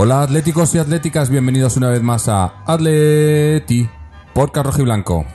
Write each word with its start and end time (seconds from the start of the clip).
Hola 0.00 0.22
atléticos 0.22 0.72
y 0.76 0.78
atléticas, 0.78 1.28
bienvenidos 1.28 1.76
una 1.76 1.90
vez 1.90 2.04
más 2.04 2.28
a 2.28 2.62
Atleti 2.66 3.90
por 4.32 4.54
Rojo 4.54 4.80
y 4.80 4.84
Blanco. 4.84 5.26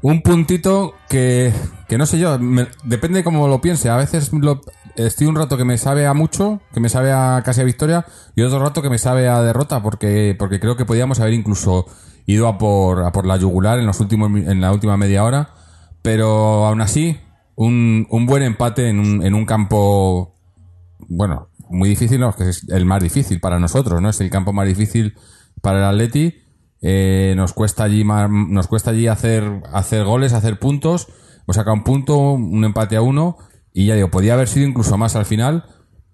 Un 0.00 0.22
puntito 0.22 0.94
que, 1.10 1.52
que 1.86 1.98
no 1.98 2.06
sé 2.06 2.18
yo, 2.18 2.38
depende 2.84 3.18
de 3.18 3.22
cómo 3.22 3.48
lo 3.48 3.60
piense. 3.60 3.90
A 3.90 3.98
veces 3.98 4.32
lo- 4.32 4.62
estoy 4.96 5.26
un 5.26 5.36
rato 5.36 5.58
que 5.58 5.66
me 5.66 5.76
sabe 5.76 6.06
a 6.06 6.14
mucho, 6.14 6.62
que 6.72 6.80
me 6.80 6.88
sabe 6.88 7.12
a 7.12 7.42
casi 7.44 7.60
a 7.60 7.64
victoria, 7.64 8.06
y 8.34 8.40
otro 8.40 8.60
rato 8.60 8.80
que 8.80 8.88
me 8.88 8.96
sabe 8.96 9.28
a 9.28 9.42
derrota, 9.42 9.82
porque, 9.82 10.34
porque 10.38 10.58
creo 10.58 10.78
que 10.78 10.86
podíamos 10.86 11.20
haber 11.20 11.34
incluso 11.34 11.84
ido 12.24 12.48
a 12.48 12.56
por, 12.56 13.04
a 13.04 13.12
por 13.12 13.26
la 13.26 13.36
yugular 13.36 13.78
en, 13.78 13.84
los 13.84 14.00
últimos, 14.00 14.30
en 14.30 14.58
la 14.62 14.72
última 14.72 14.96
media 14.96 15.22
hora. 15.22 15.50
Pero 16.00 16.64
aún 16.64 16.80
así, 16.80 17.18
un, 17.56 18.06
un 18.08 18.24
buen 18.24 18.42
empate 18.42 18.88
en 18.88 19.00
un, 19.00 19.22
en 19.22 19.34
un 19.34 19.44
campo 19.44 20.32
bueno, 21.08 21.50
muy 21.70 21.88
difícil, 21.88 22.20
no, 22.20 22.34
que 22.34 22.48
es 22.50 22.68
el 22.68 22.84
más 22.84 23.02
difícil 23.02 23.40
para 23.40 23.58
nosotros, 23.58 24.00
¿no? 24.00 24.10
Es 24.10 24.20
el 24.20 24.30
campo 24.30 24.52
más 24.52 24.66
difícil 24.66 25.14
para 25.62 25.78
el 25.78 25.84
Atleti. 25.84 26.34
Eh, 26.82 27.34
nos 27.36 27.52
cuesta 27.52 27.84
allí 27.84 28.04
ma- 28.04 28.28
nos 28.28 28.66
cuesta 28.68 28.90
allí 28.90 29.06
hacer, 29.06 29.62
hacer 29.72 30.04
goles, 30.04 30.32
hacer 30.32 30.58
puntos. 30.58 31.08
Hemos 31.46 31.56
sacado 31.56 31.74
un 31.74 31.84
punto, 31.84 32.18
un 32.18 32.64
empate 32.64 32.96
a 32.96 33.02
uno. 33.02 33.38
Y 33.72 33.86
ya 33.86 33.94
digo, 33.94 34.10
podía 34.10 34.34
haber 34.34 34.48
sido 34.48 34.66
incluso 34.66 34.96
más 34.98 35.16
al 35.16 35.24
final. 35.24 35.64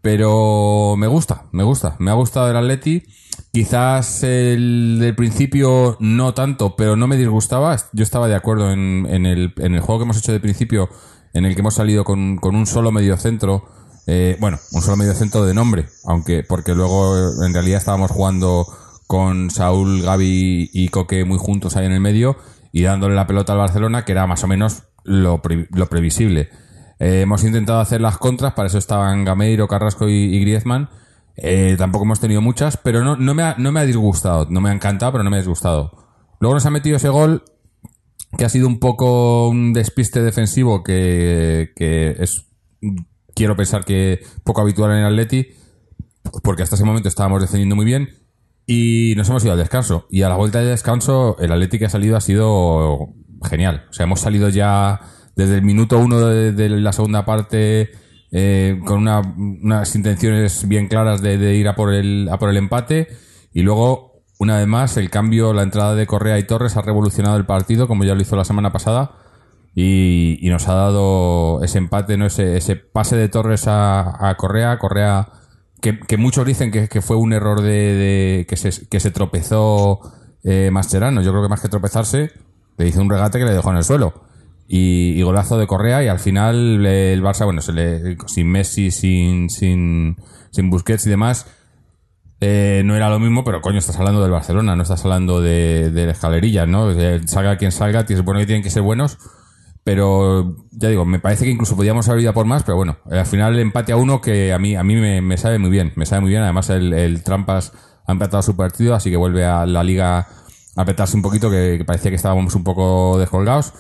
Pero 0.00 0.97
me 0.97 1.06
gusta, 1.06 1.47
me 1.53 1.62
gusta. 1.62 1.97
Me 2.00 2.11
ha 2.11 2.14
gustado 2.14 2.50
el 2.50 2.56
Atleti. 2.56 3.05
Quizás 3.53 4.23
el 4.25 4.98
del 5.00 5.14
principio 5.14 5.97
no 6.00 6.34
tanto, 6.34 6.75
pero 6.77 6.97
no 6.97 7.06
me 7.06 7.17
disgustaba. 7.17 7.77
Yo 7.92 8.03
estaba 8.03 8.27
de 8.27 8.34
acuerdo 8.34 8.73
en, 8.73 9.06
en 9.08 9.27
el, 9.27 9.55
en 9.58 9.75
el 9.75 9.80
juego 9.80 10.00
que 10.00 10.05
hemos 10.05 10.19
hecho 10.19 10.33
de 10.33 10.41
principio, 10.41 10.89
en 11.34 11.45
el 11.45 11.55
que 11.55 11.61
hemos 11.61 11.75
salido 11.75 12.03
con, 12.05 12.36
con 12.39 12.56
un 12.56 12.67
solo 12.67 12.91
medio 12.91 13.17
centro. 13.17 13.64
Eh, 14.06 14.36
bueno, 14.41 14.58
un 14.72 14.83
solo 14.83 14.97
medio 14.97 15.14
centro 15.14 15.45
de 15.45 15.55
nombre, 15.55 15.86
aunque 16.05 16.42
porque 16.42 16.75
luego 16.75 17.17
eh, 17.17 17.47
en 17.47 17.55
realidad 17.55 17.78
estábamos 17.78 18.11
jugando 18.11 18.67
con 19.06 19.50
Saúl, 19.50 20.03
Gaby 20.03 20.70
y 20.72 20.89
Coque 20.89 21.25
muy 21.25 21.39
juntos 21.39 21.77
ahí 21.77 21.86
en 21.86 21.92
el 21.92 22.00
medio 22.00 22.36
y 22.73 22.83
dándole 22.83 23.14
la 23.14 23.27
pelota 23.27 23.52
al 23.52 23.58
Barcelona, 23.58 24.05
que 24.05 24.13
era 24.13 24.27
más 24.27 24.42
o 24.42 24.48
menos 24.48 24.85
lo, 25.05 25.42
pre- 25.42 25.68
lo 25.73 25.86
previsible. 25.89 26.48
Eh, 26.98 27.23
hemos 27.23 27.45
intentado 27.45 27.80
hacer 27.80 28.01
las 28.01 28.18
contras, 28.18 28.55
para 28.55 28.68
eso 28.68 28.79
estaban 28.79 29.24
Gameiro, 29.24 29.68
Carrasco 29.68 30.08
y, 30.08 30.40
Griezmann. 30.40 30.89
Tampoco 31.79 32.05
hemos 32.05 32.20
tenido 32.20 32.40
muchas, 32.40 32.77
pero 32.77 33.02
no, 33.02 33.17
no, 33.17 33.34
me 33.34 33.42
ha, 33.42 33.55
no 33.58 33.73
me 33.73 33.80
ha 33.80 33.84
disgustado, 33.84 34.46
no 34.51 34.61
me 34.61 34.70
ha 34.70 34.73
encantado, 34.73 35.13
pero 35.13 35.24
no 35.24 35.30
me 35.30 35.36
ha 35.36 35.40
disgustado. 35.40 35.92
Luego 36.40 36.55
nos 36.55 36.67
ha 36.67 36.70
metido 36.70 36.96
ese 36.96 37.08
gol 37.08 37.42
que 38.36 38.45
ha 38.45 38.48
sido 38.48 38.67
un 38.67 38.79
poco 38.79 39.48
un 39.48 39.73
despiste 39.73 40.23
defensivo 40.23 40.83
que, 40.83 41.73
que 41.77 42.17
es, 42.19 42.46
quiero 43.42 43.57
pensar 43.57 43.85
que 43.85 44.20
poco 44.45 44.61
habitual 44.61 44.92
en 44.92 44.98
el 44.98 45.07
Atleti, 45.07 45.48
porque 46.45 46.63
hasta 46.63 46.77
ese 46.77 46.85
momento 46.85 47.08
estábamos 47.08 47.41
defendiendo 47.41 47.75
muy 47.75 47.85
bien 47.85 48.08
y 48.67 49.14
nos 49.17 49.29
hemos 49.29 49.42
ido 49.42 49.53
al 49.53 49.58
descanso. 49.58 50.07
Y 50.11 50.23
a 50.23 50.29
la 50.29 50.36
vuelta 50.36 50.61
de 50.61 50.67
descanso, 50.67 51.36
el 51.41 51.51
Atleti 51.51 51.81
que 51.81 51.86
ha 51.86 51.91
salido 51.91 52.17
ha 52.17 52.20
sido 52.20 53.08
genial. 53.51 53.86
O 53.91 53.92
sea, 53.92 54.05
hemos 54.05 54.20
salido 54.20 54.48
ya 54.48 55.01
desde 55.35 55.57
el 55.57 55.63
minuto 55.63 55.98
uno 55.98 56.20
de, 56.20 56.52
de 56.52 56.69
la 56.69 56.92
segunda 56.92 57.25
parte 57.25 57.91
eh, 58.31 58.81
con 58.85 58.98
una- 58.98 59.23
unas 59.36 59.97
intenciones 59.97 60.69
bien 60.69 60.86
claras 60.86 61.20
de, 61.20 61.36
de 61.36 61.57
ir 61.57 61.67
a 61.67 61.75
por, 61.75 61.92
el, 61.92 62.29
a 62.31 62.39
por 62.39 62.48
el 62.48 62.57
empate 62.58 63.08
y 63.52 63.63
luego, 63.63 64.23
una 64.39 64.58
vez 64.58 64.69
más, 64.69 64.97
el 64.98 65.11
cambio, 65.11 65.52
la 65.52 65.64
entrada 65.64 65.97
de 65.97 66.07
Correa 66.07 66.39
y 66.39 66.45
Torres 66.47 66.77
ha 66.77 66.83
revolucionado 66.83 67.36
el 67.36 67.45
partido, 67.47 67.89
como 67.89 68.05
ya 68.05 68.14
lo 68.14 68.23
hizo 68.23 68.36
la 68.36 68.45
semana 68.45 68.70
pasada. 68.70 69.17
Y, 69.74 70.38
nos 70.50 70.68
ha 70.68 70.74
dado 70.74 71.62
ese 71.62 71.78
empate, 71.78 72.16
¿no? 72.16 72.27
ese, 72.27 72.56
ese 72.58 72.77
pase 72.77 73.16
de 73.16 73.28
Torres 73.28 73.66
a, 73.68 74.28
a 74.28 74.36
Correa, 74.36 74.78
Correa 74.78 75.28
que, 75.80 75.98
que 75.98 76.16
muchos 76.18 76.44
dicen 76.46 76.70
que, 76.70 76.88
que 76.88 77.00
fue 77.00 77.16
un 77.16 77.33
error 77.33 77.62
de, 77.62 77.70
de- 77.70 78.46
que, 78.48 78.56
se, 78.56 78.86
que 78.88 79.00
se 79.00 79.10
tropezó 79.10 80.00
eh, 80.44 80.70
Mascherano. 80.70 81.22
Yo 81.22 81.30
creo 81.30 81.42
que 81.42 81.48
más 81.48 81.60
que 81.60 81.68
tropezarse, 81.68 82.30
le 82.77 82.86
hizo 82.86 83.00
un 83.00 83.10
regate 83.10 83.38
que 83.38 83.44
le 83.44 83.52
dejó 83.52 83.70
en 83.70 83.78
el 83.78 83.84
suelo. 83.84 84.24
Y, 84.68 85.20
golazo 85.22 85.58
de 85.58 85.66
Correa 85.66 86.02
y 86.02 86.08
al 86.08 86.18
final 86.18 86.86
el 86.86 87.22
Barça, 87.22 87.44
bueno, 87.44 87.60
se 87.60 87.72
le, 87.72 88.16
sin 88.27 88.48
Messi, 88.48 88.90
sin, 88.90 89.50
sin, 89.50 90.16
sin 90.50 90.70
Busquets 90.70 91.06
y 91.06 91.10
demás, 91.10 91.46
eh, 92.40 92.83
no 92.84 92.96
era 92.96 93.10
lo 93.10 93.18
mismo, 93.18 93.44
pero 93.44 93.60
coño, 93.60 93.78
estás 93.78 93.98
hablando 93.98 94.22
del 94.22 94.30
Barcelona, 94.30 94.74
no 94.74 94.83
estás 94.83 95.04
hablando 95.04 95.40
de, 95.40 95.90
de 95.90 96.06
la 96.06 96.12
escalerilla, 96.12 96.66
¿no? 96.66 96.90
Eh, 96.90 97.20
salga 97.27 97.56
quien 97.56 97.70
salga, 97.70 98.04
bueno 98.24 98.40
que 98.40 98.46
tienen 98.46 98.62
que 98.62 98.70
ser 98.70 98.83
buenos, 98.83 99.18
pero 99.85 100.57
ya 100.70 100.89
digo, 100.89 101.05
me 101.05 101.19
parece 101.19 101.45
que 101.45 101.51
incluso 101.51 101.77
podíamos 101.77 102.09
haber 102.09 102.23
ido 102.23 102.33
por 102.33 102.47
más, 102.47 102.63
pero 102.63 102.77
bueno, 102.77 102.98
al 103.11 103.27
final 103.27 103.55
el 103.55 103.61
empate 103.61 103.93
a 103.93 103.97
uno 103.97 104.20
que 104.20 104.53
a 104.53 104.59
mí, 104.59 104.77
a 104.77 104.83
mí 104.85 104.95
me, 104.97 105.37
sabe 105.39 105.59
muy 105.59 105.70
bien, 105.70 105.93
me 105.97 106.07
sabe 106.07 106.20
muy 106.20 106.31
bien, 106.31 106.43
además 106.43 106.70
el, 106.70 106.93
el 106.93 107.23
Trampas 107.23 107.73
ha 108.07 108.13
empatado 108.13 108.43
su 108.43 108.57
partido, 108.57 108.95
así 108.95 109.11
que 109.11 109.17
vuelve 109.17 109.45
a 109.45 109.67
la 109.67 109.83
liga 109.83 110.19
a 110.19 110.81
apretarse 110.83 111.17
un 111.17 111.23
poquito, 111.23 111.51
que, 111.51 111.77
que 111.79 111.85
parecía 111.85 112.11
que 112.11 112.17
estábamos 112.17 112.55
un 112.55 112.65
poco 112.65 113.19
descolgados. 113.19 113.75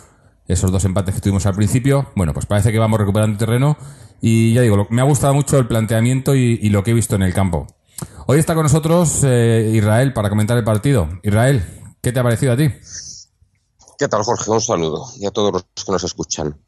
Esos 0.48 0.72
dos 0.72 0.84
empates 0.84 1.14
que 1.14 1.20
tuvimos 1.20 1.46
al 1.46 1.54
principio, 1.54 2.10
bueno, 2.16 2.34
pues 2.34 2.46
parece 2.46 2.72
que 2.72 2.78
vamos 2.78 2.98
recuperando 2.98 3.38
terreno 3.38 3.76
y 4.20 4.52
ya 4.54 4.60
digo, 4.62 4.76
lo- 4.76 4.86
me 4.90 5.00
ha 5.00 5.04
gustado 5.04 5.32
mucho 5.34 5.56
el 5.56 5.66
planteamiento 5.68 6.34
y, 6.34 6.58
y 6.60 6.70
lo 6.70 6.82
que 6.82 6.90
he 6.90 6.94
visto 6.94 7.14
en 7.14 7.22
el 7.22 7.32
campo. 7.32 7.68
Hoy 8.26 8.38
está 8.40 8.54
con 8.54 8.64
nosotros 8.64 9.20
eh, 9.24 9.70
Israel 9.72 10.12
para 10.12 10.28
comentar 10.28 10.58
el 10.58 10.64
partido. 10.64 11.08
Israel, 11.22 11.62
¿qué 12.02 12.10
te 12.12 12.18
ha 12.20 12.22
parecido 12.24 12.52
a 12.52 12.56
ti? 12.56 12.70
¿Qué 14.02 14.08
tal, 14.08 14.24
Jorge? 14.24 14.50
Un 14.50 14.60
saludo 14.60 15.06
y 15.16 15.26
a 15.26 15.30
todos 15.30 15.52
los 15.52 15.62
que 15.62 15.92
nos 15.92 16.02
escuchan. 16.02 16.60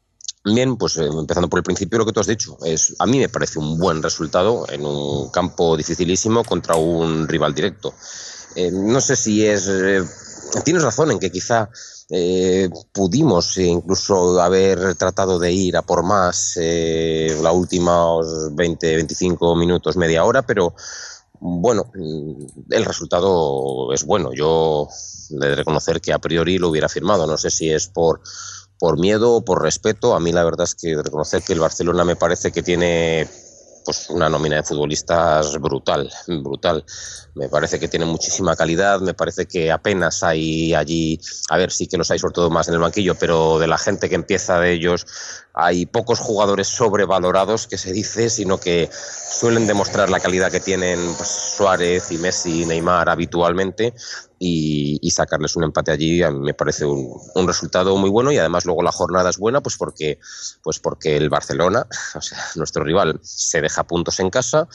Bien, 0.45 0.77
pues 0.77 0.95
eh, 0.95 1.03
empezando 1.05 1.49
por 1.49 1.59
el 1.59 1.65
principio, 1.65 1.99
lo 1.99 2.05
que 2.05 2.13
tú 2.13 2.21
has 2.21 2.27
dicho. 2.27 2.57
Es, 2.63 2.95
a 2.97 3.05
mí 3.05 3.19
me 3.19 3.27
parece 3.27 3.59
un 3.59 3.77
buen 3.77 4.01
resultado 4.01 4.65
en 4.69 4.85
un 4.85 5.29
campo 5.31 5.75
dificilísimo 5.75 6.45
contra 6.45 6.77
un 6.77 7.27
rival 7.27 7.53
directo. 7.53 7.93
Eh, 8.55 8.71
no 8.71 9.01
sé 9.01 9.17
si 9.17 9.45
es... 9.45 9.67
eh, 9.67 10.01
tienes 10.63 10.81
razón 10.83 11.11
en 11.11 11.19
que 11.19 11.29
quizá 11.29 11.69
pudimos 12.93 13.57
incluso 13.57 14.39
haber 14.39 14.95
tratado 14.95 15.37
de 15.37 15.51
ir 15.51 15.75
a 15.75 15.81
por 15.81 16.03
más 16.03 16.53
la 16.55 17.51
últimos 17.51 18.55
20, 18.55 18.95
25 18.95 19.55
minutos, 19.57 19.97
media 19.97 20.23
hora, 20.23 20.43
pero 20.43 20.73
bueno, 21.41 21.91
el 22.69 22.85
resultado 22.85 23.91
es 23.91 24.05
bueno. 24.05 24.31
Yo 24.33 24.87
de 25.29 25.55
reconocer 25.55 26.01
que 26.01 26.13
a 26.13 26.19
priori 26.19 26.57
lo 26.57 26.69
hubiera 26.69 26.89
firmado. 26.89 27.27
No 27.27 27.37
sé 27.37 27.49
si 27.49 27.71
es 27.71 27.87
por, 27.87 28.21
por 28.79 28.99
miedo 28.99 29.33
o 29.33 29.45
por 29.45 29.61
respeto. 29.61 30.15
A 30.15 30.19
mí 30.19 30.31
la 30.31 30.43
verdad 30.43 30.65
es 30.65 30.75
que 30.75 30.95
reconocer 31.01 31.43
que 31.43 31.53
el 31.53 31.59
Barcelona 31.59 32.03
me 32.03 32.15
parece 32.15 32.51
que 32.51 32.63
tiene 32.63 33.27
pues 33.85 34.09
una 34.09 34.29
nómina 34.29 34.57
de 34.57 34.63
futbolistas 34.63 35.59
brutal, 35.59 36.11
brutal. 36.27 36.83
Me 37.35 37.49
parece 37.49 37.79
que 37.79 37.89
tiene 37.89 38.05
muchísima 38.05 38.55
calidad, 38.55 39.01
me 39.01 39.13
parece 39.13 39.45
que 39.45 39.69
apenas 39.69 40.23
hay 40.23 40.73
allí, 40.73 41.19
a 41.49 41.57
ver, 41.57 41.69
sí 41.69 41.85
que 41.85 41.97
los 41.97 42.09
hay 42.09 42.17
sobre 42.17 42.33
todo 42.33 42.49
más 42.49 42.69
en 42.69 42.75
el 42.75 42.79
banquillo, 42.79 43.15
pero 43.15 43.59
de 43.59 43.67
la 43.67 43.77
gente 43.77 44.07
que 44.07 44.15
empieza 44.15 44.57
de 44.57 44.71
ellos 44.71 45.05
hay 45.53 45.85
pocos 45.85 46.19
jugadores 46.19 46.67
sobrevalorados 46.67 47.67
que 47.67 47.77
se 47.77 47.91
dice, 47.91 48.29
sino 48.29 48.59
que 48.59 48.89
suelen 48.91 49.67
demostrar 49.67 50.09
la 50.09 50.21
calidad 50.21 50.49
que 50.49 50.61
tienen 50.61 50.99
pues, 51.15 51.55
Suárez 51.57 52.11
y 52.11 52.17
Messi 52.17 52.63
y 52.63 52.65
Neymar 52.65 53.09
habitualmente 53.09 53.93
y, 54.39 55.11
sacarles 55.11 55.55
un 55.55 55.63
empate 55.63 55.91
allí 55.91 56.21
a 56.23 56.29
mí 56.29 56.39
me 56.39 56.53
parece 56.53 56.83
un, 56.83 57.09
un 57.35 57.47
resultado 57.47 57.95
muy 57.95 58.09
bueno 58.09 58.33
y 58.33 58.37
además 58.37 58.65
luego 58.65 58.83
la 58.83 58.91
jornada 58.91 59.29
es 59.29 59.37
buena 59.37 59.61
pues 59.61 59.77
porque, 59.77 60.19
pues 60.61 60.79
porque 60.79 61.15
el 61.15 61.29
Barcelona, 61.29 61.87
o 62.15 62.21
sea, 62.21 62.37
nuestro 62.55 62.83
rival, 62.83 63.19
se 63.23 63.61
deja 63.61 63.83
puntos 63.83 64.19
en 64.19 64.29
casa 64.29 64.67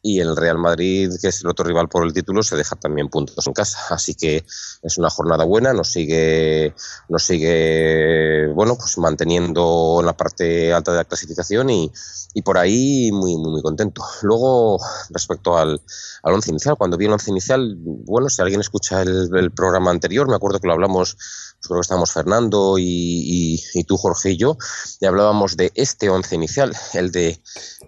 y 0.00 0.20
el 0.20 0.36
Real 0.36 0.58
Madrid, 0.58 1.10
que 1.20 1.28
es 1.28 1.40
el 1.42 1.48
otro 1.48 1.64
rival 1.64 1.88
por 1.88 2.04
el 2.04 2.12
título, 2.12 2.42
se 2.42 2.56
deja 2.56 2.76
también 2.76 3.08
puntos 3.08 3.46
en 3.46 3.52
casa. 3.52 3.78
Así 3.90 4.14
que 4.14 4.44
es 4.82 4.98
una 4.98 5.10
jornada 5.10 5.44
buena, 5.44 5.72
nos 5.72 5.90
sigue, 5.90 6.74
nos 7.08 7.24
sigue 7.24 8.48
bueno, 8.54 8.76
pues 8.76 8.96
manteniendo 8.98 9.96
en 10.00 10.06
la 10.06 10.16
parte 10.16 10.72
alta 10.72 10.92
de 10.92 10.98
la 10.98 11.04
clasificación 11.04 11.70
y, 11.70 11.92
y 12.34 12.42
por 12.42 12.58
ahí 12.58 13.10
muy, 13.12 13.36
muy, 13.36 13.50
muy 13.50 13.62
contento. 13.62 14.02
Luego, 14.22 14.78
respecto 15.10 15.58
al, 15.58 15.80
al 16.22 16.32
once 16.32 16.50
inicial, 16.50 16.76
cuando 16.76 16.96
vi 16.96 17.06
el 17.06 17.12
once 17.12 17.30
inicial, 17.30 17.76
bueno, 17.78 18.28
si 18.28 18.40
alguien 18.40 18.60
escucha 18.60 19.02
el, 19.02 19.28
el 19.36 19.50
programa 19.50 19.90
anterior, 19.90 20.28
me 20.28 20.36
acuerdo 20.36 20.60
que 20.60 20.68
lo 20.68 20.74
hablamos 20.74 21.16
creo 21.62 21.78
que 21.78 21.82
estábamos 21.82 22.12
Fernando 22.12 22.76
y, 22.78 23.84
tú, 23.86 23.96
Jorge 23.96 24.30
y 24.30 24.36
yo, 24.36 24.56
y 25.00 25.06
hablábamos 25.06 25.56
de 25.56 25.72
este 25.74 26.08
once 26.08 26.34
inicial, 26.34 26.74
el 26.94 27.10
de, 27.10 27.40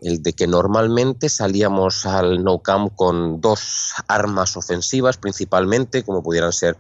el 0.03 0.23
de 0.23 0.33
que 0.33 0.47
normalmente 0.47 1.29
salíamos 1.29 2.07
al 2.07 2.43
no 2.43 2.63
camp 2.63 2.95
con 2.95 3.41
dos 3.41 3.93
armas 4.09 4.57
ofensivas 4.57 5.17
principalmente, 5.17 6.05
como 6.05 6.23
pudieran 6.23 6.53
ser, 6.53 6.77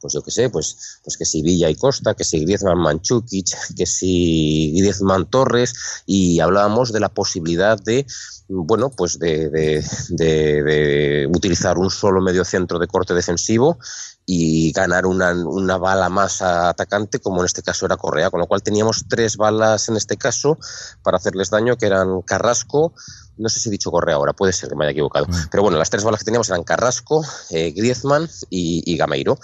pues 0.00 0.12
yo 0.12 0.22
qué 0.22 0.30
sé, 0.30 0.50
pues, 0.50 1.00
pues 1.02 1.16
que 1.16 1.24
si 1.24 1.42
Villa 1.42 1.70
y 1.70 1.76
Costa, 1.76 2.14
que 2.14 2.24
si 2.24 2.40
Griezmann 2.40 2.78
Manchukic, 2.78 3.74
que 3.76 3.86
si 3.86 4.74
Griezmann 4.76 5.30
Torres, 5.30 5.74
y 6.06 6.40
hablábamos 6.40 6.92
de 6.92 7.00
la 7.00 7.08
posibilidad 7.08 7.78
de 7.78 8.06
bueno, 8.46 8.90
pues 8.90 9.18
de, 9.18 9.48
de, 9.48 11.26
utilizar 11.34 11.78
un 11.78 11.90
solo 11.90 12.20
medio 12.20 12.44
centro 12.44 12.78
de 12.78 12.86
corte 12.86 13.14
defensivo 13.14 13.78
y 14.26 14.72
ganar 14.72 15.06
una, 15.06 15.32
una, 15.32 15.76
bala 15.76 16.08
más 16.08 16.40
atacante, 16.40 17.18
como 17.18 17.40
en 17.40 17.46
este 17.46 17.62
caso 17.62 17.84
era 17.86 17.96
Correa, 17.96 18.30
con 18.30 18.40
lo 18.40 18.46
cual 18.46 18.62
teníamos 18.62 19.04
tres 19.08 19.36
balas 19.36 19.88
en 19.88 19.96
este 19.96 20.16
caso 20.16 20.58
para 21.02 21.18
hacerles 21.18 21.50
daño, 21.50 21.76
que 21.76 21.86
eran 21.86 22.22
Carrasco, 22.22 22.94
no 23.36 23.48
sé 23.48 23.60
si 23.60 23.68
he 23.68 23.72
dicho 23.72 23.90
Correa 23.90 24.16
ahora, 24.16 24.32
puede 24.32 24.52
ser 24.52 24.68
que 24.68 24.76
me 24.76 24.84
haya 24.84 24.92
equivocado. 24.92 25.26
Mm. 25.26 25.48
Pero 25.50 25.62
bueno, 25.62 25.78
las 25.78 25.90
tres 25.90 26.04
balas 26.04 26.20
que 26.20 26.24
teníamos 26.24 26.48
eran 26.48 26.64
Carrasco, 26.64 27.24
eh, 27.50 27.72
Griezmann 27.72 28.28
y, 28.50 28.96
Gameiro, 28.96 29.38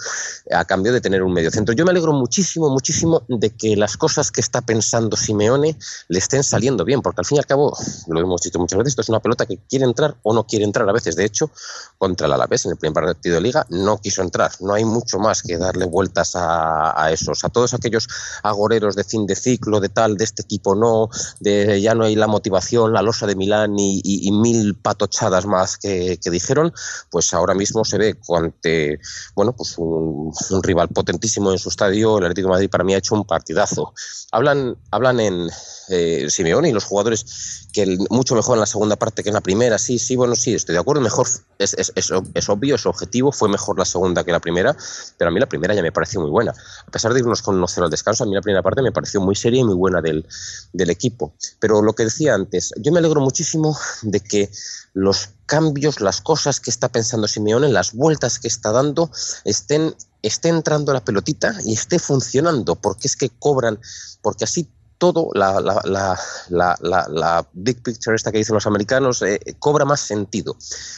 a 0.51 0.65
cambio 0.65 0.93
de 0.93 1.01
tener 1.01 1.23
un 1.23 1.33
medio 1.33 1.51
centro. 1.51 1.73
Yo 1.73 1.85
me 1.85 1.91
alegro 1.91 2.13
muchísimo, 2.13 2.69
muchísimo 2.69 3.23
de 3.27 3.49
que 3.49 3.75
las 3.75 3.97
cosas 3.97 4.31
que 4.31 4.41
está 4.41 4.61
pensando 4.61 5.17
Simeone 5.17 5.77
le 6.07 6.19
estén 6.19 6.43
saliendo 6.43 6.85
bien, 6.85 7.01
porque 7.01 7.21
al 7.21 7.25
fin 7.25 7.37
y 7.37 7.39
al 7.39 7.45
cabo, 7.45 7.77
lo 8.07 8.19
hemos 8.19 8.41
dicho 8.41 8.59
muchas 8.59 8.77
veces, 8.77 8.91
esto 8.91 9.01
es 9.01 9.09
una 9.09 9.19
pelota 9.19 9.45
que 9.45 9.57
quiere 9.69 9.85
entrar 9.85 10.15
o 10.23 10.33
no 10.33 10.45
quiere 10.45 10.65
entrar 10.65 10.87
a 10.87 10.93
veces. 10.93 11.15
De 11.15 11.25
hecho, 11.25 11.51
contra 11.97 12.27
el 12.27 12.33
Alavés 12.33 12.65
en 12.65 12.71
el 12.71 12.77
primer 12.77 13.03
partido 13.03 13.35
de 13.35 13.41
Liga 13.41 13.65
no 13.69 13.99
quiso 13.99 14.21
entrar. 14.21 14.51
No 14.59 14.73
hay 14.73 14.85
mucho 14.85 15.19
más 15.19 15.43
que 15.43 15.57
darle 15.57 15.85
vueltas 15.85 16.35
a, 16.35 17.01
a 17.01 17.11
esos, 17.11 17.43
a 17.43 17.49
todos 17.49 17.73
aquellos 17.73 18.07
agoreros 18.43 18.95
de 18.95 19.03
fin 19.03 19.25
de 19.25 19.35
ciclo, 19.35 19.79
de 19.79 19.89
tal, 19.89 20.17
de 20.17 20.23
este 20.23 20.43
equipo 20.43 20.75
no, 20.75 21.09
de 21.39 21.81
ya 21.81 21.95
no 21.95 22.05
hay 22.05 22.15
la 22.15 22.27
motivación, 22.27 22.93
la 22.93 23.01
losa 23.01 23.27
de 23.27 23.35
Milán 23.35 23.77
y, 23.81 24.31
mil 24.31 24.75
patochadas 24.75 25.45
más 25.45 25.77
que, 25.77 26.17
dijeron, 26.25 26.73
pues 27.09 27.33
ahora 27.33 27.53
mismo 27.53 27.83
se 27.83 27.97
ve 27.97 28.17
ante 28.35 28.99
bueno, 29.35 29.53
pues 29.53 29.75
un, 29.77 30.33
rival 30.63 30.89
potentísimo 30.89 31.51
en 31.51 31.59
su 31.59 31.69
estadio. 31.69 32.17
El 32.17 32.25
Atlético 32.25 32.49
Madrid 32.49 32.69
para 32.69 32.83
mí 32.83 32.93
ha 32.93 32.97
hecho 32.97 33.15
un 33.15 33.25
partidazo. 33.25 33.93
Hablan, 34.31 34.77
hablan 34.91 35.19
en 35.19 35.49
eh, 35.89 36.27
Simeone 36.29 36.69
y 36.69 36.71
los 36.71 36.85
jugadores 36.85 37.67
que 37.73 37.97
mucho 38.09 38.35
mejor 38.35 38.55
en 38.55 38.61
la 38.61 38.65
segunda 38.65 38.95
parte 38.95 39.23
que 39.23 39.29
en 39.29 39.35
la 39.35 39.41
primera. 39.41 39.77
Sí, 39.77 39.99
sí, 39.99 40.15
bueno, 40.15 40.35
sí, 40.35 40.53
estoy 40.53 40.73
de 40.73 40.79
acuerdo. 40.79 41.01
Mejor 41.01 41.27
es, 41.57 41.73
es, 41.73 41.91
es, 41.95 42.49
obvio, 42.49 42.75
es 42.75 42.85
objetivo. 42.85 43.31
Fue 43.31 43.49
mejor 43.49 43.77
la 43.79 43.85
segunda 43.85 44.23
que 44.23 44.31
la 44.31 44.39
primera, 44.39 44.75
pero 45.17 45.29
a 45.29 45.33
mí 45.33 45.39
la 45.39 45.47
primera 45.47 45.73
ya 45.73 45.81
me 45.81 45.91
pareció 45.91 46.21
muy 46.21 46.29
buena. 46.29 46.53
A 46.85 46.91
pesar 46.91 47.13
de 47.13 47.19
irnos 47.19 47.41
con 47.41 47.59
1-0 47.59 47.83
al 47.83 47.89
descanso, 47.89 48.23
a 48.23 48.27
mí 48.27 48.33
la 48.33 48.41
primera 48.41 48.61
parte 48.61 48.81
me 48.81 48.91
pareció 48.91 49.21
muy 49.21 49.35
seria 49.35 49.61
y 49.61 49.63
muy 49.63 49.75
buena 49.75 50.01
del, 50.01 50.25
del 50.73 50.89
equipo. 50.89 51.33
Pero 51.59 51.81
lo 51.81 51.93
que 51.93 52.03
decía 52.03 52.35
antes, 52.35 52.73
yo 52.77 52.91
me 52.91 52.99
alegro 52.99 53.21
muchísimo 53.21 53.70
de 54.01 54.19
que 54.19 54.51
los 54.93 55.29
cambios, 55.45 56.01
las 56.01 56.21
cosas 56.21 56.59
que 56.59 56.69
está 56.69 56.89
pensando 56.89 57.27
Simeone, 57.27 57.69
las 57.69 57.93
vueltas 57.93 58.39
que 58.39 58.47
está 58.47 58.71
dando, 58.71 59.11
estén 59.45 59.95
esté 60.21 60.49
entrando 60.49 60.93
la 60.93 61.03
pelotita 61.03 61.55
y 61.65 61.73
esté 61.73 61.99
funcionando, 61.99 62.75
porque 62.75 63.07
es 63.07 63.15
que 63.15 63.29
cobran, 63.29 63.79
porque 64.21 64.43
así 64.43 64.69
todo, 65.01 65.31
la, 65.33 65.57
big 67.53 67.81
picture 67.81 68.15
esta 68.15 68.31
que 68.31 68.37
dicen 68.37 68.53
los 68.53 68.67
americanos, 68.67 69.23
eh, 69.23 69.39
cobra 69.57 69.83
más 69.83 69.99
sentido. 69.99 70.55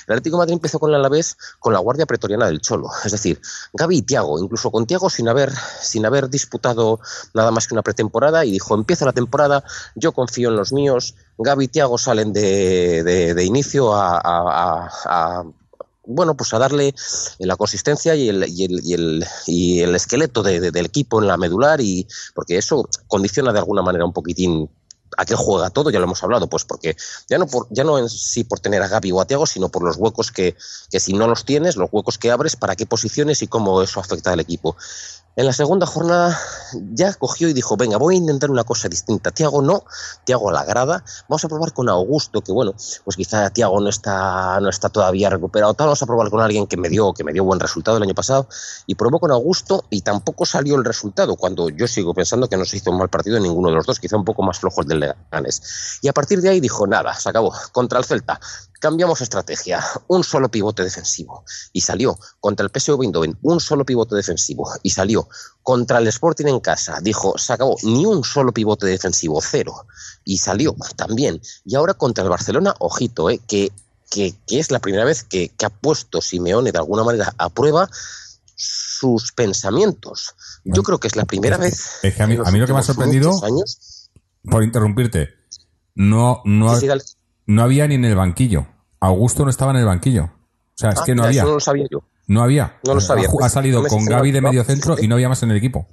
El 0.07 0.15
Atlético 0.15 0.37
Madrid 0.37 0.55
empezó 0.55 0.77
con 0.77 0.91
la 0.91 0.97
Alavés 0.97 1.37
con 1.57 1.71
la 1.71 1.79
guardia 1.79 2.05
pretoriana 2.05 2.47
del 2.47 2.59
Cholo, 2.59 2.89
es 3.05 3.13
decir, 3.13 3.41
Gaby 3.71 3.99
y 3.99 4.01
Tiago, 4.01 4.37
incluso 4.39 4.71
con 4.71 4.85
Tiago 4.85 5.09
sin 5.09 5.29
haber, 5.29 5.53
sin 5.81 6.05
haber 6.05 6.29
disputado 6.29 6.99
nada 7.33 7.51
más 7.51 7.65
que 7.65 7.75
una 7.75 7.81
pretemporada, 7.81 8.43
y 8.43 8.51
dijo, 8.51 8.75
empieza 8.75 9.05
la 9.05 9.13
temporada, 9.13 9.63
yo 9.95 10.11
confío 10.11 10.49
en 10.49 10.57
los 10.57 10.73
míos, 10.73 11.15
Gaby 11.37 11.63
y 11.63 11.67
Tiago 11.69 11.97
salen 11.97 12.33
de, 12.33 13.41
inicio 13.45 13.93
a 13.95 15.45
bueno, 16.05 16.35
pues 16.35 16.53
a 16.53 16.59
darle 16.59 16.93
la 17.39 17.55
consistencia 17.55 18.15
y 18.15 18.29
el, 18.29 18.45
y 18.47 18.65
el, 18.65 18.79
y 18.83 18.93
el, 18.93 19.25
y 19.47 19.79
el 19.81 19.95
esqueleto 19.95 20.43
del 20.43 20.85
equipo 20.85 21.21
en 21.21 21.27
la 21.27 21.37
medular, 21.37 21.81
y 21.81 22.07
porque 22.33 22.57
eso 22.57 22.89
condiciona 23.07 23.53
de 23.53 23.59
alguna 23.59 23.81
manera 23.81 24.05
un 24.05 24.13
poquitín 24.13 24.69
a 25.17 25.25
qué 25.25 25.35
juega 25.35 25.69
todo, 25.69 25.89
ya 25.89 25.99
lo 25.99 26.05
hemos 26.05 26.23
hablado, 26.23 26.47
pues 26.47 26.65
porque 26.65 26.95
ya 27.29 27.37
no, 27.37 27.47
por, 27.47 27.67
ya 27.69 27.83
no 27.83 27.97
en 27.99 28.09
sí 28.09 28.43
por 28.43 28.59
tener 28.59 28.81
a 28.81 28.87
Gaby 28.87 29.11
o 29.11 29.21
a 29.21 29.25
Tiago, 29.25 29.45
sino 29.45 29.69
por 29.69 29.83
los 29.83 29.97
huecos 29.97 30.31
que, 30.31 30.55
que 30.89 30.99
si 30.99 31.13
no 31.13 31.27
los 31.27 31.45
tienes, 31.45 31.75
los 31.75 31.89
huecos 31.91 32.17
que 32.17 32.31
abres, 32.31 32.55
para 32.55 32.75
qué 32.75 32.85
posiciones 32.85 33.41
y 33.41 33.47
cómo 33.47 33.81
eso 33.81 33.99
afecta 33.99 34.31
al 34.31 34.39
equipo. 34.39 34.75
En 35.35 35.47
la 35.47 35.53
segunda 35.53 35.87
jornada 35.87 36.39
ya 36.91 37.11
cogió 37.15 37.49
y 37.49 37.53
dijo, 37.53 37.75
venga, 37.75 37.97
voy 37.97 38.13
a 38.13 38.17
intentar 38.19 38.51
una 38.51 38.63
cosa 38.63 38.87
distinta. 38.87 39.31
Tiago 39.31 39.63
no, 39.63 39.83
Tiago 40.25 40.51
la 40.51 40.63
grada. 40.63 41.03
Vamos 41.27 41.43
a 41.43 41.47
probar 41.47 41.73
con 41.73 41.89
Augusto, 41.89 42.41
que 42.41 42.51
bueno, 42.51 42.75
pues 43.03 43.17
quizá 43.17 43.49
Tiago 43.49 43.79
no 43.81 43.89
está, 43.89 44.59
no 44.59 44.69
está 44.69 44.89
todavía 44.89 45.31
recuperado. 45.31 45.73
Tal, 45.73 45.87
vamos 45.87 46.03
a 46.03 46.05
probar 46.05 46.29
con 46.29 46.39
alguien 46.39 46.67
que 46.67 46.77
me 46.77 46.87
dio, 46.87 47.13
que 47.13 47.23
me 47.23 47.33
dio 47.33 47.43
buen 47.43 47.59
resultado 47.59 47.97
el 47.97 48.03
año 48.03 48.13
pasado. 48.13 48.47
Y 48.85 48.93
probó 48.93 49.19
con 49.19 49.31
Augusto 49.31 49.85
y 49.89 50.01
tampoco 50.01 50.45
salió 50.45 50.75
el 50.75 50.85
resultado, 50.85 51.35
cuando 51.35 51.69
yo 51.69 51.87
sigo 51.87 52.13
pensando 52.13 52.47
que 52.47 52.57
no 52.57 52.65
se 52.65 52.77
hizo 52.77 52.91
un 52.91 52.99
mal 52.99 53.09
partido 53.09 53.37
en 53.37 53.43
ninguno 53.43 53.69
de 53.69 53.75
los 53.75 53.87
dos, 53.87 53.99
quizá 53.99 54.17
un 54.17 54.25
poco 54.25 54.43
más 54.43 54.59
flojos 54.59 54.85
del 54.85 54.99
Leganes. 54.99 55.99
Y 56.03 56.09
a 56.09 56.13
partir 56.13 56.41
de 56.41 56.49
ahí 56.49 56.59
dijo, 56.59 56.85
nada, 56.85 57.15
se 57.15 57.29
acabó. 57.29 57.51
Contra 57.71 57.97
el 57.97 58.05
Celta, 58.05 58.39
cambiamos 58.83 59.21
estrategia, 59.21 59.81
un 60.07 60.25
solo 60.25 60.51
pivote 60.51 60.83
defensivo 60.83 61.45
y 61.71 61.79
salió 61.79 62.19
contra 62.41 62.65
el 62.65 62.69
PSV 62.69 63.01
Eindhoven, 63.01 63.37
un 63.41 63.61
solo 63.61 63.85
pivote 63.85 64.13
defensivo 64.13 64.69
y 64.83 64.89
salió 64.89 65.29
contra 65.61 65.99
el 65.99 66.07
Sporting 66.07 66.47
en 66.47 66.59
casa, 66.59 66.99
dijo, 67.01 67.37
se 67.37 67.53
acabó, 67.53 67.77
ni 67.83 68.05
un 68.05 68.25
solo 68.25 68.51
pivote 68.51 68.85
defensivo, 68.85 69.39
cero 69.41 69.87
y 70.25 70.37
salió 70.39 70.75
también. 70.97 71.41
Y 71.63 71.75
ahora 71.75 71.93
contra 71.93 72.25
el 72.25 72.29
Barcelona, 72.29 72.75
ojito, 72.79 73.29
eh, 73.29 73.39
que, 73.47 73.71
que, 74.11 74.35
es 74.49 74.69
la 74.69 74.79
primera 74.79 75.05
vez 75.05 75.23
que, 75.23 75.47
que 75.47 75.65
ha 75.65 75.69
puesto 75.69 76.19
Simeone 76.19 76.73
de 76.73 76.77
alguna 76.79 77.05
manera 77.05 77.33
a 77.37 77.47
prueba 77.47 77.89
sus 78.53 79.31
pensamientos. 79.31 80.35
Yo 80.65 80.83
creo 80.83 80.99
que 80.99 81.07
es 81.07 81.15
la 81.15 81.23
primera 81.23 81.55
vez. 81.55 81.99
Es 82.03 82.15
que 82.15 82.23
a 82.23 82.27
mí, 82.27 82.37
a 82.43 82.51
mí 82.51 82.59
lo 82.59 82.67
que 82.67 82.73
me 82.73 82.79
ha 82.79 82.83
sorprendido, 82.83 83.31
años, 83.45 84.11
por 84.43 84.61
interrumpirte, 84.61 85.29
no, 85.95 86.41
no, 86.43 86.77
no 87.45 87.63
había 87.63 87.87
ni 87.87 87.95
en 87.95 88.03
el 88.03 88.15
banquillo. 88.15 88.72
Augusto 89.07 89.43
no 89.43 89.49
estaba 89.49 89.71
en 89.71 89.77
el 89.77 89.85
banquillo. 89.85 90.23
O 90.23 90.75
sea, 90.75 90.91
es 90.91 90.99
ah, 90.99 91.03
que 91.05 91.13
no 91.13 91.23
había. 91.23 91.43
no 91.43 91.53
lo 91.53 91.59
sabía 91.59 91.85
yo. 91.91 92.03
No 92.27 92.41
había. 92.41 92.77
No 92.85 92.95
lo 92.95 93.01
sabía. 93.01 93.27
Ha, 93.41 93.49
salido 93.49 93.83
con 93.85 94.05
Gaby 94.05 94.31
de 94.31 94.41
medio 94.41 94.63
centro 94.65 94.95
y 94.99 95.07
no 95.07 95.15
había 95.15 95.29
más 95.29 95.43
en 95.43 95.51
el 95.51 95.57
equipo 95.57 95.87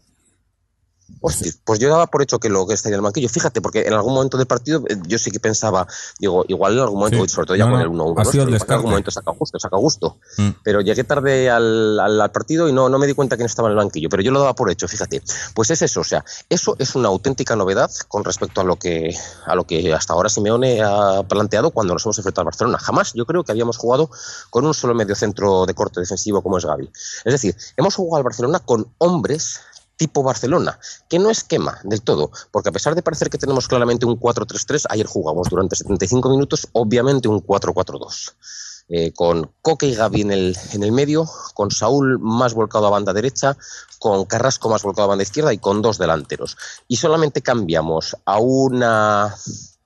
pues 1.20 1.78
yo 1.78 1.88
daba 1.88 2.06
por 2.06 2.22
hecho 2.22 2.38
que 2.38 2.48
lo 2.48 2.66
que 2.66 2.74
estaría 2.74 2.94
en 2.94 3.00
el 3.00 3.04
banquillo. 3.04 3.28
Fíjate, 3.28 3.60
porque 3.60 3.82
en 3.82 3.92
algún 3.92 4.14
momento 4.14 4.38
del 4.38 4.46
partido 4.46 4.82
eh, 4.88 4.96
yo 5.06 5.18
sí 5.18 5.30
que 5.30 5.40
pensaba, 5.40 5.86
digo, 6.18 6.44
igual 6.48 6.74
en 6.74 6.80
algún 6.80 6.98
momento, 6.98 7.28
sobre 7.28 7.46
todo 7.46 7.56
ya 7.56 7.68
con 7.68 7.80
el 7.80 7.88
1-1, 7.88 8.66
en 8.66 8.72
algún 8.72 8.90
momento 8.90 9.10
saca 9.10 9.30
gusto, 9.32 9.58
saca 9.58 9.76
gusto. 9.76 10.18
Mm. 10.38 10.48
Pero 10.62 10.80
llegué 10.80 11.04
tarde 11.04 11.50
al, 11.50 11.98
al, 12.00 12.30
partido 12.30 12.68
y 12.68 12.72
no, 12.72 12.88
no 12.88 12.98
me 12.98 13.06
di 13.06 13.14
cuenta 13.14 13.36
que 13.36 13.42
no 13.42 13.46
estaba 13.46 13.68
en 13.68 13.72
el 13.72 13.78
banquillo, 13.78 14.08
pero 14.08 14.22
yo 14.22 14.30
lo 14.30 14.40
daba 14.40 14.54
por 14.54 14.70
hecho, 14.70 14.88
fíjate. 14.88 15.22
Pues 15.54 15.70
es 15.70 15.82
eso, 15.82 16.00
o 16.00 16.04
sea, 16.04 16.24
eso 16.48 16.76
es 16.78 16.94
una 16.94 17.08
auténtica 17.08 17.56
novedad 17.56 17.90
con 18.08 18.24
respecto 18.24 18.60
a 18.60 18.64
lo 18.64 18.76
que, 18.76 19.14
a 19.46 19.54
lo 19.54 19.64
que 19.64 19.92
hasta 19.92 20.14
ahora 20.14 20.28
Simeone 20.28 20.82
ha 20.82 21.22
planteado 21.24 21.70
cuando 21.70 21.94
nos 21.94 22.04
hemos 22.06 22.18
enfrentado 22.18 22.42
al 22.42 22.46
Barcelona. 22.46 22.78
Jamás 22.78 23.12
yo 23.14 23.26
creo 23.26 23.44
que 23.44 23.52
habíamos 23.52 23.76
jugado 23.76 24.10
con 24.50 24.64
un 24.64 24.74
solo 24.74 24.94
medio 24.94 25.14
centro 25.14 25.66
de 25.66 25.74
corte 25.74 26.00
defensivo 26.00 26.42
como 26.42 26.58
es 26.58 26.64
Gaby. 26.64 26.90
Es 27.24 27.32
decir, 27.32 27.56
hemos 27.76 27.94
jugado 27.94 28.16
al 28.18 28.24
Barcelona 28.24 28.60
con 28.60 28.88
hombres 28.98 29.60
tipo 30.00 30.22
Barcelona, 30.22 30.80
que 31.10 31.18
no 31.18 31.28
esquema 31.28 31.78
del 31.84 32.00
todo, 32.00 32.30
porque 32.50 32.70
a 32.70 32.72
pesar 32.72 32.94
de 32.94 33.02
parecer 33.02 33.28
que 33.28 33.36
tenemos 33.36 33.68
claramente 33.68 34.06
un 34.06 34.18
4-3-3, 34.18 34.86
ayer 34.88 35.06
jugamos 35.06 35.50
durante 35.50 35.76
75 35.76 36.30
minutos, 36.30 36.68
obviamente 36.72 37.28
un 37.28 37.42
4-4-2. 37.42 38.32
Eh, 38.88 39.12
con 39.12 39.52
Coque 39.60 39.86
y 39.86 39.94
Gaby 39.94 40.22
en 40.22 40.30
el, 40.32 40.56
en 40.72 40.82
el 40.82 40.90
medio, 40.90 41.28
con 41.52 41.70
Saúl 41.70 42.18
más 42.18 42.54
volcado 42.54 42.86
a 42.86 42.90
banda 42.90 43.12
derecha, 43.12 43.58
con 43.98 44.24
Carrasco 44.24 44.70
más 44.70 44.82
volcado 44.82 45.04
a 45.04 45.08
banda 45.08 45.22
izquierda 45.22 45.52
y 45.52 45.58
con 45.58 45.82
dos 45.82 45.98
delanteros. 45.98 46.56
Y 46.88 46.96
solamente 46.96 47.42
cambiamos 47.42 48.16
a 48.24 48.38
una 48.38 49.36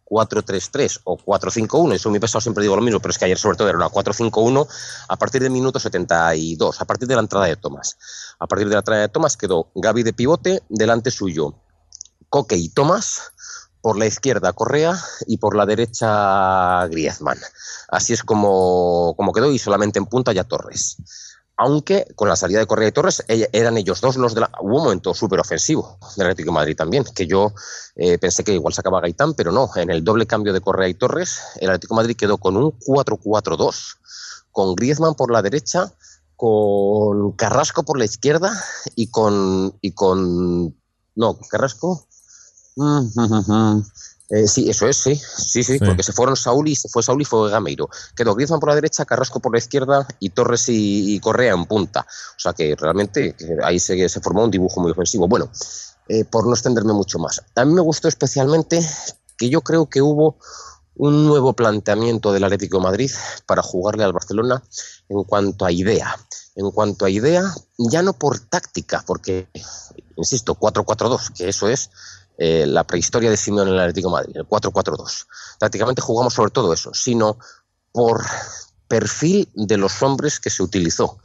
4-3-3 0.06 1.00
o 1.04 1.16
4-5-1, 1.16 1.94
eso 1.94 2.10
mi 2.10 2.20
pesado 2.20 2.40
siempre 2.40 2.62
digo 2.62 2.76
lo 2.76 2.82
mismo, 2.82 3.00
pero 3.00 3.10
es 3.10 3.18
que 3.18 3.24
ayer 3.24 3.38
sobre 3.38 3.56
todo 3.56 3.68
era 3.68 3.78
una 3.78 3.88
4-5-1 3.88 4.66
a 5.08 5.16
partir 5.16 5.42
del 5.42 5.50
minuto 5.50 5.78
72, 5.78 6.80
a 6.80 6.84
partir 6.84 7.08
de 7.08 7.14
la 7.14 7.20
entrada 7.20 7.46
de 7.46 7.56
Tomás. 7.56 7.96
A 8.38 8.46
partir 8.46 8.68
de 8.68 8.74
la 8.74 8.80
entrada 8.80 9.00
de 9.02 9.08
Tomás 9.08 9.36
quedó 9.36 9.70
Gaby 9.74 10.02
de 10.02 10.12
pivote, 10.12 10.62
delante 10.68 11.10
suyo 11.10 11.54
Coque 12.28 12.56
y 12.56 12.68
Tomás, 12.68 13.32
por 13.80 13.98
la 13.98 14.06
izquierda 14.06 14.54
Correa 14.54 14.98
y 15.26 15.36
por 15.36 15.54
la 15.54 15.66
derecha 15.66 16.86
Griezmann. 16.86 17.38
Así 17.88 18.14
es 18.14 18.22
como, 18.22 19.14
como 19.14 19.32
quedó 19.32 19.52
y 19.52 19.58
solamente 19.58 19.98
en 19.98 20.06
punta 20.06 20.32
ya 20.32 20.44
Torres 20.44 20.96
aunque 21.56 22.06
con 22.16 22.28
la 22.28 22.36
salida 22.36 22.58
de 22.58 22.66
Correa 22.66 22.88
y 22.88 22.92
Torres 22.92 23.24
eran 23.28 23.76
ellos 23.76 24.00
dos 24.00 24.16
los 24.16 24.34
de 24.34 24.40
la... 24.40 24.50
Hubo 24.60 24.76
un 24.76 24.84
momento 24.84 25.14
súper 25.14 25.40
ofensivo 25.40 25.98
del 26.16 26.26
Atlético 26.26 26.52
Madrid 26.52 26.76
también, 26.76 27.04
que 27.04 27.26
yo 27.26 27.52
eh, 27.96 28.18
pensé 28.18 28.42
que 28.42 28.54
igual 28.54 28.74
sacaba 28.74 29.00
Gaitán, 29.00 29.34
pero 29.34 29.52
no, 29.52 29.70
en 29.76 29.90
el 29.90 30.02
doble 30.02 30.26
cambio 30.26 30.52
de 30.52 30.60
Correa 30.60 30.88
y 30.88 30.94
Torres, 30.94 31.40
el 31.60 31.68
Atlético 31.68 31.94
Madrid 31.94 32.16
quedó 32.16 32.38
con 32.38 32.56
un 32.56 32.72
4-4-2, 32.80 33.96
con 34.50 34.74
Griezmann 34.74 35.14
por 35.14 35.30
la 35.30 35.42
derecha, 35.42 35.92
con 36.36 37.32
Carrasco 37.32 37.84
por 37.84 37.98
la 37.98 38.04
izquierda 38.04 38.52
y 38.94 39.08
con. 39.08 39.78
Y 39.80 39.92
con 39.92 40.74
no, 41.14 41.38
Carrasco. 41.48 42.06
Mm, 42.76 43.06
mm, 43.14 43.52
mm, 43.52 43.84
eh, 44.30 44.48
sí, 44.48 44.70
eso 44.70 44.88
es, 44.88 44.96
sí, 44.96 45.16
sí, 45.16 45.62
sí, 45.62 45.78
porque 45.78 46.02
se 46.02 46.12
fueron 46.12 46.34
Saúl 46.34 46.68
y 46.68 46.76
se 46.76 46.88
fue 46.88 47.02
Saúl 47.02 47.22
y 47.22 47.24
fue 47.26 47.50
Gameiro. 47.50 47.90
Quedó 48.16 48.34
Griezmann 48.34 48.58
por 48.58 48.70
la 48.70 48.74
derecha, 48.74 49.04
Carrasco 49.04 49.40
por 49.40 49.52
la 49.52 49.58
izquierda 49.58 50.06
y 50.18 50.30
Torres 50.30 50.64
y, 50.68 51.20
Correa 51.20 51.52
en 51.52 51.66
punta. 51.66 52.06
O 52.36 52.40
sea 52.40 52.54
que 52.54 52.74
realmente 52.74 53.36
ahí 53.62 53.78
se, 53.78 54.08
se 54.08 54.20
formó 54.20 54.44
un 54.44 54.50
dibujo 54.50 54.80
muy 54.80 54.92
ofensivo. 54.92 55.28
Bueno, 55.28 55.50
eh, 56.08 56.24
por 56.24 56.46
no 56.46 56.54
extenderme 56.54 56.94
mucho 56.94 57.18
más. 57.18 57.42
A 57.54 57.64
mí 57.64 57.74
me 57.74 57.82
gustó 57.82 58.08
especialmente 58.08 58.80
que 59.36 59.50
yo 59.50 59.60
creo 59.60 59.88
que 59.88 60.00
hubo 60.00 60.38
un 60.96 61.26
nuevo 61.26 61.54
planteamiento 61.54 62.32
del 62.32 62.44
Atlético 62.44 62.78
de 62.78 62.84
Madrid 62.84 63.10
para 63.46 63.62
jugarle 63.62 64.04
al 64.04 64.12
Barcelona 64.12 64.62
en 65.08 65.24
cuanto 65.24 65.64
a 65.64 65.72
idea. 65.72 66.16
En 66.56 66.70
cuanto 66.70 67.04
a 67.04 67.10
idea, 67.10 67.42
ya 67.78 68.02
no 68.02 68.12
por 68.12 68.38
táctica, 68.38 69.02
porque, 69.06 69.48
insisto, 70.16 70.54
4-4-2, 70.54 71.32
que 71.32 71.48
eso 71.48 71.68
es 71.68 71.90
eh, 72.38 72.66
la 72.66 72.84
prehistoria 72.84 73.30
de 73.30 73.36
Simeone 73.36 73.70
en 73.70 73.76
el 73.76 73.82
Atlético 73.82 74.10
Madrid, 74.10 74.36
el 74.36 74.46
4-4-2. 74.46 75.26
Prácticamente 75.58 76.02
jugamos 76.02 76.34
sobre 76.34 76.50
todo 76.50 76.72
eso, 76.72 76.92
sino 76.94 77.38
por 77.92 78.22
perfil 78.88 79.48
de 79.54 79.76
los 79.76 80.02
hombres 80.02 80.40
que 80.40 80.50
se 80.50 80.62
utilizó 80.62 81.18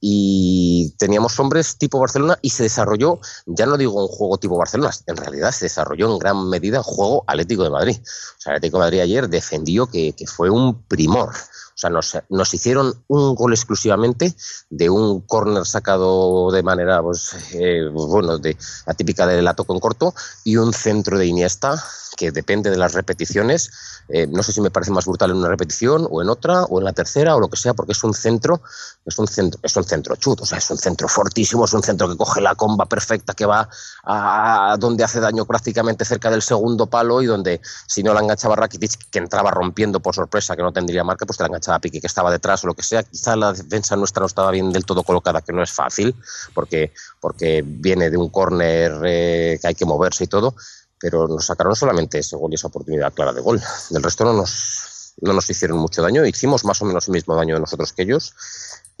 y 0.00 0.94
teníamos 0.98 1.38
hombres 1.38 1.76
tipo 1.76 2.00
Barcelona 2.00 2.38
y 2.40 2.50
se 2.50 2.62
desarrolló, 2.62 3.20
ya 3.46 3.66
no 3.66 3.76
digo 3.76 4.02
un 4.02 4.08
juego 4.08 4.38
tipo 4.38 4.56
Barcelona, 4.56 4.92
en 5.06 5.16
realidad 5.16 5.52
se 5.52 5.66
desarrolló 5.66 6.10
en 6.10 6.18
gran 6.18 6.48
medida 6.48 6.78
un 6.78 6.84
juego 6.84 7.24
Atlético 7.26 7.64
de 7.64 7.70
Madrid. 7.70 7.98
O 8.00 8.40
sea, 8.40 8.54
Atlético 8.54 8.78
Madrid 8.78 9.00
ayer 9.00 9.28
defendió 9.28 9.86
que 9.86 10.14
fue 10.26 10.48
un 10.48 10.82
primor. 10.84 11.34
O 11.82 12.02
sea, 12.02 12.24
nos, 12.28 12.54
hicieron 12.54 12.94
un 13.08 13.34
gol 13.34 13.54
exclusivamente 13.54 14.34
de 14.68 14.90
un 14.90 15.22
córner 15.22 15.64
sacado 15.64 16.50
de 16.50 16.62
manera, 16.62 17.02
pues, 17.02 17.34
eh, 17.54 17.88
bueno, 17.90 18.36
de 18.36 18.56
atípica 18.84 19.26
del 19.26 19.44
lato 19.44 19.64
con 19.64 19.80
corto 19.80 20.14
y 20.44 20.56
un 20.56 20.74
centro 20.74 21.18
de 21.18 21.26
Iniesta 21.26 21.82
que 22.16 22.32
depende 22.32 22.68
de 22.70 22.76
las 22.76 22.92
repeticiones. 22.92 23.70
Eh, 24.08 24.26
no 24.26 24.42
sé 24.42 24.52
si 24.52 24.60
me 24.60 24.70
parece 24.70 24.90
más 24.90 25.06
brutal 25.06 25.30
en 25.30 25.38
una 25.38 25.48
repetición 25.48 26.06
o 26.10 26.20
en 26.20 26.28
otra 26.28 26.64
o 26.64 26.78
en 26.78 26.84
la 26.84 26.92
tercera 26.92 27.34
o 27.34 27.40
lo 27.40 27.48
que 27.48 27.56
sea, 27.56 27.72
porque 27.72 27.92
es 27.92 28.04
un 28.04 28.12
centro, 28.12 28.60
es 29.06 29.18
un 29.18 29.26
centro, 29.26 29.60
es 29.62 29.74
un 29.76 29.84
centro 29.84 30.16
chuto, 30.16 30.42
o 30.42 30.46
sea, 30.46 30.58
es 30.58 30.70
un 30.70 30.76
centro 30.76 31.08
fortísimo, 31.08 31.64
es 31.64 31.72
un 31.72 31.82
centro 31.82 32.10
que 32.10 32.16
coge 32.16 32.42
la 32.42 32.54
comba 32.56 32.86
perfecta, 32.86 33.32
que 33.32 33.46
va 33.46 33.68
a, 34.04 34.76
donde 34.78 35.04
hace 35.04 35.20
daño 35.20 35.46
prácticamente 35.46 36.04
cerca 36.04 36.30
del 36.30 36.42
segundo 36.42 36.88
palo 36.88 37.22
y 37.22 37.26
donde 37.26 37.60
si 37.86 38.02
no 38.02 38.12
la 38.12 38.20
enganchaba 38.20 38.56
Rakitic, 38.56 39.08
que 39.10 39.18
entraba 39.18 39.50
rompiendo 39.50 40.00
por 40.00 40.14
sorpresa, 40.14 40.56
que 40.56 40.62
no 40.62 40.72
tendría 40.72 41.04
marca, 41.04 41.24
pues 41.24 41.38
te 41.38 41.44
la 41.44 41.48
enganchaba 41.48 41.69
Que 41.78 42.00
estaba 42.02 42.30
detrás 42.30 42.64
o 42.64 42.66
lo 42.66 42.74
que 42.74 42.82
sea. 42.82 43.02
Quizá 43.02 43.36
la 43.36 43.52
defensa 43.52 43.96
nuestra 43.96 44.20
no 44.20 44.26
estaba 44.26 44.50
bien 44.50 44.72
del 44.72 44.84
todo 44.84 45.02
colocada, 45.02 45.42
que 45.42 45.52
no 45.52 45.62
es 45.62 45.70
fácil, 45.70 46.14
porque, 46.54 46.92
porque 47.20 47.62
viene 47.64 48.10
de 48.10 48.16
un 48.16 48.30
córner 48.30 49.00
eh, 49.04 49.58
que 49.60 49.68
hay 49.68 49.74
que 49.74 49.84
moverse 49.84 50.24
y 50.24 50.26
todo 50.26 50.54
pero 51.02 51.26
nos 51.26 51.46
sacaron 51.46 51.74
solamente 51.74 52.18
ese 52.18 52.36
gol 52.36 52.52
y 52.52 52.56
esa 52.56 52.66
oportunidad 52.66 53.14
clara 53.14 53.32
de 53.32 53.40
gol. 53.40 53.58
Del 53.88 54.02
resto 54.02 54.22
no 54.22 54.34
nos, 54.34 55.14
no 55.22 55.32
nos 55.32 55.48
hicieron 55.48 55.78
mucho 55.78 56.02
daño, 56.02 56.26
hicimos 56.26 56.64
más 56.66 56.82
o 56.82 56.84
menos 56.84 57.08
el 57.08 57.12
mismo 57.12 57.34
daño 57.34 57.54
de 57.54 57.60
nosotros 57.60 57.94
que 57.94 58.02
ellos 58.02 58.34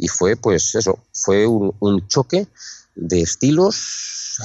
y 0.00 0.08
fue 0.08 0.36
pues 0.36 0.74
eso, 0.74 0.98
fue 1.12 1.46
un, 1.46 2.08
choque 2.08 2.48
de 2.94 3.20
estilos, 3.20 4.38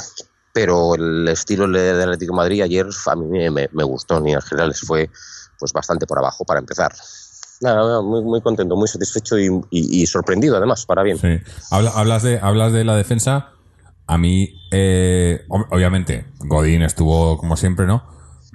pero 0.54 0.96
el 0.96 1.28
estilo 1.30 1.68
del 1.68 2.02
Atlético 2.02 2.34
de 2.34 2.38
Madrid 2.38 2.62
ayer 2.62 2.88
a 3.06 3.16
mí 3.16 3.50
me, 3.50 3.84
gustó, 3.84 4.20
ni 4.20 4.34
en 4.34 4.42
general 4.42 4.76
fue 4.76 5.10
pues 5.58 5.72
bastante 5.72 6.06
por 6.06 6.20
abajo 6.20 6.44
para 6.44 6.60
empezar. 6.60 6.94
Nada, 7.62 8.02
muy, 8.02 8.22
muy 8.22 8.42
contento, 8.42 8.76
muy 8.76 8.88
satisfecho 8.88 9.36
y, 9.38 10.06
sorprendido 10.08 10.58
además, 10.58 10.86
para 10.86 11.04
bien. 11.04 11.18
Sí. 11.18 11.40
hablas, 11.72 12.24
de, 12.24 12.40
hablas 12.42 12.74
de 12.74 12.84
la 12.84 12.96
defensa 12.96 13.52
a 14.08 14.18
mí, 14.18 14.62
eh, 14.72 15.46
obviamente, 15.50 16.28
Godín 16.40 16.84
estuvo 16.84 17.38
como 17.38 17.58
siempre, 17.58 17.88
¿no? 17.88 18.04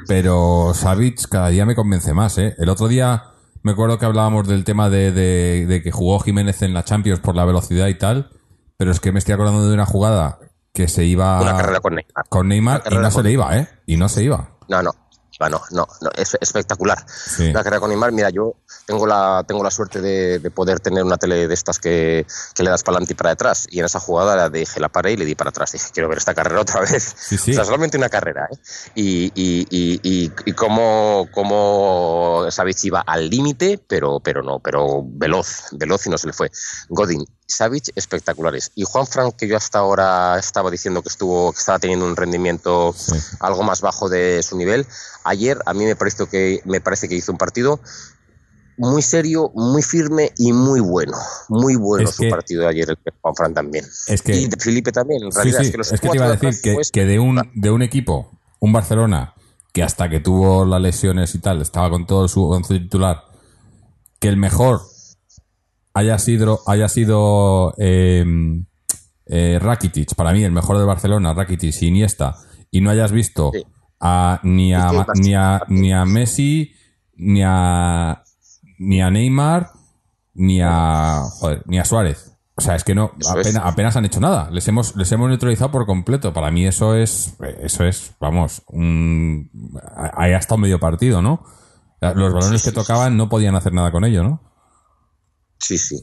Pero 0.07 0.73
Savic 0.75 1.29
cada 1.29 1.49
día 1.49 1.67
me 1.67 1.75
convence 1.75 2.15
más, 2.15 2.39
¿eh? 2.39 2.55
El 2.59 2.69
otro 2.69 2.89
día 2.89 3.25
me 3.63 3.73
acuerdo 3.73 3.99
que 3.99 4.07
hablábamos 4.07 4.47
del 4.49 4.65
tema 4.65 4.89
de, 4.89 5.13
de, 5.13 5.83
que 5.83 5.91
jugó 5.91 6.21
Jiménez 6.21 6.63
en 6.63 6.73
la 6.73 6.85
Champions 6.85 7.21
por 7.21 7.37
la 7.37 7.45
velocidad 7.45 7.89
y 7.89 7.99
tal, 7.99 8.31
pero 8.77 8.91
es 8.91 9.01
que 9.01 9.13
me 9.13 9.19
estoy 9.19 9.35
acordando 9.35 9.67
de 9.69 9.75
una 9.75 9.87
jugada 9.87 10.39
que 10.73 10.89
se 10.89 11.05
iba... 11.05 11.41
Una 11.43 11.57
carrera 11.57 11.81
con 11.81 11.95
Neymar. 11.97 12.25
Con 12.29 12.49
Neymar 12.49 12.83
y 12.91 12.95
no 12.95 13.11
se 13.11 13.23
le 13.23 13.33
iba, 13.33 13.59
¿eh? 13.59 13.69
Y 13.87 13.97
no 13.97 14.09
se 14.09 14.23
iba. 14.23 14.57
No, 14.69 14.83
no. 14.83 14.93
Bueno, 15.41 15.63
no, 15.71 15.89
no, 16.03 16.11
es 16.17 16.37
espectacular. 16.39 17.03
La 17.39 17.65
carrera 17.65 17.81
con 17.81 17.89
Neymar, 17.89 18.13
mira, 18.13 18.29
yo 18.29 18.57
tengo 18.85 19.07
la, 19.07 19.43
tengo 19.49 19.65
la 19.65 19.71
suerte 19.71 20.03
de, 20.03 20.51
poder 20.51 20.81
tener 20.81 21.03
una 21.03 21.17
tele 21.17 21.49
de 21.49 21.55
estas 21.55 21.79
que, 21.79 22.27
le 22.59 22.71
das 22.71 22.83
para 22.83 22.97
adelante 22.97 23.15
y 23.15 23.17
para 23.17 23.31
detrás. 23.31 23.67
Y 23.71 23.79
en 23.79 23.87
esa 23.87 24.01
jugada 24.01 24.37
la 24.37 24.51
dije, 24.51 24.79
la 24.81 24.91
paré 24.91 25.13
y 25.13 25.17
le 25.17 25.25
di 25.25 25.35
para 25.35 25.49
atrás. 25.49 25.73
Dije, 25.73 25.87
quiero 25.95 26.11
ver 26.11 26.19
esta 26.19 26.35
carrera 26.35 26.61
otra 26.61 26.81
vez. 26.93 27.15
O 27.33 27.39
sea, 27.39 27.65
solamente 27.65 27.97
una 27.97 28.11
carrera. 28.11 28.51
¿eh? 28.53 28.59
Y, 28.95 29.33
y, 29.35 29.67
y, 29.71 30.31
y, 30.45 30.53
cómo, 30.53 31.27
cómo 31.33 32.47
iba 32.83 33.01
al 33.01 33.31
límite, 33.31 33.81
pero, 33.89 34.21
pero 34.21 34.43
no, 34.43 34.59
pero 34.59 35.03
veloz, 35.07 35.69
veloz 35.73 36.07
y 36.07 36.11
no 36.11 36.19
se 36.19 36.27
le 36.27 36.35
fue. 36.35 36.51
Godin, 36.91 37.25
Savic 37.51 37.91
espectaculares. 37.95 38.73
Y 38.75 38.85
Juan 38.85 39.07
Frank, 39.07 39.37
que 39.37 39.49
yo 39.49 39.57
hasta 39.57 39.79
ahora 39.79 40.39
estaba 40.39 40.71
diciendo 40.71 41.03
que 41.03 41.09
estuvo, 41.09 41.53
que 41.53 41.59
estaba 41.59 41.79
teniendo 41.79 42.07
un 42.07 42.17
rendimiento 42.17 42.95
algo 43.41 43.63
más 43.63 43.81
bajo 43.81 44.09
de 44.09 44.43
su 44.43 44.57
nivel, 44.57 44.87
ayer 45.25 45.59
a 45.67 45.75
mí 45.75 45.85
me 45.85 45.97
parece 45.97 46.27
que 46.27 46.61
me 46.65 46.81
parece 46.81 47.09
que 47.09 47.15
hizo 47.15 47.33
un 47.33 47.39
partido 47.39 47.81
muy 48.81 49.03
serio, 49.03 49.51
muy 49.55 49.83
firme 49.83 50.33
y 50.39 50.53
muy 50.55 50.81
bueno. 50.81 51.19
Muy 51.49 51.77
bueno 51.77 52.11
su 52.11 52.27
partido 52.31 52.63
de 52.63 52.69
ayer, 52.69 52.89
el 52.89 52.97
Juan 53.21 53.35
Fran 53.35 53.55
también. 53.55 53.85
y 54.09 54.47
de 54.47 54.57
Felipe 54.59 54.91
también, 54.91 55.23
en 55.25 55.31
realidad. 55.31 55.61
Es 55.61 55.71
que, 55.71 55.81
es 55.83 56.01
que 56.01 56.09
te 56.09 56.17
iba 56.17 56.27
a 56.27 56.37
decir 56.37 56.63
que, 56.63 56.77
que, 56.91 57.05
de, 57.05 57.19
un, 57.19 57.43
de 57.55 57.71
un 57.71 57.83
equipo, 57.83 58.31
un 58.59 58.73
Barcelona, 58.73 59.35
que 59.73 59.83
hasta 59.83 60.09
que 60.09 60.21
tuvo 60.21 60.65
las 60.65 60.81
lesiones 60.81 61.35
y 61.35 61.41
tal, 61.41 61.61
estaba 61.61 61.91
con 61.91 62.07
todo 62.07 62.27
su 62.27 62.43
once 62.49 62.79
titular, 62.79 63.25
que 64.19 64.29
el 64.29 64.39
mejor 64.39 64.81
haya 65.95 66.19
sido, 66.19 66.61
haya 66.67 66.89
sido 66.89 67.75
eh, 67.79 68.25
eh, 69.27 69.59
Rakitic, 69.61 70.15
para 70.15 70.33
mí 70.33 70.43
el 70.45 70.53
mejor 70.53 70.79
de 70.79 70.85
Barcelona, 70.85 71.35
Rakitic 71.35 71.83
y 71.83 71.87
Iniesta, 71.87 72.37
y 72.71 72.81
no 72.81 72.91
hayas 72.91 73.13
visto 73.13 73.53
a, 74.01 74.41
ni, 74.43 74.73
a, 74.75 75.07
ni, 75.15 75.35
a, 75.35 75.63
ni 75.69 75.93
a 75.93 76.05
Messi, 76.05 76.73
ni 77.17 77.43
a, 77.45 78.23
ni 78.79 79.03
a 79.03 79.11
Neymar, 79.11 79.71
ni 80.35 80.61
a, 80.63 81.23
ni 81.67 81.79
a 81.79 81.85
Suárez. 81.85 82.27
O 82.57 82.63
sea, 82.63 82.75
es 82.75 82.85
que 82.85 82.95
no, 82.95 83.13
apenas, 83.63 83.97
han 83.97 84.05
hecho 84.05 84.21
nada. 84.21 84.51
Les 84.51 84.69
hemos, 84.69 84.95
les 84.95 85.11
hemos 85.13 85.31
neutralizado 85.31 85.71
por 85.71 85.87
completo. 85.87 86.35
Para 86.35 86.51
mí 86.51 86.67
eso 86.67 86.95
es, 86.95 87.35
eso 87.63 87.85
es, 87.87 88.13
vamos, 88.21 88.63
un, 88.67 89.51
ahí 90.15 90.33
ha 90.33 90.39
estado 90.39 90.59
medio 90.59 90.79
partido, 90.79 91.23
¿no? 91.23 91.43
Los 92.01 92.35
balones 92.35 92.63
que 92.63 92.73
tocaban 92.73 93.17
no 93.17 93.31
podían 93.31 93.55
hacer 93.55 93.73
nada 93.73 93.91
con 93.91 94.05
ello, 94.05 94.23
¿no? 94.23 94.50
Sí, 95.61 95.79
sí. 95.79 95.97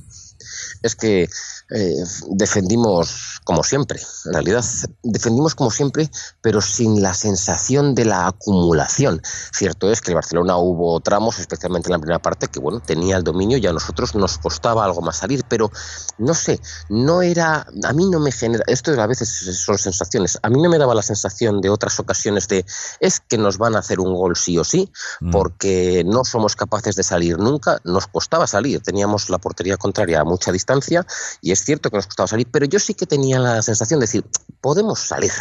Es 0.84 0.96
que 0.96 1.28
eh, 1.70 2.04
defendimos 2.30 3.42
como 3.44 3.64
siempre, 3.64 4.02
en 4.26 4.34
realidad 4.34 4.64
defendimos 5.04 5.56
como 5.56 5.72
siempre, 5.72 6.10
pero 6.42 6.62
sin 6.62 7.02
la 7.02 7.14
sensación 7.14 7.96
de 7.96 8.06
la 8.06 8.28
acumulación. 8.28 9.22
Cierto 9.54 9.92
es 9.92 10.02
que 10.02 10.12
el 10.12 10.16
Barcelona 10.16 10.58
hubo 10.58 11.00
tramos, 11.00 11.40
especialmente 11.40 11.88
en 11.88 11.94
la 11.94 12.00
primera 12.00 12.20
parte, 12.20 12.48
que 12.48 12.60
bueno, 12.60 12.82
tenía 12.82 13.18
el 13.18 13.24
dominio 13.24 13.58
y 13.58 13.68
a 13.68 13.74
nosotros 13.74 14.16
nos 14.16 14.38
costaba 14.38 14.84
algo 14.84 15.02
más 15.02 15.18
salir, 15.18 15.44
pero 15.48 15.72
no 16.18 16.34
sé, 16.34 16.60
no 16.90 17.22
era, 17.22 17.66
a 17.84 17.94
mí 17.94 18.10
no 18.10 18.20
me 18.20 18.32
genera, 18.32 18.64
esto 18.68 19.00
a 19.00 19.08
veces 19.08 19.30
son 19.58 19.78
sensaciones, 19.78 20.40
a 20.42 20.50
mí 20.50 20.62
no 20.62 20.70
me 20.70 20.78
daba 20.78 20.96
la 20.96 21.02
sensación 21.02 21.62
de 21.62 21.70
otras 21.70 22.00
ocasiones 22.00 22.48
de 22.48 22.66
es 23.00 23.20
que 23.20 23.38
nos 23.38 23.58
van 23.58 23.76
a 23.76 23.80
hacer 23.80 24.00
un 24.00 24.14
gol 24.14 24.36
sí 24.36 24.58
o 24.58 24.64
sí, 24.64 24.92
mm. 25.22 25.32
porque 25.32 26.04
no 26.06 26.24
somos 26.24 26.56
capaces 26.56 26.96
de 26.96 27.04
salir 27.04 27.38
nunca, 27.38 27.80
nos 27.84 28.08
costaba 28.08 28.48
salir, 28.48 28.82
teníamos 28.82 29.30
la 29.30 29.38
portería 29.38 29.78
contraria 29.78 30.22
a 30.22 30.24
mucha 30.24 30.52
distancia 30.52 31.06
y 31.42 31.52
es 31.58 31.66
cierto 31.66 31.90
que 31.90 31.98
nos 31.98 32.06
costaba 32.06 32.28
salir, 32.28 32.48
pero 32.52 32.66
yo 32.66 32.80
sí 32.80 32.94
que 32.94 33.06
tenía 33.06 33.40
la 33.40 33.62
sensación 33.62 34.00
de 34.00 34.06
decir, 34.06 34.26
podemos 34.62 35.00
salir, 35.00 35.32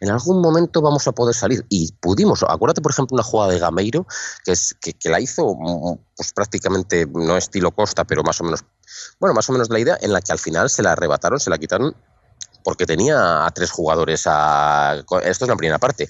en 0.00 0.10
algún 0.10 0.40
momento 0.40 0.82
vamos 0.82 1.08
a 1.08 1.12
poder 1.12 1.34
salir. 1.34 1.64
Y 1.68 1.92
pudimos, 1.92 2.42
acuérdate 2.42 2.82
por 2.82 2.92
ejemplo 2.92 3.14
una 3.14 3.22
jugada 3.22 3.52
de 3.52 3.58
Gameiro, 3.58 4.06
que, 4.44 4.52
es, 4.52 4.76
que, 4.80 5.08
la 5.08 5.20
hizo 5.20 5.54
mm, 5.54 5.98
pues 6.16 6.32
prácticamente, 6.32 7.06
no 7.06 7.36
estilo 7.36 7.70
Costa, 7.72 8.04
pero 8.04 8.22
más 8.22 8.40
o 8.40 8.44
menos, 8.44 8.64
bueno, 9.18 9.34
más 9.34 9.48
o 9.48 9.52
menos 9.52 9.70
la 9.70 9.80
idea, 9.80 9.98
en 10.00 10.12
la 10.12 10.20
que 10.20 10.32
al 10.32 10.38
final 10.38 10.68
se 10.70 10.82
la 10.82 10.92
arrebataron, 10.92 11.40
se 11.40 11.50
la 11.50 11.58
quitaron 11.58 11.96
porque 12.64 12.86
tenía 12.86 13.44
a 13.44 13.50
tres 13.50 13.70
jugadores 13.70 14.22
a... 14.26 15.02
Esto 15.24 15.44
es 15.44 15.48
la 15.48 15.56
primera 15.56 15.78
parte 15.78 16.08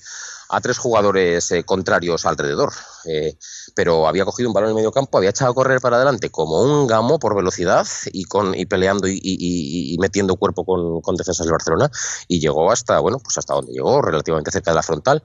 a 0.52 0.61
tres 0.61 0.78
jugadores 0.78 1.50
eh, 1.50 1.64
contrarios 1.64 2.26
alrededor. 2.26 2.73
Eh, 3.06 3.37
pero 3.75 4.06
había 4.06 4.25
cogido 4.25 4.49
un 4.49 4.52
balón 4.52 4.71
en 4.71 4.76
medio 4.76 4.92
campo, 4.92 5.18
había 5.18 5.30
echado 5.30 5.50
a 5.50 5.54
correr 5.54 5.80
para 5.80 5.97
adelante 5.97 6.30
como 6.30 6.62
un 6.62 6.87
gamo 6.87 7.18
por 7.18 7.35
velocidad 7.35 7.87
y, 8.12 8.25
con, 8.25 8.54
y 8.54 8.66
peleando 8.66 9.09
y, 9.09 9.97
metiendo 9.99 10.37
cuerpo 10.37 10.64
con, 10.64 11.00
con, 11.00 11.16
defensas 11.16 11.47
del 11.47 11.52
Barcelona 11.52 11.90
y 12.28 12.38
llegó 12.38 12.71
hasta, 12.71 13.00
bueno, 13.00 13.18
pues 13.18 13.38
hasta 13.38 13.54
donde 13.54 13.73
llegó, 13.73 14.02
relativamente 14.02 14.50
cerca 14.50 14.71
de 14.71 14.76
la 14.76 14.82
frontal. 14.82 15.23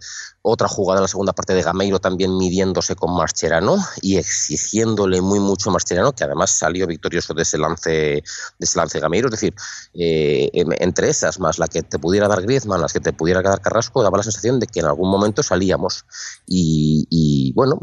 Otra 0.49 0.67
jugada 0.67 0.99
en 0.99 1.03
la 1.03 1.07
segunda 1.07 1.33
parte 1.33 1.53
de 1.53 1.61
Gameiro 1.61 1.99
también 1.99 2.37
midiéndose 2.37 2.95
con 2.95 3.15
Mascherano 3.15 3.77
y 4.01 4.17
exigiéndole 4.17 5.21
muy 5.21 5.39
mucho 5.39 5.69
a 5.69 5.73
Mascherano, 5.73 6.13
que 6.13 6.23
además 6.23 6.51
salió 6.51 6.87
victorioso 6.87 7.33
de 7.33 7.41
ese 7.41 7.57
lance, 7.57 7.91
de 7.91 8.23
ese 8.59 8.79
lance 8.79 8.99
Gameiro. 8.99 9.27
Es 9.27 9.31
decir, 9.31 9.53
eh, 9.93 10.49
entre 10.53 11.09
esas 11.09 11.39
más 11.39 11.59
la 11.59 11.67
que 11.67 11.83
te 11.83 11.99
pudiera 11.99 12.27
dar 12.27 12.41
Griezmann, 12.41 12.81
las 12.81 12.93
que 12.93 13.01
te 13.01 13.13
pudiera 13.13 13.41
dar 13.41 13.61
Carrasco, 13.61 14.01
daba 14.03 14.17
la 14.17 14.23
sensación 14.23 14.59
de 14.59 14.67
que 14.67 14.79
en 14.79 14.85
algún 14.85 15.09
momento 15.09 15.43
salíamos. 15.43 16.05
Y, 16.45 17.51
bueno, 17.53 17.79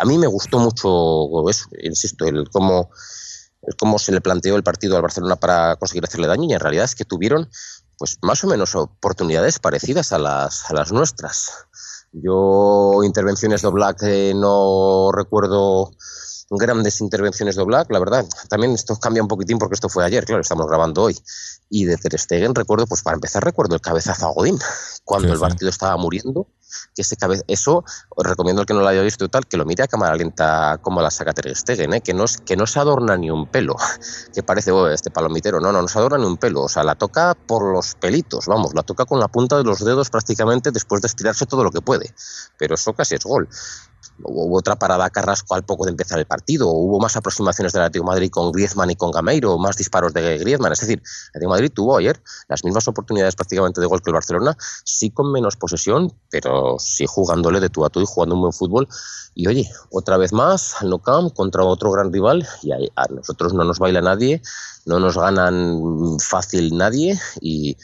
a 0.00 0.04
mí 0.04 0.18
me 0.18 0.26
gustó 0.26 0.58
mucho 0.58 1.48
eso, 1.48 1.68
insisto, 1.80 2.26
el 2.26 2.48
cómo, 2.50 2.90
cómo 3.78 3.98
se 3.98 4.12
le 4.12 4.20
planteó 4.20 4.56
el 4.56 4.62
partido 4.62 4.96
al 4.96 5.02
Barcelona 5.02 5.36
para 5.36 5.76
conseguir 5.76 6.04
hacerle 6.04 6.26
daño 6.26 6.48
y 6.48 6.52
en 6.52 6.60
realidad 6.60 6.84
es 6.84 6.94
que 6.94 7.04
tuvieron 7.04 7.48
pues 7.98 8.18
más 8.22 8.42
o 8.44 8.46
menos 8.46 8.74
oportunidades 8.74 9.58
parecidas 9.58 10.12
a 10.12 10.18
las, 10.18 10.70
a 10.70 10.74
las 10.74 10.92
nuestras. 10.92 11.50
Yo 12.12 13.02
intervenciones 13.04 13.62
de 13.62 13.68
Black 13.68 14.02
eh, 14.02 14.32
no 14.34 15.10
recuerdo 15.12 15.90
grandes 16.50 17.00
intervenciones 17.00 17.56
de 17.56 17.64
Black, 17.64 17.90
la 17.90 17.98
verdad. 17.98 18.26
También 18.48 18.72
esto 18.72 18.96
cambia 18.96 19.22
un 19.22 19.28
poquitín 19.28 19.58
porque 19.58 19.74
esto 19.74 19.88
fue 19.88 20.04
ayer, 20.04 20.24
claro, 20.24 20.40
estamos 20.40 20.66
grabando 20.66 21.02
hoy. 21.02 21.18
Y 21.68 21.84
de 21.84 21.96
Ter 21.96 22.18
Stegen 22.18 22.54
recuerdo, 22.54 22.86
pues 22.86 23.02
para 23.02 23.16
empezar 23.16 23.44
recuerdo 23.44 23.74
el 23.74 23.80
cabezazo 23.80 24.28
a 24.28 24.32
Godín, 24.32 24.58
cuando 25.04 25.32
el 25.32 25.38
partido 25.38 25.68
estaba 25.68 25.96
muriendo 25.96 26.46
que 26.98 27.02
ese 27.02 27.16
eso 27.46 27.84
os 28.08 28.26
recomiendo 28.26 28.60
al 28.60 28.66
que 28.66 28.74
no 28.74 28.80
lo 28.80 28.88
haya 28.88 29.02
visto 29.02 29.28
tal, 29.28 29.46
que 29.46 29.56
lo 29.56 29.64
mire 29.64 29.84
a 29.84 29.86
cámara 29.86 30.16
lenta 30.16 30.78
como 30.82 31.00
la 31.00 31.12
saca 31.12 31.32
Ter 31.32 31.54
Stegen, 31.54 31.94
¿eh? 31.94 32.00
que, 32.00 32.12
no, 32.12 32.24
que 32.44 32.56
no 32.56 32.66
se 32.66 32.80
adorna 32.80 33.16
ni 33.16 33.30
un 33.30 33.46
pelo, 33.46 33.76
que 34.34 34.42
parece 34.42 34.72
oh, 34.72 34.88
este 34.88 35.12
palomitero, 35.12 35.60
no, 35.60 35.70
no, 35.70 35.80
no 35.80 35.86
se 35.86 35.96
adorna 35.96 36.18
ni 36.18 36.24
un 36.24 36.38
pelo, 36.38 36.62
o 36.62 36.68
sea, 36.68 36.82
la 36.82 36.96
toca 36.96 37.36
por 37.36 37.72
los 37.72 37.94
pelitos, 37.94 38.46
vamos, 38.46 38.74
la 38.74 38.82
toca 38.82 39.04
con 39.04 39.20
la 39.20 39.28
punta 39.28 39.56
de 39.56 39.62
los 39.62 39.84
dedos 39.84 40.10
prácticamente 40.10 40.72
después 40.72 41.00
de 41.00 41.06
estirarse 41.06 41.46
todo 41.46 41.62
lo 41.62 41.70
que 41.70 41.82
puede, 41.82 42.12
pero 42.58 42.74
eso 42.74 42.92
casi 42.94 43.14
es 43.14 43.22
gol 43.22 43.48
hubo 44.22 44.58
otra 44.58 44.76
parada 44.76 45.10
Carrasco 45.10 45.54
al 45.54 45.64
poco 45.64 45.84
de 45.84 45.90
empezar 45.90 46.18
el 46.18 46.26
partido, 46.26 46.68
hubo 46.68 47.00
más 47.00 47.16
aproximaciones 47.16 47.72
del 47.72 47.82
Atlético 47.82 48.04
de 48.04 48.10
Madrid 48.10 48.30
con 48.30 48.52
Griezmann 48.52 48.90
y 48.90 48.96
con 48.96 49.10
Gameiro, 49.10 49.58
más 49.58 49.76
disparos 49.76 50.12
de 50.12 50.38
Griezmann, 50.38 50.72
es 50.72 50.80
decir, 50.80 50.98
el 50.98 51.28
Atlético 51.30 51.40
de 51.40 51.46
Madrid 51.48 51.72
tuvo 51.74 51.96
ayer 51.96 52.20
las 52.48 52.64
mismas 52.64 52.88
oportunidades 52.88 53.36
prácticamente 53.36 53.80
de 53.80 53.86
gol 53.86 54.02
que 54.02 54.10
el 54.10 54.14
Barcelona, 54.14 54.56
sí 54.84 55.10
con 55.10 55.32
menos 55.32 55.56
posesión, 55.56 56.12
pero 56.30 56.76
sí 56.78 57.06
jugándole 57.06 57.60
de 57.60 57.68
tú 57.68 57.84
a 57.84 57.90
tú 57.90 58.00
y 58.00 58.06
jugando 58.06 58.34
un 58.34 58.42
buen 58.42 58.52
fútbol. 58.52 58.88
Y 59.34 59.46
oye, 59.46 59.70
otra 59.90 60.16
vez 60.16 60.32
más 60.32 60.74
al 60.80 60.90
No 60.90 60.98
contra 60.98 61.64
otro 61.64 61.92
gran 61.92 62.12
rival 62.12 62.46
y 62.62 62.72
a 62.72 63.06
nosotros 63.10 63.54
no 63.54 63.64
nos 63.64 63.78
baila 63.78 64.00
nadie, 64.00 64.42
no 64.84 64.98
nos 64.98 65.16
ganan 65.16 66.18
fácil 66.18 66.76
nadie 66.76 67.18
y 67.40 67.76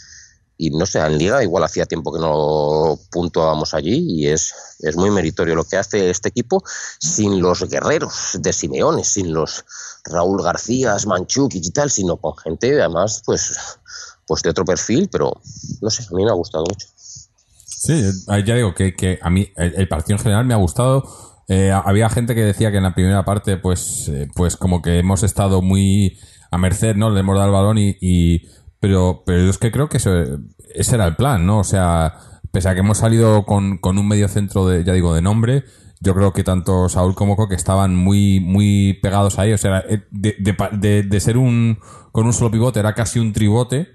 y 0.57 0.71
no 0.71 0.87
sé, 0.87 1.01
en 1.01 1.19
Liga 1.19 1.43
igual 1.43 1.65
hacía 1.65 1.87
tiempo 1.87 2.13
que 2.13 2.21
no 2.21 2.99
puntuábamos 3.11 3.75
allí 3.75 4.05
y 4.09 4.29
es, 4.29 4.55
es 4.81 4.97
muy 4.97 5.11
meritorio 5.11 5.57
lo 5.57 5.65
que 5.65 5.77
hace 5.77 6.11
este 6.11 6.29
equipo 6.29 6.63
sin 7.01 7.41
los 7.41 7.69
guerreros 7.69 8.39
de 8.39 8.53
Simeone, 8.53 9.05
sin 9.05 9.33
los 9.33 9.65
Raúl 10.05 10.43
García, 10.43 10.97
Manchuk 11.07 11.55
y 11.55 11.71
tal, 11.71 11.91
sino 11.91 12.17
con 12.17 12.37
gente 12.37 12.81
además 12.81 13.23
pues, 13.27 13.79
pues 14.27 14.43
de 14.43 14.51
otro 14.51 14.65
perfil, 14.65 15.09
pero 15.11 15.41
no 15.81 15.91
sé, 15.91 16.05
a 16.05 16.15
mí 16.15 16.25
me 16.25 16.31
ha 16.31 16.35
gustado 16.35 16.65
mucho. 16.69 16.87
Sí, 16.97 18.03
ya 18.47 18.55
digo 18.55 18.75
que, 18.75 18.95
que 18.95 19.19
a 19.21 19.31
mí 19.31 19.49
el, 19.57 19.89
partido 19.89 20.17
en 20.17 20.23
general 20.23 20.45
me 20.47 20.55
ha 20.55 20.59
gustado. 20.59 21.05
Eh, 21.49 21.71
había 21.71 22.09
gente 22.09 22.35
que 22.35 22.43
decía 22.43 22.71
que 22.71 22.79
en 22.79 22.85
la 22.85 22.95
primera 22.95 23.25
parte 23.25 23.59
pues, 23.59 24.09
eh, 24.09 24.29
pues 24.35 24.57
como 24.57 24.81
que 24.81 24.99
hemos 24.99 25.23
estado 25.23 25.61
muy 25.61 26.19
a 26.51 26.57
merced, 26.57 26.95
¿no? 26.97 27.11
Le 27.11 27.21
hemos 27.21 27.37
dado 27.37 27.53
balón 27.53 27.77
y 27.79 28.49
pero, 28.85 29.23
pero 29.25 29.49
es 29.49 29.57
que 29.57 29.73
creo 29.73 29.89
que 29.89 29.97
ese 29.97 30.95
era 30.95 31.07
el 31.07 31.17
plan, 31.17 31.47
¿no? 31.47 31.61
O 31.61 31.65
sea, 31.65 32.19
pese 32.53 32.69
a 32.69 32.75
que 32.75 32.81
hemos 32.81 32.99
salido 32.99 33.47
con, 33.47 33.79
con 33.79 33.97
un 33.97 34.07
medio 34.07 34.29
centro 34.29 34.69
de, 34.69 34.85
ya 34.85 34.93
digo, 34.93 35.15
de 35.15 35.23
nombre, 35.23 35.65
yo 36.03 36.15
creo 36.15 36.35
que 36.35 36.45
tanto 36.45 36.91
Saúl 36.91 37.15
como 37.15 37.35
Coque 37.35 37.55
estaban 37.55 37.97
muy, 37.97 38.41
muy 38.41 38.99
pegados 39.03 39.39
ahí. 39.39 39.55
O 39.55 39.57
sea, 39.57 39.83
eh, 39.89 40.03
de, 40.11 40.37
de, 40.73 41.03
de, 41.03 41.21
ser 41.21 41.39
un, 41.39 41.79
con 42.13 42.27
un 42.27 42.35
solo 42.35 42.51
pivote 42.51 42.79
era 42.79 42.93
casi 42.93 43.21
un 43.21 43.33
tribote. 43.33 43.89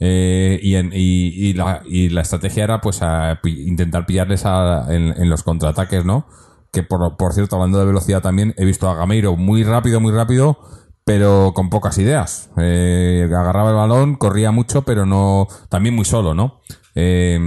Eh, 0.00 0.58
y, 0.60 0.76
y, 0.76 1.52
la, 1.52 1.82
y 1.86 2.08
la 2.08 2.22
estrategia 2.22 2.64
era 2.64 2.80
pues 2.80 3.00
a 3.00 3.38
intentar 3.44 4.06
pillarles 4.06 4.44
a, 4.44 4.92
en, 4.92 5.14
en, 5.16 5.30
los 5.30 5.44
contraataques, 5.44 6.04
¿no? 6.04 6.26
Que 6.72 6.82
por, 6.82 7.16
por 7.16 7.32
cierto, 7.32 7.54
hablando 7.54 7.78
de 7.78 7.84
velocidad 7.84 8.22
también, 8.22 8.54
he 8.56 8.64
visto 8.64 8.90
a 8.90 8.96
Gameiro 8.96 9.36
muy 9.36 9.62
rápido, 9.62 10.00
muy 10.00 10.10
rápido, 10.10 10.58
pero 11.04 11.52
con 11.54 11.70
pocas 11.70 11.98
ideas. 11.98 12.50
Eh, 12.58 13.24
agarraba 13.28 13.70
el 13.70 13.76
balón, 13.76 14.16
corría 14.16 14.50
mucho, 14.52 14.82
pero 14.82 15.06
no, 15.06 15.48
también 15.68 15.94
muy 15.94 16.04
solo, 16.04 16.34
¿no? 16.34 16.60
Eh, 16.94 17.38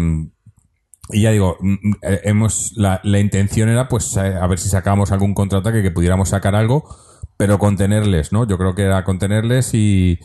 y 1.10 1.22
ya 1.22 1.32
digo, 1.32 1.58
mm, 1.60 1.72
mm, 1.72 1.94
eh, 2.02 2.22
hemos, 2.24 2.74
la, 2.76 3.00
la, 3.04 3.20
intención 3.20 3.70
era 3.70 3.88
pues 3.88 4.18
a 4.18 4.48
ver 4.48 4.58
si 4.58 4.70
sacábamos 4.70 5.12
algún 5.12 5.34
contraataque 5.34 5.84
que 5.84 5.92
pudiéramos 5.92 6.30
sacar 6.30 6.56
algo, 6.56 6.84
pero 7.38 7.60
contenerles, 7.60 8.32
¿no? 8.32 8.48
Yo 8.48 8.58
creo 8.58 8.76
que 8.76 8.84
era 8.84 9.04
contenerles 9.04 9.74
y, 9.74 10.20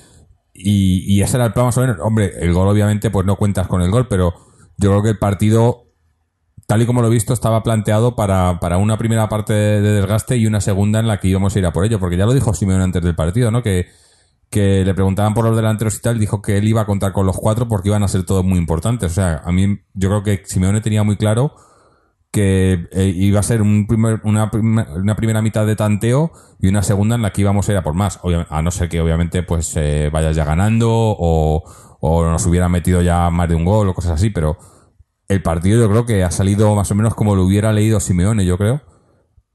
y, 0.54 1.04
y 1.14 1.22
ese 1.22 1.36
era 1.36 1.46
el 1.46 1.52
plan 1.52 1.66
más 1.66 1.76
o 1.76 1.82
menos. 1.82 1.98
Hombre, 2.00 2.32
el 2.40 2.52
gol 2.54 2.68
obviamente 2.68 3.10
pues 3.10 3.26
no 3.26 3.36
cuentas 3.36 3.66
con 3.66 3.82
el 3.82 3.90
gol, 3.90 4.08
pero 4.08 4.34
yo 4.78 4.90
creo 4.90 5.02
que 5.02 5.10
el 5.10 5.18
partido 5.18 5.89
tal 6.70 6.82
y 6.82 6.86
como 6.86 7.02
lo 7.02 7.08
he 7.08 7.10
visto, 7.10 7.32
estaba 7.32 7.64
planteado 7.64 8.14
para, 8.14 8.60
para 8.60 8.78
una 8.78 8.96
primera 8.96 9.28
parte 9.28 9.52
de, 9.52 9.80
desgaste 9.80 10.36
y 10.36 10.46
una 10.46 10.60
segunda 10.60 11.00
en 11.00 11.08
la 11.08 11.18
que 11.18 11.26
íbamos 11.26 11.56
a 11.56 11.58
ir 11.58 11.66
a 11.66 11.72
por 11.72 11.84
ello, 11.84 11.98
porque 11.98 12.16
ya 12.16 12.26
lo 12.26 12.32
dijo 12.32 12.54
Simeone 12.54 12.84
antes 12.84 13.02
del 13.02 13.16
partido, 13.16 13.50
¿no? 13.50 13.60
Que, 13.60 13.88
que 14.50 14.84
le 14.84 14.94
preguntaban 14.94 15.34
por 15.34 15.44
los 15.44 15.56
delanteros 15.56 15.96
y 15.96 16.00
tal, 16.00 16.20
dijo 16.20 16.40
que 16.40 16.58
él 16.58 16.68
iba 16.68 16.82
a 16.82 16.86
contar 16.86 17.12
con 17.12 17.26
los 17.26 17.36
cuatro 17.36 17.66
porque 17.66 17.88
iban 17.88 18.04
a 18.04 18.08
ser 18.08 18.22
todos 18.22 18.44
muy 18.44 18.56
importantes. 18.56 19.10
O 19.10 19.14
sea, 19.16 19.42
a 19.44 19.50
mí 19.50 19.80
yo 19.94 20.10
creo 20.10 20.22
que 20.22 20.42
Simeone 20.46 20.80
tenía 20.80 21.02
muy 21.02 21.16
claro 21.16 21.56
que 22.30 22.86
eh, 22.92 23.12
iba 23.16 23.40
a 23.40 23.42
ser 23.42 23.62
un 23.62 23.88
primer, 23.88 24.20
una, 24.22 24.48
una, 24.52 25.16
primera 25.16 25.42
mitad 25.42 25.66
de 25.66 25.74
tanteo 25.74 26.30
y 26.60 26.68
una 26.68 26.84
segunda 26.84 27.16
en 27.16 27.22
la 27.22 27.32
que 27.32 27.40
íbamos 27.40 27.68
a 27.68 27.72
ir 27.72 27.78
a 27.78 27.82
por 27.82 27.94
más. 27.94 28.20
a 28.48 28.62
no 28.62 28.70
ser 28.70 28.88
que 28.88 29.00
obviamente 29.00 29.42
pues 29.42 29.72
eh, 29.76 30.08
vayas 30.12 30.36
ya 30.36 30.44
ganando 30.44 30.88
o, 30.88 31.64
o 31.98 32.24
nos 32.26 32.46
hubiera 32.46 32.68
metido 32.68 33.02
ya 33.02 33.28
más 33.30 33.48
de 33.48 33.56
un 33.56 33.64
gol 33.64 33.88
o 33.88 33.94
cosas 33.94 34.12
así, 34.12 34.30
pero 34.30 34.56
el 35.30 35.42
partido 35.42 35.80
yo 35.80 35.88
creo 35.88 36.06
que 36.06 36.24
ha 36.24 36.30
salido 36.32 36.74
más 36.74 36.90
o 36.90 36.96
menos 36.96 37.14
como 37.14 37.36
lo 37.36 37.44
hubiera 37.44 37.72
leído 37.72 38.00
Simeone, 38.00 38.44
yo 38.44 38.58
creo. 38.58 38.82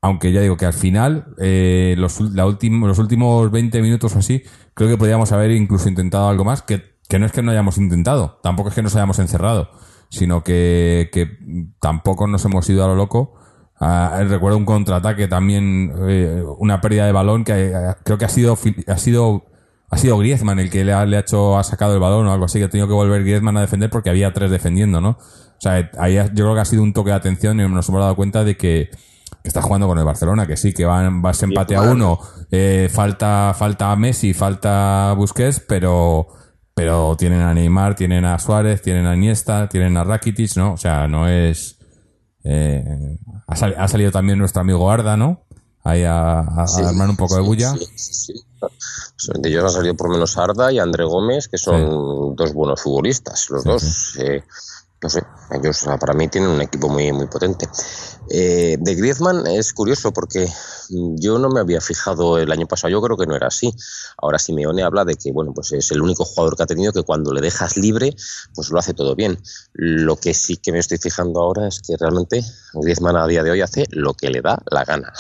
Aunque 0.02 0.32
ya 0.32 0.40
digo 0.40 0.56
que 0.56 0.66
al 0.66 0.74
final, 0.74 1.36
eh, 1.38 1.96
los, 1.98 2.22
la 2.22 2.46
los 2.46 3.00
últimos 3.00 3.52
20 3.52 3.82
minutos 3.82 4.16
o 4.16 4.20
así, 4.20 4.42
creo 4.74 4.90
que 4.90 4.98
podríamos 4.98 5.34
haber 5.34 5.52
incluso 5.52 5.90
intentado 5.90 6.30
algo 6.30 6.46
más, 6.46 6.62
que, 6.62 6.96
que 7.10 7.20
no 7.20 7.26
es 7.26 7.34
que 7.34 7.42
no 7.42 7.52
hayamos 7.52 7.78
intentado, 7.78 8.40
tampoco 8.42 8.70
es 8.70 8.76
que 8.76 8.84
nos 8.84 8.96
hayamos 8.96 9.20
encerrado, 9.20 9.70
sino 10.10 10.46
que, 10.46 11.10
que 11.12 11.40
tampoco 11.82 12.26
nos 12.28 12.46
hemos 12.46 12.70
ido 12.70 12.86
a 12.86 12.88
lo 12.88 12.96
loco. 12.96 13.34
Ah, 13.78 14.24
recuerdo 14.30 14.58
un 14.58 14.66
contraataque 14.66 15.28
también, 15.28 15.92
eh, 16.08 16.42
una 16.58 16.80
pérdida 16.80 17.06
de 17.06 17.12
balón 17.12 17.44
que 17.44 17.72
eh, 17.74 17.74
creo 18.06 18.18
que 18.18 18.24
ha 18.24 18.30
sido, 18.30 18.58
ha 18.88 18.98
sido 18.98 19.44
ha 19.90 19.98
sido 19.98 20.18
Griezmann 20.18 20.60
el 20.60 20.70
que 20.70 20.84
le 20.84 20.94
ha, 20.94 21.06
le 21.06 21.18
ha, 21.18 21.22
hecho, 21.22 21.58
ha 21.58 21.64
sacado 21.64 21.94
el 21.94 22.00
balón 22.00 22.28
o 22.28 22.34
algo 22.34 22.46
así, 22.46 22.60
que 22.60 22.66
ha 22.66 22.70
tenido 22.70 22.88
que 22.88 22.94
volver 22.94 23.24
Griezmann 23.24 23.58
a 23.58 23.62
defender 23.62 23.90
porque 23.90 24.10
había 24.10 24.34
tres 24.34 24.52
defendiendo, 24.52 25.00
¿no? 25.00 25.18
Sea, 25.66 25.90
ahí 25.98 26.14
yo 26.14 26.46
creo 26.46 26.54
que 26.54 26.60
ha 26.62 26.66
sido 26.66 26.84
un 26.84 26.94
toque 26.94 27.10
de 27.10 27.16
atención 27.16 27.60
y 27.60 27.68
nos 27.68 27.90
hemos 27.90 28.00
dado 28.00 28.16
cuenta 28.16 28.44
de 28.44 28.56
que, 28.56 28.92
está 29.44 29.64
jugando 29.64 29.88
con 29.88 29.98
el 29.98 30.06
Barcelona, 30.06 30.46
que 30.46 30.58
sí, 30.58 30.74
que 30.74 30.86
va, 30.86 31.10
va 31.10 31.32
a 31.32 31.36
empate 31.42 31.76
a 31.76 31.82
uno, 31.82 32.20
eh, 32.52 32.88
falta, 32.94 33.52
falta 33.58 33.96
Messi, 33.96 34.36
falta 34.36 35.16
Busquets, 35.18 35.62
pero, 35.68 36.28
pero 36.76 37.16
tienen 37.18 37.42
a 37.42 37.52
Neymar, 37.56 37.96
tienen 37.96 38.26
a 38.26 38.38
Suárez, 38.38 38.84
tienen 38.84 39.08
a 39.08 39.16
Iniesta, 39.16 39.68
tienen 39.68 39.98
a 39.98 40.04
Rakitic, 40.04 40.56
¿no? 40.56 40.74
O 40.74 40.78
sea, 40.78 41.08
no 41.08 41.28
es... 41.28 41.80
Eh, 42.44 43.18
ha, 43.48 43.88
salido 43.88 44.12
también 44.12 44.38
nuestro 44.38 44.62
amigo 44.62 44.92
Arda, 44.92 45.18
¿no? 45.18 45.48
Ahí 45.84 46.04
a, 46.04 46.42
armar 46.42 47.10
un 47.10 47.18
poco 47.18 47.38
de 47.38 47.42
bulla. 47.42 47.74
Sí, 47.96 48.34
de 49.34 49.50
ellos 49.50 49.64
ha 49.64 49.70
salido 49.70 49.96
por 49.96 50.10
menos 50.10 50.38
Arda 50.38 50.72
y 50.72 50.78
André 50.78 51.06
Gómez, 51.06 51.48
que 51.48 51.58
son 51.58 52.36
dos 52.36 52.54
buenos 52.54 52.84
futbolistas, 52.84 53.50
los 53.50 53.64
dos. 53.64 54.16
Eh, 54.20 54.44
no 55.06 55.10
ellos 55.52 55.86
para 56.00 56.14
mí 56.14 56.28
tienen 56.28 56.50
un 56.50 56.62
equipo 56.62 56.90
muy, 56.90 57.12
muy 57.12 57.28
potente. 57.28 57.68
Eh, 58.30 58.78
de 58.80 58.96
Griezmann 58.96 59.46
es 59.48 59.74
curioso 59.74 60.12
porque 60.12 60.48
yo 60.90 61.38
no 61.40 61.50
me 61.50 61.60
había 61.60 61.82
fijado 61.82 62.38
el 62.38 62.52
año 62.52 62.68
pasado, 62.68 62.92
yo 62.92 63.02
creo 63.02 63.18
que 63.18 63.26
no 63.26 63.36
era 63.36 63.48
así. 63.48 63.74
Ahora 64.18 64.40
Simeone 64.40 64.84
habla 64.84 65.06
de 65.06 65.16
que 65.16 65.32
bueno, 65.32 65.54
pues 65.54 65.72
es 65.74 65.92
el 65.92 66.02
único 66.02 66.26
jugador 66.26 66.56
que 66.56 66.64
ha 66.64 66.68
tenido 66.68 66.92
que 66.92 67.04
cuando 67.04 67.34
le 67.34 67.42
dejas 67.42 67.78
libre, 67.78 68.16
pues 68.54 68.70
lo 68.70 68.80
hace 68.80 68.94
todo 68.94 69.16
bien. 69.16 69.38
Lo 69.74 70.16
que 70.18 70.34
sí 70.34 70.58
que 70.58 70.72
me 70.72 70.80
estoy 70.80 70.98
fijando 70.98 71.42
ahora 71.42 71.68
es 71.68 71.82
que 71.82 71.96
realmente 71.98 72.44
Griezmann 72.74 73.18
a 73.18 73.28
día 73.28 73.44
de 73.44 73.52
hoy 73.52 73.62
hace 73.62 73.86
lo 73.92 74.14
que 74.14 74.30
le 74.30 74.42
da 74.42 74.62
la 74.72 74.84
gana. 74.84 75.14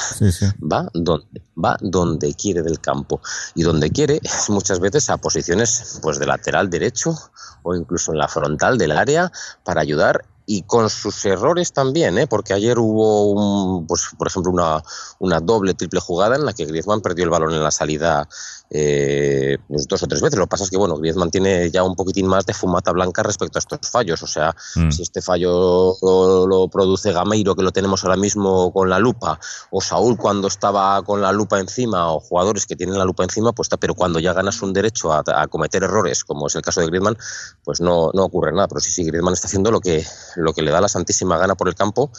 Va 0.61 0.89
donde 0.93 1.45
va 1.63 1.77
donde 1.81 2.33
quiere 2.33 2.61
del 2.61 2.79
campo 2.79 3.21
y 3.53 3.63
donde 3.63 3.89
quiere 3.89 4.19
muchas 4.49 4.79
veces 4.79 5.09
a 5.09 5.17
posiciones 5.17 5.99
pues 6.01 6.19
de 6.19 6.25
lateral 6.25 6.69
derecho 6.69 7.15
o 7.63 7.75
incluso 7.75 8.11
en 8.11 8.19
la 8.19 8.27
frontal 8.27 8.77
del 8.77 8.91
área 8.91 9.31
para 9.63 9.81
ayudar 9.81 10.25
y 10.45 10.63
con 10.63 10.89
sus 10.89 11.25
errores 11.25 11.73
también, 11.73 12.17
¿eh? 12.17 12.27
porque 12.27 12.53
ayer 12.53 12.77
hubo, 12.77 13.31
un, 13.31 13.87
pues, 13.87 14.09
por 14.17 14.27
ejemplo, 14.27 14.51
una, 14.51 14.83
una, 15.19 15.39
doble, 15.39 15.73
triple 15.73 15.99
jugada 15.99 16.35
en 16.35 16.45
la 16.45 16.53
que 16.53 16.65
Griezmann 16.65 17.01
perdió 17.01 17.23
el 17.23 17.31
balón 17.31 17.53
en 17.53 17.63
la 17.63 17.71
salida 17.71 18.27
eh, 18.69 19.57
pues 19.67 19.87
dos 19.87 20.03
o 20.03 20.07
tres 20.07 20.21
veces. 20.21 20.37
Lo 20.37 20.45
que 20.45 20.49
pasa 20.49 20.63
es 20.63 20.69
que, 20.69 20.77
bueno, 20.77 20.97
Griezmann 20.97 21.31
tiene 21.31 21.69
ya 21.71 21.83
un 21.83 21.95
poquitín 21.95 22.27
más 22.27 22.45
de 22.45 22.53
fumata 22.53 22.91
blanca 22.91 23.23
respecto 23.23 23.57
a 23.57 23.59
estos 23.59 23.89
fallos. 23.89 24.21
O 24.23 24.27
sea, 24.27 24.55
Mm. 24.75 24.91
si 24.91 25.03
este 25.03 25.21
fallo 25.21 25.95
lo, 26.01 26.47
lo 26.47 26.67
produce 26.67 27.11
Gameiro, 27.11 27.55
que 27.55 27.63
lo 27.63 27.71
tenemos 27.71 28.03
ahora 28.03 28.17
mismo 28.17 28.71
con 28.73 28.89
la 28.89 28.99
lupa, 28.99 29.39
o 29.71 29.81
Saúl 29.81 30.17
cuando 30.17 30.47
estaba 30.47 31.01
con 31.03 31.21
la 31.21 31.31
lupa 31.31 31.59
encima, 31.59 32.11
o 32.11 32.19
jugadores 32.19 32.65
que 32.65 32.75
tienen 32.75 32.97
la 32.97 33.05
lupa 33.05 33.23
encima, 33.23 33.53
pues 33.53 33.67
está, 33.67 33.77
pero 33.77 33.93
cuando 33.95 34.19
ya 34.19 34.33
ganas 34.33 34.61
un 34.61 34.73
derecho 34.73 35.13
a, 35.13 35.23
a 35.25 35.47
cometer 35.47 35.83
errores, 35.83 36.23
como 36.23 36.47
es 36.47 36.55
el 36.55 36.61
caso 36.61 36.81
de 36.81 36.87
Griezmann, 36.87 37.17
pues 37.63 37.81
no, 37.81 38.11
no 38.13 38.23
ocurre 38.25 38.51
nada. 38.51 38.67
Pero 38.67 38.81
sí, 38.81 38.91
sí, 38.91 39.03
Griezmann 39.05 39.33
está 39.33 39.47
haciendo 39.47 39.71
lo 39.71 39.79
que, 39.79 40.05
lo 40.35 40.53
que 40.53 40.61
le 40.61 40.71
da 40.71 40.81
la 40.81 40.87
santísima 40.87 41.37
gana 41.37 41.55
por 41.55 41.67
el 41.67 41.75
campo 41.75 42.11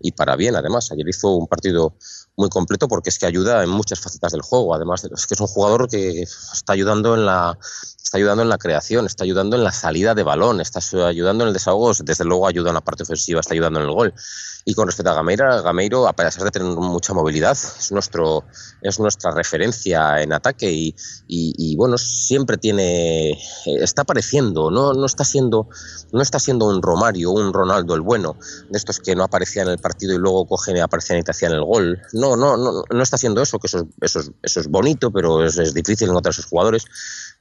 y 0.00 0.12
para 0.12 0.34
bien, 0.36 0.56
además. 0.56 0.90
Ayer 0.90 1.08
hizo 1.08 1.28
un 1.36 1.46
partido 1.46 1.94
muy 2.36 2.48
completo 2.48 2.88
porque 2.88 3.10
es 3.10 3.18
que 3.18 3.26
ayuda 3.26 3.62
en 3.62 3.70
muchas 3.70 4.00
facetas 4.00 4.32
del 4.32 4.42
juego. 4.42 4.74
Además, 4.74 5.04
es 5.04 5.26
que 5.26 5.34
es 5.34 5.40
un 5.40 5.46
jugador 5.46 5.88
que 5.88 6.22
está 6.22 6.72
ayudando 6.72 7.14
en 7.14 7.26
la 7.26 7.58
está 8.02 8.18
ayudando 8.18 8.42
en 8.42 8.48
la 8.48 8.58
creación, 8.58 9.06
está 9.06 9.24
ayudando 9.24 9.56
en 9.56 9.64
la 9.64 9.72
salida 9.72 10.14
de 10.14 10.22
balón, 10.22 10.60
está 10.60 10.80
ayudando 11.06 11.44
en 11.44 11.48
el 11.48 11.54
desahogo, 11.54 11.92
desde 12.04 12.24
luego 12.24 12.46
ayuda 12.46 12.70
en 12.70 12.74
la 12.74 12.80
parte 12.80 13.04
ofensiva, 13.04 13.40
está 13.40 13.54
ayudando 13.54 13.80
en 13.80 13.86
el 13.86 13.92
gol. 13.92 14.14
Y 14.64 14.74
con 14.74 14.86
respecto 14.86 15.10
a 15.10 15.14
Gameiro, 15.14 15.62
Gameiro, 15.62 16.06
a 16.06 16.12
pesar 16.12 16.44
de 16.44 16.50
tener 16.50 16.68
mucha 16.68 17.12
movilidad, 17.14 17.52
es 17.52 17.90
nuestro 17.90 18.44
es 18.80 19.00
nuestra 19.00 19.32
referencia 19.32 20.20
en 20.20 20.32
ataque 20.32 20.70
y, 20.70 20.94
y, 21.26 21.76
bueno, 21.76 21.98
siempre 21.98 22.58
tiene 22.58 23.38
está 23.66 24.02
apareciendo, 24.02 24.70
no, 24.70 24.92
no 24.92 25.06
está 25.06 25.24
siendo 25.24 25.68
no 26.12 26.22
está 26.22 26.38
siendo 26.38 26.66
un 26.66 26.82
Romario, 26.82 27.30
un 27.30 27.52
Ronaldo 27.52 27.94
el 27.94 28.02
bueno, 28.02 28.36
de 28.68 28.78
estos 28.78 29.00
que 29.00 29.16
no 29.16 29.24
aparecían 29.24 29.66
en 29.66 29.72
el 29.72 29.78
partido 29.78 30.14
y 30.14 30.18
luego 30.18 30.46
cogen 30.46 30.76
y 30.76 30.80
aparecían 30.80 31.18
y 31.18 31.22
te 31.22 31.30
hacían 31.30 31.52
el 31.52 31.64
gol. 31.64 32.00
No, 32.12 32.36
no, 32.36 32.56
no, 32.56 32.84
no 32.88 33.02
está 33.02 33.16
haciendo 33.16 33.42
eso, 33.42 33.58
que 33.58 33.66
eso, 33.66 33.88
eso, 34.00 34.20
es, 34.20 34.30
eso 34.42 34.60
es 34.60 34.68
bonito, 34.68 35.10
pero 35.10 35.44
es, 35.44 35.58
es 35.58 35.74
difícil 35.74 36.08
encontrar 36.08 36.32
esos 36.32 36.46
jugadores. 36.46 36.84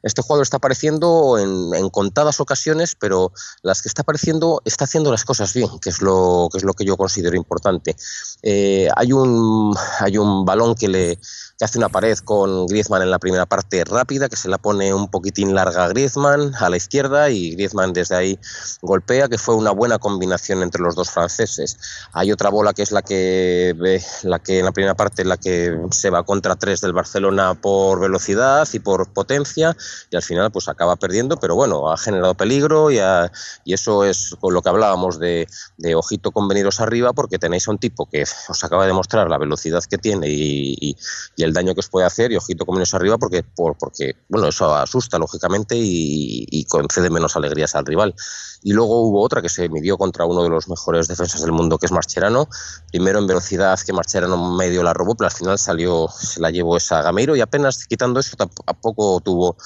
Este 0.03 0.21
jugador 0.21 0.43
está 0.43 0.57
apareciendo 0.57 1.37
en, 1.37 1.73
en, 1.73 1.89
contadas 1.89 2.39
ocasiones, 2.39 2.95
pero 2.95 3.31
las 3.61 3.81
que 3.81 3.87
está 3.87 4.01
apareciendo 4.01 4.61
está 4.65 4.85
haciendo 4.85 5.11
las 5.11 5.25
cosas 5.25 5.53
bien, 5.53 5.69
que 5.79 5.89
es 5.89 6.01
lo 6.01 6.49
que, 6.51 6.57
es 6.57 6.63
lo 6.63 6.73
que 6.73 6.85
yo 6.85 6.97
considero 6.97 7.35
importante. 7.35 7.95
Eh, 8.41 8.87
hay, 8.95 9.13
un, 9.13 9.75
hay 9.99 10.17
un 10.17 10.45
balón 10.45 10.75
que 10.75 10.87
le 10.87 11.19
que 11.61 11.65
hace 11.65 11.77
una 11.77 11.89
pared 11.89 12.17
con 12.17 12.65
Griezmann 12.65 13.03
en 13.03 13.11
la 13.11 13.19
primera 13.19 13.45
parte 13.45 13.83
rápida, 13.83 14.29
que 14.29 14.35
se 14.35 14.49
la 14.49 14.57
pone 14.57 14.95
un 14.95 15.09
poquitín 15.11 15.53
larga 15.53 15.85
a 15.85 15.89
Griezmann 15.89 16.55
a 16.55 16.71
la 16.71 16.77
izquierda 16.77 17.29
y 17.29 17.51
Griezmann 17.51 17.93
desde 17.93 18.15
ahí 18.15 18.39
golpea, 18.81 19.29
que 19.29 19.37
fue 19.37 19.53
una 19.53 19.69
buena 19.69 19.99
combinación 19.99 20.63
entre 20.63 20.81
los 20.81 20.95
dos 20.95 21.11
franceses. 21.11 21.77
Hay 22.13 22.31
otra 22.31 22.49
bola 22.49 22.73
que 22.73 22.81
es 22.81 22.91
la 22.91 23.03
que 23.03 23.75
la 24.23 24.39
que 24.39 24.57
en 24.57 24.65
la 24.65 24.71
primera 24.71 24.95
parte 24.95 25.23
la 25.23 25.37
que 25.37 25.79
se 25.91 26.09
va 26.09 26.23
contra 26.23 26.55
tres 26.55 26.81
del 26.81 26.93
Barcelona 26.93 27.53
por 27.53 27.99
velocidad 27.99 28.67
y 28.73 28.79
por 28.79 29.13
potencia 29.13 29.77
y 30.09 30.15
al 30.15 30.23
final 30.23 30.51
pues 30.51 30.67
acaba 30.67 30.95
perdiendo, 30.95 31.37
pero 31.37 31.53
bueno, 31.53 31.91
ha 31.91 31.97
generado 31.97 32.33
peligro 32.33 32.89
y, 32.89 32.97
a, 32.97 33.31
y 33.65 33.75
eso 33.75 34.03
es 34.03 34.35
con 34.39 34.55
lo 34.55 34.63
que 34.63 34.69
hablábamos 34.69 35.19
de, 35.19 35.47
de, 35.77 35.93
ojito 35.93 36.31
con 36.31 36.47
veniros 36.47 36.79
arriba 36.79 37.13
porque 37.13 37.37
tenéis 37.37 37.67
a 37.67 37.71
un 37.71 37.77
tipo 37.77 38.09
que 38.09 38.23
os 38.23 38.63
acaba 38.63 38.87
de 38.87 38.93
mostrar 38.93 39.29
la 39.29 39.37
velocidad 39.37 39.83
que 39.83 39.99
tiene 39.99 40.27
y, 40.27 40.75
y, 40.81 40.97
y 41.35 41.43
el 41.43 41.50
daño 41.53 41.73
que 41.73 41.79
os 41.79 41.89
puede 41.89 42.05
hacer 42.05 42.31
y 42.31 42.35
ojito 42.35 42.65
con 42.65 42.75
veniros 42.75 42.93
arriba 42.93 43.17
porque, 43.17 43.43
por, 43.43 43.77
porque 43.77 44.15
bueno, 44.29 44.47
eso 44.47 44.73
asusta 44.75 45.17
lógicamente 45.17 45.75
y, 45.75 46.45
y 46.49 46.65
concede 46.65 47.09
menos 47.09 47.35
alegrías 47.35 47.75
al 47.75 47.85
rival. 47.85 48.15
Y 48.63 48.73
luego 48.73 49.01
hubo 49.01 49.21
otra 49.21 49.41
que 49.41 49.49
se 49.49 49.69
midió 49.69 49.97
contra 49.97 50.25
uno 50.25 50.43
de 50.43 50.49
los 50.49 50.69
mejores 50.69 51.07
defensas 51.07 51.41
del 51.41 51.51
mundo, 51.51 51.77
que 51.77 51.87
es 51.87 51.91
Marcherano. 51.91 52.47
Primero 52.91 53.19
en 53.19 53.27
velocidad, 53.27 53.79
que 53.79 53.93
Marcherano 53.93 54.55
medio 54.55 54.83
la 54.83 54.93
robó, 54.93 55.15
pero 55.15 55.27
al 55.27 55.35
final 55.35 55.57
salió, 55.57 56.07
se 56.09 56.39
la 56.39 56.51
llevó 56.51 56.77
esa 56.77 57.01
Gameiro 57.01 57.35
y 57.35 57.41
apenas 57.41 57.85
quitando 57.87 58.19
eso, 58.19 58.35
tampoco 58.37 59.19
tuvo 59.21 59.57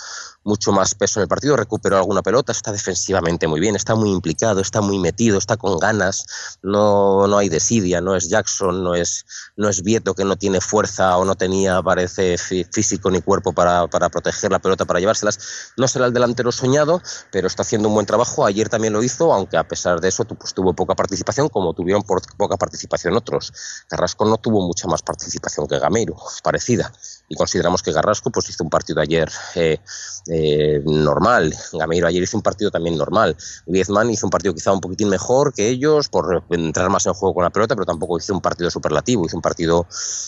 mucho 0.46 0.72
más 0.72 0.94
peso 0.96 1.20
en 1.20 1.24
el 1.24 1.28
partido, 1.28 1.58
recuperó 1.58 1.98
alguna 1.98 2.22
pelota, 2.22 2.52
está 2.52 2.72
defensivamente 2.72 3.48
muy 3.48 3.60
bien, 3.60 3.76
está 3.76 3.96
muy 3.96 4.12
implicado, 4.12 4.62
está 4.62 4.80
muy 4.80 5.00
metido, 5.00 5.38
está 5.38 5.58
con 5.58 5.80
ganas, 5.80 6.26
no, 6.62 7.28
no 7.28 7.38
hay 7.38 7.50
desidia, 7.50 8.00
no 8.00 8.16
es 8.16 8.30
Jackson, 8.30 8.84
no 8.84 8.94
es, 8.96 9.26
no 9.58 9.68
es 9.68 9.82
Vieto 9.82 10.14
que 10.14 10.24
no 10.24 10.38
tiene 10.38 10.62
fuerza 10.62 11.18
o 11.18 11.26
no 11.26 11.36
tenía, 11.36 11.82
parece, 11.82 12.38
físico 12.38 13.10
ni 13.10 13.22
cuerpo 13.22 13.54
para, 13.54 13.88
para 13.88 14.10
proteger 14.10 14.52
la 14.52 14.60
pelota, 14.60 14.86
para 14.86 15.00
llevárselas. 15.00 15.40
No 15.78 15.88
será 15.88 16.06
el 16.06 16.14
delantero 16.14 16.52
soñado, 16.52 17.02
pero 17.32 17.48
está 17.48 17.64
haciendo 17.64 17.90
un 17.90 17.96
buen 17.96 18.06
trabajo. 18.06 18.46
Ayer 18.46 18.70
también 18.70 18.94
lo 18.94 19.02
hizo, 19.02 19.34
aunque 19.34 19.58
a 19.58 19.68
pesar 19.68 20.00
de 20.00 20.10
eso 20.10 20.26
pues, 20.26 20.54
tuvo 20.54 20.74
poca 20.74 20.96
participación, 20.96 21.50
como 21.50 21.74
tuvieron 21.74 22.04
por, 22.04 22.22
poca 22.38 22.56
participación 22.56 23.16
otros. 23.16 23.52
Carrasco 23.88 24.26
no 24.26 24.38
tuvo 24.38 24.62
mucha 24.62 24.88
más 24.88 25.02
participación 25.02 25.68
que 25.68 25.80
Gameiro, 25.80 26.16
parecida. 26.44 26.94
Y 27.28 27.36
consideramos 27.36 27.82
que 27.82 27.92
Carrasco 27.92 28.30
pues, 28.30 28.50
hizo 28.50 28.64
un 28.64 28.70
partido 28.70 29.02
ayer 29.02 29.32
eh, 29.56 29.80
eh, 30.28 30.82
normal. 30.86 31.54
Gameiro 31.74 32.08
ayer 32.08 32.22
hizo 32.22 32.38
un 32.38 32.44
partido 32.44 32.70
también 32.70 32.98
normal. 32.98 33.36
Griezmann 33.66 34.10
hizo 34.12 34.28
un 34.28 34.30
partido 34.30 34.54
quizá 34.54 34.72
un 34.72 34.80
poquitín 34.80 35.10
mejor 35.10 35.54
que 35.54 35.70
ellos 35.70 36.10
por 36.10 36.44
entrar 36.52 36.90
más 36.90 37.06
en 37.08 37.14
juego 37.14 37.34
con 37.34 37.44
la 37.44 37.50
pelota, 37.50 37.76
pero 37.76 37.86
tampoco 37.86 38.18
hizo 38.18 38.34
un 38.34 38.42
partido 38.42 38.70
superlativo, 38.70 39.26
hizo 39.26 39.38
un 39.38 39.42
partido 39.42 39.88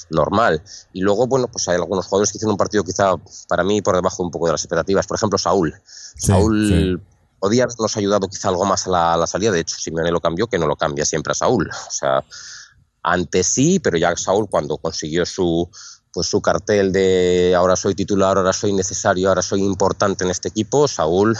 normal. 0.09 0.63
Y 0.93 1.01
luego, 1.01 1.27
bueno, 1.27 1.47
pues 1.47 1.67
hay 1.67 1.75
algunos 1.75 2.07
jugadores 2.07 2.31
que 2.31 2.39
hicieron 2.39 2.53
un 2.53 2.57
partido 2.57 2.83
quizá 2.83 3.15
para 3.47 3.63
mí 3.63 3.81
por 3.81 3.95
debajo 3.95 4.23
un 4.23 4.31
poco 4.31 4.47
de 4.47 4.53
las 4.53 4.63
expectativas. 4.63 5.05
Por 5.05 5.17
ejemplo, 5.17 5.37
Saúl. 5.37 5.75
Sí, 6.15 6.27
Saúl 6.27 6.67
sí. 6.67 7.07
podía 7.39 7.65
habernos 7.65 7.95
ayudado 7.95 8.27
quizá 8.27 8.49
algo 8.49 8.65
más 8.65 8.87
a 8.87 8.89
la, 8.89 9.13
a 9.13 9.17
la, 9.17 9.27
salida. 9.27 9.51
De 9.51 9.59
hecho, 9.59 9.77
Simeone 9.77 10.11
lo 10.11 10.19
cambió, 10.19 10.47
que 10.47 10.57
no 10.57 10.65
lo 10.65 10.75
cambia 10.75 11.05
siempre 11.05 11.31
a 11.31 11.35
Saúl. 11.35 11.69
O 11.69 11.91
sea, 11.91 12.23
antes 13.03 13.47
sí, 13.47 13.79
pero 13.79 13.97
ya 13.97 14.15
Saúl 14.15 14.49
cuando 14.49 14.77
consiguió 14.77 15.25
su 15.25 15.69
pues 16.17 16.29
su 16.29 16.41
cartel 16.41 16.91
de 16.91 17.53
ahora 17.55 17.75
soy 17.75 17.93
titular, 17.93 18.39
ahora 18.39 18.51
soy 18.51 18.73
necesario, 18.73 19.29
ahora 19.29 19.43
soy 19.43 19.61
importante 19.61 20.23
en 20.23 20.31
este 20.31 20.49
equipo, 20.49 20.87
Saúl 20.87 21.37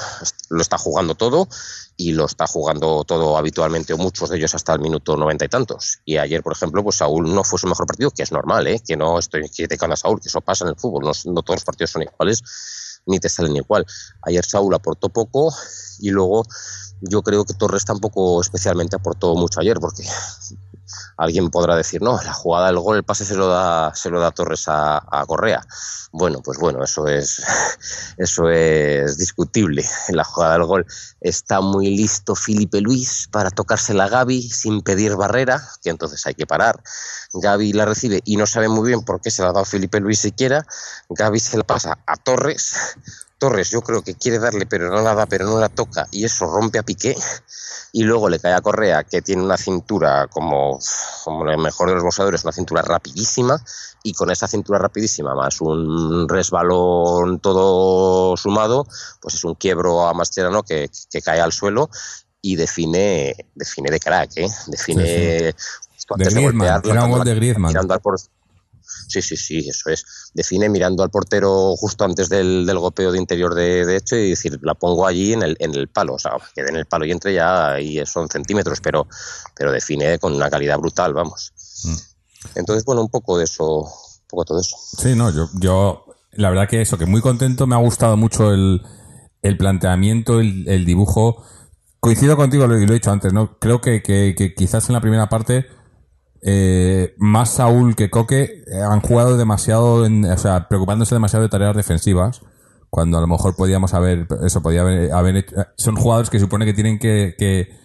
lo 0.50 0.62
está 0.62 0.78
jugando 0.78 1.16
todo 1.16 1.48
y 1.96 2.12
lo 2.12 2.28
está 2.28 2.46
jugando 2.46 3.04
todo 3.04 3.40
habitualmente, 3.40 3.94
o 3.94 3.98
muchos 3.98 4.30
de 4.30 4.38
ellos 4.38 4.54
hasta 4.54 4.74
el 4.74 4.80
minuto 4.80 5.18
noventa 5.18 5.46
y 5.46 5.48
tantos. 5.48 5.98
Y 6.06 6.18
ayer, 6.18 6.44
por 6.44 6.54
ejemplo, 6.54 6.84
pues 6.84 6.98
Saúl 6.98 7.34
no 7.34 7.44
fue 7.44 7.58
su 7.58 7.66
mejor 7.66 7.88
partido, 7.88 8.12
que 8.12 8.22
es 8.22 8.32
normal, 8.32 8.68
¿eh? 8.68 8.80
que 8.86 8.96
no 8.96 9.18
estoy 9.18 9.50
criticando 9.50 9.96
a 9.96 9.98
Saúl, 9.98 10.22
que 10.22 10.28
eso 10.28 10.42
pasa 10.42 10.66
en 10.66 10.70
el 10.70 10.76
fútbol, 10.76 11.06
no, 11.06 11.12
no 11.34 11.42
todos 11.42 11.56
los 11.56 11.66
partidos 11.66 11.90
son 11.90 12.04
iguales, 12.04 12.44
ni 13.08 13.20
te 13.20 13.30
salen 13.30 13.56
igual. 13.56 13.84
Ayer 14.28 14.46
Saúl 14.46 14.76
aportó 14.76 15.10
poco 15.10 15.52
y 15.98 16.12
luego 16.12 16.44
yo 17.02 17.24
creo 17.24 17.46
que 17.46 17.56
Torres 17.56 17.84
tampoco 17.84 18.42
especialmente 18.42 18.96
aportó 18.96 19.34
mucho 19.34 19.60
ayer, 19.60 19.80
porque 19.80 20.04
alguien 21.18 21.50
podrá 21.50 21.76
decir, 21.76 22.02
no, 22.02 22.20
la 22.24 22.34
jugada 22.34 22.68
del 22.68 22.80
gol, 22.80 22.98
el 22.98 23.04
pase 23.04 23.26
se 23.26 23.36
lo 23.36 23.48
da, 23.48 23.94
se 23.96 24.10
lo 24.10 24.20
da 24.20 24.32
Torres 24.32 24.68
a, 24.68 24.98
a, 24.98 25.26
Correa. 25.26 25.66
Bueno, 26.12 26.42
pues 26.44 26.58
bueno, 26.60 26.84
eso 26.84 27.08
es, 27.08 27.42
eso 28.18 28.50
es 28.50 29.18
discutible. 29.18 29.84
En 30.08 30.16
la 30.16 30.24
jugada 30.24 30.54
del 30.54 30.66
gol 30.66 30.86
está 31.20 31.60
muy 31.60 31.96
listo 31.96 32.36
Felipe 32.36 32.80
Luis 32.82 33.28
para 33.32 33.50
tocársela 33.50 34.06
a 34.06 34.10
Gaby 34.10 34.42
sin 34.42 34.82
pedir 34.82 35.16
barrera, 35.16 35.62
que 35.82 35.90
entonces 35.90 36.26
hay 36.28 36.36
que 36.36 36.46
parar. 36.46 36.82
Gaby 37.34 37.74
la 37.74 37.86
recibe 37.86 38.22
y 38.24 38.38
no 38.38 38.46
sabe 38.46 38.70
muy 38.70 38.88
bien 38.88 39.04
por 39.04 39.20
qué 39.22 39.32
se 39.32 39.42
la 39.42 39.50
ha 39.50 39.54
dado 39.54 39.66
Felipe 39.66 40.00
Luis 40.00 40.20
siquiera. 40.20 40.66
Gaby 41.10 41.40
se 41.40 41.58
la 41.58 41.64
pasa 41.64 41.98
a 42.06 42.16
Torres. 42.16 42.96
Torres 43.38 43.70
yo 43.70 43.82
creo 43.82 44.02
que 44.02 44.16
quiere 44.16 44.40
darle 44.40 44.66
pero 44.66 44.90
no 44.90 45.02
la 45.02 45.14
da, 45.14 45.26
pero 45.26 45.46
no 45.46 45.60
la 45.60 45.70
toca 45.70 46.08
y 46.12 46.26
eso 46.26 46.46
rompe 46.46 46.80
a 46.80 46.84
Piqué 46.84 47.16
y 47.92 48.04
luego 48.04 48.30
le 48.30 48.40
cae 48.40 48.54
a 48.54 48.62
Correa 48.62 49.04
que 49.04 49.22
tiene 49.22 49.44
una 49.44 49.58
cintura 49.58 50.28
como, 50.28 50.80
como 51.24 51.50
el 51.50 51.58
mejor 51.58 51.90
de 51.90 51.96
los 51.96 52.04
boxeadores, 52.04 52.44
una 52.44 52.52
cintura 52.52 52.82
rapidísima 52.82 53.62
y 54.04 54.14
con 54.14 54.30
esa 54.32 54.48
cintura 54.48 54.80
rapidísima 54.80 55.36
más 55.36 55.62
un 55.62 56.28
resbalón 56.28 57.40
todo 57.40 58.38
sumado, 58.38 58.88
pues 59.22 59.36
es 59.36 59.44
un 59.44 59.56
quiebro 59.56 60.08
a 60.08 60.14
Mascherano 60.14 60.64
que, 60.64 60.90
que 61.10 61.22
cae 61.22 61.40
al 61.40 61.52
suelo 61.52 61.90
y 62.42 62.56
define, 62.56 63.36
define 63.56 63.92
de 63.92 64.00
crack, 64.00 64.38
¿eh? 64.38 64.48
define... 64.68 65.04
Sí, 65.04 65.56
sí. 65.58 65.78
De 66.16 66.26
Griezmann, 66.26 66.82
era 66.86 67.04
un 67.04 67.12
gol 67.12 67.26
de 67.26 67.36
Griezmann. 67.36 67.74
Por... 68.02 68.18
Sí, 69.08 69.22
sí, 69.22 69.38
sí, 69.38 69.70
eso 69.70 69.90
es. 69.90 70.32
Define 70.34 70.70
mirando 70.70 71.04
al 71.04 71.10
portero 71.10 71.76
justo 71.76 72.04
antes 72.04 72.30
del, 72.30 72.66
del 72.66 72.80
golpeo 72.80 73.12
de 73.12 73.18
interior 73.18 73.54
de, 73.54 73.86
de, 73.86 73.98
hecho 73.98 74.16
y 74.16 74.32
decir, 74.32 74.60
la 74.62 74.74
pongo 74.74 75.06
allí 75.06 75.34
en 75.34 75.44
el, 75.44 75.56
en 75.60 75.76
el 75.76 75.88
palo, 75.88 76.16
o 76.16 76.20
sea, 76.20 76.32
quede 76.56 76.70
en 76.70 76.78
el 76.78 76.86
palo 76.86 77.06
y 77.06 77.12
entre 77.12 77.34
ya 77.34 77.80
y 77.80 78.06
son 78.06 78.30
centímetros, 78.30 78.80
pero, 78.82 79.08
pero 79.56 79.72
define 79.72 80.20
con 80.20 80.34
una 80.34 80.50
calidad 80.50 80.78
brutal, 80.78 81.14
vamos. 81.14 81.54
Mm. 81.84 81.96
Entonces, 82.56 82.86
bueno, 82.86 83.02
un 83.02 83.10
poco 83.10 83.38
de 83.38 83.46
eso, 83.46 83.80
un 83.82 84.28
poco 84.30 84.46
todo 84.46 84.60
eso. 84.60 84.78
Sí, 84.98 85.16
no, 85.16 85.32
yo, 85.32 85.50
yo, 85.60 86.06
la 86.32 86.50
verdad 86.50 86.68
que 86.70 86.82
eso, 86.82 86.98
que 86.98 87.06
muy 87.06 87.22
contento, 87.22 87.68
me 87.68 87.76
ha 87.76 87.80
gustado 87.80 88.18
mucho 88.18 88.52
el, 88.52 88.82
el 89.42 89.58
planteamiento, 89.58 90.40
el, 90.40 90.68
el 90.68 90.86
dibujo. 90.86 91.44
Coincido 92.00 92.38
contigo, 92.38 92.68
lo, 92.68 92.76
lo 92.76 92.92
he 92.92 92.94
dicho 92.94 93.12
antes, 93.12 93.34
¿no? 93.34 93.58
Creo 93.60 93.82
que, 93.82 94.02
que, 94.02 94.36
que 94.38 94.54
quizás 94.54 94.88
en 94.90 94.94
la 94.94 95.02
primera 95.02 95.30
parte 95.30 95.66
eh, 96.50 97.14
más 97.18 97.50
Saúl 97.50 97.98
que 97.98 98.10
Coque 98.10 98.64
eh, 98.68 98.82
han 98.82 99.02
jugado 99.02 99.36
demasiado, 99.36 100.06
en, 100.06 100.24
o 100.24 100.38
sea, 100.38 100.70
preocupándose 100.70 101.14
demasiado 101.14 101.44
de 101.44 101.50
tareas 101.50 101.76
defensivas, 101.76 102.42
cuando 102.90 103.18
a 103.18 103.22
lo 103.22 103.28
mejor 103.28 103.58
podíamos 103.58 103.94
haber, 103.94 104.28
eso 104.46 104.62
podía 104.62 104.80
haber, 104.80 105.12
haber 105.12 105.36
hecho, 105.36 105.56
son 105.76 105.98
jugadores 105.98 106.30
que 106.30 106.40
supone 106.40 106.66
que 106.66 106.74
tienen 106.74 107.00
que, 107.00 107.36
que, 107.38 107.78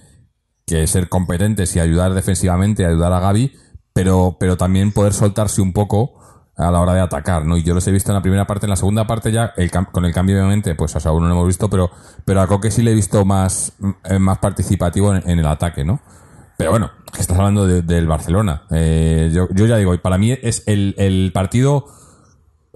que, 0.64 0.86
ser 0.86 1.08
competentes 1.08 1.74
y 1.74 1.80
ayudar 1.80 2.14
defensivamente, 2.14 2.86
ayudar 2.86 3.12
a 3.12 3.18
Gaby, 3.18 3.52
pero, 3.92 4.36
pero 4.38 4.56
también 4.56 4.92
poder 4.92 5.12
soltarse 5.12 5.60
un 5.60 5.72
poco 5.72 6.22
a 6.56 6.70
la 6.70 6.80
hora 6.80 6.94
de 6.94 7.00
atacar, 7.00 7.44
¿no? 7.44 7.56
Y 7.56 7.64
yo 7.64 7.74
los 7.74 7.84
he 7.88 7.90
visto 7.90 8.12
en 8.12 8.14
la 8.14 8.22
primera 8.22 8.46
parte, 8.46 8.66
en 8.66 8.70
la 8.70 8.76
segunda 8.76 9.08
parte 9.08 9.32
ya, 9.32 9.54
el 9.56 9.72
con 9.72 10.04
el 10.04 10.14
cambio 10.14 10.36
obviamente, 10.36 10.76
pues 10.76 10.94
a 10.94 11.00
Saúl 11.00 11.20
no 11.20 11.26
lo 11.26 11.34
hemos 11.34 11.48
visto, 11.48 11.68
pero, 11.68 11.90
pero 12.24 12.40
a 12.40 12.46
Coque 12.46 12.70
sí 12.70 12.84
le 12.84 12.92
he 12.92 12.94
visto 12.94 13.24
más, 13.24 13.72
eh, 14.04 14.20
más 14.20 14.38
participativo 14.38 15.16
en, 15.16 15.38
el 15.40 15.46
ataque, 15.46 15.84
¿no? 15.84 16.00
Pero 16.56 16.70
bueno, 16.70 16.92
estás 17.18 17.38
hablando 17.38 17.66
del 17.66 18.06
Barcelona. 18.06 18.64
Eh, 18.70 19.30
yo, 19.32 19.48
yo, 19.54 19.66
ya 19.66 19.76
digo, 19.76 19.96
para 20.00 20.18
mí 20.18 20.32
es 20.32 20.62
el, 20.66 20.94
el, 20.98 21.30
partido 21.32 21.86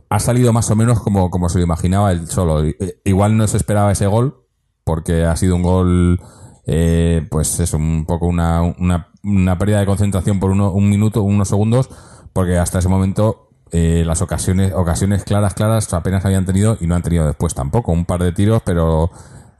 ha 0.08 0.20
salido 0.20 0.52
más 0.52 0.70
o 0.70 0.76
menos 0.76 1.00
como, 1.00 1.30
como 1.30 1.48
se 1.48 1.58
lo 1.58 1.64
imaginaba 1.64 2.12
él 2.12 2.28
solo. 2.28 2.62
Igual 3.04 3.36
no 3.36 3.46
se 3.46 3.56
esperaba 3.56 3.92
ese 3.92 4.06
gol, 4.06 4.44
porque 4.84 5.24
ha 5.24 5.36
sido 5.36 5.56
un 5.56 5.62
gol, 5.62 6.20
eh, 6.66 7.26
pues 7.30 7.58
es 7.60 7.74
un 7.74 8.04
poco 8.06 8.26
una, 8.26 8.62
una, 8.62 9.08
una 9.24 9.58
pérdida 9.58 9.80
de 9.80 9.86
concentración 9.86 10.38
por 10.38 10.50
uno, 10.50 10.70
un 10.72 10.88
minuto, 10.88 11.22
unos 11.22 11.48
segundos, 11.48 11.90
porque 12.32 12.58
hasta 12.58 12.78
ese 12.78 12.88
momento 12.88 13.46
eh, 13.72 14.04
las 14.06 14.22
ocasiones, 14.22 14.72
ocasiones 14.74 15.24
claras, 15.24 15.54
claras 15.54 15.92
apenas 15.92 16.24
habían 16.24 16.46
tenido 16.46 16.78
y 16.80 16.86
no 16.86 16.94
han 16.94 17.02
tenido 17.02 17.26
después 17.26 17.54
tampoco. 17.54 17.92
Un 17.92 18.04
par 18.04 18.22
de 18.22 18.32
tiros, 18.32 18.62
pero 18.64 19.10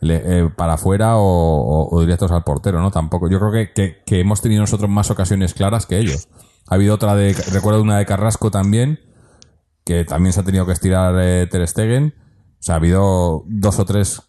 eh, 0.02 0.50
para 0.54 0.74
afuera 0.74 1.14
o, 1.16 2.00
directos 2.00 2.30
al 2.30 2.44
portero, 2.44 2.80
¿no? 2.80 2.90
Tampoco. 2.90 3.28
Yo 3.28 3.38
creo 3.38 3.52
que, 3.52 4.02
que, 4.04 4.20
hemos 4.20 4.40
tenido 4.40 4.61
nosotros 4.61 4.90
más 4.90 5.11
ocasiones 5.11 5.54
claras 5.54 5.87
que 5.87 5.98
ellos. 5.98 6.28
Ha 6.68 6.74
habido 6.74 6.94
otra 6.94 7.14
de, 7.14 7.32
recuerdo 7.52 7.82
una 7.82 7.98
de 7.98 8.06
Carrasco 8.06 8.50
también, 8.50 9.00
que 9.85 10.04
también 10.04 10.32
se 10.32 10.40
ha 10.40 10.44
tenido 10.44 10.66
que 10.66 10.72
estirar 10.72 11.14
eh, 11.18 11.46
Ter 11.46 11.66
Stegen. 11.66 12.14
O 12.59 12.62
sea, 12.62 12.74
ha 12.74 12.78
habido 12.78 13.44
dos 13.46 13.78
o 13.78 13.85
tres 13.85 14.22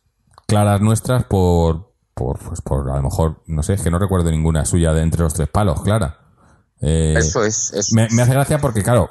claras 0.47 0.81
nuestras 0.81 1.25
por, 1.25 1.93
por, 2.13 2.39
pues 2.39 2.61
por 2.61 2.89
a 2.89 2.97
lo 2.97 3.03
mejor, 3.03 3.43
no 3.47 3.63
sé, 3.63 3.73
es 3.73 3.81
que 3.81 3.91
no 3.91 3.99
recuerdo 3.99 4.31
ninguna 4.31 4.63
suya 4.65 4.93
de 4.93 5.01
entre 5.01 5.23
los 5.23 5.33
tres 5.33 5.49
palos, 5.49 5.81
clara. 5.81 6.19
eso 6.79 7.43
es. 7.43 7.91
Me, 7.93 8.07
me, 8.11 8.21
hace 8.21 8.33
gracia 8.33 8.59
porque, 8.59 8.83
claro, 8.83 9.09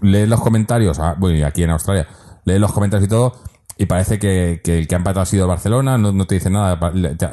lees 0.00 0.28
los 0.28 0.40
comentarios, 0.40 0.98
ah, 0.98 1.14
bueno, 1.18 1.46
aquí 1.46 1.62
en 1.62 1.70
Australia, 1.70 2.08
lees 2.44 2.60
los 2.60 2.72
comentarios 2.72 3.06
y 3.06 3.10
todo, 3.10 3.34
y 3.76 3.86
parece 3.86 4.18
que, 4.18 4.60
el 4.64 4.86
que 4.86 4.94
ha 4.94 4.98
empatado 4.98 5.22
ha 5.22 5.26
sido 5.26 5.48
Barcelona, 5.48 5.98
no, 5.98 6.26
te 6.26 6.36
dicen 6.36 6.52
nada, 6.52 6.78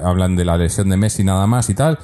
hablan 0.04 0.36
de 0.36 0.46
la 0.46 0.58
lesión 0.58 0.90
de 0.90 0.98
Messi 0.98 1.24
nada 1.24 1.46
más 1.48 1.70
y 1.70 1.76
tal. 1.76 2.00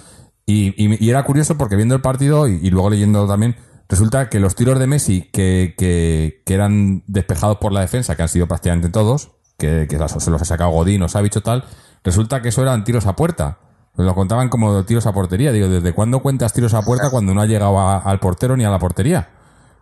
Y, 0.45 1.10
era 1.10 1.23
curioso 1.23 1.58
porque 1.58 1.76
viendo 1.76 1.95
el 1.95 2.02
partido 2.02 2.47
y, 2.47 2.69
luego 2.69 2.91
leyendo 2.91 3.28
también, 3.28 3.56
resulta 3.89 4.30
que 4.30 4.39
los 4.39 4.56
tiros 4.56 4.80
de 4.80 4.88
Messi 4.88 5.30
que, 5.32 5.73
que, 5.78 6.54
eran 6.54 7.04
despejados 7.08 7.58
por 7.58 7.71
la 7.71 7.82
defensa, 7.82 8.15
que 8.15 8.21
han 8.21 8.30
sido 8.30 8.47
prácticamente 8.47 8.89
todos, 8.89 9.32
que, 9.58 9.88
se 9.89 10.32
los 10.32 10.41
ha 10.41 10.45
sacado 10.45 10.69
Godín 10.69 11.02
o 11.02 11.10
Savic 11.10 11.36
o 11.38 11.41
tal, 11.41 11.65
resulta 12.04 12.41
que 12.41 12.50
eso 12.50 12.62
eran 12.62 12.84
tiros 12.84 13.08
a 13.08 13.15
puerta. 13.15 13.60
Lo 13.95 14.13
contaban 14.13 14.50
como 14.50 14.86
tiros 14.86 15.08
a 15.08 15.12
portería. 15.12 15.52
Digo, 15.52 15.67
¿desde 15.67 15.91
cuándo 15.93 16.21
cuentas 16.21 16.54
tiros 16.54 16.76
a 16.76 16.84
puerta 16.84 17.10
cuando 17.10 17.34
no 17.34 17.41
ha 17.41 17.47
llegado 17.47 17.80
al 17.80 18.19
portero 18.19 18.56
ni 18.56 18.63
a 18.63 18.69
la 18.69 18.78
portería? 18.78 19.30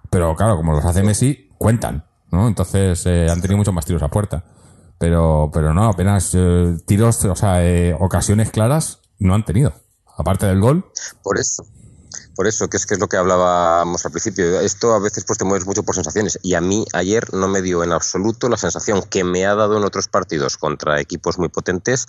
Pero 0.09 0.33
claro, 0.37 0.55
como 0.55 0.71
los 0.71 0.85
hace 0.85 1.03
Messi, 1.03 1.49
cuentan, 1.57 2.05
¿no? 2.35 2.47
Entonces 2.47 3.05
eh, 3.05 3.27
han 3.29 3.41
tenido 3.41 3.57
muchos 3.57 3.73
más 3.73 3.85
tiros 3.85 4.03
a 4.03 4.09
puerta. 4.09 4.43
Pero, 4.97 5.49
pero 5.53 5.73
no, 5.73 5.85
apenas 5.85 6.31
eh, 6.33 6.77
tiros, 6.85 7.23
o 7.25 7.35
sea, 7.35 7.65
eh, 7.65 7.95
ocasiones 7.99 8.51
claras 8.51 8.99
no 9.19 9.33
han 9.33 9.43
tenido. 9.43 9.73
Aparte 10.17 10.45
del 10.45 10.61
gol. 10.61 10.85
Por 11.23 11.37
eso. 11.37 11.65
Por 12.35 12.47
eso, 12.47 12.69
que 12.69 12.77
es 12.77 12.85
que 12.85 12.93
es 12.95 12.99
lo 12.99 13.07
que 13.07 13.17
hablábamos 13.17 14.05
al 14.05 14.11
principio. 14.11 14.59
Esto 14.59 14.93
a 14.93 14.99
veces 14.99 15.23
pues 15.25 15.37
te 15.37 15.45
mueves 15.45 15.65
mucho 15.65 15.83
por 15.83 15.95
sensaciones. 15.95 16.39
Y 16.43 16.53
a 16.53 16.61
mí 16.61 16.85
ayer 16.93 17.33
no 17.33 17.47
me 17.47 17.61
dio 17.61 17.83
en 17.83 17.91
absoluto 17.91 18.49
la 18.49 18.57
sensación 18.57 19.03
que 19.03 19.23
me 19.23 19.45
ha 19.45 19.55
dado 19.55 19.77
en 19.77 19.83
otros 19.83 20.07
partidos 20.07 20.57
contra 20.57 20.99
equipos 20.99 21.37
muy 21.37 21.49
potentes 21.49 22.05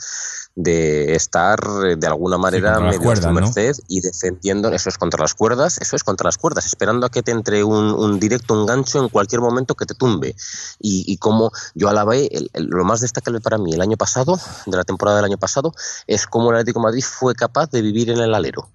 de 0.56 1.14
estar 1.14 1.60
eh, 1.86 1.96
de 1.96 2.06
alguna 2.06 2.38
manera 2.38 2.80
medio 2.80 3.10
a 3.10 3.16
su 3.16 3.28
merced 3.30 3.76
y 3.88 4.00
defendiendo, 4.00 4.72
eso 4.72 4.88
es 4.88 4.96
contra 4.96 5.20
las 5.20 5.34
cuerdas, 5.34 5.78
eso 5.82 5.96
es 5.96 6.02
contra 6.02 6.28
las 6.28 6.38
cuerdas, 6.38 6.64
esperando 6.64 7.04
a 7.06 7.10
que 7.10 7.22
te 7.22 7.30
entre 7.30 7.62
un, 7.62 8.18
directo, 8.18 8.54
un 8.54 8.64
gancho 8.64 9.02
en 9.02 9.10
cualquier 9.10 9.42
momento 9.42 9.74
que 9.74 9.84
te 9.84 9.94
tumbe. 9.94 10.34
Y, 10.80 11.16
como 11.18 11.52
yo 11.74 11.90
alabé, 11.90 12.30
lo 12.54 12.84
más 12.84 13.00
destacable 13.00 13.40
para 13.40 13.58
mí 13.58 13.74
el 13.74 13.82
año 13.82 13.98
pasado, 13.98 14.40
de 14.64 14.76
la 14.76 14.84
temporada 14.84 15.18
del 15.18 15.26
año 15.26 15.36
pasado, 15.36 15.74
es 16.06 16.26
cómo 16.26 16.50
el 16.50 16.56
Atlético 16.56 16.80
Madrid 16.80 17.04
fue 17.04 17.34
capaz 17.34 17.70
de 17.70 17.82
vivir 17.82 18.08
en 18.10 18.18
el 18.18 18.34
alero, 18.34 18.70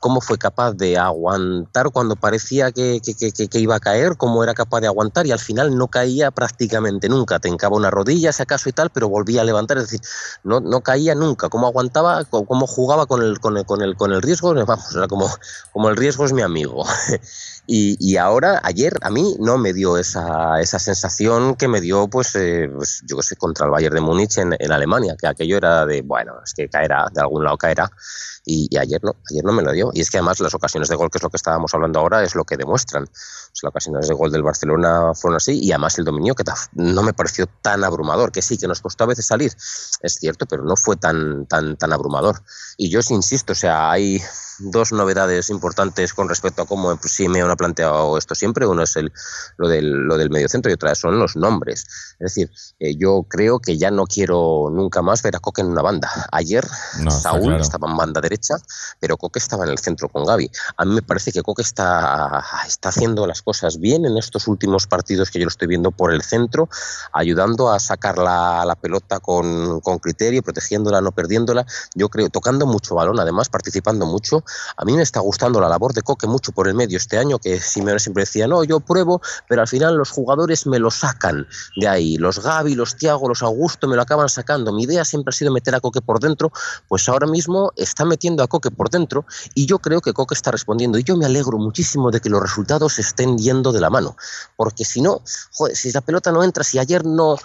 cómo 0.00 0.22
fue 0.22 0.38
capaz 0.38 0.72
de 0.72 0.96
aguantar 0.96 1.90
cuando 1.90 2.16
parecía 2.16 2.72
que, 2.72 3.00
que, 3.02 3.58
iba 3.58 3.76
a 3.76 3.80
caer, 3.80 4.16
cómo 4.16 4.42
era 4.42 4.54
capaz 4.54 4.80
de 4.80 4.86
aguantar 4.86 5.26
y 5.26 5.32
al 5.32 5.38
final 5.38 5.76
no 5.76 5.88
caía 5.88 6.30
prácticamente 6.30 7.10
nunca, 7.10 7.38
te 7.38 7.48
encaba 7.48 7.76
una 7.76 7.90
rodilla, 7.90 8.32
si 8.32 8.42
acaso 8.42 8.70
y 8.70 8.72
tal, 8.72 8.88
pero 8.88 9.10
volvía 9.10 9.42
a 9.42 9.44
levantar, 9.44 9.76
es 9.76 9.84
decir, 9.84 10.00
no, 10.42 10.60
no 10.60 10.80
caía 10.80 11.14
nunca, 11.18 11.48
cómo 11.48 11.66
aguantaba, 11.66 12.24
cómo 12.24 12.66
jugaba 12.66 13.06
con 13.06 13.22
el, 13.22 13.40
con 13.40 13.56
el, 13.56 13.66
con 13.66 13.82
el, 13.82 13.96
con 13.96 14.12
el 14.12 14.22
riesgo, 14.22 14.54
vamos, 14.66 14.94
era 14.94 15.08
como, 15.08 15.28
como 15.72 15.88
el 15.88 15.96
riesgo 15.96 16.24
es 16.24 16.32
mi 16.32 16.42
amigo. 16.42 16.84
Y, 17.70 18.16
ahora, 18.16 18.62
ayer, 18.64 18.94
a 19.02 19.10
mí 19.10 19.36
no 19.40 19.58
me 19.58 19.74
dio 19.74 19.98
esa, 19.98 20.58
esa 20.58 20.78
sensación 20.78 21.54
que 21.54 21.68
me 21.68 21.82
dio, 21.82 22.08
pues, 22.08 22.34
eh, 22.34 22.70
pues 22.74 23.02
yo 23.06 23.18
qué 23.18 23.22
sé, 23.22 23.36
contra 23.36 23.66
el 23.66 23.70
Bayern 23.70 23.94
de 23.94 24.00
Múnich 24.00 24.38
en, 24.38 24.56
en, 24.58 24.72
Alemania, 24.72 25.16
que 25.20 25.26
aquello 25.26 25.58
era 25.58 25.84
de, 25.84 26.00
bueno, 26.00 26.32
es 26.42 26.54
que 26.54 26.70
caerá, 26.70 27.08
de 27.12 27.20
algún 27.20 27.44
lado 27.44 27.58
caerá. 27.58 27.90
Y, 28.46 28.74
ayer 28.78 29.04
no, 29.04 29.16
ayer 29.30 29.44
no 29.44 29.52
me 29.52 29.62
lo 29.62 29.72
dio. 29.72 29.90
Y 29.92 30.00
es 30.00 30.10
que 30.10 30.16
además 30.16 30.40
las 30.40 30.54
ocasiones 30.54 30.88
de 30.88 30.96
gol, 30.96 31.10
que 31.10 31.18
es 31.18 31.22
lo 31.22 31.28
que 31.28 31.36
estábamos 31.36 31.74
hablando 31.74 32.00
ahora, 32.00 32.22
es 32.22 32.34
lo 32.34 32.44
que 32.44 32.56
demuestran. 32.56 33.06
Las 33.62 33.70
ocasiones 33.70 34.08
de 34.08 34.14
gol 34.14 34.30
del 34.30 34.42
Barcelona 34.42 35.12
fueron 35.14 35.36
así 35.36 35.58
y 35.62 35.72
además 35.72 35.98
el 35.98 36.04
dominio 36.04 36.34
que 36.34 36.44
no 36.74 37.02
me 37.02 37.12
pareció 37.12 37.46
tan 37.62 37.84
abrumador, 37.84 38.32
que 38.32 38.42
sí, 38.42 38.56
que 38.58 38.68
nos 38.68 38.80
costó 38.80 39.04
a 39.04 39.08
veces 39.08 39.26
salir, 39.26 39.52
es 40.02 40.14
cierto, 40.14 40.46
pero 40.46 40.64
no 40.64 40.76
fue 40.76 40.96
tan, 40.96 41.46
tan 41.46 41.92
abrumador. 41.92 42.42
Y 42.80 42.90
yo 42.90 43.02
sí 43.02 43.12
insisto, 43.12 43.54
o 43.54 43.56
sea, 43.56 43.90
hay 43.90 44.22
dos 44.60 44.92
novedades 44.92 45.50
importantes 45.50 46.14
con 46.14 46.28
respecto 46.28 46.62
a 46.62 46.66
cómo 46.66 46.96
pues, 46.96 47.12
Simeone 47.12 47.52
ha 47.52 47.56
planteado 47.56 48.16
esto 48.18 48.34
siempre. 48.34 48.66
Uno 48.66 48.82
es 48.82 48.96
el, 48.96 49.12
lo, 49.56 49.68
del, 49.68 49.90
lo 49.90 50.16
del 50.16 50.30
mediocentro 50.30 50.70
y 50.70 50.74
otra 50.74 50.94
son 50.94 51.18
los 51.18 51.36
nombres. 51.36 51.86
Es 52.18 52.34
decir, 52.34 52.50
eh, 52.78 52.96
yo 52.96 53.24
creo 53.28 53.58
que 53.60 53.78
ya 53.78 53.90
no 53.90 54.06
quiero 54.06 54.68
nunca 54.70 55.02
más 55.02 55.22
ver 55.22 55.36
a 55.36 55.40
Coque 55.40 55.60
en 55.60 55.68
una 55.68 55.82
banda. 55.82 56.08
Ayer 56.32 56.66
Saúl 57.10 57.60
estaba 57.60 57.90
en 57.90 57.96
banda 57.96 58.20
derecha, 58.20 58.56
pero 59.00 59.16
Coque 59.16 59.38
estaba 59.38 59.64
en 59.64 59.70
el 59.70 59.78
centro 59.78 60.08
con 60.08 60.24
Gaby. 60.24 60.50
A 60.76 60.84
mí 60.84 60.94
me 60.94 61.02
parece 61.02 61.32
que 61.32 61.42
Coque 61.42 61.62
está, 61.62 62.44
está 62.66 62.90
haciendo 62.90 63.26
las 63.26 63.42
cosas 63.42 63.78
bien 63.78 64.06
en 64.06 64.16
estos 64.16 64.48
últimos 64.48 64.86
partidos 64.86 65.30
que 65.30 65.38
yo 65.38 65.44
lo 65.44 65.50
estoy 65.50 65.68
viendo 65.68 65.90
por 65.90 66.12
el 66.12 66.22
centro, 66.22 66.68
ayudando 67.12 67.70
a 67.70 67.80
sacar 67.80 68.18
la, 68.18 68.64
la 68.64 68.74
pelota 68.76 69.20
con, 69.20 69.80
con 69.80 69.98
criterio, 69.98 70.42
protegiéndola, 70.42 71.00
no 71.00 71.12
perdiéndola. 71.12 71.66
Yo 71.94 72.08
creo, 72.08 72.28
tocando 72.28 72.67
mucho 72.68 72.94
balón, 72.94 73.18
además, 73.18 73.48
participando 73.48 74.06
mucho 74.06 74.44
a 74.76 74.84
mí 74.84 74.94
me 74.94 75.02
está 75.02 75.20
gustando 75.20 75.60
la 75.60 75.68
labor 75.68 75.92
de 75.92 76.02
Coque 76.02 76.26
mucho 76.26 76.52
por 76.52 76.68
el 76.68 76.74
medio 76.74 76.96
este 76.96 77.18
año, 77.18 77.38
que 77.38 77.60
Simeone 77.60 77.98
siempre 77.98 78.22
decía, 78.22 78.46
no, 78.46 78.64
yo 78.64 78.80
pruebo, 78.80 79.20
pero 79.48 79.62
al 79.62 79.68
final 79.68 79.96
los 79.96 80.10
jugadores 80.10 80.66
me 80.66 80.78
lo 80.78 80.90
sacan 80.90 81.46
de 81.76 81.88
ahí. 81.88 82.16
Los 82.16 82.42
Gaby, 82.42 82.74
los 82.74 82.96
Tiago, 82.96 83.28
los 83.28 83.42
Augusto 83.42 83.88
me 83.88 83.96
lo 83.96 84.02
acaban 84.02 84.28
sacando. 84.28 84.72
Mi 84.72 84.84
idea 84.84 85.04
siempre 85.04 85.30
ha 85.30 85.32
sido 85.32 85.52
meter 85.52 85.74
a 85.74 85.80
Coque 85.80 86.00
por 86.00 86.20
dentro, 86.20 86.52
pues 86.88 87.08
ahora 87.08 87.26
mismo 87.26 87.72
está 87.76 88.04
metiendo 88.04 88.42
a 88.42 88.46
Coque 88.46 88.70
por 88.70 88.90
dentro 88.90 89.24
y 89.54 89.66
yo 89.66 89.78
creo 89.78 90.00
que 90.00 90.12
Coque 90.12 90.34
está 90.34 90.50
respondiendo. 90.50 90.98
Y 90.98 91.04
yo 91.04 91.16
me 91.16 91.26
alegro 91.26 91.58
muchísimo 91.58 92.10
de 92.10 92.20
que 92.20 92.30
los 92.30 92.40
resultados 92.40 92.98
estén 92.98 93.38
yendo 93.38 93.72
de 93.72 93.80
la 93.80 93.90
mano, 93.90 94.16
porque 94.56 94.84
si 94.84 95.00
no, 95.02 95.22
joder, 95.52 95.76
si 95.76 95.92
la 95.92 96.00
pelota 96.00 96.32
no 96.32 96.42
entra, 96.42 96.64
si 96.64 96.78
ayer 96.78 97.04
no 97.04 97.36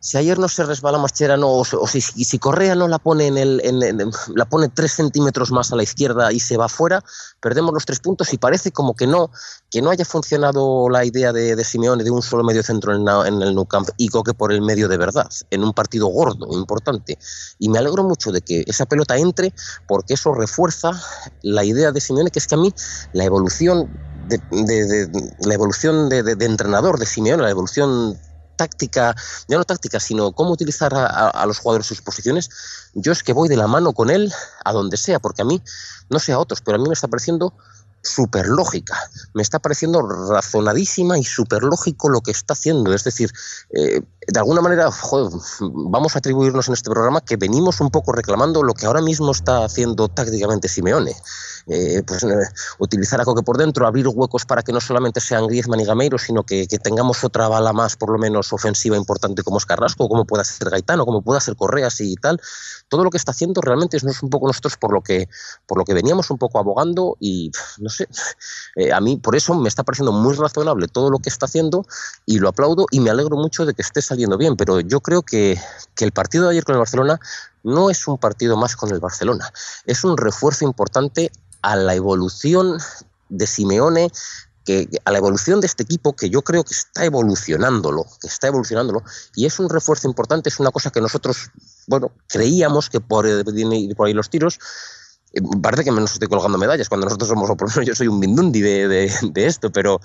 si 0.00 0.16
ayer 0.16 0.38
no 0.38 0.48
se 0.48 0.64
resbala 0.64 0.98
Mascherano 0.98 1.46
o, 1.48 1.60
o 1.60 1.86
si, 1.86 2.38
Correa 2.38 2.74
no 2.74 2.88
la 2.88 2.98
pone 2.98 3.26
en 3.26 3.36
el, 3.36 3.60
en, 3.62 3.98
la 4.34 4.44
pone 4.46 4.68
tres 4.68 4.92
centímetros 4.92 5.52
más 5.52 5.72
a 5.72 5.76
la 5.76 5.82
izquierda 5.82 6.32
y 6.32 6.40
se 6.40 6.56
va 6.56 6.68
fuera, 6.70 7.04
perdemos 7.40 7.74
los 7.74 7.84
tres 7.84 8.00
puntos 8.00 8.32
y 8.32 8.38
parece 8.38 8.72
como 8.72 8.94
que 8.94 9.06
no, 9.06 9.30
que 9.70 9.82
no 9.82 9.90
haya 9.90 10.06
funcionado 10.06 10.88
la 10.88 11.04
idea 11.04 11.32
de, 11.34 11.62
Simeone 11.64 12.02
de 12.02 12.10
un 12.10 12.22
solo 12.22 12.42
medio 12.42 12.62
centro 12.62 12.94
en, 12.94 13.42
el 13.42 13.54
Nou 13.54 13.66
Camp 13.66 13.90
y 13.98 14.08
Coque 14.08 14.32
por 14.32 14.52
el 14.52 14.62
medio 14.62 14.88
de 14.88 14.96
verdad, 14.96 15.28
en 15.50 15.62
un 15.62 15.74
partido 15.74 16.06
gordo, 16.06 16.48
importante. 16.50 17.18
Y 17.58 17.68
me 17.68 17.78
alegro 17.78 18.02
mucho 18.02 18.32
de 18.32 18.40
que 18.40 18.64
esa 18.66 18.86
pelota 18.86 19.18
entre 19.18 19.52
porque 19.86 20.14
eso 20.14 20.32
refuerza 20.32 20.92
la 21.42 21.62
idea 21.62 21.92
de 21.92 22.00
Simeone, 22.00 22.30
que 22.30 22.38
es 22.38 22.46
que 22.46 22.54
a 22.54 22.58
mí 22.58 22.72
la 23.12 23.24
evolución 23.24 23.90
de, 24.28 24.40
la 25.40 25.54
evolución 25.54 26.08
de, 26.08 26.36
entrenador 26.40 26.98
de 26.98 27.04
Simeone, 27.04 27.42
la 27.42 27.50
evolución 27.50 28.18
táctica, 28.60 29.16
ya 29.48 29.56
no 29.56 29.64
táctica, 29.64 29.98
sino 29.98 30.32
cómo 30.32 30.50
utilizar 30.52 30.92
a, 30.94 31.46
los 31.46 31.58
jugadores 31.60 31.86
sus 31.86 32.02
posiciones, 32.02 32.50
yo 32.92 33.10
es 33.10 33.22
que 33.22 33.32
voy 33.32 33.48
de 33.48 33.56
la 33.56 33.66
mano 33.66 33.94
con 33.94 34.10
él 34.10 34.30
a 34.66 34.72
donde 34.72 34.98
sea, 34.98 35.18
porque 35.18 35.40
a 35.40 35.46
mí, 35.46 35.62
no 36.10 36.18
sé 36.18 36.32
a 36.32 36.38
otros, 36.38 36.60
pero 36.60 36.76
a 36.76 36.78
mí 36.78 36.86
me 36.86 36.92
está 36.92 37.08
pareciendo 37.08 37.54
súper 38.02 38.46
lógica, 38.48 38.98
me 39.32 39.40
está 39.40 39.60
pareciendo 39.60 40.02
razonadísima 40.02 41.18
y 41.18 41.24
súper 41.24 41.62
lógico 41.62 42.10
lo 42.10 42.20
que 42.20 42.32
está 42.32 42.52
haciendo, 42.52 42.92
es 42.92 43.04
decir, 43.04 43.32
eh, 43.70 44.02
de 44.26 44.38
alguna 44.38 44.60
manera, 44.60 44.90
joder, 44.90 45.32
vamos 45.60 46.14
a 46.14 46.18
atribuirnos 46.18 46.68
en 46.68 46.74
este 46.74 46.90
programa 46.90 47.20
que 47.20 47.36
venimos 47.36 47.80
un 47.80 47.90
poco 47.90 48.12
reclamando 48.12 48.62
lo 48.62 48.74
que 48.74 48.86
ahora 48.86 49.00
mismo 49.00 49.32
está 49.32 49.64
haciendo 49.64 50.08
tácticamente 50.08 50.68
Simeone. 50.68 51.14
Eh, 51.66 52.02
pues, 52.06 52.22
eh, 52.24 52.28
utilizar 52.78 53.20
a 53.20 53.24
Coque 53.24 53.42
por 53.42 53.58
dentro, 53.58 53.86
abrir 53.86 54.08
huecos 54.08 54.44
para 54.44 54.62
que 54.62 54.72
no 54.72 54.80
solamente 54.80 55.20
sean 55.20 55.46
Griezmann 55.46 55.80
y 55.80 55.84
Gameiro, 55.84 56.18
sino 56.18 56.42
que, 56.42 56.66
tengamos 56.82 57.22
otra 57.24 57.48
bala 57.48 57.72
más, 57.72 57.96
por 57.96 58.10
lo 58.10 58.18
menos 58.18 58.52
ofensiva 58.52 58.96
importante 58.96 59.42
como 59.42 59.58
es 59.58 59.66
Carrasco, 59.66 60.08
como 60.08 60.24
pueda 60.24 60.42
ser 60.44 60.70
Gaitano, 60.70 61.04
como 61.04 61.22
pueda 61.22 61.40
ser 61.40 61.56
Correas 61.56 62.00
y 62.00 62.14
tal. 62.16 62.40
Todo 62.88 63.04
lo 63.04 63.10
que 63.10 63.18
está 63.18 63.32
haciendo 63.32 63.60
realmente 63.60 63.96
es, 63.96 64.04
un 64.22 64.30
poco 64.30 64.46
nosotros 64.46 64.76
por 64.76 64.92
lo 64.92 65.02
que 65.02 65.28
por 65.66 65.78
lo 65.78 65.84
que 65.84 65.94
veníamos 65.94 66.30
un 66.30 66.38
poco 66.38 66.58
abogando 66.58 67.16
y 67.20 67.52
no 67.78 67.90
sé, 67.90 68.08
eh, 68.76 68.92
a 68.92 69.00
mí 69.00 69.16
por 69.16 69.36
eso 69.36 69.54
me 69.54 69.68
está 69.68 69.84
pareciendo 69.84 70.12
muy 70.12 70.34
razonable 70.34 70.88
todo 70.88 71.10
lo 71.10 71.18
que 71.18 71.28
está 71.28 71.46
haciendo 71.46 71.86
y 72.26 72.38
lo 72.38 72.48
aplaudo 72.48 72.86
y 72.90 73.00
me 73.00 73.10
alegro 73.10 73.36
mucho 73.36 73.66
de 73.66 73.74
que 73.74 73.82
esté 73.82 74.02
saliendo 74.02 74.19
bien, 74.38 74.56
pero 74.56 74.80
yo 74.80 75.00
creo 75.00 75.22
que, 75.22 75.58
que 75.94 76.04
el 76.04 76.12
partido 76.12 76.44
de 76.44 76.50
ayer 76.50 76.64
con 76.64 76.74
el 76.74 76.80
Barcelona 76.80 77.20
no 77.62 77.90
es 77.90 78.06
un 78.08 78.18
partido 78.18 78.56
más 78.56 78.76
con 78.76 78.90
el 78.90 79.00
Barcelona, 79.00 79.52
es 79.86 80.04
un 80.04 80.16
refuerzo 80.16 80.64
importante 80.64 81.30
a 81.62 81.76
la 81.76 81.94
evolución 81.94 82.78
de 83.28 83.46
Simeone, 83.46 84.10
que, 84.64 84.88
a 85.04 85.10
la 85.10 85.18
evolución 85.18 85.60
de 85.60 85.66
este 85.66 85.82
equipo 85.82 86.14
que 86.14 86.30
yo 86.30 86.42
creo 86.42 86.64
que 86.64 86.74
está 86.74 87.04
evolucionándolo, 87.04 88.06
está 88.22 88.48
evolucionándolo, 88.48 89.02
y 89.34 89.46
es 89.46 89.58
un 89.58 89.68
refuerzo 89.68 90.08
importante, 90.08 90.48
es 90.48 90.60
una 90.60 90.70
cosa 90.70 90.90
que 90.90 91.00
nosotros, 91.00 91.50
bueno, 91.86 92.12
creíamos 92.28 92.90
que 92.90 93.00
por, 93.00 93.26
por 93.96 94.06
ahí 94.06 94.14
los 94.14 94.30
tiros, 94.30 94.58
eh, 95.32 95.40
parece 95.62 95.84
que 95.84 95.92
me 95.92 96.00
nos 96.00 96.12
estoy 96.12 96.28
colgando 96.28 96.58
medallas 96.58 96.88
cuando 96.88 97.06
nosotros 97.06 97.28
somos, 97.28 97.48
o 97.48 97.56
por 97.56 97.68
lo 97.68 97.74
menos 97.74 97.88
yo 97.88 97.94
soy 97.94 98.08
un 98.08 98.18
mindundi 98.18 98.60
de, 98.60 98.88
de 98.88 99.46
esto, 99.46 99.70
pero, 99.70 100.00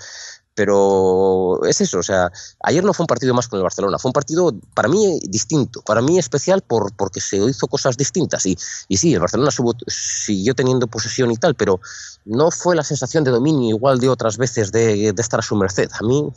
pero 0.56 1.64
es 1.66 1.82
eso, 1.82 2.00
o 2.00 2.04
sea, 2.04 2.32
ayer 2.64 2.84
no 2.84 2.94
fue 2.94 3.04
un 3.04 3.08
partido 3.08 3.34
más 3.34 3.50
con 3.50 3.58
el 3.58 3.64
Barcelona, 3.64 4.00
fue 4.00 4.10
un 4.10 4.14
partido 4.14 4.56
para 4.74 4.88
mí 4.88 5.20
distinto, 5.28 5.82
para 5.82 6.02
mí 6.02 6.18
especial 6.18 6.62
por, 6.62 6.96
porque 6.96 7.20
se 7.20 7.36
hizo 7.38 7.68
cosas 7.68 7.98
distintas. 7.98 8.46
Y, 8.46 8.58
y 8.88 8.96
sí, 8.96 9.14
el 9.14 9.20
Barcelona 9.20 9.52
siguió 9.88 10.56
teniendo 10.56 10.88
posesión 10.88 11.30
y 11.32 11.36
tal, 11.36 11.56
pero 11.56 11.82
no 12.24 12.52
fue 12.52 12.76
la 12.76 12.84
sensación 12.84 13.26
de 13.26 13.32
dominio 13.32 13.76
igual 13.76 14.00
de 14.00 14.08
otras 14.08 14.38
veces 14.38 14.72
de, 14.72 15.10
estar 15.10 15.42
a 15.42 15.44
su 15.44 15.58
merced. 15.58 15.90
A 16.00 16.04
mí, 16.06 16.32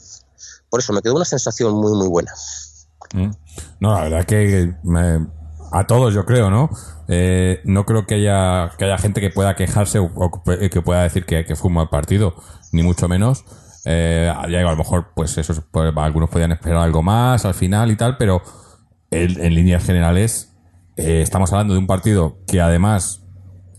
por 0.68 0.80
eso, 0.80 0.92
me 0.92 1.00
quedó 1.00 1.14
una 1.14 1.24
sensación 1.24 1.74
muy, 1.74 1.92
muy 1.96 2.08
buena. 2.08 2.32
Mm. 3.14 3.30
No, 3.78 3.94
la 3.94 4.02
verdad 4.02 4.24
que 4.24 4.74
a 5.70 5.86
todos 5.86 6.12
yo 6.12 6.26
creo, 6.26 6.50
¿no? 6.50 6.70
Eh, 7.06 7.60
no 7.64 7.86
creo 7.86 8.04
que 8.04 8.16
haya, 8.16 8.72
que 8.76 8.84
haya 8.84 8.98
gente 8.98 9.20
que 9.20 9.30
pueda 9.30 9.54
quejarse 9.54 10.00
o, 10.00 10.42
que 10.44 10.82
pueda 10.82 11.04
decir 11.04 11.24
que, 11.24 11.44
que 11.44 11.54
fue 11.54 11.68
un 11.68 11.74
mal 11.74 11.88
partido, 11.88 12.34
ni 12.72 12.82
mucho 12.82 13.06
menos. 13.06 13.44
Eh, 13.90 14.30
a 14.30 14.46
lo 14.46 14.76
mejor, 14.76 15.12
pues 15.14 15.38
eso, 15.38 15.64
pues, 15.70 15.90
algunos 15.96 16.28
podían 16.28 16.52
esperar 16.52 16.82
algo 16.82 17.02
más 17.02 17.46
al 17.46 17.54
final 17.54 17.90
y 17.90 17.96
tal, 17.96 18.18
pero 18.18 18.42
en, 19.10 19.54
líneas 19.54 19.82
generales 19.82 20.52
eh, 20.98 21.22
estamos 21.22 21.50
hablando 21.54 21.72
de 21.72 21.80
un 21.80 21.86
partido 21.86 22.36
que 22.46 22.60
además, 22.60 23.22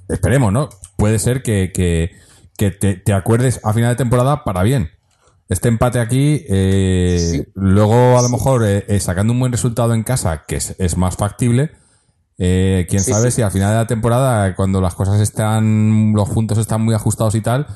esperemos, 0.07 0.51
¿no? 0.51 0.69
Puede 0.97 1.19
ser 1.19 1.43
que, 1.43 1.71
te, 2.57 3.13
acuerdes 3.13 3.59
a 3.63 3.71
final 3.71 3.91
de 3.91 3.97
temporada 3.97 4.43
para 4.43 4.63
bien. 4.63 4.89
Este 5.47 5.67
empate 5.67 5.99
aquí, 5.99 6.43
eh, 6.49 7.45
luego 7.53 8.17
a 8.17 8.23
lo 8.23 8.29
mejor 8.29 8.65
eh, 8.65 8.99
sacando 8.99 9.33
un 9.33 9.39
buen 9.39 9.51
resultado 9.51 9.93
en 9.93 10.01
casa, 10.01 10.43
que 10.47 10.55
es, 10.55 10.97
más 10.97 11.17
factible, 11.17 11.69
quién 12.35 13.03
sabe 13.03 13.29
si 13.29 13.43
al 13.43 13.51
final 13.51 13.69
de 13.69 13.75
la 13.75 13.87
temporada, 13.87 14.55
cuando 14.55 14.81
las 14.81 14.95
cosas 14.95 15.21
están, 15.21 16.13
los 16.15 16.29
puntos 16.29 16.57
están 16.57 16.81
muy 16.81 16.95
ajustados 16.95 17.35
y 17.35 17.41
tal, 17.41 17.67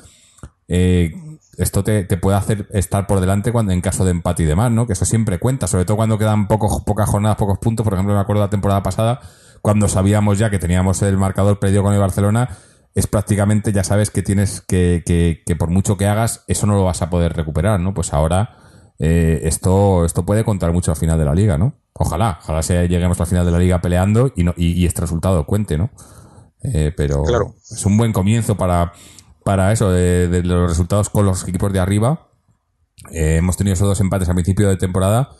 eh, 0.68 1.12
esto 1.58 1.84
te, 1.84 2.04
puede 2.16 2.36
hacer 2.36 2.68
estar 2.72 3.06
por 3.06 3.20
delante 3.20 3.52
cuando 3.52 3.72
en 3.72 3.80
caso 3.80 4.04
de 4.04 4.10
empate 4.10 4.42
y 4.42 4.46
demás, 4.46 4.70
¿no? 4.70 4.86
Que 4.86 4.94
eso 4.94 5.04
siempre 5.04 5.38
cuenta, 5.38 5.66
sobre 5.66 5.84
todo 5.84 5.96
cuando 5.96 6.18
quedan 6.18 6.48
pocos, 6.48 6.82
pocas 6.84 7.08
jornadas, 7.08 7.36
pocos 7.36 7.58
puntos. 7.58 7.84
Por 7.84 7.94
ejemplo, 7.94 8.14
me 8.14 8.20
acuerdo 8.20 8.42
de 8.42 8.46
la 8.46 8.50
temporada 8.50 8.82
pasada, 8.82 9.20
cuando 9.62 9.88
sabíamos 9.88 10.38
ya 10.38 10.50
que 10.50 10.58
teníamos 10.58 11.02
el 11.02 11.16
marcador 11.16 11.58
perdido 11.58 11.82
con 11.82 11.94
el 11.94 12.00
Barcelona, 12.00 12.50
es 12.94 13.06
prácticamente, 13.06 13.72
ya 13.72 13.82
sabes 13.82 14.10
que 14.10 14.22
tienes 14.22 14.60
que, 14.60 15.02
que, 15.04 15.56
por 15.56 15.70
mucho 15.70 15.96
que 15.96 16.06
hagas, 16.06 16.44
eso 16.46 16.66
no 16.66 16.74
lo 16.74 16.84
vas 16.84 17.02
a 17.02 17.10
poder 17.10 17.32
recuperar, 17.34 17.80
¿no? 17.80 17.92
Pues 17.94 18.12
ahora 18.12 18.56
eh, 18.98 19.40
esto, 19.44 20.04
esto 20.04 20.24
puede 20.24 20.44
contar 20.44 20.72
mucho 20.72 20.92
al 20.92 20.96
final 20.96 21.18
de 21.18 21.24
la 21.24 21.34
liga, 21.34 21.58
¿no? 21.58 21.74
Ojalá, 21.94 22.38
ojalá 22.42 22.62
se 22.62 22.88
lleguemos 22.88 23.20
al 23.20 23.26
final 23.26 23.44
de 23.44 23.52
la 23.52 23.58
liga 23.58 23.80
peleando 23.80 24.32
y, 24.36 24.44
no, 24.44 24.54
y, 24.56 24.86
este 24.86 25.00
resultado 25.00 25.44
cuente, 25.46 25.78
¿no? 25.78 25.90
Eh, 26.62 26.92
pero 26.96 27.24
es 27.70 27.84
un 27.84 27.96
buen 27.96 28.12
comienzo 28.12 28.56
para, 28.56 28.92
para 29.44 29.72
eso, 29.72 29.90
de, 29.90 30.42
los 30.42 30.68
resultados 30.68 31.10
con 31.10 31.26
los 31.26 31.46
equipos 31.46 31.72
de 31.72 31.80
arriba. 31.80 32.28
Eh, 33.12 33.36
hemos 33.36 33.56
tenido 33.56 33.74
esos 33.74 33.86
dos 33.86 34.00
empates 34.00 34.28
a 34.28 34.34
principio 34.34 34.68
de 34.68 34.76
temporada, 34.76 35.30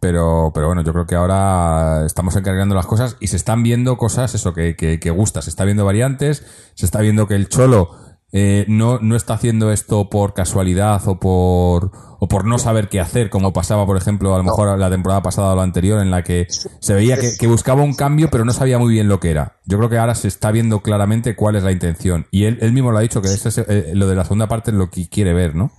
pero, 0.00 0.52
pero 0.54 0.66
bueno, 0.66 0.82
yo 0.82 0.92
creo 0.92 1.06
que 1.06 1.14
ahora 1.14 2.04
estamos 2.04 2.36
encargando 2.36 2.74
las 2.74 2.86
cosas 2.86 3.16
y 3.20 3.28
se 3.28 3.36
están 3.36 3.62
viendo 3.62 3.96
cosas, 3.96 4.34
eso, 4.34 4.52
que, 4.52 4.76
que, 4.76 5.00
que 5.00 5.10
gusta. 5.10 5.40
Se 5.40 5.50
está 5.50 5.64
viendo 5.64 5.84
variantes, 5.84 6.44
se 6.74 6.84
está 6.84 7.00
viendo 7.00 7.26
que 7.26 7.34
el 7.34 7.48
Cholo 7.48 8.03
eh, 8.36 8.64
no, 8.66 8.98
no 8.98 9.14
está 9.14 9.34
haciendo 9.34 9.70
esto 9.70 10.10
por 10.10 10.34
casualidad 10.34 11.00
o 11.06 11.20
por, 11.20 11.92
o 12.18 12.26
por 12.26 12.44
no 12.44 12.58
saber 12.58 12.88
qué 12.88 12.98
hacer, 12.98 13.30
como 13.30 13.52
pasaba, 13.52 13.86
por 13.86 13.96
ejemplo, 13.96 14.34
a 14.34 14.38
lo 14.38 14.42
mejor 14.42 14.76
la 14.76 14.90
temporada 14.90 15.22
pasada 15.22 15.52
o 15.52 15.56
la 15.56 15.62
anterior, 15.62 16.00
en 16.02 16.10
la 16.10 16.24
que 16.24 16.48
se 16.50 16.94
veía 16.94 17.16
que, 17.16 17.46
buscaba 17.46 17.84
un 17.84 17.94
cambio, 17.94 18.30
pero 18.32 18.44
no 18.44 18.52
sabía 18.52 18.76
muy 18.76 18.92
bien 18.92 19.06
lo 19.06 19.20
que 19.20 19.30
era. 19.30 19.60
Yo 19.66 19.78
creo 19.78 19.88
que 19.88 19.98
ahora 19.98 20.16
se 20.16 20.26
está 20.26 20.50
viendo 20.50 20.80
claramente 20.80 21.36
cuál 21.36 21.54
es 21.54 21.62
la 21.62 21.70
intención. 21.70 22.26
Y 22.32 22.46
él, 22.46 22.58
él 22.60 22.72
mismo 22.72 22.90
lo 22.90 22.98
ha 22.98 23.02
dicho, 23.02 23.22
que 23.22 23.28
es, 23.28 23.58
eh, 23.58 23.92
lo 23.94 24.08
de 24.08 24.16
la 24.16 24.24
segunda 24.24 24.48
parte 24.48 24.72
es 24.72 24.76
lo 24.76 24.90
que 24.90 25.08
quiere 25.08 25.32
ver, 25.32 25.54
¿no? 25.54 25.70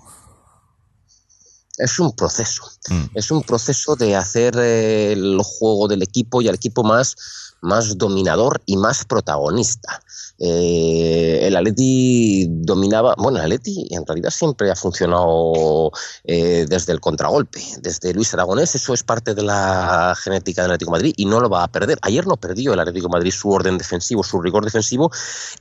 es 1.77 1.99
un 1.99 2.15
proceso. 2.15 2.63
Mm. 2.89 3.03
Es 3.15 3.31
un 3.31 3.43
proceso 3.43 3.97
de 3.97 4.15
hacer 4.15 4.55
eh, 4.57 5.11
el 5.11 5.39
juego 5.43 5.89
del 5.89 6.03
equipo 6.03 6.41
y 6.41 6.47
al 6.47 6.55
equipo 6.55 6.85
más, 6.85 7.17
más 7.61 7.97
dominador 7.97 8.61
y 8.65 8.77
más 8.77 9.03
protagonista. 9.03 10.01
Eh, 10.37 11.39
el 11.43 11.55
Atleti 11.55 12.47
dominaba, 12.49 13.15
bueno, 13.17 13.37
el 13.37 13.45
Atleti 13.45 13.87
en 13.91 14.05
realidad 14.05 14.29
siempre 14.29 14.69
ha 14.69 14.75
funcionado 14.75 15.91
eh, 16.23 16.65
desde 16.67 16.93
el 16.93 16.99
contragolpe, 16.99 17.61
desde 17.81 18.13
Luis 18.13 18.33
Aragonés, 18.33 18.75
eso 18.75 18.93
es 18.93 19.03
parte 19.03 19.33
de 19.33 19.43
la 19.43 20.13
genética 20.17 20.61
del 20.61 20.71
Atlético 20.71 20.91
Madrid 20.91 21.13
y 21.15 21.25
no 21.25 21.39
lo 21.39 21.49
va 21.49 21.63
a 21.63 21.67
perder. 21.67 21.97
Ayer 22.01 22.27
no 22.27 22.35
perdió 22.37 22.73
el 22.73 22.79
Atlético 22.79 23.09
Madrid 23.09 23.31
su 23.31 23.49
orden 23.49 23.77
defensivo, 23.77 24.23
su 24.23 24.41
rigor 24.41 24.65
defensivo 24.65 25.11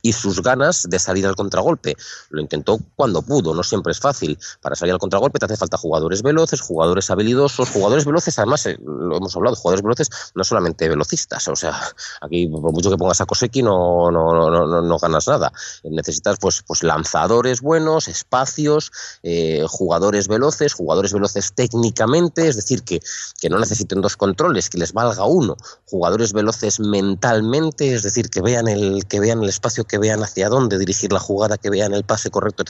y 0.01 0.13
sus 0.13 0.41
ganas 0.41 0.85
de 0.89 0.99
salir 0.99 1.25
al 1.25 1.35
contragolpe. 1.35 1.95
Lo 2.29 2.41
intentó 2.41 2.79
cuando 2.95 3.21
pudo, 3.21 3.53
no 3.53 3.63
siempre 3.63 3.91
es 3.91 3.99
fácil. 3.99 4.37
Para 4.61 4.75
salir 4.75 4.93
al 4.93 4.99
contragolpe 4.99 5.39
te 5.39 5.45
hace 5.45 5.57
falta 5.57 5.77
jugadores 5.77 6.21
veloces, 6.21 6.61
jugadores 6.61 7.09
habilidosos, 7.09 7.69
jugadores 7.69 8.05
veloces, 8.05 8.37
además 8.39 8.65
eh, 8.65 8.77
lo 8.83 9.17
hemos 9.17 9.35
hablado, 9.35 9.55
jugadores 9.55 9.83
veloces 9.83 10.09
no 10.35 10.43
solamente 10.43 10.89
velocistas, 10.89 11.47
o 11.47 11.55
sea, 11.55 11.79
aquí 12.21 12.47
por 12.47 12.71
mucho 12.71 12.89
que 12.89 12.97
pongas 12.97 13.21
a 13.21 13.25
Koseki 13.25 13.63
no 13.63 14.11
no, 14.11 14.64
ganas 14.99 15.27
nada. 15.27 15.51
Necesitas 15.83 16.37
pues, 16.39 16.63
pues 16.65 16.83
lanzadores 16.83 17.61
buenos, 17.61 18.07
espacios, 18.07 18.91
eh, 19.23 19.65
jugadores 19.67 20.27
veloces, 20.27 20.73
jugadores 20.73 21.13
veloces 21.13 21.53
técnicamente, 21.53 22.47
es 22.47 22.55
decir, 22.55 22.83
que, 22.83 22.99
que 23.39 23.49
no 23.49 23.59
necesiten 23.59 24.01
dos 24.01 24.17
controles, 24.17 24.69
que 24.69 24.77
les 24.77 24.93
valga 24.93 25.25
uno, 25.25 25.57
jugadores 25.85 26.33
veloces 26.33 26.79
mentalmente, 26.79 27.93
es 27.93 28.03
decir, 28.03 28.29
que 28.29 28.41
vean 28.41 28.67
el, 28.67 29.05
que 29.07 29.19
vean 29.19 29.43
el 29.43 29.49
espacio, 29.49 29.85
que 29.85 29.97
vean 29.97 30.23
hacia 30.23 30.49
dónde 30.49 30.77
dirigir 30.77 31.11
la 31.11 31.19
jugada, 31.19 31.57
que 31.57 31.69
vean 31.69 31.93
el 31.93 32.03
pase 32.03 32.29
correcto. 32.29 32.63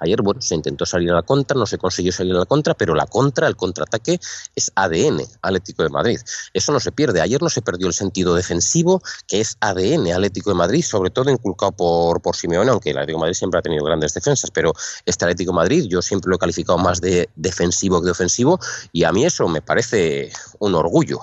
ayer, 0.00 0.22
bueno, 0.22 0.40
se 0.40 0.54
intentó 0.54 0.86
salir 0.86 1.10
a 1.10 1.14
la 1.14 1.22
contra, 1.22 1.58
no 1.58 1.66
se 1.66 1.78
consiguió 1.78 2.12
salir 2.12 2.34
a 2.34 2.40
la 2.40 2.46
contra, 2.46 2.74
pero 2.74 2.94
la 2.94 3.06
contra, 3.06 3.46
el 3.46 3.56
contraataque 3.56 4.20
es 4.54 4.72
ADN 4.74 5.22
Atlético 5.42 5.82
de 5.82 5.88
Madrid. 5.88 6.20
Eso 6.52 6.72
no 6.72 6.80
se 6.80 6.92
pierde. 6.92 7.20
Ayer 7.20 7.42
no 7.42 7.48
se 7.48 7.62
perdió 7.62 7.86
el 7.86 7.94
sentido 7.94 8.34
defensivo, 8.34 9.02
que 9.26 9.40
es 9.40 9.56
ADN 9.60 10.12
Atlético 10.12 10.50
de 10.50 10.56
Madrid, 10.56 10.82
sobre 10.84 11.10
todo 11.10 11.30
inculcado 11.42 11.72
por, 11.72 12.20
por 12.20 12.36
Simeone, 12.36 12.70
aunque 12.70 12.90
el 12.90 12.98
Atlético 12.98 13.18
de 13.18 13.22
Madrid 13.22 13.34
siempre 13.34 13.58
ha 13.58 13.62
tenido 13.62 13.84
grandes 13.84 14.14
defensas, 14.14 14.50
pero 14.50 14.72
este 15.04 15.24
Atlético 15.24 15.52
de 15.52 15.56
Madrid 15.56 15.86
yo 15.88 16.00
siempre 16.00 16.30
lo 16.30 16.36
he 16.36 16.38
calificado 16.38 16.78
más 16.78 17.00
de 17.00 17.28
defensivo 17.36 18.00
que 18.00 18.06
de 18.06 18.10
ofensivo 18.12 18.58
y 18.92 19.04
a 19.04 19.12
mí 19.12 19.24
eso 19.24 19.48
me 19.48 19.62
parece 19.62 20.32
un 20.58 20.74
orgullo. 20.74 21.18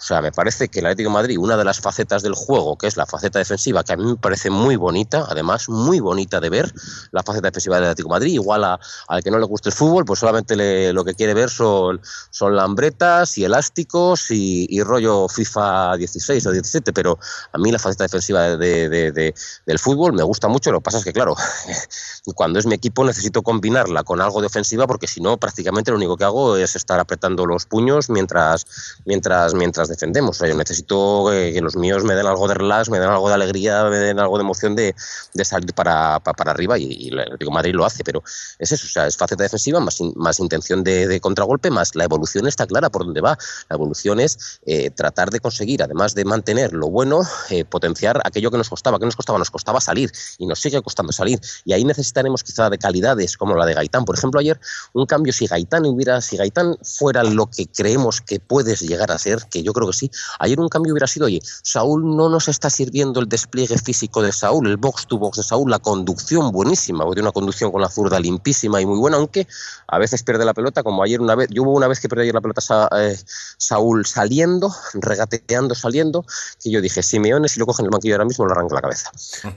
O 0.00 0.02
sea, 0.02 0.22
me 0.22 0.32
parece 0.32 0.68
que 0.68 0.80
el 0.80 0.86
Atlético 0.86 1.10
de 1.10 1.14
Madrid, 1.14 1.38
una 1.38 1.58
de 1.58 1.64
las 1.64 1.78
facetas 1.78 2.22
del 2.22 2.34
juego, 2.34 2.78
que 2.78 2.86
es 2.86 2.96
la 2.96 3.04
faceta 3.04 3.38
defensiva, 3.38 3.84
que 3.84 3.92
a 3.92 3.96
mí 3.98 4.04
me 4.06 4.16
parece 4.16 4.48
muy 4.48 4.76
bonita, 4.76 5.26
además 5.28 5.68
muy 5.68 6.00
bonita 6.00 6.40
de 6.40 6.48
ver, 6.48 6.72
la 7.12 7.22
faceta 7.22 7.48
defensiva 7.48 7.76
del 7.76 7.84
Atlético 7.84 8.08
de 8.08 8.14
Madrid, 8.14 8.32
igual 8.32 8.64
a, 8.64 8.80
al 9.08 9.22
que 9.22 9.30
no 9.30 9.38
le 9.38 9.44
guste 9.44 9.68
el 9.68 9.74
fútbol, 9.74 10.06
pues 10.06 10.20
solamente 10.20 10.92
lo 10.94 11.04
que 11.04 11.14
quiere 11.14 11.34
ver 11.34 11.50
son, 11.50 12.00
son 12.30 12.56
lambretas 12.56 13.36
y 13.36 13.44
elásticos 13.44 14.30
y, 14.30 14.82
rollo 14.82 15.28
FIFA 15.28 15.98
16 15.98 16.46
o 16.46 16.52
17, 16.52 16.94
pero 16.94 17.18
a 17.52 17.58
mí 17.58 17.70
la 17.70 17.78
faceta 17.78 18.04
defensiva 18.04 18.56
de, 18.56 19.34
del 19.66 19.78
fútbol 19.78 20.12
me 20.12 20.22
gusta 20.22 20.48
mucho, 20.48 20.72
lo 20.72 20.80
que 20.80 20.84
pasa 20.84 20.98
es 20.98 21.04
que, 21.04 21.12
claro, 21.12 21.36
cuando 22.34 22.58
es 22.58 22.66
mi 22.66 22.74
equipo 22.74 23.04
necesito 23.04 23.42
combinarla 23.42 24.02
con 24.04 24.20
algo 24.20 24.40
de 24.40 24.46
ofensiva 24.46 24.86
porque 24.86 25.06
si 25.06 25.20
no, 25.20 25.36
prácticamente 25.36 25.90
lo 25.90 25.96
único 25.96 26.16
que 26.16 26.24
hago 26.24 26.56
es 26.56 26.76
estar 26.76 26.98
apretando 27.00 27.46
los 27.46 27.66
puños 27.66 28.10
mientras, 28.10 28.66
mientras, 29.04 29.54
mientras 29.54 29.88
defendemos. 29.88 30.36
O 30.36 30.38
sea, 30.40 30.48
yo 30.48 30.54
necesito 30.54 31.26
que, 31.30 31.60
los 31.60 31.76
míos 31.76 32.04
me 32.04 32.14
den 32.14 32.26
algo 32.26 32.48
de 32.48 32.54
relax, 32.54 32.88
me 32.88 32.98
den 32.98 33.10
algo 33.10 33.28
de 33.28 33.34
alegría, 33.34 33.84
me 33.84 33.98
den 33.98 34.18
algo 34.18 34.38
de 34.38 34.42
emoción 34.42 34.74
de, 34.74 34.94
de 35.34 35.44
salir 35.44 35.74
para, 35.74 36.20
para, 36.20 36.50
arriba 36.50 36.78
y, 36.78 37.10
Atlético 37.18 37.50
Madrid 37.50 37.74
lo 37.74 37.84
hace, 37.84 38.02
pero 38.02 38.22
es 38.58 38.72
eso, 38.72 38.86
o 38.86 38.90
sea, 38.90 39.06
es 39.06 39.16
faceta 39.16 39.42
defensiva 39.42 39.78
más, 39.80 39.98
más 40.16 40.40
intención 40.40 40.82
de, 40.82 41.20
contragolpe, 41.20 41.70
más 41.70 41.94
la 41.94 42.04
evolución 42.04 42.46
está 42.46 42.66
clara 42.66 42.88
por 42.88 43.04
dónde 43.04 43.20
va. 43.20 43.36
La 43.68 43.76
evolución 43.76 44.20
es 44.20 44.60
eh, 44.64 44.90
tratar 44.90 45.30
de 45.30 45.40
conseguir, 45.40 45.82
además 45.82 46.14
de 46.14 46.24
mantener 46.24 46.72
lo 46.72 46.88
bueno, 46.88 47.22
eh, 47.50 47.64
potenciar 47.64 48.20
aquello 48.24 48.50
que 48.50 48.56
nos 48.56 48.70
costaba. 48.70 48.98
¿Qué 48.98 49.04
nos 49.04 49.16
costaba? 49.16 49.38
Costaba 49.50 49.80
salir 49.80 50.10
y 50.38 50.46
nos 50.46 50.60
sigue 50.60 50.80
costando 50.82 51.12
salir. 51.12 51.40
Y 51.64 51.72
ahí 51.72 51.84
necesitaremos 51.84 52.42
quizá 52.42 52.70
de 52.70 52.78
calidades 52.78 53.36
como 53.36 53.54
la 53.56 53.66
de 53.66 53.74
Gaitán. 53.74 54.04
Por 54.04 54.16
ejemplo, 54.16 54.40
ayer 54.40 54.60
un 54.92 55.06
cambio, 55.06 55.32
si 55.32 55.46
Gaitán 55.46 55.84
hubiera, 55.86 56.20
si 56.20 56.36
Gaitán 56.36 56.76
fuera 56.82 57.22
lo 57.24 57.46
que 57.46 57.66
creemos 57.66 58.20
que 58.20 58.40
puedes 58.40 58.80
llegar 58.80 59.10
a 59.10 59.18
ser, 59.18 59.46
que 59.50 59.62
yo 59.62 59.72
creo 59.72 59.88
que 59.88 59.94
sí, 59.94 60.10
ayer 60.38 60.58
un 60.60 60.68
cambio 60.68 60.92
hubiera 60.92 61.06
sido, 61.06 61.26
oye, 61.26 61.40
Saúl 61.62 62.16
no 62.16 62.28
nos 62.28 62.48
está 62.48 62.70
sirviendo 62.70 63.20
el 63.20 63.28
despliegue 63.28 63.78
físico 63.78 64.22
de 64.22 64.32
Saúl, 64.32 64.68
el 64.68 64.76
box 64.76 65.06
to 65.06 65.18
box 65.18 65.38
de 65.38 65.42
Saúl, 65.42 65.70
la 65.70 65.78
conducción 65.78 66.52
buenísima, 66.52 67.04
porque 67.04 67.20
una 67.20 67.32
conducción 67.32 67.70
con 67.72 67.80
la 67.80 67.88
zurda 67.88 68.20
limpísima 68.20 68.80
y 68.80 68.86
muy 68.86 68.98
buena, 68.98 69.16
aunque 69.16 69.46
a 69.86 69.98
veces 69.98 70.22
pierde 70.22 70.44
la 70.44 70.54
pelota, 70.54 70.82
como 70.82 71.02
ayer 71.02 71.20
una 71.20 71.34
vez, 71.34 71.48
yo 71.50 71.62
hubo 71.62 71.72
una 71.72 71.88
vez 71.88 72.00
que 72.00 72.08
perdió 72.08 72.22
ayer 72.22 72.34
la 72.34 72.40
pelota 72.40 72.88
eh, 72.96 73.18
Saúl 73.58 74.06
saliendo, 74.06 74.74
regateando, 74.94 75.74
saliendo, 75.74 76.24
que 76.62 76.70
yo 76.70 76.80
dije, 76.80 77.02
Simeone, 77.02 77.48
si 77.48 77.58
lo 77.58 77.66
cogen 77.66 77.86
el 77.86 77.90
banquillo 77.90 78.14
ahora 78.14 78.24
mismo, 78.24 78.46
le 78.46 78.52
arranca 78.52 78.74
la 78.74 78.80
cabeza. 78.80 79.10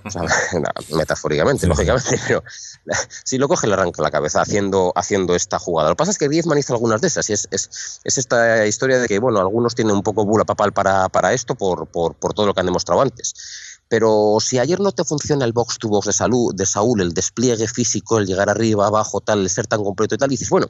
O 0.03 0.11
sea, 0.11 0.23
metafóricamente, 0.95 1.67
lógicamente, 1.67 2.19
pero 2.27 2.43
si 3.23 3.37
lo 3.37 3.47
coge, 3.47 3.67
le 3.67 3.73
arranca 3.73 4.01
la 4.01 4.11
cabeza 4.11 4.41
haciendo, 4.41 4.93
haciendo 4.95 5.35
esta 5.35 5.59
jugada. 5.59 5.89
Lo 5.89 5.95
que 5.95 5.99
pasa 5.99 6.11
es 6.11 6.17
que 6.17 6.27
Griezmann 6.27 6.57
hizo 6.57 6.73
algunas 6.73 7.01
de 7.01 7.07
esas, 7.07 7.29
y 7.29 7.33
es, 7.33 7.47
es, 7.51 7.99
es 8.03 8.17
esta 8.17 8.65
historia 8.65 8.99
de 8.99 9.07
que, 9.07 9.19
bueno, 9.19 9.39
algunos 9.39 9.75
tienen 9.75 9.95
un 9.95 10.03
poco 10.03 10.25
bula 10.25 10.45
papal 10.45 10.73
para, 10.73 11.09
para 11.09 11.33
esto 11.33 11.55
por, 11.55 11.87
por, 11.87 12.15
por 12.15 12.33
todo 12.33 12.45
lo 12.47 12.53
que 12.53 12.59
han 12.59 12.65
demostrado 12.65 13.01
antes. 13.01 13.33
Pero 13.93 14.37
si 14.39 14.57
ayer 14.57 14.79
no 14.79 14.91
te 14.91 15.03
funciona 15.03 15.45
el 15.45 15.53
box 15.53 15.77
to 15.77 15.87
box 15.87 16.07
de, 16.07 16.13
salud, 16.13 16.51
de 16.55 16.65
Saúl, 16.65 16.99
el 17.01 17.13
despliegue 17.13 17.67
físico, 17.67 18.17
el 18.17 18.25
llegar 18.25 18.49
arriba, 18.49 18.87
abajo, 18.87 19.21
tal, 19.21 19.41
el 19.41 19.51
ser 19.51 19.67
tan 19.67 19.83
completo 19.83 20.15
y 20.15 20.17
tal, 20.17 20.31
y 20.31 20.33
dices, 20.33 20.49
bueno, 20.49 20.67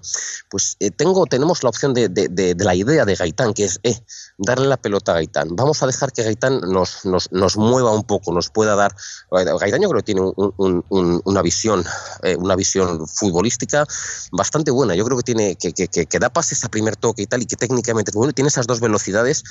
pues 0.49 0.75
eh, 0.81 0.91
tengo, 0.91 1.25
tenemos 1.25 1.63
la 1.63 1.69
opción 1.69 1.93
de, 1.93 2.09
de, 2.09 2.27
de, 2.27 2.53
la 2.65 2.75
idea 2.75 3.05
de 3.05 3.15
Gaitán, 3.15 3.53
que 3.53 3.63
es 3.63 3.79
eh, 3.83 3.97
darle 4.37 4.67
la 4.67 4.75
pelota 4.75 5.13
a 5.13 5.15
Gaitán. 5.15 5.55
Vamos 5.55 5.81
a 5.81 5.87
dejar 5.87 6.11
que 6.11 6.23
Gaitán 6.23 6.59
nos, 6.67 7.05
nos, 7.05 7.31
nos 7.31 7.55
mueva 7.55 7.93
un 7.93 8.03
poco, 8.03 8.33
nos 8.33 8.49
pueda 8.49 8.75
dar. 8.75 8.93
Gaitán 9.31 9.81
yo 9.81 9.87
creo 9.87 10.01
que 10.01 10.05
tiene 10.05 10.19
un, 10.19 10.53
un, 10.57 10.85
un, 10.89 11.21
una 11.23 11.41
visión, 11.41 11.85
eh, 12.23 12.35
una 12.35 12.57
visión 12.57 13.07
futbolística 13.07 13.87
bastante 14.33 14.69
buena. 14.69 14.95
Yo 14.95 15.05
creo 15.05 15.17
que 15.17 15.23
tiene 15.23 15.55
que, 15.55 15.71
que, 15.71 15.87
que, 15.87 16.07
que 16.07 16.19
da 16.19 16.29
pases 16.29 16.65
a 16.65 16.67
primer 16.67 16.97
toque 16.97 17.21
y 17.21 17.27
tal, 17.27 17.41
y 17.41 17.45
que 17.45 17.55
técnicamente 17.55 18.11
bueno, 18.13 18.33
tiene 18.33 18.49
esas 18.49 18.67
dos 18.67 18.81
velocidades, 18.81 19.45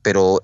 pero 0.00 0.42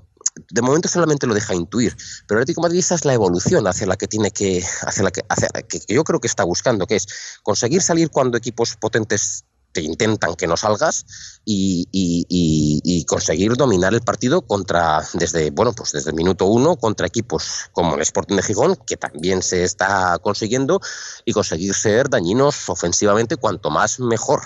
de 0.51 0.63
momento 0.63 0.89
solamente 0.89 1.27
lo 1.27 1.35
deja 1.35 1.55
intuir, 1.55 1.97
pero 2.27 2.39
el 2.39 2.43
Atlético 2.43 2.63
de 2.63 2.69
Madrid 2.69 2.81
esa 2.81 2.95
es 2.97 3.05
la 3.05 3.15
evolución 3.15 3.67
hacia 3.67 3.87
la 3.87 3.97
que 3.97 4.09
tiene 4.09 4.31
que, 4.31 4.65
hacia 4.83 5.03
la 5.03 5.11
que, 5.11 5.23
hacia 5.29 5.49
que 5.49 5.81
yo 5.89 6.05
creo 6.05 6.21
que 6.21 6.27
está 6.27 6.45
buscando, 6.45 6.87
que 6.87 6.97
es 6.97 7.07
conseguir 7.43 7.83
salir 7.83 8.11
cuando 8.11 8.37
equipos 8.37 8.77
potentes 8.77 9.45
te 9.75 9.83
intentan 9.83 10.37
que 10.37 10.47
no 10.47 10.57
salgas 10.57 11.05
y, 11.45 11.89
y, 11.93 13.05
conseguir 13.07 13.55
dominar 13.55 13.93
el 13.93 14.01
partido 14.01 14.43
contra 14.43 15.03
desde 15.13 15.51
bueno 15.51 15.73
pues 15.73 15.93
desde 15.93 16.11
el 16.11 16.17
minuto 16.17 16.47
uno 16.47 16.77
contra 16.77 17.07
equipos 17.07 17.69
como 17.73 17.97
el 17.97 18.03
Sporting 18.03 18.37
de 18.37 18.43
Gijón 18.43 18.77
que 18.77 18.97
también 18.97 19.43
se 19.43 19.65
está 19.65 20.19
consiguiendo 20.23 20.81
y 21.25 21.33
conseguir 21.33 21.75
ser 21.75 22.09
dañinos 22.09 22.69
ofensivamente 22.69 23.37
cuanto 23.37 23.69
más 23.71 24.01
mejor 24.01 24.43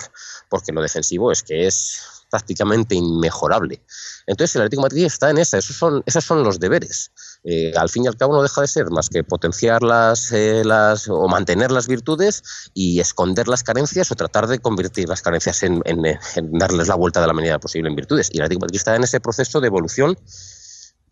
porque 0.49 0.73
lo 0.73 0.81
defensivo 0.81 1.31
es 1.31 1.43
que 1.43 1.67
es 1.67 2.18
prácticamente 2.29 2.95
inmejorable. 2.95 3.81
Entonces 4.27 4.55
el 4.55 4.61
Atlético 4.61 4.83
de 4.83 4.89
Madrid 4.89 5.05
está 5.05 5.29
en 5.29 5.39
esa, 5.39 5.57
esos 5.57 5.75
son, 5.75 6.03
esos 6.05 6.23
son 6.23 6.43
los 6.43 6.59
deberes. 6.59 7.11
Eh, 7.43 7.71
al 7.75 7.89
fin 7.89 8.03
y 8.03 8.07
al 8.07 8.17
cabo 8.17 8.35
no 8.35 8.43
deja 8.43 8.61
de 8.61 8.67
ser 8.67 8.89
más 8.91 9.09
que 9.09 9.23
potenciar 9.23 9.81
las, 9.81 10.31
eh, 10.31 10.63
las 10.63 11.07
o 11.07 11.27
mantener 11.27 11.71
las 11.71 11.87
virtudes 11.87 12.43
y 12.73 12.99
esconder 12.99 13.47
las 13.47 13.63
carencias 13.63 14.11
o 14.11 14.15
tratar 14.15 14.47
de 14.47 14.59
convertir 14.59 15.09
las 15.09 15.21
carencias 15.21 15.63
en, 15.63 15.81
en, 15.85 16.05
en 16.05 16.51
darles 16.53 16.87
la 16.87 16.95
vuelta 16.95 17.21
de 17.21 17.27
la 17.27 17.33
medida 17.33 17.59
posible 17.59 17.89
en 17.89 17.95
virtudes. 17.95 18.29
Y 18.31 18.37
el 18.37 18.43
Atlético 18.43 18.61
de 18.61 18.67
Madrid 18.67 18.77
está 18.77 18.95
en 18.95 19.03
ese 19.03 19.19
proceso 19.19 19.59
de 19.59 19.67
evolución 19.67 20.17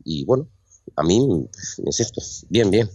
y 0.04 0.26
bueno, 0.26 0.48
a 0.96 1.04
mí, 1.04 1.48
insisto, 1.86 2.22
bien, 2.50 2.72
bien. 2.72 2.90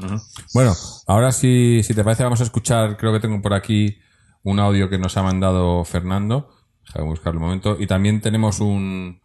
Uh 0.00 0.04
-huh. 0.04 0.22
Bueno, 0.54 0.76
ahora 1.06 1.32
sí, 1.32 1.82
si 1.82 1.94
te 1.94 2.04
parece 2.04 2.22
vamos 2.24 2.40
a 2.40 2.44
escuchar, 2.44 2.96
creo 2.96 3.12
que 3.12 3.20
tengo 3.20 3.40
por 3.40 3.54
aquí 3.54 3.98
un 4.44 4.60
audio 4.60 4.88
que 4.88 4.98
nos 4.98 5.16
ha 5.16 5.22
mandado 5.22 5.84
Fernando 5.84 6.57
Déjame 6.88 7.10
buscar 7.10 7.36
un 7.36 7.42
momento. 7.42 7.76
Y 7.78 7.86
también 7.86 8.20
tenemos 8.20 8.60
un, 8.60 9.20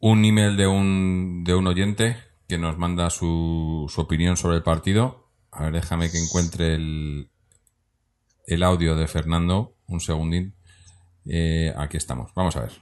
un 0.00 0.24
email 0.24 0.56
de 0.56 0.66
un, 0.66 1.44
de 1.44 1.54
un 1.54 1.66
oyente 1.66 2.16
que 2.48 2.58
nos 2.58 2.78
manda 2.78 3.10
su, 3.10 3.90
su 3.92 4.00
opinión 4.00 4.36
sobre 4.36 4.56
el 4.56 4.62
partido. 4.62 5.28
A 5.50 5.64
ver, 5.64 5.72
déjame 5.72 6.10
que 6.10 6.18
encuentre 6.18 6.74
el, 6.74 7.30
el 8.46 8.62
audio 8.62 8.96
de 8.96 9.08
Fernando. 9.08 9.74
Un 9.86 10.00
segundín. 10.00 10.54
Eh, 11.26 11.72
aquí 11.76 11.96
estamos. 11.96 12.32
Vamos 12.34 12.56
a 12.56 12.60
ver. 12.60 12.72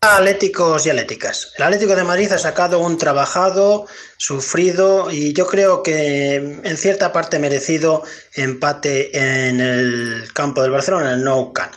Atléticos 0.00 0.84
y 0.84 0.90
Atléticas. 0.90 1.52
El 1.56 1.64
Atlético 1.64 1.96
de 1.96 2.04
Madrid 2.04 2.30
ha 2.30 2.38
sacado 2.38 2.78
un 2.78 2.98
trabajado, 2.98 3.86
sufrido 4.18 5.10
y 5.10 5.32
yo 5.32 5.46
creo 5.46 5.82
que 5.82 6.34
en 6.34 6.76
cierta 6.76 7.10
parte 7.10 7.38
merecido 7.38 8.02
empate 8.34 9.48
en 9.48 9.60
el 9.60 10.30
campo 10.34 10.60
del 10.60 10.72
Barcelona, 10.72 11.12
en 11.12 11.20
el 11.20 11.24
Nou 11.24 11.54
Camp. 11.54 11.72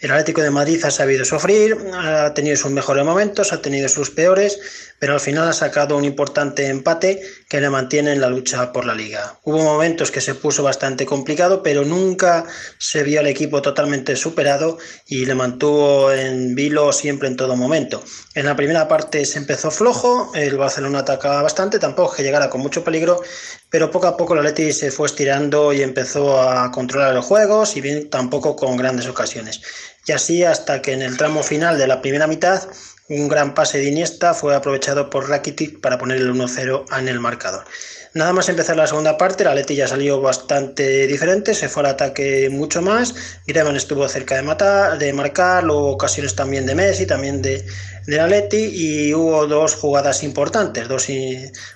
El 0.00 0.10
Atlético 0.12 0.40
de 0.40 0.48
Madrid 0.48 0.82
ha 0.82 0.90
sabido 0.90 1.26
sufrir, 1.26 1.76
ha 1.92 2.32
tenido 2.32 2.56
sus 2.56 2.70
mejores 2.70 3.04
momentos, 3.04 3.52
ha 3.52 3.60
tenido 3.60 3.86
sus 3.86 4.08
peores, 4.08 4.58
pero 4.98 5.12
al 5.12 5.20
final 5.20 5.46
ha 5.46 5.52
sacado 5.52 5.94
un 5.94 6.06
importante 6.06 6.68
empate 6.68 7.20
que 7.50 7.60
le 7.60 7.68
mantiene 7.68 8.12
en 8.12 8.22
la 8.22 8.30
lucha 8.30 8.72
por 8.72 8.86
la 8.86 8.94
liga. 8.94 9.38
Hubo 9.44 9.58
momentos 9.62 10.10
que 10.10 10.22
se 10.22 10.34
puso 10.34 10.62
bastante 10.62 11.04
complicado, 11.04 11.62
pero 11.62 11.84
nunca 11.84 12.46
se 12.78 13.02
vio 13.02 13.20
al 13.20 13.26
equipo 13.26 13.60
totalmente 13.60 14.16
superado 14.16 14.78
y 15.06 15.26
le 15.26 15.34
mantuvo 15.34 16.10
en 16.10 16.54
vilo 16.54 16.94
siempre 16.94 17.28
en 17.28 17.36
todo 17.36 17.54
momento. 17.54 18.02
En 18.34 18.46
la 18.46 18.56
primera 18.56 18.88
parte 18.88 19.26
se 19.26 19.38
empezó 19.38 19.70
flojo, 19.70 20.32
el 20.34 20.56
Barcelona 20.56 21.00
atacaba 21.00 21.42
bastante, 21.42 21.78
tampoco 21.78 22.14
que 22.14 22.22
llegara 22.22 22.48
con 22.48 22.62
mucho 22.62 22.82
peligro, 22.82 23.20
pero 23.68 23.90
poco 23.90 24.06
a 24.06 24.16
poco 24.16 24.32
el 24.32 24.40
Atleti 24.40 24.72
se 24.72 24.90
fue 24.90 25.08
estirando 25.08 25.74
y 25.74 25.82
empezó 25.82 26.40
a 26.40 26.70
controlar 26.70 27.14
los 27.14 27.26
juegos 27.26 27.76
y 27.76 27.82
bien 27.82 28.08
tampoco 28.08 28.56
con 28.56 28.78
grandes 28.78 29.06
ocasiones 29.06 29.60
y 30.06 30.12
así 30.12 30.44
hasta 30.44 30.82
que 30.82 30.92
en 30.92 31.02
el 31.02 31.16
tramo 31.16 31.42
final 31.42 31.78
de 31.78 31.86
la 31.86 32.00
primera 32.00 32.26
mitad 32.26 32.62
un 33.08 33.28
gran 33.28 33.54
pase 33.54 33.78
de 33.78 33.88
Iniesta 33.88 34.34
fue 34.34 34.54
aprovechado 34.54 35.10
por 35.10 35.28
Rakitic 35.28 35.80
para 35.80 35.98
poner 35.98 36.18
el 36.18 36.32
1-0 36.32 36.84
en 36.96 37.08
el 37.08 37.18
marcador. 37.18 37.64
Nada 38.12 38.32
más 38.32 38.48
empezar 38.48 38.76
la 38.76 38.88
segunda 38.88 39.16
parte, 39.16 39.44
la 39.44 39.54
Leti 39.54 39.76
ya 39.76 39.86
salió 39.86 40.20
bastante 40.20 41.06
diferente, 41.06 41.54
se 41.54 41.68
fue 41.68 41.84
al 41.84 41.90
ataque 41.90 42.48
mucho 42.50 42.82
más, 42.82 43.14
Griezmann 43.46 43.76
estuvo 43.76 44.08
cerca 44.08 44.34
de 44.34 44.42
matar, 44.42 44.98
de 44.98 45.12
marcar, 45.12 45.62
luego 45.62 45.92
ocasiones 45.92 46.34
también 46.34 46.66
de 46.66 46.74
Messi, 46.74 47.06
también 47.06 47.40
de, 47.40 47.64
de 48.06 48.16
la 48.16 48.26
Leti 48.26 48.70
y 48.74 49.14
hubo 49.14 49.46
dos 49.46 49.76
jugadas 49.76 50.24
importantes, 50.24 50.88
dos 50.88 51.06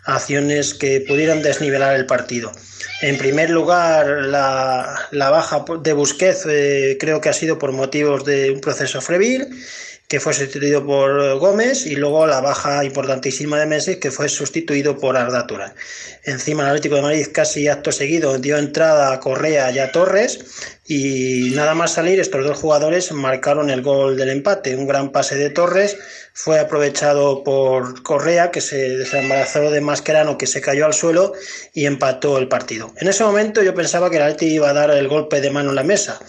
acciones 0.07 0.74
que 0.74 1.01
pudieron 1.07 1.41
desnivelar 1.41 1.95
el 1.95 2.07
partido. 2.07 2.51
En 3.01 3.16
primer 3.16 3.51
lugar, 3.51 4.07
la, 4.24 5.07
la 5.12 5.30
baja 5.30 5.64
de 5.82 5.93
Busquets 5.93 6.47
eh, 6.49 6.97
creo 6.99 7.20
que 7.20 7.28
ha 7.28 7.32
sido 7.32 7.61
por 7.61 7.70
motivos 7.70 8.24
de 8.24 8.51
un 8.51 8.61
proceso 8.61 9.01
febril 9.01 9.49
que 10.09 10.20
fue 10.20 10.34
sustituido 10.34 10.84
por 10.84 11.38
Gómez 11.38 11.86
y 11.86 11.96
luego 11.96 12.26
la 12.26 12.40
baja 12.40 12.84
importantísima 12.84 13.59
de 13.59 13.66
Messi 13.66 13.96
que 13.96 14.11
fue 14.11 14.28
sustituido 14.28 14.98
por 14.98 15.16
Arda. 15.16 15.46
Encima 16.24 16.62
el 16.62 16.68
Atlético 16.70 16.96
de 16.96 17.02
Madrid 17.02 17.26
casi 17.32 17.68
acto 17.68 17.90
seguido 17.90 18.38
dio 18.38 18.59
entrada 18.59 19.12
a 19.12 19.20
Correa 19.20 19.70
y 19.70 19.78
a 19.78 19.92
Torres 19.92 20.40
y 20.86 21.52
nada 21.55 21.74
más 21.74 21.94
salir 21.94 22.20
estos 22.20 22.44
dos 22.44 22.59
jugadores 22.59 23.11
marcaron 23.12 23.70
el 23.70 23.80
gol 23.80 24.16
del 24.16 24.28
empate. 24.28 24.76
Un 24.76 24.86
gran 24.86 25.11
pase 25.11 25.36
de 25.36 25.48
Torres 25.48 25.96
fue 26.34 26.59
aprovechado 26.59 27.42
por 27.42 28.02
Correa 28.02 28.50
que 28.50 28.61
se 28.61 28.96
desembarazó 28.96 29.70
de 29.70 29.80
Mascherano 29.80 30.36
que 30.36 30.46
se 30.46 30.61
cayó 30.61 30.84
al 30.84 30.92
suelo 30.94 31.32
y 31.72 31.86
empató 31.86 32.36
el 32.38 32.48
partido. 32.48 32.92
En 32.98 33.09
ese 33.09 33.24
momento 33.24 33.62
yo 33.62 33.74
pensaba 33.74 34.11
que 34.11 34.16
el 34.16 34.22
Atlético 34.22 34.52
iba 34.52 34.70
a 34.70 34.74
dar 34.74 34.90
el 34.90 35.09
golpe 35.09 35.40
de 35.40 35.50
mano 35.50 35.70
en 35.70 35.76
la 35.76 35.82
mesa 35.82 36.20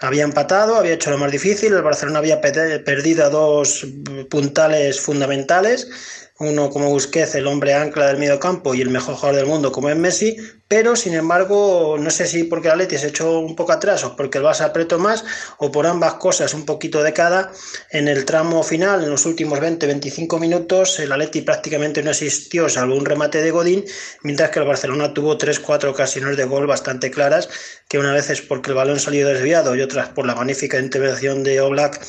había 0.00 0.24
empatado, 0.24 0.76
había 0.76 0.94
hecho 0.94 1.10
lo 1.10 1.18
más 1.18 1.32
difícil, 1.32 1.72
el 1.72 1.82
Barcelona 1.82 2.20
había 2.20 2.40
perdido 2.40 3.24
a 3.24 3.30
dos 3.30 3.86
puntales 4.30 5.00
fundamentales, 5.00 6.27
uno 6.38 6.70
como 6.70 6.90
Busquets, 6.90 7.34
el 7.34 7.46
hombre 7.46 7.74
ancla 7.74 8.06
del 8.06 8.18
medio 8.18 8.38
campo 8.38 8.74
y 8.74 8.80
el 8.80 8.90
mejor 8.90 9.16
jugador 9.16 9.36
del 9.36 9.46
mundo 9.46 9.72
como 9.72 9.90
es 9.90 9.96
Messi, 9.96 10.36
pero 10.68 10.94
sin 10.96 11.14
embargo, 11.14 11.96
no 11.98 12.10
sé 12.10 12.26
si 12.26 12.44
porque 12.44 12.68
el 12.68 12.74
Atleti 12.74 12.98
se 12.98 13.08
echó 13.08 13.40
un 13.40 13.56
poco 13.56 13.72
atrás 13.72 14.04
o 14.04 14.14
porque 14.14 14.38
el 14.38 14.44
Barça 14.44 14.66
apretó 14.66 14.98
más 14.98 15.24
o 15.58 15.72
por 15.72 15.86
ambas 15.86 16.14
cosas, 16.14 16.54
un 16.54 16.64
poquito 16.64 17.02
de 17.02 17.12
cada, 17.12 17.50
en 17.90 18.06
el 18.06 18.24
tramo 18.24 18.62
final, 18.62 19.02
en 19.02 19.10
los 19.10 19.26
últimos 19.26 19.58
20-25 19.58 20.38
minutos, 20.38 20.98
el 21.00 21.10
Atleti 21.10 21.40
prácticamente 21.40 22.02
no 22.02 22.10
existió, 22.10 22.68
salvo 22.68 22.94
un 22.94 23.06
remate 23.06 23.42
de 23.42 23.50
Godín, 23.50 23.84
mientras 24.22 24.50
que 24.50 24.60
el 24.60 24.66
Barcelona 24.66 25.14
tuvo 25.14 25.38
3-4 25.38 25.88
ocasiones 25.88 26.36
de 26.36 26.44
gol 26.44 26.66
bastante 26.66 27.10
claras, 27.10 27.48
que 27.88 27.98
una 27.98 28.12
vez 28.12 28.30
es 28.30 28.42
porque 28.42 28.70
el 28.70 28.76
balón 28.76 29.00
salió 29.00 29.26
desviado 29.26 29.74
y 29.74 29.80
otras 29.80 30.10
por 30.10 30.26
la 30.26 30.34
magnífica 30.34 30.78
intervención 30.78 31.42
de 31.42 31.60
Oblak 31.60 32.00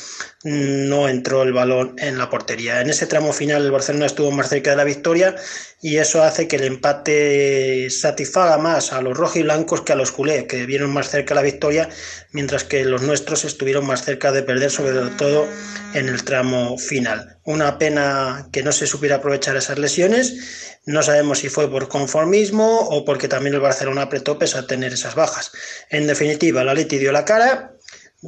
no 0.42 1.06
entró 1.08 1.42
el 1.42 1.52
balón 1.52 1.96
en 1.98 2.16
la 2.16 2.30
portería. 2.30 2.80
En 2.80 2.88
ese 2.88 3.06
tramo 3.06 3.32
final 3.32 3.62
el 3.62 3.70
Barcelona 3.70 4.06
estuvo 4.06 4.30
más 4.30 4.48
cerca 4.48 4.70
de 4.70 4.76
la 4.76 4.84
victoria 4.84 5.36
y 5.82 5.98
eso 5.98 6.22
hace 6.22 6.48
que 6.48 6.56
el 6.56 6.64
empate 6.64 7.90
satisfaga 7.90 8.56
más 8.56 8.92
a 8.92 9.02
los 9.02 9.16
rojiblancos 9.16 9.82
que 9.82 9.92
a 9.92 9.96
los 9.96 10.12
culés, 10.12 10.44
que 10.44 10.64
vieron 10.64 10.92
más 10.92 11.10
cerca 11.10 11.34
la 11.34 11.42
victoria, 11.42 11.90
mientras 12.32 12.64
que 12.64 12.84
los 12.84 13.02
nuestros 13.02 13.44
estuvieron 13.44 13.86
más 13.86 14.04
cerca 14.04 14.32
de 14.32 14.42
perder, 14.42 14.70
sobre 14.70 14.92
todo 15.16 15.46
en 15.92 16.08
el 16.08 16.24
tramo 16.24 16.78
final. 16.78 17.36
Una 17.44 17.76
pena 17.76 18.48
que 18.50 18.62
no 18.62 18.72
se 18.72 18.86
supiera 18.86 19.16
aprovechar 19.16 19.56
esas 19.56 19.78
lesiones. 19.78 20.78
No 20.86 21.02
sabemos 21.02 21.40
si 21.40 21.50
fue 21.50 21.70
por 21.70 21.88
conformismo 21.88 22.78
o 22.78 23.04
porque 23.04 23.28
también 23.28 23.54
el 23.54 23.60
Barcelona 23.60 24.02
apretó 24.02 24.38
pese 24.38 24.56
a 24.56 24.66
tener 24.66 24.92
esas 24.92 25.14
bajas. 25.14 25.52
En 25.90 26.06
definitiva, 26.06 26.64
la 26.64 26.74
Leti 26.74 26.98
dio 26.98 27.12
la 27.12 27.24
cara 27.26 27.74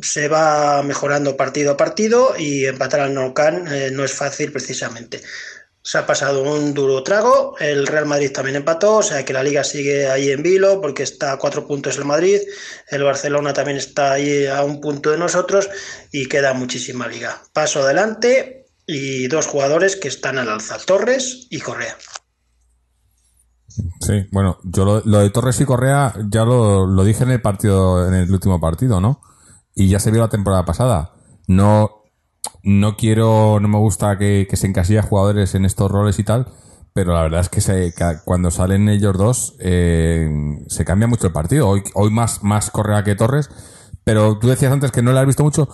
se 0.00 0.28
va 0.28 0.82
mejorando 0.82 1.36
partido 1.36 1.72
a 1.72 1.76
partido 1.76 2.34
y 2.38 2.64
empatar 2.64 3.00
al 3.00 3.14
Nou 3.14 3.34
eh, 3.36 3.90
no 3.92 4.04
es 4.04 4.12
fácil 4.12 4.52
precisamente. 4.52 5.20
Se 5.84 5.98
ha 5.98 6.06
pasado 6.06 6.44
un 6.44 6.74
duro 6.74 7.02
trago, 7.02 7.58
el 7.58 7.88
Real 7.88 8.06
Madrid 8.06 8.30
también 8.30 8.54
empató, 8.54 8.98
o 8.98 9.02
sea 9.02 9.24
que 9.24 9.32
la 9.32 9.42
liga 9.42 9.64
sigue 9.64 10.08
ahí 10.08 10.30
en 10.30 10.42
vilo 10.42 10.80
porque 10.80 11.02
está 11.02 11.32
a 11.32 11.38
cuatro 11.38 11.66
puntos 11.66 11.98
el 11.98 12.04
Madrid, 12.04 12.38
el 12.88 13.02
Barcelona 13.02 13.52
también 13.52 13.78
está 13.78 14.12
ahí 14.12 14.46
a 14.46 14.62
un 14.62 14.80
punto 14.80 15.10
de 15.10 15.18
nosotros 15.18 15.68
y 16.12 16.28
queda 16.28 16.54
muchísima 16.54 17.08
liga. 17.08 17.42
Paso 17.52 17.82
adelante 17.82 18.68
y 18.86 19.26
dos 19.26 19.48
jugadores 19.48 19.96
que 19.96 20.06
están 20.06 20.38
al 20.38 20.48
alza, 20.48 20.78
Torres 20.78 21.48
y 21.50 21.58
Correa. 21.58 21.96
Sí, 24.00 24.26
bueno, 24.30 24.60
yo 24.62 25.02
lo, 25.04 25.18
de 25.18 25.30
Torres 25.30 25.60
y 25.60 25.64
Correa 25.64 26.14
ya 26.30 26.44
lo, 26.44 26.86
lo 26.86 27.02
dije 27.02 27.24
en 27.24 27.32
el 27.32 27.42
partido, 27.42 28.06
en 28.06 28.14
el 28.14 28.30
último 28.30 28.60
partido, 28.60 29.00
¿no? 29.00 29.20
Y 29.74 29.88
ya 29.88 29.98
se 29.98 30.10
vio 30.10 30.20
la 30.20 30.28
temporada 30.28 30.64
pasada. 30.64 31.12
No, 31.46 32.02
no 32.62 32.96
quiero, 32.96 33.58
no 33.60 33.68
me 33.68 33.78
gusta 33.78 34.18
que, 34.18 34.48
se 34.52 34.66
encasilla 34.66 35.02
jugadores 35.02 35.54
en 35.54 35.64
estos 35.64 35.90
roles 35.90 36.18
y 36.18 36.24
tal, 36.24 36.48
pero 36.92 37.12
la 37.12 37.22
verdad 37.22 37.40
es 37.40 37.48
que, 37.48 37.60
se, 37.60 37.94
cuando 38.24 38.50
salen 38.50 38.88
ellos 38.88 39.16
dos 39.16 39.56
eh, 39.60 40.28
se 40.68 40.84
cambia 40.84 41.08
mucho 41.08 41.26
el 41.26 41.32
partido. 41.32 41.68
Hoy, 41.68 41.82
hoy 41.94 42.10
más, 42.10 42.42
más 42.42 42.70
Correa 42.70 43.04
que 43.04 43.14
Torres, 43.14 43.50
pero 44.04 44.38
tú 44.38 44.48
decías 44.48 44.72
antes 44.72 44.90
que 44.90 45.02
no 45.02 45.12
le 45.12 45.20
has 45.20 45.26
visto 45.26 45.44
mucho. 45.44 45.68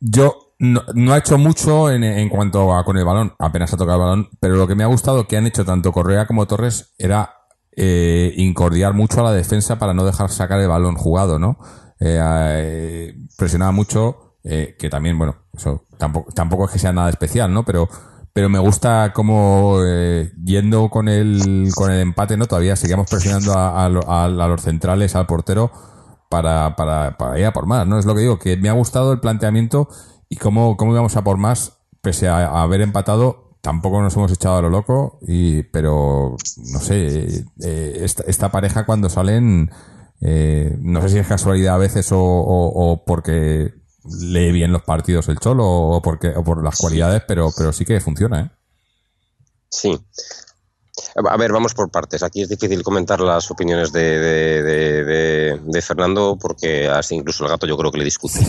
Yo 0.00 0.54
no, 0.58 1.12
ha 1.12 1.18
hecho 1.18 1.38
mucho 1.38 1.90
en, 1.90 2.04
en, 2.04 2.28
cuanto 2.28 2.74
a 2.74 2.84
con 2.84 2.96
el 2.96 3.04
balón, 3.04 3.34
apenas 3.38 3.72
ha 3.72 3.76
tocado 3.76 3.98
el 3.98 4.04
balón, 4.08 4.28
pero 4.40 4.56
lo 4.56 4.66
que 4.66 4.74
me 4.74 4.84
ha 4.84 4.88
gustado 4.88 5.26
que 5.26 5.36
han 5.36 5.46
hecho 5.46 5.64
tanto 5.64 5.92
Correa 5.92 6.26
como 6.26 6.46
Torres 6.46 6.94
era 6.98 7.34
eh, 7.76 8.32
incordiar 8.36 8.92
mucho 8.92 9.20
a 9.20 9.24
la 9.24 9.32
defensa 9.32 9.78
para 9.78 9.94
no 9.94 10.04
dejar 10.04 10.30
sacar 10.30 10.60
el 10.60 10.66
balón 10.66 10.96
jugado, 10.96 11.38
¿no? 11.38 11.58
Eh, 12.00 12.18
eh, 12.20 13.14
presionaba 13.36 13.72
mucho, 13.72 14.36
eh, 14.44 14.76
que 14.78 14.88
también, 14.88 15.18
bueno, 15.18 15.36
eso 15.52 15.86
tampoco, 15.98 16.32
tampoco 16.32 16.66
es 16.66 16.70
que 16.70 16.78
sea 16.78 16.92
nada 16.92 17.10
especial, 17.10 17.52
¿no? 17.52 17.64
Pero, 17.64 17.88
pero 18.32 18.48
me 18.48 18.58
gusta 18.60 19.12
como 19.12 19.80
yendo 20.44 20.90
con 20.90 21.08
el, 21.08 21.70
con 21.74 21.90
el 21.90 22.00
empate, 22.00 22.36
¿no? 22.36 22.46
Todavía 22.46 22.76
seguíamos 22.76 23.10
presionando 23.10 23.52
a, 23.56 23.88
los 24.28 24.62
centrales, 24.62 25.16
al 25.16 25.26
portero, 25.26 25.72
para, 26.30 26.76
para, 26.76 27.16
para 27.16 27.38
ir 27.38 27.46
a 27.46 27.52
por 27.52 27.66
más, 27.66 27.86
¿no? 27.86 27.98
Es 27.98 28.06
lo 28.06 28.14
que 28.14 28.20
digo, 28.20 28.38
que 28.38 28.56
me 28.56 28.68
ha 28.68 28.74
gustado 28.74 29.12
el 29.12 29.18
planteamiento 29.18 29.88
y 30.28 30.36
cómo, 30.36 30.76
cómo 30.76 30.92
íbamos 30.92 31.16
a 31.16 31.24
por 31.24 31.36
más, 31.36 31.78
pese 32.00 32.28
a, 32.28 32.62
haber 32.62 32.80
empatado, 32.80 33.56
tampoco 33.60 34.00
nos 34.02 34.14
hemos 34.14 34.30
echado 34.30 34.58
a 34.58 34.62
lo 34.62 34.70
loco, 34.70 35.18
y, 35.26 35.64
pero 35.64 36.36
no 36.72 36.78
sé, 36.78 37.44
esta, 37.58 38.22
esta, 38.24 38.52
pareja 38.52 38.86
cuando 38.86 39.08
salen 39.08 39.70
eh, 40.20 40.76
no 40.80 41.00
sé 41.02 41.08
si 41.10 41.18
es 41.18 41.26
casualidad 41.26 41.74
a 41.76 41.78
veces 41.78 42.08
o, 42.12 43.02
porque 43.06 43.74
lee 44.20 44.52
bien 44.52 44.72
los 44.72 44.82
partidos 44.82 45.28
el 45.28 45.38
Cholo 45.38 45.64
o, 45.64 46.02
porque, 46.02 46.28
o 46.28 46.42
por 46.42 46.62
las 46.62 46.76
cualidades, 46.78 47.22
pero, 47.26 47.50
pero 47.56 47.72
sí 47.72 47.84
que 47.84 48.00
funciona. 48.00 48.40
¿eh? 48.40 48.50
Sí. 49.70 49.98
A 51.30 51.36
ver, 51.36 51.52
vamos 51.52 51.74
por 51.74 51.90
partes. 51.90 52.22
Aquí 52.22 52.42
es 52.42 52.48
difícil 52.48 52.82
comentar 52.82 53.20
las 53.20 53.50
opiniones 53.50 53.92
de, 53.92 54.18
de, 55.60 55.82
Fernando 55.82 56.36
porque 56.40 56.88
así 56.88 57.14
incluso 57.14 57.44
el 57.44 57.50
gato 57.50 57.66
yo 57.66 57.76
creo 57.76 57.92
que 57.92 57.98
le 57.98 58.04
discute. 58.04 58.40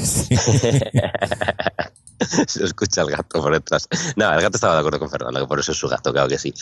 Se 2.48 2.64
escucha 2.64 3.02
el 3.02 3.12
gato 3.12 3.42
por 3.42 3.54
detrás. 3.54 3.88
No, 4.16 4.32
el 4.34 4.42
gato 4.42 4.58
estaba 4.58 4.74
de 4.74 4.80
acuerdo 4.80 5.00
con 5.00 5.10
Fernando, 5.10 5.40
que 5.40 5.48
por 5.48 5.60
eso 5.60 5.72
es 5.72 5.78
su 5.78 5.88
gato, 5.88 6.12
claro 6.12 6.28
que 6.28 6.38
sí. 6.38 6.54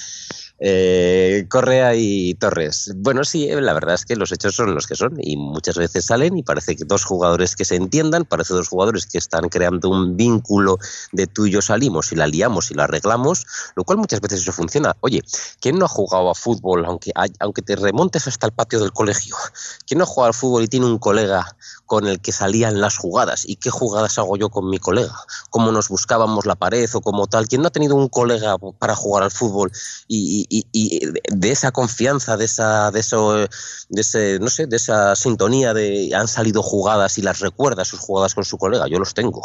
Eh, 0.59 1.45
Correa 1.49 1.93
y 1.95 2.33
Torres. 2.33 2.91
Bueno, 2.95 3.23
sí, 3.23 3.47
eh, 3.47 3.61
la 3.61 3.73
verdad 3.73 3.93
es 3.93 4.05
que 4.05 4.15
los 4.15 4.31
hechos 4.31 4.55
son 4.55 4.73
los 4.73 4.87
que 4.87 4.95
son 4.95 5.15
y 5.21 5.37
muchas 5.37 5.77
veces 5.77 6.05
salen 6.05 6.35
y 6.35 6.41
parece 6.41 6.75
que 6.75 6.83
dos 6.83 7.05
jugadores 7.05 7.55
que 7.55 7.63
se 7.63 7.75
entiendan, 7.75 8.25
parece 8.25 8.55
dos 8.55 8.67
jugadores 8.67 9.05
que 9.05 9.19
están 9.19 9.49
creando 9.49 9.89
un 9.89 10.17
vínculo 10.17 10.79
de 11.11 11.27
tú 11.27 11.45
y 11.45 11.51
yo 11.51 11.61
salimos 11.61 12.11
y 12.11 12.15
la 12.15 12.25
liamos 12.25 12.71
y 12.71 12.73
la 12.73 12.85
arreglamos, 12.85 13.45
lo 13.75 13.83
cual 13.83 13.99
muchas 13.99 14.19
veces 14.19 14.41
eso 14.41 14.51
funciona. 14.51 14.95
Oye, 15.01 15.23
¿quién 15.61 15.77
no 15.77 15.85
ha 15.85 15.89
jugado 15.89 16.31
a 16.31 16.35
fútbol, 16.35 16.85
aunque, 16.85 17.11
aunque 17.39 17.61
te 17.61 17.75
remontes 17.75 18.27
hasta 18.27 18.47
el 18.47 18.51
patio 18.51 18.79
del 18.79 18.91
colegio? 18.91 19.35
¿Quién 19.85 19.99
no 19.99 20.05
ha 20.05 20.07
jugado 20.07 20.29
al 20.29 20.33
fútbol 20.33 20.63
y 20.63 20.67
tiene 20.67 20.87
un 20.87 20.97
colega 20.97 21.55
con 21.85 22.07
el 22.07 22.19
que 22.19 22.31
salían 22.31 22.81
las 22.81 22.97
jugadas? 22.97 23.43
¿Y 23.47 23.57
qué 23.57 23.69
jugadas 23.69 24.17
hago 24.17 24.35
yo 24.37 24.49
con 24.49 24.71
mi 24.71 24.79
colega? 24.79 25.15
¿Cómo 25.51 25.71
nos 25.71 25.87
buscábamos 25.89 26.47
la 26.47 26.55
pared 26.55 26.89
o 26.95 27.01
como 27.01 27.27
tal? 27.27 27.47
¿Quién 27.47 27.61
no 27.61 27.67
ha 27.67 27.71
tenido 27.71 27.95
un 27.95 28.09
colega 28.09 28.57
para 28.79 28.95
jugar 28.95 29.23
al 29.23 29.31
fútbol 29.31 29.71
y 30.07 30.46
y, 30.49 30.99
de 31.29 31.51
esa 31.51 31.71
confianza, 31.71 32.37
de 32.37 32.45
esa, 32.45 32.91
de 32.91 32.99
eso, 32.99 33.33
de 33.89 34.01
ese, 34.01 34.39
no 34.39 34.49
sé, 34.49 34.67
de 34.67 34.77
esa 34.77 35.15
sintonía 35.15 35.73
de 35.73 36.11
han 36.15 36.27
salido 36.27 36.63
jugadas 36.63 37.17
y 37.17 37.21
las 37.21 37.39
recuerda 37.39 37.85
sus 37.85 37.99
jugadas 37.99 38.35
con 38.35 38.43
su 38.43 38.57
colega. 38.57 38.87
Yo 38.87 38.99
los 38.99 39.13
tengo, 39.13 39.41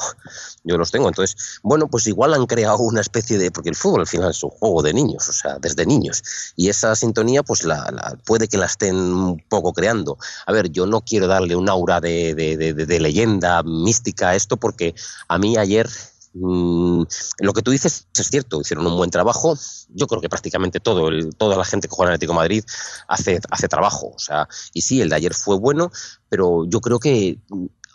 yo 0.64 0.76
los 0.76 0.90
tengo. 0.90 1.09
Entonces, 1.09 1.61
bueno, 1.62 1.88
pues 1.88 2.07
igual 2.07 2.34
han 2.34 2.46
creado 2.46 2.78
una 2.78 3.00
especie 3.00 3.38
de, 3.38 3.50
porque 3.50 3.70
el 3.70 3.76
fútbol 3.76 4.00
al 4.00 4.07
final 4.07 4.30
es 4.30 4.42
un 4.42 4.50
juego 4.50 4.82
de 4.82 4.92
niños, 4.92 5.28
o 5.28 5.32
sea, 5.32 5.59
desde 5.59 5.86
niños. 5.86 6.22
Y 6.57 6.68
esa 6.68 6.94
sintonía, 6.94 7.42
pues 7.42 7.64
la, 7.64 8.16
puede 8.24 8.48
que 8.48 8.59
la 8.59 8.66
estén 8.66 8.96
un 8.96 9.42
poco 9.48 9.72
creando. 9.72 10.18
A 10.46 10.53
ver, 10.53 10.70
yo 10.70 10.86
no 10.86 11.00
quiero 11.00 11.26
darle 11.26 11.57
un 11.57 11.68
aura 11.68 12.00
de, 12.00 12.34
de 12.34 13.00
leyenda 13.00 13.62
mística 13.62 14.30
a 14.30 14.34
esto 14.34 14.57
porque 14.57 14.94
a 15.28 15.38
mí 15.38 15.57
ayer 15.57 15.88
Mm, 16.34 17.02
lo 17.40 17.52
que 17.52 17.62
tú 17.62 17.70
dices 17.70 18.06
es 18.18 18.26
cierto, 18.28 18.60
hicieron 18.60 18.86
un 18.86 18.96
buen 18.96 19.10
trabajo. 19.10 19.56
Yo 19.88 20.06
creo 20.06 20.20
que 20.20 20.28
prácticamente 20.28 20.80
todo 20.80 21.10
toda 21.36 21.56
la 21.56 21.64
gente 21.64 21.88
que 21.88 21.94
juega 21.94 22.10
en 22.10 22.14
Atlético 22.14 22.34
Madrid 22.34 22.64
hace, 23.08 23.40
hace 23.50 23.68
trabajo. 23.68 24.12
O 24.14 24.18
sea, 24.18 24.48
y 24.72 24.82
sí, 24.82 25.00
el 25.00 25.10
de 25.10 25.16
ayer 25.16 25.34
fue 25.34 25.56
bueno, 25.56 25.90
pero 26.28 26.64
yo 26.66 26.80
creo 26.80 26.98
que 26.98 27.38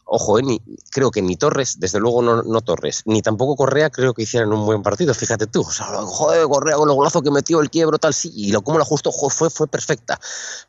ojo, 0.07 0.39
eh, 0.39 0.43
creo 0.91 1.11
que 1.11 1.21
ni 1.21 1.35
Torres, 1.35 1.79
desde 1.79 1.99
luego 1.99 2.21
no, 2.21 2.61
Torres, 2.61 3.03
ni 3.05 3.21
tampoco 3.21 3.55
Correa 3.55 3.89
creo 3.89 4.13
que 4.13 4.23
hicieran 4.23 4.51
un 4.51 4.65
buen 4.65 4.81
partido, 4.81 5.13
fíjate 5.13 5.47
tú. 5.47 5.61
O 5.61 5.71
sea, 5.71 5.85
joder, 5.85 6.47
Correa 6.47 6.77
con 6.77 6.89
el 6.89 6.95
golazo 6.95 7.21
que 7.21 7.31
metió 7.31 7.61
el 7.61 7.69
quiebro, 7.69 7.97
tal, 7.97 8.13
sí, 8.13 8.31
y 8.35 8.51
lo 8.51 8.61
como 8.61 8.77
lo 8.77 8.83
ajustó 8.83 9.11
fue, 9.11 9.49
fue 9.49 9.67
perfecta. 9.67 10.19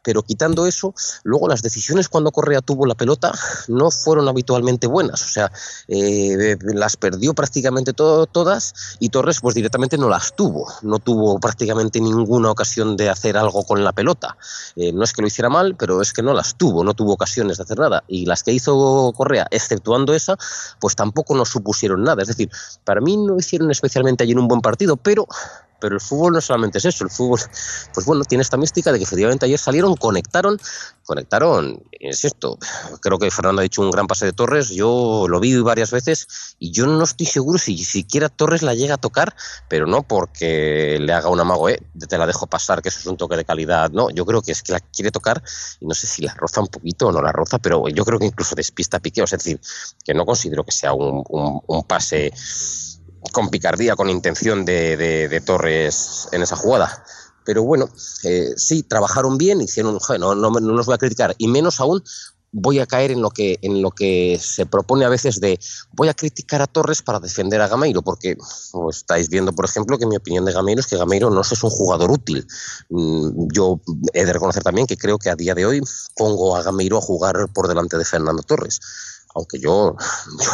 Pero 0.02 0.22
quitando 0.22 0.66
eso, 0.66 0.94
luego 1.22 1.48
las 1.48 1.62
decisiones 1.62 2.08
cuando 2.08 2.32
Correa 2.32 2.60
tuvo 2.60 2.86
la 2.86 2.94
pelota 2.94 3.32
no 3.68 3.90
fueron 3.90 4.28
habitualmente 4.28 4.86
buenas. 4.86 5.22
O 5.22 5.28
sea, 5.28 5.52
eh, 5.86 6.56
las 6.62 6.96
perdió 6.96 7.34
prácticamente 7.34 7.92
todas 7.92 8.74
y 8.98 9.08
Torres 9.08 9.40
pues 9.40 9.54
directamente 9.54 9.98
no 9.98 10.08
las 10.08 10.34
tuvo. 10.34 10.68
No 10.82 10.98
tuvo 10.98 11.38
prácticamente 11.38 12.00
ninguna 12.00 12.50
ocasión 12.50 12.96
de 12.96 13.08
hacer 13.08 13.36
algo 13.36 13.64
con 13.64 13.84
la 13.84 13.92
pelota. 13.92 14.36
Eh, 14.76 14.92
no 14.92 15.04
es 15.04 15.12
que 15.12 15.22
lo 15.22 15.28
hiciera 15.28 15.48
mal, 15.48 15.76
pero 15.76 16.02
es 16.02 16.12
que 16.12 16.22
no 16.22 16.34
las 16.34 16.56
tuvo, 16.56 16.84
no 16.84 16.94
tuvo 16.94 17.12
ocasiones 17.12 17.58
de 17.58 17.62
hacer 17.62 17.78
nada. 17.78 18.04
Y 18.08 18.26
las 18.26 18.42
que 18.42 18.52
hizo 18.52 19.12
Correa 19.16 19.27
exceptuando 19.50 20.14
esa, 20.14 20.36
pues 20.80 20.96
tampoco 20.96 21.34
nos 21.34 21.48
supusieron 21.48 22.02
nada. 22.02 22.22
Es 22.22 22.28
decir, 22.28 22.50
para 22.84 23.00
mí 23.00 23.16
no 23.16 23.36
hicieron 23.36 23.70
especialmente 23.70 24.24
allí 24.24 24.34
un 24.34 24.48
buen 24.48 24.60
partido, 24.60 24.96
pero 24.96 25.26
pero 25.80 25.94
el 25.94 26.00
fútbol 26.00 26.32
no 26.32 26.40
solamente 26.40 26.78
es 26.78 26.84
eso, 26.84 27.04
el 27.04 27.10
fútbol, 27.10 27.40
pues 27.94 28.06
bueno, 28.06 28.24
tiene 28.24 28.42
esta 28.42 28.56
mística 28.56 28.92
de 28.92 28.98
que 28.98 29.04
efectivamente 29.04 29.46
ayer 29.46 29.58
salieron, 29.58 29.94
conectaron, 29.96 30.58
conectaron, 31.04 31.82
insisto, 32.00 32.58
creo 33.00 33.18
que 33.18 33.30
Fernando 33.30 33.60
ha 33.60 33.62
dicho 33.62 33.82
un 33.82 33.90
gran 33.90 34.06
pase 34.06 34.26
de 34.26 34.32
Torres, 34.32 34.70
yo 34.70 35.26
lo 35.28 35.40
vi 35.40 35.58
varias 35.60 35.90
veces 35.90 36.56
y 36.58 36.70
yo 36.70 36.86
no 36.86 37.04
estoy 37.04 37.26
seguro 37.26 37.58
si 37.58 37.78
siquiera 37.78 38.28
Torres 38.28 38.62
la 38.62 38.74
llega 38.74 38.94
a 38.94 38.98
tocar, 38.98 39.34
pero 39.68 39.86
no 39.86 40.02
porque 40.02 40.98
le 41.00 41.12
haga 41.12 41.28
un 41.28 41.40
amago, 41.40 41.68
eh, 41.68 41.80
te 42.08 42.18
la 42.18 42.26
dejo 42.26 42.46
pasar, 42.46 42.82
que 42.82 42.88
eso 42.88 43.00
es 43.00 43.06
un 43.06 43.16
toque 43.16 43.36
de 43.36 43.44
calidad, 43.44 43.90
no, 43.90 44.10
yo 44.10 44.24
creo 44.26 44.42
que 44.42 44.52
es 44.52 44.62
que 44.62 44.72
la 44.72 44.80
quiere 44.80 45.10
tocar 45.10 45.42
y 45.80 45.86
no 45.86 45.94
sé 45.94 46.06
si 46.06 46.22
la 46.22 46.34
roza 46.34 46.60
un 46.60 46.68
poquito 46.68 47.08
o 47.08 47.12
no 47.12 47.22
la 47.22 47.32
roza, 47.32 47.58
pero 47.58 47.88
yo 47.88 48.04
creo 48.04 48.18
que 48.18 48.26
incluso 48.26 48.54
despista 48.54 48.98
piqueo, 48.98 49.24
es 49.24 49.30
decir, 49.30 49.60
que 50.04 50.14
no 50.14 50.26
considero 50.26 50.64
que 50.64 50.72
sea 50.72 50.92
un, 50.92 51.22
un 51.28 51.82
pase 51.84 52.32
con 53.32 53.50
picardía, 53.50 53.96
con 53.96 54.10
intención 54.10 54.64
de, 54.64 54.96
de, 54.96 55.40
Torres 55.40 56.28
en 56.32 56.42
esa 56.42 56.56
jugada. 56.56 57.04
Pero 57.44 57.62
bueno, 57.62 57.88
eh, 58.24 58.52
sí, 58.56 58.82
trabajaron 58.82 59.38
bien, 59.38 59.60
hicieron, 59.60 59.98
no, 60.18 60.34
no, 60.34 60.50
no 60.50 60.72
los 60.72 60.86
voy 60.86 60.94
a 60.94 60.98
criticar, 60.98 61.34
y 61.38 61.48
menos 61.48 61.80
aún 61.80 62.02
voy 62.52 62.78
a 62.78 62.86
caer 62.86 63.10
en 63.10 63.20
lo 63.20 63.30
que 63.30 63.58
en 63.62 63.82
lo 63.82 63.90
que 63.90 64.38
se 64.40 64.64
propone 64.66 65.04
a 65.04 65.08
veces 65.08 65.40
de 65.40 65.58
voy 65.92 66.08
a 66.08 66.14
criticar 66.14 66.62
a 66.62 66.66
Torres 66.66 67.02
para 67.02 67.20
defender 67.20 67.60
a 67.60 67.68
Gameiro 67.68 68.02
porque 68.02 68.36
estáis 68.90 69.28
viendo 69.28 69.52
por 69.52 69.66
ejemplo 69.66 69.98
que 69.98 70.06
mi 70.06 70.16
opinión 70.16 70.44
de 70.44 70.52
Gameiro 70.52 70.80
es 70.80 70.86
que 70.86 70.96
Gameiro 70.96 71.30
no 71.30 71.42
es 71.42 71.62
un 71.62 71.70
jugador 71.70 72.10
útil. 72.10 72.46
Mm, 72.88 73.48
yo 73.52 73.80
he 74.12 74.24
de 74.24 74.32
reconocer 74.32 74.62
también 74.62 74.86
que 74.86 74.96
creo 74.96 75.18
que 75.18 75.30
a 75.30 75.36
día 75.36 75.54
de 75.54 75.66
hoy 75.66 75.82
pongo 76.16 76.56
a 76.56 76.62
Gameiro 76.62 76.98
a 76.98 77.02
jugar 77.02 77.48
por 77.52 77.68
delante 77.68 77.98
de 77.98 78.04
Fernando 78.04 78.42
Torres 78.42 78.80
aunque 79.34 79.58
yo, 79.58 79.96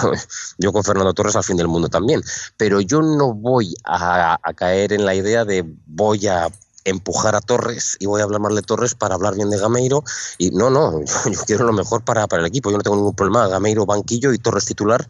yo, 0.03 0.13
yo, 0.59 0.73
con 0.73 0.85
Fernando 0.85 1.15
Torres 1.15 1.37
al 1.37 1.45
fin 1.45 1.57
del 1.57 1.69
mundo 1.69 1.89
también, 1.89 2.23
pero 2.57 2.81
yo 2.81 3.03
no 3.03 3.35
voy 3.35 3.75
a, 3.85 4.39
a 4.43 4.55
caer 4.55 4.93
en 4.93 5.05
la 5.05 5.15
idea 5.15 5.45
de 5.45 5.65
voy 5.87 6.27
a 6.27 6.49
empujar 6.85 7.35
a 7.35 7.41
Torres 7.41 7.97
y 7.99 8.07
voy 8.07 8.21
a 8.21 8.25
hablar 8.25 8.41
mal 8.41 8.55
de 8.55 8.63
Torres 8.63 8.95
para 8.95 9.15
hablar 9.15 9.35
bien 9.35 9.51
de 9.51 9.59
Gameiro. 9.59 10.05
Y 10.39 10.51
no, 10.51 10.71
no, 10.71 11.01
yo, 11.31 11.41
quiero 11.47 11.65
lo 11.65 11.73
mejor 11.73 12.05
para, 12.05 12.27
para, 12.27 12.43
el 12.43 12.47
equipo. 12.47 12.71
Yo 12.71 12.77
no 12.77 12.83
tengo 12.83 12.97
ningún 12.97 13.15
problema. 13.15 13.49
Gameiro 13.49 13.87
banquillo 13.87 14.33
y 14.33 14.39
Torres 14.39 14.67
titular. 14.67 15.07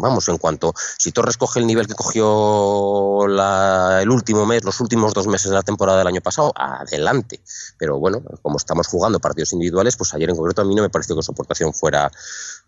vamos, 0.00 0.28
en 0.28 0.38
cuanto 0.38 0.74
si 0.98 1.12
Torres 1.12 1.36
coge 1.36 1.60
el 1.60 1.66
nivel 1.66 1.86
que 1.86 1.94
cogió 1.94 3.26
la, 3.28 4.00
el 4.02 4.10
último 4.10 4.46
mes, 4.46 4.64
los 4.64 4.80
últimos 4.80 5.14
dos 5.14 5.26
meses 5.26 5.50
de 5.50 5.56
la 5.56 5.62
temporada 5.62 5.98
del 5.98 6.06
año 6.08 6.20
pasado, 6.20 6.52
adelante. 6.56 7.40
Pero 7.78 7.98
bueno, 7.98 8.22
como 8.42 8.56
estamos 8.56 8.86
jugando 8.86 9.20
partidos 9.20 9.52
individuales, 9.52 9.96
pues 9.96 10.14
ayer 10.14 10.30
en 10.30 10.36
concreto 10.36 10.62
a 10.62 10.64
mí 10.64 10.74
no 10.74 10.82
me 10.82 10.90
pareció 10.90 11.16
que 11.16 11.22
su 11.22 11.32
aportación 11.32 11.72
fuera 11.72 12.10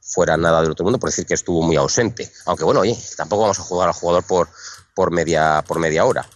fuera 0.09 0.37
nada 0.37 0.63
del 0.63 0.71
otro 0.71 0.85
mundo, 0.85 0.99
por 0.99 1.11
decir 1.11 1.27
que 1.27 1.35
estuvo 1.35 1.63
muy 1.63 1.77
ausente. 1.77 2.31
Aunque 2.47 2.65
bueno, 2.65 2.81
oye, 2.81 2.99
tampoco 3.17 3.43
vamos 3.43 3.59
a 3.59 3.63
jugar 3.63 3.89
al 3.89 3.95
jugador 3.95 4.25
por, 4.25 4.49
por, 4.95 5.11
media, 5.11 5.63
por 5.67 5.79
media 5.79 6.05
hora. 6.05 6.27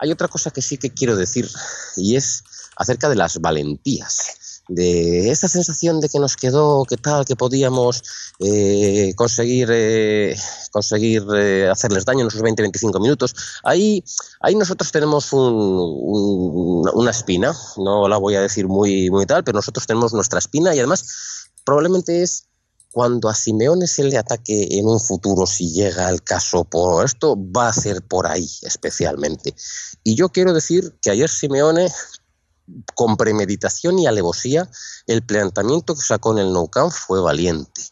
Hay 0.00 0.10
otra 0.10 0.28
cosa 0.28 0.50
que 0.50 0.62
sí 0.62 0.78
que 0.78 0.90
quiero 0.90 1.16
decir 1.16 1.48
y 1.96 2.16
es 2.16 2.42
acerca 2.76 3.08
de 3.08 3.16
las 3.16 3.40
valentías 3.40 4.40
de 4.70 5.30
esa 5.30 5.48
sensación 5.48 6.00
de 6.00 6.08
que 6.08 6.20
nos 6.20 6.36
quedó, 6.36 6.84
que 6.84 6.96
tal, 6.96 7.24
que 7.24 7.34
podíamos 7.34 8.02
eh, 8.38 9.12
conseguir, 9.16 9.68
eh, 9.72 10.36
conseguir 10.70 11.24
eh, 11.34 11.68
hacerles 11.68 12.04
daño 12.04 12.20
en 12.20 12.28
esos 12.28 12.40
20-25 12.40 13.00
minutos. 13.00 13.34
Ahí, 13.64 14.04
ahí 14.40 14.54
nosotros 14.54 14.92
tenemos 14.92 15.32
un, 15.32 15.42
un, 15.42 16.90
una 16.94 17.10
espina, 17.10 17.52
no 17.78 18.06
la 18.06 18.16
voy 18.16 18.36
a 18.36 18.42
decir 18.42 18.68
muy, 18.68 19.10
muy 19.10 19.26
tal, 19.26 19.42
pero 19.42 19.56
nosotros 19.56 19.86
tenemos 19.86 20.12
nuestra 20.12 20.38
espina 20.38 20.72
y 20.74 20.78
además 20.78 21.48
probablemente 21.64 22.22
es 22.22 22.44
cuando 22.92 23.28
a 23.28 23.34
Simeone 23.34 23.86
se 23.86 24.02
le 24.02 24.18
ataque 24.18 24.66
en 24.78 24.86
un 24.86 25.00
futuro, 25.00 25.46
si 25.46 25.70
llega 25.70 26.08
el 26.08 26.22
caso 26.22 26.64
por 26.64 27.04
esto, 27.04 27.36
va 27.36 27.68
a 27.68 27.72
ser 27.72 28.02
por 28.02 28.26
ahí 28.26 28.48
especialmente. 28.62 29.54
Y 30.02 30.14
yo 30.14 30.30
quiero 30.30 30.52
decir 30.52 30.96
que 31.02 31.10
ayer 31.10 31.28
Simeone, 31.28 31.92
con 32.94 33.16
premeditación 33.16 33.98
y 33.98 34.06
alevosía, 34.06 34.70
el 35.06 35.22
planteamiento 35.22 35.94
que 35.94 36.02
sacó 36.02 36.32
en 36.32 36.38
el 36.38 36.52
Nou 36.52 36.68
Camp 36.68 36.92
fue 36.92 37.20
valiente. 37.20 37.82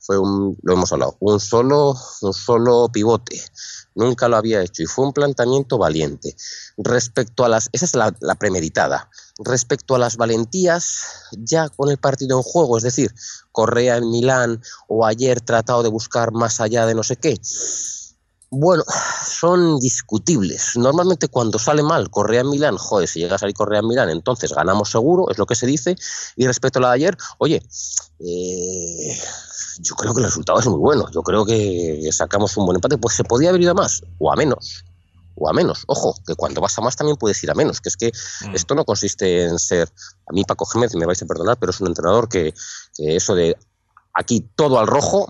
Fue 0.00 0.18
un, 0.18 0.58
lo 0.62 0.72
hemos 0.72 0.92
hablado, 0.92 1.16
un 1.20 1.38
solo, 1.38 1.94
un 2.22 2.34
solo 2.34 2.88
pivote. 2.92 3.40
Nunca 3.94 4.26
lo 4.26 4.36
había 4.36 4.60
hecho 4.60 4.82
y 4.82 4.86
fue 4.86 5.04
un 5.04 5.12
planteamiento 5.12 5.78
valiente. 5.78 6.34
Respecto 6.76 7.44
a 7.44 7.48
las, 7.48 7.68
esa 7.72 7.84
es 7.84 7.94
la, 7.94 8.12
la 8.20 8.34
premeditada. 8.34 9.08
Respecto 9.38 9.94
a 9.94 9.98
las 9.98 10.16
valentías, 10.16 11.04
ya 11.32 11.68
con 11.68 11.88
el 11.88 11.98
partido 11.98 12.36
en 12.36 12.42
juego, 12.42 12.78
es 12.78 12.82
decir, 12.82 13.14
Correa 13.52 13.98
en 13.98 14.10
Milán 14.10 14.60
o 14.88 15.06
ayer 15.06 15.40
tratado 15.40 15.84
de 15.84 15.90
buscar 15.90 16.32
más 16.32 16.60
allá 16.60 16.84
de 16.86 16.94
no 16.94 17.04
sé 17.04 17.16
qué. 17.16 17.38
Bueno, 18.50 18.82
son 19.42 19.80
discutibles. 19.80 20.76
Normalmente 20.76 21.26
cuando 21.26 21.58
sale 21.58 21.82
mal 21.82 22.10
Correa 22.10 22.42
en 22.42 22.50
Milán, 22.50 22.76
joder, 22.76 23.08
si 23.08 23.18
llega 23.18 23.34
a 23.34 23.38
salir 23.38 23.56
Correa 23.56 23.80
en 23.80 23.88
Milán, 23.88 24.08
entonces 24.08 24.52
ganamos 24.52 24.88
seguro, 24.88 25.28
es 25.30 25.38
lo 25.38 25.46
que 25.46 25.56
se 25.56 25.66
dice. 25.66 25.96
Y 26.36 26.46
respecto 26.46 26.78
a 26.78 26.82
la 26.82 26.88
de 26.90 26.94
ayer, 26.94 27.18
oye, 27.38 27.60
eh, 28.20 29.18
yo 29.80 29.96
creo 29.96 30.14
que 30.14 30.20
el 30.20 30.26
resultado 30.26 30.60
es 30.60 30.66
muy 30.68 30.78
bueno. 30.78 31.10
Yo 31.10 31.22
creo 31.24 31.44
que 31.44 32.08
sacamos 32.12 32.56
un 32.56 32.66
buen 32.66 32.76
empate. 32.76 32.98
Pues 32.98 33.16
se 33.16 33.24
podía 33.24 33.48
haber 33.48 33.62
ido 33.62 33.72
a 33.72 33.74
más 33.74 34.04
o 34.20 34.32
a 34.32 34.36
menos 34.36 34.84
o 35.34 35.50
a 35.50 35.52
menos. 35.52 35.82
Ojo, 35.88 36.14
que 36.24 36.36
cuando 36.36 36.60
vas 36.60 36.78
a 36.78 36.82
más 36.82 36.94
también 36.94 37.16
puedes 37.16 37.42
ir 37.42 37.50
a 37.50 37.54
menos, 37.54 37.80
que 37.80 37.88
es 37.88 37.96
que 37.96 38.12
mm. 38.46 38.54
esto 38.54 38.76
no 38.76 38.84
consiste 38.84 39.42
en 39.42 39.58
ser, 39.58 39.88
a 40.28 40.32
mí 40.32 40.44
Paco 40.44 40.66
Gémez, 40.66 40.94
me 40.94 41.04
vais 41.04 41.20
a 41.20 41.26
perdonar, 41.26 41.58
pero 41.58 41.70
es 41.70 41.80
un 41.80 41.88
entrenador 41.88 42.28
que, 42.28 42.54
que 42.94 43.16
eso 43.16 43.34
de 43.34 43.56
aquí 44.14 44.46
todo 44.54 44.78
al 44.78 44.86
rojo, 44.86 45.26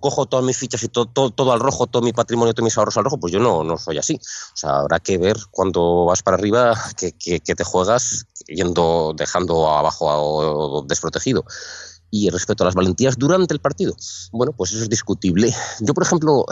cojo 0.00 0.26
todas 0.26 0.44
mis 0.44 0.56
fichas 0.56 0.82
y 0.82 0.88
todo, 0.88 1.06
todo, 1.06 1.30
todo, 1.30 1.52
al 1.52 1.60
rojo, 1.60 1.86
todo 1.86 2.02
mi 2.02 2.12
patrimonio, 2.12 2.52
todos 2.52 2.64
mis 2.64 2.76
ahorros 2.76 2.96
al 2.96 3.04
rojo, 3.04 3.18
pues 3.18 3.32
yo 3.32 3.40
no, 3.40 3.64
no 3.64 3.78
soy 3.78 3.98
así. 3.98 4.16
O 4.16 4.56
sea, 4.56 4.80
habrá 4.80 5.00
que 5.00 5.16
ver 5.16 5.36
cuando 5.50 6.04
vas 6.04 6.22
para 6.22 6.36
arriba 6.36 6.74
que, 6.96 7.12
que, 7.12 7.40
te 7.40 7.64
juegas 7.64 8.26
yendo, 8.46 9.14
dejando 9.16 9.68
abajo 9.68 10.84
desprotegido. 10.86 11.44
Y 12.10 12.30
respecto 12.30 12.64
a 12.64 12.66
las 12.66 12.74
valentías 12.74 13.18
durante 13.18 13.52
el 13.52 13.60
partido, 13.60 13.94
bueno, 14.32 14.52
pues 14.52 14.72
eso 14.72 14.82
es 14.82 14.88
discutible. 14.88 15.54
Yo, 15.80 15.92
por 15.92 16.04
ejemplo, 16.04 16.46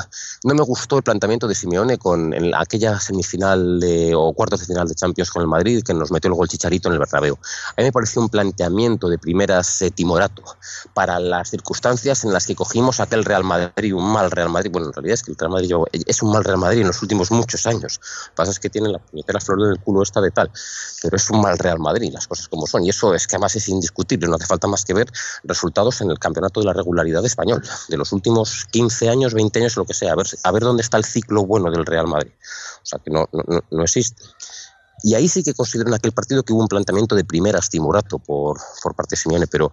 no 0.45 0.55
me 0.55 0.63
gustó 0.63 0.99
el 0.99 1.03
planteamiento 1.03 1.49
de 1.49 1.55
Simeone 1.55 1.97
con 1.97 2.35
en 2.35 2.55
aquella 2.55 3.01
semifinal 3.01 3.81
de, 3.81 4.15
o 4.15 4.35
cuartos 4.35 4.61
de 4.61 4.67
final 4.67 4.87
de 4.87 4.95
Champions 4.95 5.31
con 5.31 5.41
el 5.41 5.49
Madrid, 5.49 5.83
que 5.83 5.95
nos 5.95 6.11
metió 6.11 6.29
el 6.29 6.35
gol 6.35 6.49
Chicharito 6.49 6.89
en 6.89 6.95
el 6.95 6.99
Bernabéu. 6.99 7.39
A 7.71 7.81
mí 7.81 7.85
me 7.85 7.93
pareció 7.93 8.21
un 8.21 8.29
planteamiento 8.29 9.09
de 9.09 9.19
primeras 9.19 9.81
eh, 9.81 9.91
timorato 9.91 10.43
para 10.93 11.19
las 11.19 11.49
circunstancias 11.49 12.25
en 12.25 12.33
las 12.33 12.47
que 12.47 12.55
cogimos 12.55 13.01
aquel 13.01 13.25
Real 13.25 13.45
Madrid, 13.45 13.95
un 13.95 14.13
mal 14.13 14.31
Real 14.31 14.51
Madrid. 14.51 14.71
Bueno, 14.71 14.89
en 14.89 14.93
realidad 14.93 15.15
es 15.15 15.23
que 15.23 15.31
el 15.31 15.39
Real 15.39 15.53
Madrid 15.53 15.73
es 16.07 16.23
un 16.23 16.33
mal 16.33 16.45
Real 16.45 16.59
Madrid 16.59 16.81
en 16.83 16.89
los 16.89 17.01
últimos 17.01 17.31
muchos 17.31 17.67
años. 17.67 17.99
Lo 18.03 18.31
que 18.31 18.37
pasa 18.37 18.51
es 18.51 18.61
que 18.61 18.69
tiene 18.69 18.89
la, 18.89 19.01
la 19.13 19.41
flor 19.41 19.69
del 19.69 19.81
culo 19.81 20.03
esta 20.03 20.21
de 20.21 20.31
tal, 20.31 20.51
pero 21.03 21.17
es 21.17 21.31
un 21.31 21.41
mal 21.41 21.59
Real 21.59 21.79
Madrid, 21.79 22.13
las 22.13 22.27
cosas 22.27 22.49
como 22.49 22.67
son. 22.67 22.85
Y 22.85 22.91
eso 22.91 23.15
es 23.15 23.27
que 23.27 23.37
además 23.37 23.57
es 23.57 23.69
indiscutible, 23.69 24.29
no 24.29 24.37
hace 24.37 24.47
falta 24.47 24.67
más 24.67 24.85
que 24.85 24.93
ver 24.93 25.11
resultados 25.47 26.01
en 26.01 26.11
el 26.11 26.19
campeonato 26.19 26.61
de 26.61 26.67
la 26.67 26.73
regularidad 26.73 27.25
español, 27.25 27.63
de 27.89 27.97
los 27.97 28.13
últimos 28.13 28.67
15 28.71 29.09
años, 29.09 29.35
20 29.35 29.61
años, 29.61 29.77
lo 29.77 29.85
que 29.85 29.95
sea, 29.95 30.13
a 30.13 30.17
ver, 30.17 30.27
a 30.43 30.51
ver 30.53 30.63
dónde 30.63 30.83
está 30.83 30.97
el 30.97 31.05
ciclo 31.05 31.45
bueno 31.47 31.71
del 31.71 31.87
Real 31.87 32.07
Madrid. 32.07 32.33
O 32.83 32.87
sea, 32.87 32.99
que 32.99 33.11
no, 33.11 33.29
no, 33.33 33.45
no 33.71 33.83
existe. 33.83 34.23
Y 35.03 35.15
ahí 35.15 35.29
sí 35.29 35.43
que 35.43 35.55
considero 35.55 35.89
en 35.89 35.95
aquel 35.95 36.13
partido 36.13 36.43
que 36.43 36.53
hubo 36.53 36.63
un 36.63 36.69
planteamiento 36.69 37.15
de 37.15 37.25
primeras 37.25 37.69
timorato 37.69 38.19
por, 38.19 38.59
por 38.83 38.95
parte 38.95 39.13
de 39.13 39.17
Simeone, 39.17 39.47
pero 39.47 39.73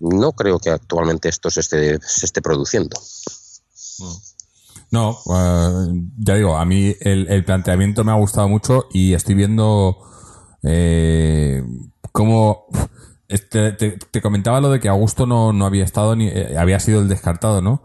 no 0.00 0.32
creo 0.32 0.58
que 0.58 0.70
actualmente 0.70 1.28
esto 1.28 1.50
se 1.50 1.60
esté, 1.60 1.98
se 2.00 2.26
esté 2.26 2.42
produciendo. 2.42 3.00
No, 4.90 5.18
uh, 5.24 5.92
ya 6.18 6.34
digo, 6.34 6.56
a 6.56 6.64
mí 6.64 6.94
el, 7.00 7.26
el, 7.28 7.44
planteamiento 7.44 8.04
me 8.04 8.12
ha 8.12 8.16
gustado 8.16 8.48
mucho 8.48 8.86
y 8.92 9.14
estoy 9.14 9.34
viendo 9.34 9.96
eh, 10.62 11.62
cómo 12.12 12.66
este, 13.28 13.72
te, 13.72 13.92
te, 13.92 14.22
comentaba 14.22 14.60
lo 14.60 14.70
de 14.70 14.80
que 14.80 14.88
Augusto 14.88 15.26
no, 15.26 15.52
no 15.52 15.66
había 15.66 15.84
estado 15.84 16.14
ni 16.14 16.28
eh, 16.28 16.56
había 16.58 16.78
sido 16.80 17.00
el 17.00 17.08
descartado, 17.08 17.60
¿no? 17.60 17.82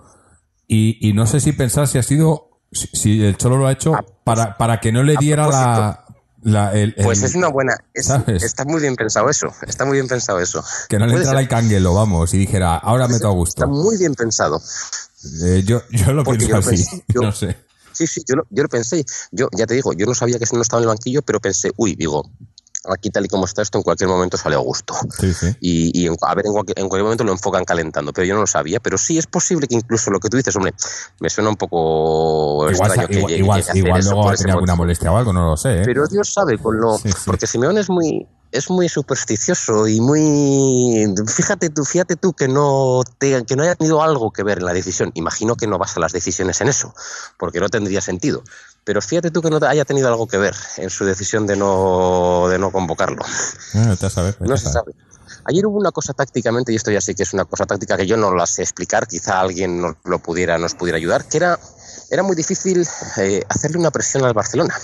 Y, 0.68 0.98
y, 1.06 1.14
no 1.14 1.28
sé 1.28 1.40
si 1.40 1.52
pensar 1.52 1.88
si 1.88 1.98
ha 1.98 2.04
sido 2.04 2.62
si, 2.72 2.88
si 2.94 3.26
el 3.26 3.38
Cholo 3.38 3.58
lo 3.58 3.68
ha 3.68 3.72
hecho 3.72 3.94
para, 4.24 4.58
para 4.58 4.80
que 4.80 4.92
no 4.92 5.04
le 5.04 5.18
diera 5.18 5.48
la, 5.48 6.06
la 6.44 6.72
el, 6.74 6.94
el, 6.98 7.04
pues 7.04 7.22
es 7.24 7.36
una 7.36 7.50
buena 7.50 7.76
es, 7.94 8.10
está 8.42 8.66
muy 8.66 8.82
bien 8.82 8.96
pensado 8.96 9.30
eso 9.30 9.48
está 9.68 9.86
muy 9.86 9.98
bien 9.98 10.08
pensado 10.08 10.40
eso. 10.40 10.64
Que 10.90 10.98
no 10.98 11.06
le 11.06 11.16
entrara 11.16 11.40
el 11.40 11.48
canguelo 11.48 11.94
vamos 11.94 12.34
y 12.34 12.38
dijera 12.38 12.78
ahora 12.78 13.08
meto 13.08 13.28
a 13.28 13.30
Augusto 13.30 13.64
está 13.64 13.68
muy 13.68 13.98
bien 13.98 14.16
pensado. 14.16 14.62
Eh, 15.44 15.64
yo, 15.66 15.84
yo 15.92 16.14
lo 16.14 16.24
pienso 16.24 16.48
yo 16.48 16.58
así 16.58 16.70
pensé, 16.70 17.06
yo, 17.10 17.22
no 17.22 17.32
sé. 17.32 17.58
Sí 17.92 18.08
sí 18.08 18.24
yo 18.26 18.38
lo, 18.38 18.44
yo 18.50 18.64
lo 18.64 18.70
pensé. 18.70 19.06
Yo 19.32 19.50
ya 19.56 19.68
te 19.68 19.76
digo 19.76 19.94
yo 19.94 20.06
no 20.06 20.16
sabía 20.16 20.40
que 20.40 20.46
si 20.46 20.56
no 20.56 20.62
estaba 20.62 20.82
en 20.82 20.84
el 20.84 20.90
banquillo 20.90 21.22
pero 21.22 21.40
pensé 21.40 21.72
uy 21.78 21.96
digo 21.96 22.32
aquí 22.90 23.10
tal 23.10 23.26
y 23.26 23.28
como 23.28 23.46
está 23.46 23.62
esto, 23.62 23.78
en 23.78 23.84
cualquier 23.84 24.10
momento 24.10 24.38
sale 24.38 24.56
a 24.56 24.60
gusto. 24.60 24.94
Sí, 25.20 25.34
sí. 25.34 25.56
Y, 25.60 26.02
y 26.02 26.08
en, 26.08 26.16
a 26.22 26.36
ver, 26.36 26.46
en 26.48 26.54
cualquier, 26.54 26.80
en 26.80 26.90
cualquier, 26.90 27.04
momento 27.04 27.24
lo 27.24 27.32
enfocan 27.32 27.64
calentando, 27.64 28.14
pero 28.14 28.26
yo 28.26 28.34
no 28.34 28.42
lo 28.42 28.48
sabía. 28.48 28.80
Pero 28.80 28.98
sí 28.98 29.18
es 29.18 29.28
posible 29.28 29.68
que 29.68 29.76
incluso 29.76 30.12
lo 30.12 30.20
que 30.20 30.30
tú 30.30 30.38
dices, 30.38 30.56
hombre, 30.56 30.74
me 31.20 31.30
suena 31.30 31.50
un 31.50 31.58
poco 31.58 32.70
igual, 32.72 32.92
extraño 32.92 33.08
igual, 33.10 33.28
que 33.28 33.38
igual, 33.38 33.66
que 33.72 33.80
igual 33.80 34.04
luego 34.04 34.26
va 34.26 34.34
a 34.34 34.36
tener 34.36 34.54
alguna 34.54 34.76
molestia 34.76 35.12
o 35.12 35.18
algo, 35.18 35.34
no 35.34 35.50
lo 35.50 35.58
sé. 35.58 35.82
¿eh? 35.82 35.84
Pero 35.86 36.08
Dios 36.08 36.34
sabe 36.34 36.58
con 36.58 36.80
lo... 36.80 36.98
Sí. 36.98 37.10
Porque 37.26 37.48
Simeone 37.48 37.82
es 37.82 37.90
muy 37.90 38.28
es 38.52 38.70
muy 38.70 38.90
supersticioso 38.90 39.88
y 39.88 40.02
muy 40.02 41.14
fíjate 41.28 41.70
tú 41.70 41.86
fíjate 41.86 42.16
tú 42.16 42.34
que 42.34 42.48
no 42.48 43.02
te, 43.18 43.46
que 43.46 43.56
no 43.56 43.64
haya 43.64 43.76
tenido 43.76 44.02
algo 44.02 44.32
que 44.32 44.44
ver 44.44 44.60
en 44.60 44.66
la 44.66 44.74
decisión. 44.74 45.12
Imagino 45.16 45.56
que 45.56 45.68
no 45.68 45.78
basa 45.78 46.00
las 46.00 46.12
decisiones 46.12 46.60
en 46.62 46.68
eso 46.68 46.94
porque 47.38 47.60
no 47.60 47.70
tendría 47.70 48.02
sentido. 48.02 48.44
Pero 48.84 49.02
fíjate 49.02 49.32
tú 49.32 49.42
que 49.42 49.50
no 49.50 49.60
haya 49.66 49.86
tenido 49.86 50.08
algo 50.08 50.28
que 50.28 50.38
ver 50.38 50.56
en 50.78 50.90
su 50.90 51.06
decisión 51.06 51.48
de 51.48 51.56
no 51.56 52.48
de 52.50 52.60
no 52.60 52.72
convocarlo. 52.72 53.24
Ah, 53.74 53.96
te 54.00 54.10
sabes, 54.10 54.38
te 54.38 54.46
no 54.46 54.58
se 54.58 54.70
sabe. 54.70 54.94
Ayer 55.46 55.66
hubo 55.66 55.78
una 55.78 55.92
cosa 55.92 56.14
tácticamente, 56.14 56.72
y 56.72 56.76
esto 56.76 56.92
ya 56.92 57.02
sí 57.02 57.16
que 57.16 57.24
es 57.24 57.34
una 57.34 57.46
cosa 57.46 57.66
táctica 57.66 57.98
que 57.98 58.06
yo 58.06 58.16
no 58.16 58.36
la 58.36 58.46
sé 58.46 58.62
explicar, 58.62 59.08
quizá 59.08 59.40
alguien 59.40 59.82
nos, 59.82 59.96
lo 60.04 60.20
pudiera, 60.20 60.58
nos 60.60 60.76
pudiera 60.76 60.98
ayudar, 60.98 61.26
que 61.26 61.38
era, 61.38 61.60
era 62.12 62.22
muy 62.22 62.36
difícil 62.36 62.88
eh, 63.18 63.44
hacerle 63.50 63.80
una 63.80 63.90
presión 63.90 64.24
al 64.24 64.34
Barcelona, 64.34 64.78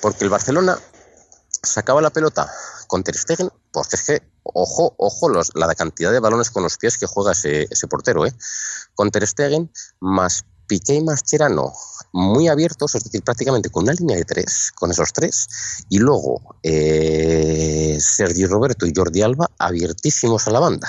porque 0.00 0.22
el 0.22 0.30
Barcelona 0.30 0.78
sacaba 1.62 2.00
la 2.00 2.10
pelota 2.10 2.50
con 2.86 3.02
Ter 3.02 3.16
Stegen, 3.16 3.50
porque 3.72 3.96
es 3.96 4.02
que, 4.02 4.22
ojo, 4.42 4.94
ojo, 4.98 5.28
los, 5.28 5.52
la 5.54 5.74
cantidad 5.74 6.12
de 6.12 6.20
balones 6.20 6.50
con 6.50 6.62
los 6.62 6.76
pies 6.76 6.98
que 6.98 7.06
juega 7.06 7.32
ese, 7.32 7.66
ese 7.70 7.86
portero, 7.86 8.26
¿eh? 8.26 8.34
Con 8.94 9.10
Ter 9.10 9.26
Stegen, 9.26 9.70
más 10.00 10.44
Piqué 10.66 10.94
y 10.94 11.02
Mascherano 11.02 11.72
muy 12.12 12.48
abiertos, 12.48 12.94
es 12.94 13.04
decir, 13.04 13.22
prácticamente 13.22 13.70
con 13.70 13.84
una 13.84 13.92
línea 13.92 14.16
de 14.16 14.24
tres, 14.24 14.72
con 14.74 14.90
esos 14.90 15.12
tres, 15.12 15.46
y 15.88 15.98
luego 15.98 16.56
eh, 16.62 17.98
Sergio 18.00 18.48
Roberto 18.48 18.86
y 18.86 18.92
Jordi 18.94 19.22
Alba 19.22 19.50
abiertísimos 19.58 20.46
a 20.46 20.50
la 20.50 20.60
banda. 20.60 20.88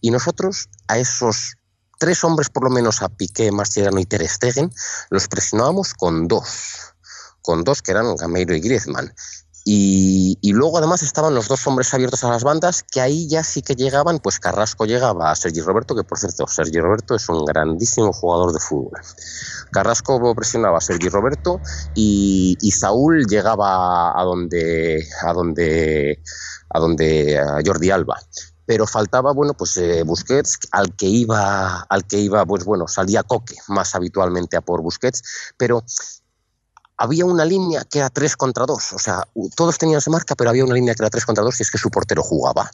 Y 0.00 0.10
nosotros 0.10 0.68
a 0.88 0.98
esos 0.98 1.56
tres 1.98 2.24
hombres, 2.24 2.48
por 2.48 2.64
lo 2.64 2.70
menos 2.70 3.02
a 3.02 3.08
Piqué, 3.08 3.52
Mascherano 3.52 4.00
y 4.00 4.06
Ter 4.06 4.26
Stegen, 4.26 4.72
los 5.10 5.28
presionábamos 5.28 5.94
con 5.94 6.28
dos, 6.28 6.48
con 7.42 7.64
dos 7.64 7.82
que 7.82 7.92
eran 7.92 8.16
Gameiro 8.16 8.54
y 8.54 8.60
Griezmann 8.60 9.12
Y, 9.72 10.52
luego 10.52 10.78
además 10.78 11.04
estaban 11.04 11.32
los 11.32 11.46
dos 11.46 11.64
hombres 11.68 11.94
abiertos 11.94 12.24
a 12.24 12.28
las 12.28 12.42
bandas, 12.42 12.82
que 12.82 13.00
ahí 13.00 13.28
ya 13.28 13.44
sí 13.44 13.62
que 13.62 13.76
llegaban, 13.76 14.18
pues 14.18 14.40
Carrasco 14.40 14.84
llegaba 14.84 15.30
a 15.30 15.36
Sergi 15.36 15.60
Roberto, 15.60 15.94
que 15.94 16.02
por 16.02 16.18
cierto, 16.18 16.48
Sergi 16.48 16.80
Roberto 16.80 17.14
es 17.14 17.28
un 17.28 17.44
grandísimo 17.44 18.12
jugador 18.12 18.52
de 18.52 18.58
fútbol. 18.58 19.00
Carrasco 19.70 20.34
presionaba 20.34 20.78
a 20.78 20.80
Sergi 20.80 21.08
Roberto 21.08 21.60
y, 21.94 22.58
y 22.60 22.72
Saúl 22.72 23.26
llegaba 23.26 24.20
a 24.20 24.24
donde, 24.24 25.06
a 25.22 25.32
donde, 25.32 26.20
a 26.68 26.80
donde 26.80 27.38
a 27.38 27.60
Jordi 27.64 27.90
Alba 27.90 28.18
pero 28.66 28.86
faltaba 28.86 29.32
bueno 29.32 29.54
pues 29.54 29.76
eh, 29.78 30.04
Busquets 30.04 30.60
al 30.70 30.94
que 30.94 31.06
iba 31.06 31.80
al 31.88 32.06
que 32.06 32.18
iba 32.18 32.46
pues 32.46 32.64
bueno 32.64 32.86
salía 32.86 33.24
Coque 33.24 33.56
más 33.66 33.96
habitualmente 33.96 34.56
a 34.56 34.60
por 34.60 34.80
Busquets 34.80 35.24
pero 35.56 35.82
había 37.00 37.24
una 37.24 37.44
línea 37.44 37.82
que 37.84 37.98
era 37.98 38.10
3 38.10 38.36
contra 38.36 38.66
2 38.66 38.92
o 38.92 38.98
sea 38.98 39.24
todos 39.56 39.78
tenían 39.78 39.98
esa 39.98 40.10
marca 40.10 40.34
pero 40.36 40.50
había 40.50 40.64
una 40.64 40.74
línea 40.74 40.94
que 40.94 41.02
era 41.02 41.10
3 41.10 41.24
contra 41.24 41.42
2 41.42 41.58
y 41.58 41.62
es 41.62 41.70
que 41.70 41.78
su 41.78 41.90
portero 41.90 42.22
jugaba 42.22 42.70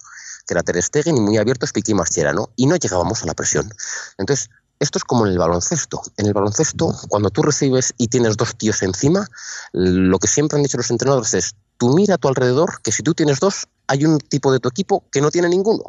que 0.47 0.55
era 0.55 0.63
Ter 0.63 0.83
Stegen 0.83 1.17
y 1.17 1.21
muy 1.21 1.39
abierto 1.39 1.67
Piqui 1.73 1.95
Marchera 1.95 2.35
y 2.57 2.67
no 2.67 2.77
llegábamos 2.77 3.23
a 3.23 3.27
la 3.27 3.35
presión 3.35 3.73
entonces 4.19 4.51
esto 4.79 4.99
es 4.99 5.05
como 5.05 5.27
en 5.27 5.33
el 5.33 5.39
baloncesto. 5.39 6.03
En 6.19 6.27
el 6.27 6.35
baloncesto, 6.35 6.95
cuando 7.09 7.31
tú 7.31 7.43
recibes 7.43 7.95
y 7.97 8.09
tienes 8.09 8.37
dos 8.37 8.57
tíos 8.57 8.83
encima, 8.83 9.27
lo 9.73 10.19
que 10.19 10.29
siempre 10.29 10.57
han 10.57 10.63
dicho 10.63 10.77
los 10.77 10.91
entrenadores 10.91 11.33
es, 11.33 11.55
tú 11.79 11.95
mira 11.95 12.17
a 12.17 12.19
tu 12.19 12.29
alrededor, 12.29 12.83
que 12.83 12.93
si 12.93 13.03
tú 13.03 13.15
tienes 13.15 13.41
dos, 13.41 13.69
hay 13.87 14.05
un 14.05 14.19
tipo 14.19 14.53
de 14.53 14.61
tu 14.61 14.69
equipo 14.69 15.05
que 15.11 15.23
no 15.23 15.31
tiene 15.31 15.49
ninguno. 15.49 15.83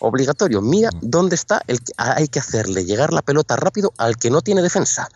Obligatorio, 0.00 0.62
mira 0.62 0.88
dónde 1.02 1.34
está 1.34 1.62
el 1.66 1.80
que 1.82 1.92
hay 1.98 2.28
que 2.28 2.38
hacerle 2.38 2.86
llegar 2.86 3.12
la 3.12 3.20
pelota 3.20 3.56
rápido 3.56 3.92
al 3.98 4.16
que 4.16 4.30
no 4.30 4.40
tiene 4.40 4.62
defensa. 4.62 5.08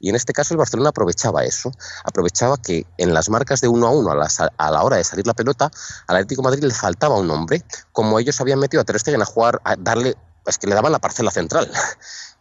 Y 0.00 0.08
en 0.08 0.16
este 0.16 0.32
caso 0.32 0.54
el 0.54 0.58
Barcelona 0.58 0.88
aprovechaba 0.88 1.44
eso, 1.44 1.70
aprovechaba 2.04 2.56
que 2.56 2.86
en 2.96 3.12
las 3.12 3.28
marcas 3.28 3.60
de 3.60 3.68
uno 3.68 3.86
a 3.86 3.90
uno 3.90 4.10
a, 4.10 4.28
a 4.56 4.70
la 4.70 4.82
hora 4.82 4.96
de 4.96 5.04
salir 5.04 5.26
la 5.26 5.34
pelota, 5.34 5.70
al 6.06 6.16
Atlético 6.16 6.40
de 6.40 6.48
Madrid 6.48 6.64
le 6.64 6.74
faltaba 6.74 7.18
un 7.18 7.30
hombre, 7.30 7.62
como 7.92 8.18
ellos 8.18 8.40
habían 8.40 8.58
metido 8.58 8.80
a 8.80 8.84
Ter 8.84 8.98
Stegen 8.98 9.20
a 9.20 9.26
jugar, 9.26 9.60
a 9.64 9.76
darle, 9.76 10.16
es 10.46 10.56
que 10.56 10.66
le 10.66 10.74
daban 10.74 10.92
la 10.92 10.98
parcela 10.98 11.30
central. 11.30 11.70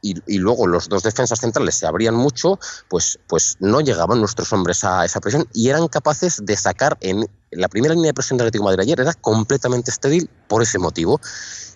Y, 0.02 0.16
y, 0.34 0.38
luego 0.38 0.66
los 0.66 0.88
dos 0.88 1.04
defensas 1.04 1.42
centrales 1.42 1.76
se 1.76 1.86
abrían 1.86 2.16
mucho, 2.16 2.58
pues, 2.88 3.20
pues 3.28 3.58
no 3.60 3.82
llegaban 3.82 4.22
nuestros 4.22 4.54
hombres 4.54 4.86
a 4.86 5.04
esa 5.04 5.20
presión 5.20 5.46
y 5.52 5.68
eran 5.68 5.90
capaces 5.90 6.40
de 6.42 6.56
sacar 6.56 6.98
en 7.02 7.30
la 7.52 7.68
primera 7.68 7.94
línea 7.94 8.10
de 8.10 8.14
presión 8.14 8.38
del 8.38 8.48
Atlético 8.48 8.66
Madrid 8.66 8.82
ayer 8.82 9.00
era 9.00 9.14
completamente 9.14 9.92
estéril 9.92 10.30
por 10.48 10.62
ese 10.62 10.80
motivo 10.80 11.20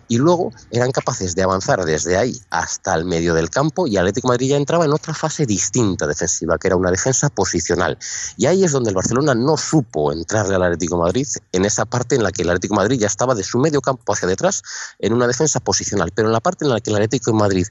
y 0.07 0.17
luego 0.17 0.51
eran 0.71 0.91
capaces 0.91 1.36
de 1.36 1.43
avanzar 1.43 1.84
desde 1.86 2.17
ahí 2.17 2.39
hasta 2.49 2.93
el 2.93 3.05
medio 3.05 3.34
del 3.34 3.49
campo 3.49 3.88
y 3.88 3.97
Atlético 3.97 4.28
Madrid 4.28 4.49
ya 4.49 4.57
entraba 4.57 4.86
en 4.86 4.91
otra 4.91 5.13
fase 5.13 5.45
distinta 5.45 6.07
defensiva, 6.07 6.57
que 6.57 6.67
era 6.67 6.76
una 6.76 6.91
defensa 6.91 7.30
posicional. 7.30 7.97
Y 8.38 8.45
ahí 8.45 8.63
es 8.63 8.71
donde 8.71 8.89
el 8.89 8.95
Barcelona 8.95 9.34
no 9.34 9.57
supo 9.57 10.11
entrarle 10.11 10.55
al 10.55 10.63
Atlético 10.63 10.97
Madrid, 10.97 11.28
en 11.51 11.65
esa 11.65 11.86
parte 11.86 12.15
en 12.15 12.24
la 12.24 12.32
que 12.32 12.43
el 12.43 12.49
Atlético 12.49 12.76
Madrid 12.76 12.99
ya 12.99 13.07
estaba 13.07 13.34
de 13.36 13.43
su 13.43 13.59
medio 13.59 13.82
campo 13.82 14.13
hacia 14.13 14.28
detrás 14.28 14.61
en 14.99 15.13
una 15.13 15.28
defensa 15.28 15.59
posicional, 15.59 16.11
pero 16.13 16.28
en 16.28 16.34
la 16.34 16.41
parte 16.41 16.65
en 16.65 16.71
la 16.71 16.80
que 16.80 16.89
el 16.89 16.97
Atlético 16.97 17.34
Madrid 17.34 17.65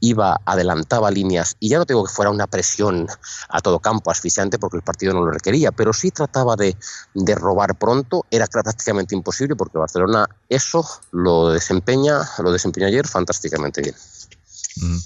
iba, 0.00 0.40
adelantaba 0.44 1.10
líneas, 1.10 1.56
y 1.58 1.70
ya 1.70 1.78
no 1.78 1.86
tengo 1.86 2.04
que 2.04 2.12
fuera 2.12 2.30
una 2.30 2.46
presión 2.46 3.08
a 3.48 3.60
todo 3.60 3.80
campo 3.80 4.10
asfixiante 4.10 4.58
porque 4.58 4.76
el 4.76 4.82
partido 4.82 5.14
no 5.14 5.24
lo 5.24 5.30
requería, 5.30 5.72
pero 5.72 5.92
sí 5.92 6.10
trataba 6.10 6.56
de, 6.56 6.76
de 7.14 7.34
robar 7.48 7.78
pronto, 7.78 8.26
era 8.30 8.46
prácticamente 8.46 9.14
imposible 9.14 9.56
porque 9.56 9.78
Barcelona 9.78 10.26
eso 10.48 10.84
lo 11.12 11.50
desempeña, 11.50 12.20
lo 12.42 12.52
desempeñó 12.52 12.86
ayer 12.86 13.06
fantásticamente 13.06 13.82
bien. 13.82 13.94
Mm. 14.76 14.98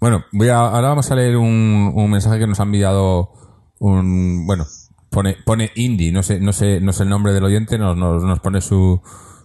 Bueno, 0.00 0.24
voy 0.32 0.48
a, 0.48 0.58
ahora 0.58 0.88
vamos 0.88 1.10
a 1.10 1.14
leer 1.14 1.36
un, 1.36 1.92
un, 1.94 2.10
mensaje 2.10 2.38
que 2.38 2.46
nos 2.46 2.58
ha 2.60 2.62
enviado 2.62 3.32
un, 3.78 4.46
bueno, 4.46 4.66
pone, 5.10 5.36
pone 5.44 5.72
Indy, 5.74 6.10
no 6.10 6.22
sé, 6.22 6.40
no 6.40 6.52
sé, 6.52 6.80
no 6.80 6.92
sé 6.92 7.02
el 7.02 7.10
nombre 7.10 7.34
del 7.34 7.44
oyente, 7.44 7.76
nos, 7.76 7.96
nos, 7.96 8.40
pone 8.40 8.62
su, 8.62 9.02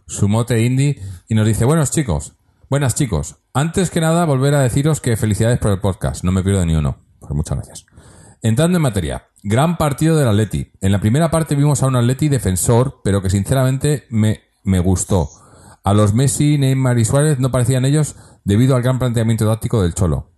su 0.07 0.29
mote 0.29 0.63
Indy 0.63 0.95
y 1.27 1.35
nos 1.35 1.45
dice, 1.45 1.65
buenos 1.65 1.91
chicos, 1.91 2.35
buenas 2.69 2.95
chicos, 2.95 3.35
antes 3.53 3.89
que 3.89 3.99
nada 3.99 4.23
volver 4.25 4.53
a 4.53 4.61
deciros 4.61 5.01
que 5.01 5.17
felicidades 5.17 5.59
por 5.59 5.71
el 5.71 5.81
podcast, 5.81 6.23
no 6.23 6.31
me 6.31 6.41
pierdo 6.41 6.65
ni 6.65 6.75
uno, 6.75 6.99
pues 7.19 7.33
muchas 7.33 7.57
gracias. 7.57 7.85
Entrando 8.41 8.77
en 8.77 8.83
materia, 8.83 9.27
gran 9.47 9.77
partido 9.77 10.17
del 10.17 10.27
Atleti. 10.27 10.71
En 10.81 10.91
la 10.91 10.99
primera 10.99 11.29
parte 11.29 11.53
vimos 11.53 11.83
a 11.83 11.85
un 11.85 11.95
Atleti 11.95 12.29
defensor, 12.29 13.01
pero 13.03 13.21
que 13.21 13.29
sinceramente 13.29 14.05
me, 14.09 14.41
me 14.63 14.79
gustó. 14.79 15.29
A 15.83 15.93
los 15.93 16.15
Messi, 16.15 16.57
Neymar 16.57 16.97
y 16.97 17.05
Suárez 17.05 17.37
no 17.37 17.51
parecían 17.51 17.85
ellos 17.85 18.15
debido 18.43 18.75
al 18.75 18.81
gran 18.81 18.97
planteamiento 18.97 19.47
táctico 19.47 19.83
del 19.83 19.93
Cholo. 19.93 20.31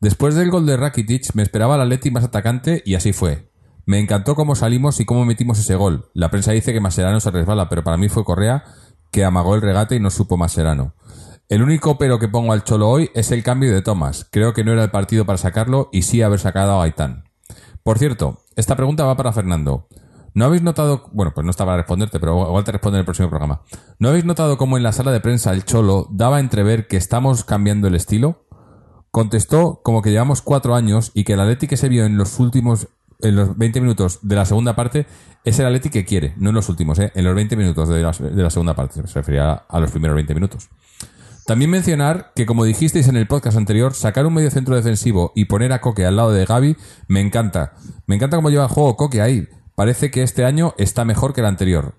Después 0.00 0.34
del 0.34 0.50
gol 0.50 0.66
de 0.66 0.76
Rakitic 0.76 1.34
me 1.34 1.42
esperaba 1.42 1.76
el 1.76 1.80
Atleti 1.80 2.10
más 2.10 2.24
atacante 2.24 2.82
y 2.84 2.94
así 2.94 3.14
fue. 3.14 3.50
Me 3.86 3.98
encantó 4.00 4.34
cómo 4.34 4.54
salimos 4.54 5.00
y 5.00 5.06
cómo 5.06 5.24
metimos 5.24 5.58
ese 5.58 5.74
gol. 5.74 6.10
La 6.12 6.30
prensa 6.30 6.52
dice 6.52 6.74
que 6.74 6.80
Maserano 6.80 7.20
se 7.20 7.30
resbala, 7.30 7.70
pero 7.70 7.84
para 7.84 7.96
mí 7.96 8.10
fue 8.10 8.24
Correa 8.24 8.64
que 9.10 9.24
amagó 9.24 9.54
el 9.54 9.62
regate 9.62 9.96
y 9.96 10.00
no 10.00 10.10
supo 10.10 10.36
Maserano. 10.36 10.94
El 11.48 11.62
único 11.62 11.96
pero 11.96 12.18
que 12.18 12.28
pongo 12.28 12.52
al 12.52 12.64
Cholo 12.64 12.90
hoy 12.90 13.08
es 13.14 13.32
el 13.32 13.42
cambio 13.42 13.72
de 13.72 13.80
Thomas. 13.80 14.28
Creo 14.30 14.52
que 14.52 14.62
no 14.62 14.72
era 14.72 14.84
el 14.84 14.90
partido 14.90 15.24
para 15.24 15.38
sacarlo 15.38 15.88
y 15.90 16.02
sí 16.02 16.20
haber 16.20 16.38
sacado 16.38 16.74
a 16.74 16.80
Gaitán. 16.80 17.25
Por 17.86 18.00
cierto, 18.00 18.40
esta 18.56 18.74
pregunta 18.74 19.04
va 19.04 19.16
para 19.16 19.32
Fernando. 19.32 19.86
¿No 20.34 20.44
habéis 20.44 20.60
notado, 20.60 21.08
bueno, 21.12 21.30
pues 21.32 21.44
no 21.44 21.52
estaba 21.52 21.74
a 21.74 21.76
responderte, 21.76 22.18
pero 22.18 22.48
igual 22.48 22.64
te 22.64 22.72
responde 22.72 22.96
en 22.96 23.02
el 23.02 23.04
próximo 23.04 23.28
programa. 23.28 23.62
¿No 24.00 24.08
habéis 24.08 24.24
notado 24.24 24.58
cómo 24.58 24.76
en 24.76 24.82
la 24.82 24.90
sala 24.90 25.12
de 25.12 25.20
prensa 25.20 25.52
el 25.52 25.64
Cholo 25.64 26.08
daba 26.10 26.38
a 26.38 26.40
entrever 26.40 26.88
que 26.88 26.96
estamos 26.96 27.44
cambiando 27.44 27.86
el 27.86 27.94
estilo? 27.94 28.44
Contestó 29.12 29.82
como 29.84 30.02
que 30.02 30.10
llevamos 30.10 30.42
cuatro 30.42 30.74
años 30.74 31.12
y 31.14 31.22
que 31.22 31.34
el 31.34 31.40
Atleti 31.40 31.68
que 31.68 31.76
se 31.76 31.88
vio 31.88 32.04
en 32.06 32.18
los 32.18 32.40
últimos, 32.40 32.88
en 33.20 33.36
los 33.36 33.56
20 33.56 33.80
minutos 33.80 34.18
de 34.20 34.34
la 34.34 34.46
segunda 34.46 34.74
parte, 34.74 35.06
es 35.44 35.56
el 35.60 35.66
Atleti 35.66 35.88
que 35.88 36.04
quiere, 36.04 36.34
no 36.38 36.48
en 36.48 36.56
los 36.56 36.68
últimos, 36.68 36.98
¿eh? 36.98 37.12
en 37.14 37.24
los 37.24 37.36
20 37.36 37.54
minutos 37.54 37.88
de 37.88 38.02
la, 38.02 38.10
de 38.10 38.42
la 38.42 38.50
segunda 38.50 38.74
parte, 38.74 39.06
se 39.06 39.14
refería 39.14 39.52
a 39.52 39.78
los 39.78 39.92
primeros 39.92 40.16
20 40.16 40.34
minutos. 40.34 40.70
También 41.46 41.70
mencionar 41.70 42.32
que, 42.34 42.44
como 42.44 42.64
dijisteis 42.64 43.06
en 43.06 43.16
el 43.16 43.28
podcast 43.28 43.56
anterior, 43.56 43.94
sacar 43.94 44.26
un 44.26 44.34
medio 44.34 44.50
centro 44.50 44.74
defensivo 44.74 45.30
y 45.36 45.44
poner 45.44 45.72
a 45.72 45.80
Coque 45.80 46.04
al 46.04 46.16
lado 46.16 46.32
de 46.32 46.44
Gaby 46.44 46.76
me 47.06 47.20
encanta. 47.20 47.74
Me 48.06 48.16
encanta 48.16 48.36
cómo 48.36 48.50
lleva 48.50 48.64
el 48.64 48.70
juego 48.70 48.96
Coque 48.96 49.22
ahí. 49.22 49.48
Parece 49.76 50.10
que 50.10 50.24
este 50.24 50.44
año 50.44 50.74
está 50.76 51.04
mejor 51.04 51.34
que 51.34 51.42
el 51.42 51.46
anterior. 51.46 51.94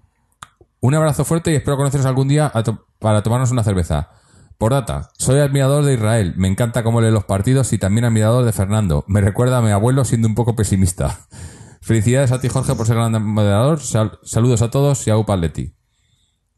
Un 0.82 0.96
abrazo 0.96 1.24
fuerte 1.24 1.52
y 1.52 1.56
espero 1.56 1.78
conoceros 1.78 2.06
algún 2.06 2.28
día 2.28 2.52
para 3.00 3.24
tomarnos 3.24 3.52
una 3.52 3.64
cerveza. 3.64 4.10
Por 4.58 4.74
data, 4.74 5.12
soy 5.18 5.40
admirador 5.40 5.86
de 5.86 5.94
Israel, 5.94 6.34
me 6.36 6.48
encanta 6.48 6.84
cómo 6.84 7.00
lee 7.00 7.12
los 7.12 7.24
partidos 7.24 7.72
y 7.72 7.78
también 7.78 8.04
admirador 8.04 8.44
de 8.44 8.52
Fernando. 8.52 9.06
Me 9.08 9.22
recuerda 9.22 9.60
a 9.60 9.62
mi 9.62 9.72
abuelo 9.72 10.04
siendo 10.04 10.28
un 10.28 10.36
poco 10.36 10.56
pesimista. 10.56 11.20
Felicidades 11.82 12.34
a 12.34 12.42
ti, 12.42 12.50
Jorge, 12.50 12.76
por 12.76 12.86
ser 12.86 12.98
gran 12.98 13.24
moderador. 13.24 13.80
Sal 13.80 14.20
saludos 14.24 14.62
a 14.62 14.72
todos 14.72 15.08
y 15.08 15.12
a 15.12 15.18
Upaletti. 15.18 15.77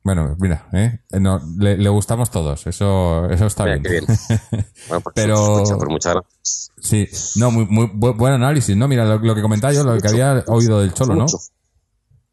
Bueno, 0.09 0.35
mira, 0.39 0.67
¿eh? 0.73 1.01
No, 1.19 1.39
le, 1.59 1.77
le, 1.77 1.89
gustamos 1.89 2.31
todos, 2.31 2.65
eso, 2.65 3.29
eso 3.29 3.45
está 3.45 3.65
mira, 3.65 3.77
bien. 3.77 4.05
bien. 4.07 4.07
Bueno, 4.87 5.01
pues, 5.01 5.13
Pero 5.13 5.57
escucha, 5.57 5.77
pues 5.77 5.89
muchas 5.89 6.13
gracias. 6.15 6.71
Sí, 6.79 7.07
no, 7.39 7.51
muy, 7.51 7.67
muy 7.67 7.91
bu 7.93 8.15
buen 8.15 8.33
análisis, 8.33 8.75
¿no? 8.75 8.87
Mira, 8.87 9.05
lo, 9.05 9.19
lo 9.19 9.35
que 9.35 9.43
comentaba 9.43 9.71
yo, 9.71 9.83
lo 9.83 9.95
que 9.99 10.07
había 10.07 10.43
oído 10.47 10.81
del 10.81 10.95
Cholo, 10.95 11.13
¿no? 11.13 11.25
Mucho, 11.25 11.37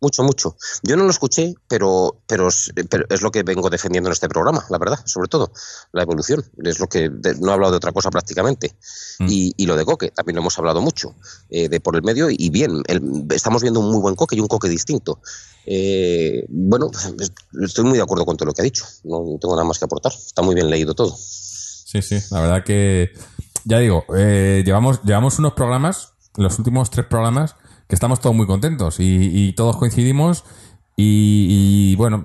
mucho, 0.01 0.23
mucho. 0.23 0.57
Yo 0.83 0.97
no 0.97 1.05
lo 1.05 1.11
escuché, 1.11 1.55
pero, 1.69 2.21
pero, 2.27 2.49
pero, 2.89 3.07
es 3.09 3.23
lo 3.23 3.31
que 3.31 3.43
vengo 3.43 3.71
defendiendo 3.71 4.09
en 4.09 4.13
este 4.13 4.29
programa, 4.29 4.65
la 4.69 4.79
verdad, 4.79 4.99
sobre 5.07 5.29
todo, 5.29 5.53
la 5.93 6.03
evolución. 6.03 6.45
Es 6.63 6.79
lo 6.81 6.87
que 6.87 7.09
de, 7.09 7.35
no 7.37 7.51
he 7.51 7.55
hablado 7.55 7.73
de 7.73 7.79
otra 7.79 7.93
cosa 7.93 8.11
prácticamente. 8.11 8.77
Mm. 9.19 9.27
Y, 9.29 9.55
y, 9.57 9.67
lo 9.67 9.77
de 9.77 9.85
Coque, 9.85 10.11
también 10.11 10.37
lo 10.37 10.43
hemos 10.43 10.59
hablado 10.59 10.81
mucho, 10.81 11.15
eh, 11.49 11.69
de 11.69 11.81
por 11.81 11.97
el 11.97 12.03
medio 12.03 12.29
y 12.31 12.51
bien. 12.51 12.83
El, 12.87 13.27
estamos 13.31 13.63
viendo 13.63 13.81
un 13.81 13.91
muy 13.91 14.01
buen 14.01 14.15
Coque 14.15 14.37
y 14.37 14.41
un 14.41 14.49
Coque 14.49 14.69
distinto. 14.69 15.21
Eh, 15.65 16.45
bueno, 16.49 16.91
estoy 17.63 17.85
muy 17.85 17.97
de 17.97 18.03
acuerdo 18.03 18.27
con 18.27 18.37
todo 18.37 18.47
lo 18.47 18.53
que 18.53 18.63
ha 18.63 18.65
dicho. 18.65 18.85
No 19.05 19.39
tengo 19.41 19.55
nada 19.57 19.67
más 19.67 19.79
que 19.79 19.87
aportar. 19.87 20.13
Está 20.13 20.43
muy 20.43 20.55
bien 20.55 20.69
leído 20.71 20.95
todo. 20.95 21.17
Sí, 21.17 22.03
sí, 22.03 22.19
la 22.31 22.41
verdad 22.41 22.65
que, 22.65 23.13
ya 23.65 23.79
digo, 23.79 24.05
eh, 24.17 24.63
llevamos, 24.65 25.03
llevamos 25.05 25.39
unos 25.39 25.55
programas, 25.55 26.13
los 26.37 26.59
últimos 26.59 26.91
tres 26.91 27.07
programas, 27.07 27.55
que 27.89 27.95
estamos 27.95 28.21
todos 28.21 28.35
muy 28.35 28.47
contentos 28.47 28.97
y, 28.99 29.53
todos 29.53 29.77
coincidimos 29.77 30.45
y, 30.97 31.95
bueno, 31.97 32.25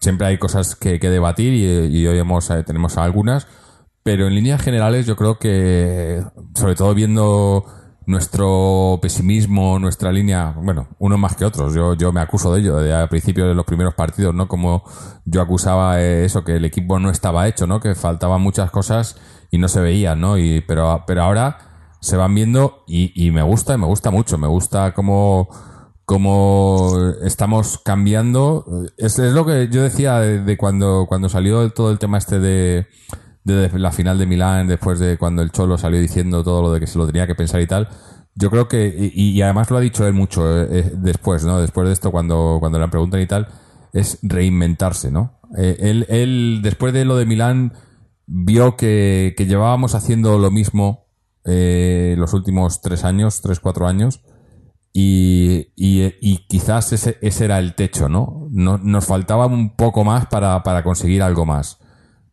siempre 0.00 0.26
hay 0.26 0.38
cosas 0.38 0.76
que, 0.76 0.98
debatir 0.98 1.54
y, 1.54 2.06
hoy 2.06 2.18
hemos, 2.18 2.50
eh, 2.50 2.62
tenemos 2.64 2.96
algunas, 2.96 3.46
pero 4.02 4.26
en 4.26 4.34
líneas 4.34 4.62
generales 4.62 5.06
yo 5.06 5.16
creo 5.16 5.38
que, 5.38 6.22
sobre 6.54 6.74
todo 6.74 6.94
viendo 6.94 7.64
nuestro 8.06 8.98
pesimismo, 9.02 9.78
nuestra 9.78 10.10
línea, 10.12 10.54
bueno, 10.56 10.88
unos 10.98 11.18
más 11.18 11.36
que 11.36 11.44
otros, 11.44 11.74
yo, 11.74 11.92
yo 11.92 12.10
me 12.10 12.20
acuso 12.20 12.54
de 12.54 12.60
ello, 12.60 12.76
de 12.76 12.94
al 12.94 13.10
principio 13.10 13.46
de 13.46 13.54
los 13.54 13.66
primeros 13.66 13.94
partidos, 13.94 14.34
¿no? 14.34 14.48
Como 14.48 14.82
yo 15.26 15.42
acusaba 15.42 16.00
eso, 16.00 16.42
que 16.42 16.56
el 16.56 16.64
equipo 16.64 16.98
no 16.98 17.10
estaba 17.10 17.46
hecho, 17.48 17.66
¿no? 17.66 17.80
Que 17.80 17.94
faltaban 17.94 18.40
muchas 18.40 18.70
cosas 18.70 19.20
y 19.50 19.58
no 19.58 19.68
se 19.68 19.82
veían, 19.82 20.22
¿no? 20.22 20.38
Y, 20.38 20.62
pero, 20.62 21.04
pero 21.06 21.22
ahora 21.22 21.67
se 22.00 22.16
van 22.16 22.34
viendo 22.34 22.84
y, 22.86 23.12
y 23.14 23.30
me 23.30 23.42
gusta, 23.42 23.76
me 23.76 23.86
gusta 23.86 24.10
mucho, 24.10 24.38
me 24.38 24.46
gusta 24.46 24.94
cómo, 24.94 25.48
cómo 26.04 26.92
estamos 27.24 27.78
cambiando. 27.84 28.64
Es, 28.96 29.18
es 29.18 29.32
lo 29.32 29.44
que 29.44 29.68
yo 29.68 29.82
decía 29.82 30.18
de, 30.20 30.56
cuando, 30.56 31.06
cuando 31.08 31.28
salió 31.28 31.68
todo 31.70 31.90
el 31.90 31.98
tema 31.98 32.18
este 32.18 32.38
de, 32.38 32.86
de 33.44 33.70
la 33.78 33.90
final 33.92 34.18
de 34.18 34.26
Milán, 34.26 34.68
después 34.68 34.98
de 34.98 35.18
cuando 35.18 35.42
el 35.42 35.50
Cholo 35.50 35.76
salió 35.78 36.00
diciendo 36.00 36.44
todo 36.44 36.62
lo 36.62 36.72
de 36.72 36.80
que 36.80 36.86
se 36.86 36.98
lo 36.98 37.06
tenía 37.06 37.26
que 37.26 37.34
pensar 37.34 37.60
y 37.60 37.66
tal. 37.66 37.88
yo 38.34 38.50
creo 38.50 38.68
que, 38.68 39.12
y, 39.14 39.30
y 39.30 39.42
además 39.42 39.70
lo 39.70 39.78
ha 39.78 39.80
dicho 39.80 40.06
él 40.06 40.14
mucho 40.14 40.62
eh, 40.62 40.68
eh, 40.70 40.92
después, 40.94 41.44
¿no? 41.44 41.60
Después 41.60 41.88
de 41.88 41.92
esto, 41.92 42.12
cuando, 42.12 42.58
cuando 42.60 42.78
le 42.78 42.86
preguntan 42.88 43.20
y 43.20 43.26
tal, 43.26 43.48
es 43.92 44.18
reinventarse, 44.22 45.10
¿no? 45.10 45.40
Eh, 45.56 45.76
él, 45.80 46.06
él, 46.08 46.60
después 46.62 46.92
de 46.92 47.04
lo 47.04 47.16
de 47.16 47.26
Milán, 47.26 47.72
vio 48.26 48.76
que, 48.76 49.34
que 49.36 49.46
llevábamos 49.46 49.96
haciendo 49.96 50.38
lo 50.38 50.50
mismo 50.52 51.07
eh, 51.48 52.14
los 52.18 52.34
últimos 52.34 52.82
tres 52.82 53.04
años, 53.04 53.40
tres, 53.40 53.58
cuatro 53.58 53.86
años, 53.86 54.20
y, 54.92 55.72
y, 55.76 56.14
y 56.20 56.46
quizás 56.48 56.92
ese, 56.92 57.18
ese 57.22 57.44
era 57.44 57.58
el 57.58 57.74
techo, 57.74 58.08
¿no? 58.08 58.48
no 58.50 58.78
nos 58.78 59.06
faltaba 59.06 59.46
un 59.46 59.76
poco 59.76 60.04
más 60.04 60.26
para, 60.26 60.62
para 60.62 60.82
conseguir 60.82 61.22
algo 61.22 61.46
más. 61.46 61.78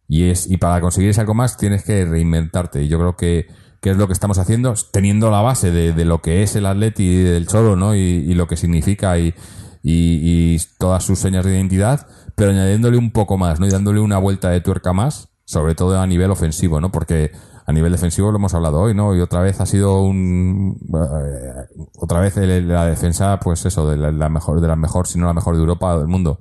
Y, 0.08 0.30
es, 0.30 0.50
y 0.50 0.58
para 0.58 0.82
conseguir 0.82 1.10
ese 1.10 1.22
algo 1.22 1.34
más 1.34 1.58
tienes 1.58 1.84
que 1.84 2.06
reinventarte. 2.06 2.84
Y 2.84 2.88
yo 2.88 3.00
creo 3.00 3.16
que, 3.16 3.48
es 3.82 3.98
lo 3.98 4.08
que 4.08 4.14
estamos 4.14 4.40
haciendo, 4.40 4.74
teniendo 4.92 5.30
la 5.30 5.42
base 5.42 5.70
de, 5.72 5.94
de 5.94 6.06
lo 6.06 6.20
que 6.22 6.42
es 6.42 6.56
el 6.56 6.66
Atleti 6.66 7.22
del 7.22 7.46
Cholo, 7.46 7.76
¿no? 7.76 7.96
Y, 7.96 8.00
y 8.00 8.34
lo 8.34 8.48
que 8.48 8.58
significa 8.58 9.20
y, 9.20 9.36
y, 9.84 10.56
y 10.56 10.58
todas 10.80 11.04
sus 11.04 11.20
señas 11.20 11.46
de 11.46 11.54
identidad, 11.54 12.08
pero 12.36 12.50
añadiéndole 12.50 12.98
un 12.98 13.12
poco 13.12 13.38
más, 13.38 13.60
¿no? 13.60 13.68
Y 13.68 13.70
dándole 13.70 14.00
una 14.00 14.18
vuelta 14.18 14.50
de 14.50 14.62
tuerca 14.62 14.92
más, 14.92 15.30
sobre 15.46 15.76
todo 15.76 16.00
a 16.00 16.08
nivel 16.08 16.32
ofensivo, 16.32 16.82
¿no? 16.82 16.92
Porque 16.92 17.32
a 17.68 17.74
nivel 17.74 17.92
defensivo 17.92 18.32
lo 18.32 18.38
hemos 18.38 18.54
hablado 18.54 18.80
hoy, 18.80 18.94
¿no? 18.94 19.16
Y 19.16 19.22
otra 19.22 19.42
vez 19.42 19.60
ha 19.60 19.66
sido 19.66 20.02
un 20.02 20.78
eh, 20.94 21.84
otra 21.98 22.20
vez 22.20 22.38
la 22.38 22.86
defensa, 22.86 23.40
pues 23.40 23.66
eso, 23.66 23.90
de 23.90 23.98
la, 23.98 24.30
mejor, 24.30 24.62
de 24.62 24.68
la 24.68 24.76
mejor, 24.76 25.08
si 25.08 25.18
no 25.18 25.26
la 25.26 25.34
mejor 25.34 25.56
de 25.56 25.62
Europa 25.62 25.98
del 25.98 26.08
mundo. 26.08 26.38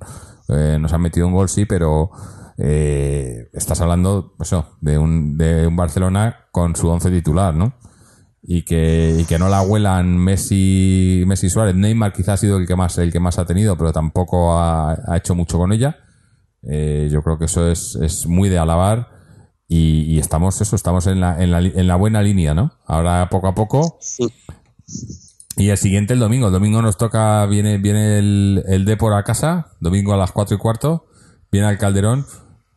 Eh, 0.49 0.77
nos 0.79 0.93
han 0.93 1.01
metido 1.01 1.25
un 1.25 1.33
gol, 1.33 1.49
sí, 1.49 1.65
pero 1.65 2.11
eh, 2.59 3.49
estás 3.53 3.81
hablando, 3.81 4.33
pues 4.37 4.49
eso, 4.49 4.77
de 4.81 4.99
un, 4.99 5.35
de 5.37 5.65
un 5.65 5.75
Barcelona 5.75 6.45
con 6.51 6.75
su 6.75 6.87
once 6.89 7.09
titular, 7.09 7.55
¿no? 7.55 7.73
Y 8.43 8.63
que, 8.63 9.17
y 9.19 9.25
que 9.25 9.39
no 9.39 9.49
la 9.49 9.63
huelan 9.63 10.15
Messi, 10.17 11.23
Messi 11.25 11.49
Suárez. 11.49 11.73
Neymar 11.73 12.13
quizás 12.13 12.35
ha 12.35 12.37
sido 12.37 12.57
el 12.57 12.67
que 12.67 12.75
más, 12.75 12.99
el 12.99 13.11
que 13.11 13.19
más 13.19 13.39
ha 13.39 13.45
tenido, 13.45 13.75
pero 13.75 13.91
tampoco 13.91 14.55
ha, 14.59 14.91
ha 15.07 15.17
hecho 15.17 15.33
mucho 15.33 15.57
con 15.57 15.73
ella. 15.73 15.97
Eh, 16.61 17.09
yo 17.11 17.23
creo 17.23 17.39
que 17.39 17.45
eso 17.45 17.67
es, 17.67 17.95
es 17.95 18.27
muy 18.27 18.49
de 18.49 18.59
alabar 18.59 19.14
y, 19.67 20.01
y 20.13 20.19
estamos 20.19 20.59
eso, 20.61 20.75
estamos 20.75 21.07
en 21.07 21.19
la, 21.19 21.41
en, 21.41 21.51
la, 21.51 21.59
en 21.59 21.87
la 21.87 21.95
buena 21.95 22.21
línea, 22.21 22.53
¿no? 22.53 22.73
Ahora 22.85 23.27
poco 23.29 23.47
a 23.47 23.55
poco 23.55 23.97
Sí. 23.99 24.27
y 25.57 25.69
el 25.69 25.77
siguiente 25.77 26.13
el 26.13 26.19
domingo. 26.19 26.47
El 26.47 26.53
domingo 26.53 26.81
nos 26.81 26.97
toca, 26.97 27.45
viene, 27.45 27.77
viene 27.77 28.19
el, 28.19 28.63
el 28.67 28.85
Depor 28.85 29.13
a 29.13 29.23
casa, 29.23 29.71
domingo 29.79 30.13
a 30.13 30.17
las 30.17 30.31
cuatro 30.31 30.55
y 30.55 30.59
cuarto, 30.59 31.05
viene 31.51 31.67
al 31.67 31.77
Calderón. 31.77 32.25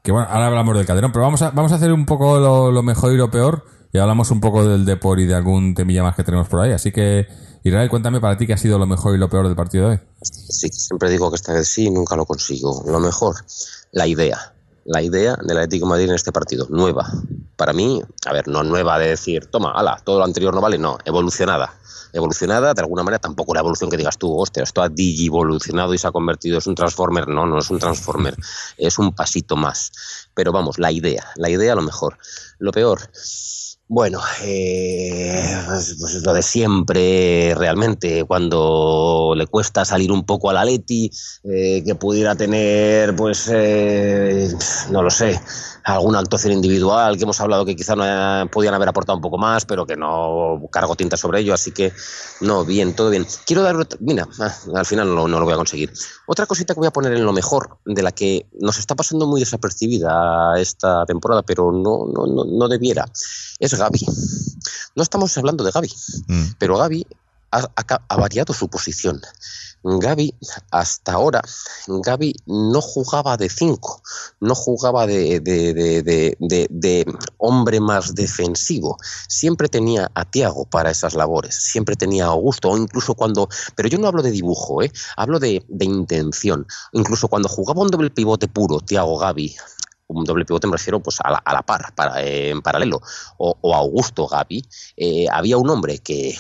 Que 0.03 0.13
bueno, 0.13 0.29
ahora 0.31 0.47
hablamos 0.47 0.77
del 0.77 0.87
Calderón, 0.87 1.13
pero 1.13 1.25
vamos 1.25 1.43
a, 1.43 1.51
vamos 1.51 1.73
a 1.73 1.75
hacer 1.75 1.93
un 1.93 2.07
poco 2.07 2.39
lo, 2.39 2.71
lo 2.71 2.83
mejor 2.83 3.13
y 3.13 3.17
lo 3.17 3.31
peor 3.31 3.65
y 3.93 3.99
hablamos 3.99 4.31
un 4.31 4.41
poco 4.41 4.67
del 4.67 4.85
Depor 4.85 5.19
y 5.21 5.27
de 5.27 5.35
algún 5.35 5.75
temilla 5.75 6.03
más 6.03 6.15
que 6.15 6.23
tenemos 6.25 6.49
por 6.49 6.61
ahí. 6.61 6.73
Así 6.73 6.93
que, 6.93 7.27
Israel, 7.65 7.89
cuéntame 7.91 8.21
para 8.21 8.37
ti 8.37 8.47
qué 8.47 8.53
ha 8.53 8.59
sido 8.59 8.79
lo 8.79 8.87
mejor 8.87 9.15
y 9.15 9.19
lo 9.19 9.29
peor 9.29 9.47
del 9.47 9.57
partido 9.57 9.89
de 9.89 9.95
hoy. 9.97 10.01
Sí, 10.23 10.69
siempre 10.69 11.11
digo 11.11 11.31
que 11.31 11.37
esta 11.37 11.53
vez 11.55 11.69
sí, 11.69 11.91
nunca 11.91 12.15
lo 12.17 12.25
consigo. 12.27 12.85
Lo 12.87 13.01
mejor, 13.01 13.37
la 13.93 14.07
idea. 14.07 14.55
La 14.91 15.03
idea 15.03 15.37
del 15.43 15.59
Atlético 15.59 15.85
de 15.85 15.91
Madrid 15.91 16.09
en 16.09 16.15
este 16.15 16.33
partido, 16.33 16.67
nueva. 16.71 17.07
Para 17.57 17.75
mí, 17.75 18.01
a 18.25 18.33
ver, 18.33 18.49
no 18.49 18.63
nueva 18.63 18.99
de 18.99 19.09
decir, 19.09 19.45
toma, 19.45 19.73
ala, 19.73 20.01
todo 20.03 20.19
lo 20.19 20.25
anterior 20.25 20.55
no 20.55 20.63
vale, 20.63 20.79
no, 20.79 20.97
evolucionada. 21.05 21.75
Evolucionada, 22.15 22.73
de 22.73 22.81
alguna 22.81 23.03
manera, 23.03 23.19
tampoco 23.19 23.53
la 23.53 23.61
evolución 23.61 23.91
que 23.91 23.99
digas 23.99 24.17
tú, 24.17 24.35
hostia, 24.35 24.63
esto 24.63 24.81
ha 24.81 24.89
digivolucionado 24.89 25.93
y 25.93 25.99
se 25.99 26.07
ha 26.07 26.11
convertido, 26.11 26.57
es 26.57 26.67
un 26.67 26.75
transformer. 26.75 27.29
No, 27.29 27.45
no 27.45 27.59
es 27.59 27.69
un 27.69 27.79
transformer, 27.79 28.35
es 28.79 28.99
un 28.99 29.15
pasito 29.15 29.57
más. 29.57 29.93
Pero 30.33 30.53
vamos, 30.53 30.79
la 30.79 30.91
idea, 30.91 31.27
la 31.37 31.51
idea 31.51 31.75
a 31.75 31.77
lo 31.77 31.83
mejor. 31.83 32.17
Lo 32.59 32.73
peor, 32.73 33.11
bueno, 33.89 34.21
eh, 34.43 35.63
pues, 35.67 35.97
pues 35.99 36.23
lo 36.23 36.35
de 36.35 36.43
siempre, 36.43 37.55
realmente, 37.57 38.25
cuando 38.25 39.33
le 39.35 39.47
cuesta 39.47 39.85
salir 39.87 40.13
un 40.13 40.25
poco 40.25 40.51
al 40.51 40.59
Atleti, 40.59 41.11
eh, 41.45 41.83
que 41.85 41.95
pudiera 41.95 42.35
tener, 42.35 43.17
pues, 43.17 43.51
eh, 43.51 44.51
no 44.91 45.03
lo 45.03 45.11
sé, 45.11 45.41
alguna 45.95 46.19
actuación 46.21 46.53
individual, 46.53 47.17
que 47.17 47.23
hemos 47.25 47.41
hablado 47.41 47.65
que 47.65 47.75
quizá 47.77 47.97
no 47.97 48.03
haya- 48.03 48.47
podían 48.51 48.75
haber 48.75 48.89
aportado 48.89 49.17
un 49.17 49.23
poco 49.23 49.39
más, 49.39 49.65
pero 49.65 49.87
que 49.87 49.97
no 49.97 50.61
cargo 50.71 50.95
tinta 50.97 51.17
sobre 51.17 51.41
ello, 51.41 51.55
así 51.55 51.73
que, 51.73 51.93
no, 52.41 52.65
bien, 52.65 52.95
todo 52.95 53.11
bien. 53.11 53.27
Quiero 53.47 53.63
dar, 53.63 53.77
otra- 53.77 53.99
mira, 54.01 54.29
ah, 54.41 54.55
al 54.75 54.87
final 54.87 55.15
no, 55.15 55.27
no 55.29 55.39
lo 55.39 55.45
voy 55.45 55.55
a 55.55 55.57
conseguir. 55.57 55.93
Otra 56.27 56.47
cosita 56.47 56.75
que 56.75 56.81
voy 56.81 56.89
a 56.89 56.93
poner 56.93 57.13
en 57.15 57.25
lo 57.25 57.33
mejor, 57.33 57.79
de 57.85 58.03
la 58.03 58.13
que 58.13 58.47
nos 58.61 58.79
está 58.79 58.95
pasando 58.95 59.27
muy 59.27 59.41
desapercibida 59.41 60.59
esta 60.59 61.05
temporada, 61.07 61.43
pero 61.43 61.73
no, 61.73 62.07
no, 62.13 62.27
no, 62.27 62.45
no 62.45 62.69
debiera, 62.69 63.07
es 63.59 63.75
Gaby. 63.75 64.01
No 64.95 65.03
estamos 65.03 65.37
hablando 65.39 65.65
de 65.65 65.71
Gaby, 65.71 65.93
pero 66.59 66.77
Gaby 66.77 67.07
ha, 67.51 68.17
variado 68.17 68.53
su 68.53 68.69
posición. 68.69 69.21
Gaby, 69.83 70.35
hasta 70.71 71.13
ahora, 71.13 71.41
Gaby 71.87 72.35
no 72.47 72.81
jugaba 72.81 73.37
de 73.37 73.49
5, 73.49 74.03
no 74.41 74.55
jugaba 74.55 75.07
de, 75.07 75.41
de- 75.41 76.37
de- 76.69 77.07
hombre 77.39 77.81
más 77.81 78.15
defensivo. 78.15 78.99
Siempre 79.29 79.69
tenía 79.69 80.11
a 80.15 80.25
Tiago 80.25 80.65
para 80.65 80.91
esas 80.91 81.15
labores, 81.15 81.55
siempre 81.55 81.95
tenía 81.95 82.25
a 82.25 82.29
Augusto, 82.29 82.71
o 82.71 82.77
incluso 82.77 83.15
cuando. 83.15 83.49
Pero 83.77 83.89
yo 83.89 83.99
no 83.99 84.09
hablo 84.09 84.23
de 84.23 84.33
dibujo, 84.33 84.83
¿eh? 84.83 84.93
hablo 85.17 85.39
de, 85.39 85.65
intención. 85.81 86.67
Incluso 86.93 87.29
cuando 87.29 87.49
jugaba 87.49 87.83
un 87.83 87.91
doble 87.91 88.11
pivote 88.11 88.49
puro, 88.49 88.81
Tiago 88.81 89.17
Gaby, 89.17 89.57
un 90.09 90.25
doble 90.25 90.45
pivote 90.45 90.67
me 90.67 90.73
refiero 90.73 91.01
pues 91.01 91.19
a 91.23 91.31
la, 91.31 91.63
par, 91.63 91.93
en 92.17 92.61
paralelo, 92.63 93.01
o, 93.37 93.57
o 93.61 93.75
Augusto 93.75 94.27
Gaby, 94.27 94.69
eh, 94.97 95.27
había 95.31 95.57
un 95.57 95.71
hombre 95.71 95.99
que, 95.99 96.37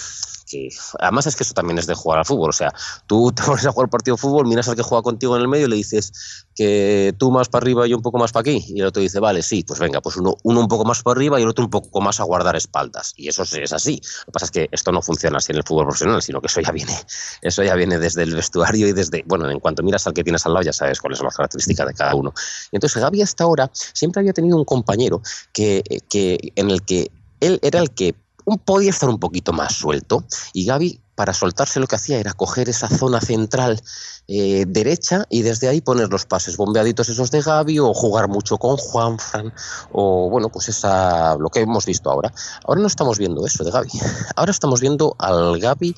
que 0.48 0.68
además 0.98 1.26
es 1.26 1.36
que 1.36 1.44
eso 1.44 1.54
también 1.54 1.78
es 1.78 1.86
de 1.86 1.94
jugar 1.94 2.18
al 2.18 2.24
fútbol, 2.24 2.50
o 2.50 2.52
sea, 2.52 2.72
tú 3.06 3.32
te 3.36 3.42
pones 3.42 3.66
a 3.66 3.72
jugar 3.72 3.88
partido 3.90 4.16
de 4.16 4.20
fútbol, 4.20 4.46
miras 4.46 4.68
al 4.68 4.76
que 4.76 4.82
juega 4.82 5.02
contigo 5.02 5.36
en 5.36 5.42
el 5.42 5.48
medio 5.48 5.66
y 5.66 5.70
le 5.70 5.76
dices 5.76 6.46
que 6.54 7.14
tú 7.18 7.30
más 7.30 7.48
para 7.48 7.62
arriba 7.62 7.86
y 7.86 7.94
un 7.94 8.02
poco 8.02 8.18
más 8.18 8.32
para 8.32 8.42
aquí, 8.42 8.64
y 8.68 8.80
el 8.80 8.86
otro 8.86 9.02
dice, 9.02 9.20
vale, 9.20 9.42
sí, 9.42 9.64
pues 9.64 9.78
venga, 9.78 10.00
pues 10.00 10.16
uno, 10.16 10.36
uno 10.42 10.60
un 10.60 10.68
poco 10.68 10.84
más 10.84 11.02
para 11.02 11.18
arriba 11.18 11.38
y 11.38 11.42
el 11.42 11.48
otro 11.48 11.64
un 11.64 11.70
poco 11.70 12.00
más 12.00 12.20
a 12.20 12.24
guardar 12.24 12.56
espaldas, 12.56 13.14
y 13.16 13.28
eso 13.28 13.42
es 13.42 13.72
así. 13.72 14.00
Lo 14.20 14.24
que 14.26 14.32
pasa 14.32 14.44
es 14.46 14.50
que 14.50 14.68
esto 14.72 14.90
no 14.92 15.02
funciona 15.02 15.38
así 15.38 15.52
en 15.52 15.58
el 15.58 15.64
fútbol 15.64 15.86
profesional, 15.86 16.22
sino 16.22 16.40
que 16.40 16.46
eso 16.48 16.60
ya 16.60 16.72
viene, 16.72 16.96
eso 17.42 17.62
ya 17.62 17.74
viene 17.74 17.98
desde 17.98 18.22
el 18.22 18.34
vestuario 18.34 18.88
y 18.88 18.92
desde, 18.92 19.22
bueno, 19.26 19.50
en 19.50 19.60
cuanto 19.60 19.82
miras 19.82 20.06
al 20.06 20.14
que 20.14 20.24
tienes 20.24 20.44
al 20.46 20.54
lado 20.54 20.64
ya 20.64 20.72
sabes 20.72 21.00
cuáles 21.00 21.18
son 21.18 21.26
las 21.26 21.36
características 21.36 21.86
de 21.86 21.94
cada 21.94 22.14
uno. 22.14 22.32
Y 22.72 22.76
entonces 22.76 23.00
Gaby 23.00 23.22
hasta 23.22 23.44
ahora 23.44 23.70
siempre 23.72 24.20
había 24.20 24.32
tenido 24.32 24.56
un 24.56 24.64
compañero 24.64 25.22
que, 25.52 25.82
que 26.08 26.52
en 26.56 26.70
el 26.70 26.82
que 26.82 27.10
él 27.40 27.58
era 27.62 27.80
el 27.80 27.90
que 27.90 28.14
podía 28.56 28.90
estar 28.90 29.08
un 29.08 29.18
poquito 29.18 29.52
más 29.52 29.74
suelto. 29.74 30.24
Y 30.52 30.64
Gaby 30.64 31.00
para 31.18 31.34
soltarse 31.34 31.80
lo 31.80 31.88
que 31.88 31.96
hacía 31.96 32.20
era 32.20 32.32
coger 32.32 32.68
esa 32.68 32.88
zona 32.88 33.20
central 33.20 33.82
eh, 34.28 34.66
derecha 34.68 35.26
y 35.28 35.42
desde 35.42 35.66
ahí 35.66 35.80
poner 35.80 36.10
los 36.10 36.26
pases 36.26 36.56
bombeaditos 36.56 37.08
esos 37.08 37.32
de 37.32 37.42
Gaby 37.42 37.80
o 37.80 37.92
jugar 37.92 38.28
mucho 38.28 38.56
con 38.56 38.76
Juanfran 38.76 39.52
o 39.90 40.30
bueno 40.30 40.48
pues 40.48 40.68
esa 40.68 41.34
lo 41.36 41.48
que 41.48 41.60
hemos 41.60 41.86
visto 41.86 42.08
ahora. 42.08 42.32
Ahora 42.64 42.80
no 42.80 42.86
estamos 42.86 43.18
viendo 43.18 43.44
eso 43.44 43.64
de 43.64 43.72
Gaby. 43.72 43.90
Ahora 44.36 44.52
estamos 44.52 44.80
viendo 44.80 45.16
al 45.18 45.58
Gaby 45.58 45.96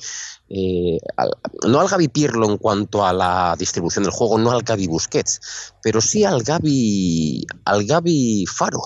eh, 0.53 0.99
no 1.65 1.79
al 1.79 1.87
Gaby 1.87 2.09
Pirlo 2.09 2.49
en 2.49 2.57
cuanto 2.57 3.05
a 3.05 3.13
la 3.13 3.55
distribución 3.57 4.03
del 4.03 4.11
juego, 4.11 4.37
no 4.37 4.51
al 4.51 4.63
Gaby 4.63 4.87
Busquets, 4.87 5.39
pero 5.81 6.01
sí 6.01 6.25
al 6.25 6.43
Gaby, 6.43 7.45
al 7.65 7.85
Gaby 7.85 8.45
Faro, 8.47 8.81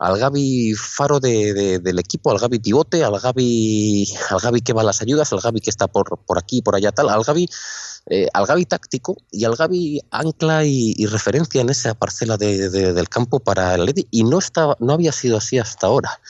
al 0.00 0.18
Gaby 0.18 0.74
Faro 0.74 1.20
de- 1.20 1.54
de- 1.54 1.78
del 1.78 1.98
equipo, 2.00 2.30
al 2.32 2.38
Gaby 2.38 2.58
pivote, 2.58 3.04
al 3.04 3.20
Gaby, 3.20 4.12
al 4.30 4.40
Gaby 4.40 4.60
que 4.62 4.72
va 4.72 4.80
a 4.82 4.84
las 4.84 5.02
ayudas, 5.02 5.32
al 5.32 5.40
Gaby 5.40 5.60
que 5.60 5.70
está 5.70 5.86
por, 5.86 6.18
por 6.26 6.36
aquí, 6.38 6.62
por 6.62 6.74
allá 6.74 6.90
tal, 6.90 7.08
al 7.08 7.22
Gaby 7.22 7.46
eh, 8.10 8.28
al 8.34 8.44
Gaby 8.44 8.66
táctico 8.66 9.16
y 9.30 9.44
al 9.44 9.56
Gaby 9.56 10.02
ancla 10.10 10.64
y, 10.66 11.06
referencia 11.06 11.62
en 11.62 11.70
esa 11.70 11.94
parcela 11.94 12.36
de- 12.36 12.68
de- 12.68 12.92
del 12.92 13.08
campo 13.08 13.40
para 13.40 13.74
el 13.76 13.80
Atleti 13.82 14.06
y 14.10 14.24
no, 14.24 14.38
estaba, 14.40 14.76
no 14.78 14.92
había 14.92 15.10
sido 15.12 15.38
así 15.38 15.58
hasta 15.58 15.86
ahora. 15.86 16.20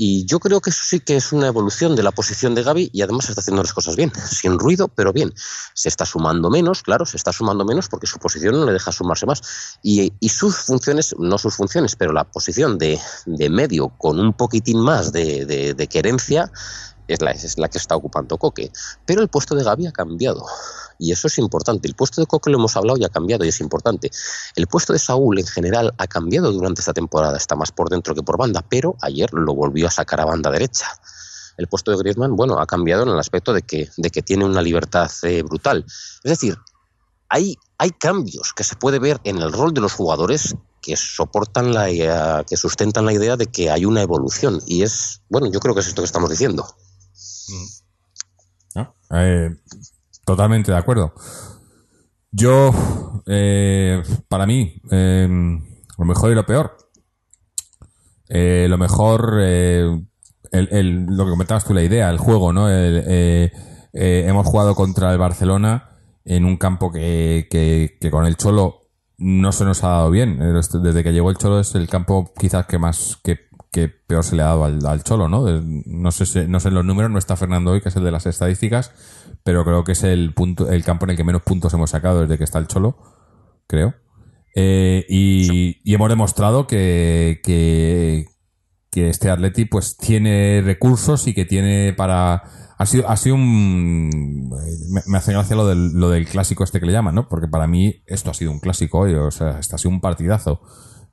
Y 0.00 0.24
yo 0.26 0.38
creo 0.38 0.60
que 0.60 0.70
eso 0.70 0.80
sí 0.84 1.00
que 1.00 1.16
es 1.16 1.32
una 1.32 1.48
evolución 1.48 1.96
de 1.96 2.04
la 2.04 2.12
posición 2.12 2.54
de 2.54 2.62
Gaby 2.62 2.90
y 2.92 3.02
además 3.02 3.28
está 3.28 3.40
haciendo 3.40 3.62
las 3.62 3.72
cosas 3.72 3.96
bien, 3.96 4.12
sin 4.30 4.56
ruido, 4.56 4.86
pero 4.86 5.12
bien. 5.12 5.34
Se 5.74 5.88
está 5.88 6.06
sumando 6.06 6.50
menos, 6.50 6.84
claro, 6.84 7.04
se 7.04 7.16
está 7.16 7.32
sumando 7.32 7.64
menos 7.64 7.88
porque 7.88 8.06
su 8.06 8.20
posición 8.20 8.54
no 8.60 8.64
le 8.64 8.72
deja 8.72 8.92
sumarse 8.92 9.26
más. 9.26 9.42
Y, 9.82 10.12
sus 10.28 10.56
funciones, 10.56 11.16
no 11.18 11.36
sus 11.36 11.56
funciones, 11.56 11.96
pero 11.96 12.12
la 12.12 12.22
posición 12.22 12.78
de, 12.78 13.00
de 13.26 13.50
medio 13.50 13.88
con 13.88 14.20
un 14.20 14.32
poquitín 14.34 14.80
más 14.80 15.10
de- 15.10 15.44
de 15.76 15.86
querencia 15.88 16.52
es 17.08 17.20
la, 17.20 17.32
es 17.32 17.58
la 17.58 17.68
que 17.68 17.78
está 17.78 17.96
ocupando 17.96 18.38
Coque. 18.38 18.70
Pero 19.06 19.22
el 19.22 19.28
puesto 19.28 19.54
de 19.54 19.64
Gaby 19.64 19.86
ha 19.86 19.92
cambiado. 19.92 20.44
Y 20.98 21.12
eso 21.12 21.26
es 21.26 21.38
importante. 21.38 21.88
El 21.88 21.94
puesto 21.94 22.20
de 22.20 22.26
Coque 22.26 22.50
lo 22.50 22.58
hemos 22.58 22.76
hablado 22.76 22.98
y 22.98 23.04
ha 23.04 23.08
cambiado 23.08 23.44
y 23.44 23.48
es 23.48 23.60
importante. 23.60 24.10
El 24.56 24.66
puesto 24.66 24.92
de 24.92 24.98
Saúl 24.98 25.38
en 25.38 25.46
general 25.46 25.94
ha 25.98 26.06
cambiado 26.06 26.52
durante 26.52 26.80
esta 26.80 26.92
temporada. 26.92 27.36
Está 27.36 27.56
más 27.56 27.72
por 27.72 27.88
dentro 27.88 28.14
que 28.14 28.22
por 28.22 28.36
banda, 28.36 28.64
pero 28.68 28.96
ayer 29.00 29.32
lo 29.32 29.54
volvió 29.54 29.88
a 29.88 29.90
sacar 29.90 30.20
a 30.20 30.24
banda 30.24 30.50
derecha. 30.50 30.86
El 31.56 31.66
puesto 31.66 31.90
de 31.90 31.96
Griezmann, 31.96 32.36
bueno, 32.36 32.60
ha 32.60 32.66
cambiado 32.66 33.02
en 33.02 33.08
el 33.08 33.18
aspecto 33.18 33.52
de 33.52 33.62
que, 33.62 33.90
de 33.96 34.10
que 34.10 34.22
tiene 34.22 34.44
una 34.44 34.62
libertad 34.62 35.10
eh, 35.22 35.42
brutal. 35.42 35.84
Es 36.22 36.30
decir, 36.30 36.56
hay, 37.28 37.56
hay 37.78 37.90
cambios 37.90 38.52
que 38.54 38.64
se 38.64 38.76
puede 38.76 38.98
ver 38.98 39.20
en 39.24 39.38
el 39.38 39.52
rol 39.52 39.74
de 39.74 39.80
los 39.80 39.92
jugadores 39.92 40.54
que 40.80 40.96
soportan 40.96 41.74
la 41.74 41.90
idea- 41.90 42.44
que 42.48 42.56
sustentan 42.56 43.06
la 43.06 43.12
idea 43.12 43.36
de 43.36 43.46
que 43.46 43.70
hay 43.70 43.84
una 43.84 44.02
evolución. 44.02 44.62
Y 44.66 44.82
es, 44.82 45.20
bueno, 45.28 45.48
yo 45.50 45.58
creo 45.60 45.74
que 45.74 45.80
es 45.80 45.88
esto 45.88 46.02
que 46.02 46.06
estamos 46.06 46.30
diciendo. 46.30 46.66
Eh, 49.10 49.50
totalmente 50.24 50.70
de 50.70 50.78
acuerdo. 50.78 51.14
Yo, 52.30 52.70
eh, 53.26 54.02
para 54.28 54.46
mí, 54.46 54.80
eh, 54.90 55.26
lo 55.96 56.04
mejor 56.04 56.30
y 56.30 56.34
lo 56.34 56.44
peor. 56.44 56.76
Eh, 58.28 58.66
lo 58.68 58.76
mejor, 58.76 59.32
lo 59.32 60.04
que 60.52 61.30
comentabas 61.30 61.64
tú, 61.64 61.72
la 61.72 61.82
idea, 61.82 62.10
el 62.10 62.18
juego, 62.18 62.52
¿no? 62.52 62.68
Hemos 62.70 64.46
jugado 64.46 64.74
contra 64.74 65.10
el 65.12 65.18
Barcelona 65.18 65.88
en 66.24 66.44
un 66.44 66.58
campo 66.58 66.92
que, 66.92 67.48
que, 67.50 67.96
que 67.98 68.10
con 68.10 68.26
el 68.26 68.36
Cholo 68.36 68.82
no 69.16 69.50
se 69.52 69.64
nos 69.64 69.82
ha 69.82 69.88
dado 69.88 70.10
bien. 70.10 70.38
Desde 70.38 71.02
que 71.02 71.12
llegó 71.12 71.30
el 71.30 71.38
Cholo 71.38 71.60
es 71.60 71.74
el 71.74 71.88
campo 71.88 72.32
quizás 72.38 72.66
que 72.66 72.78
más, 72.78 73.18
que, 73.24 73.47
que 73.70 73.88
peor 73.88 74.24
se 74.24 74.36
le 74.36 74.42
ha 74.42 74.46
dado 74.46 74.64
al, 74.64 74.84
al 74.86 75.02
Cholo, 75.04 75.28
¿no? 75.28 75.48
Eh, 75.48 75.60
No 75.86 76.10
sé, 76.10 76.26
si- 76.26 76.46
no 76.48 76.60
sé 76.60 76.70
los 76.70 76.84
números, 76.84 77.10
no 77.10 77.18
está 77.18 77.36
Fernando 77.36 77.70
hoy, 77.72 77.80
que 77.80 77.88
es 77.90 77.96
el 77.96 78.04
de 78.04 78.10
las 78.10 78.26
estadísticas, 78.26 78.92
pero 79.44 79.64
creo 79.64 79.84
que 79.84 79.92
es 79.92 80.02
el 80.04 80.32
punto, 80.34 80.70
el 80.70 80.84
campo 80.84 81.04
en 81.06 81.10
el 81.10 81.16
que 81.16 81.24
menos 81.24 81.42
puntos 81.42 81.72
hemos 81.74 81.90
sacado 81.90 82.20
desde 82.22 82.38
que 82.38 82.44
está 82.44 82.58
el 82.58 82.66
Cholo, 82.68 82.96
creo. 83.66 83.94
Eh, 84.54 85.04
y, 85.08 85.78
y 85.84 85.94
hemos 85.94 86.08
demostrado 86.08 86.66
que, 86.66 87.40
que, 87.44 88.26
que 88.90 89.08
este 89.10 89.30
Atleti 89.30 89.66
pues 89.66 89.96
tiene 89.96 90.62
recursos 90.64 91.26
y 91.28 91.34
que 91.34 91.44
tiene 91.44 91.92
para 91.92 92.42
ha 92.78 92.86
sido 92.86 93.08
ha 93.08 93.16
sido 93.16 93.34
un 93.34 94.48
me, 94.90 95.02
me 95.06 95.18
hace 95.18 95.32
gracia 95.32 95.54
lo 95.56 95.66
del, 95.66 95.92
lo 95.92 96.08
del 96.10 96.26
clásico 96.26 96.64
este 96.64 96.80
que 96.80 96.86
le 96.86 96.92
llaman 96.92 97.14
no 97.14 97.28
porque 97.28 97.46
para 97.48 97.66
mí 97.66 98.02
esto 98.06 98.30
ha 98.30 98.34
sido 98.34 98.50
un 98.52 98.60
clásico 98.60 99.00
hoy 99.00 99.14
o 99.14 99.30
sea 99.30 99.58
este 99.58 99.74
ha 99.74 99.78
sido 99.78 99.90
un 99.90 100.00
partidazo 100.00 100.60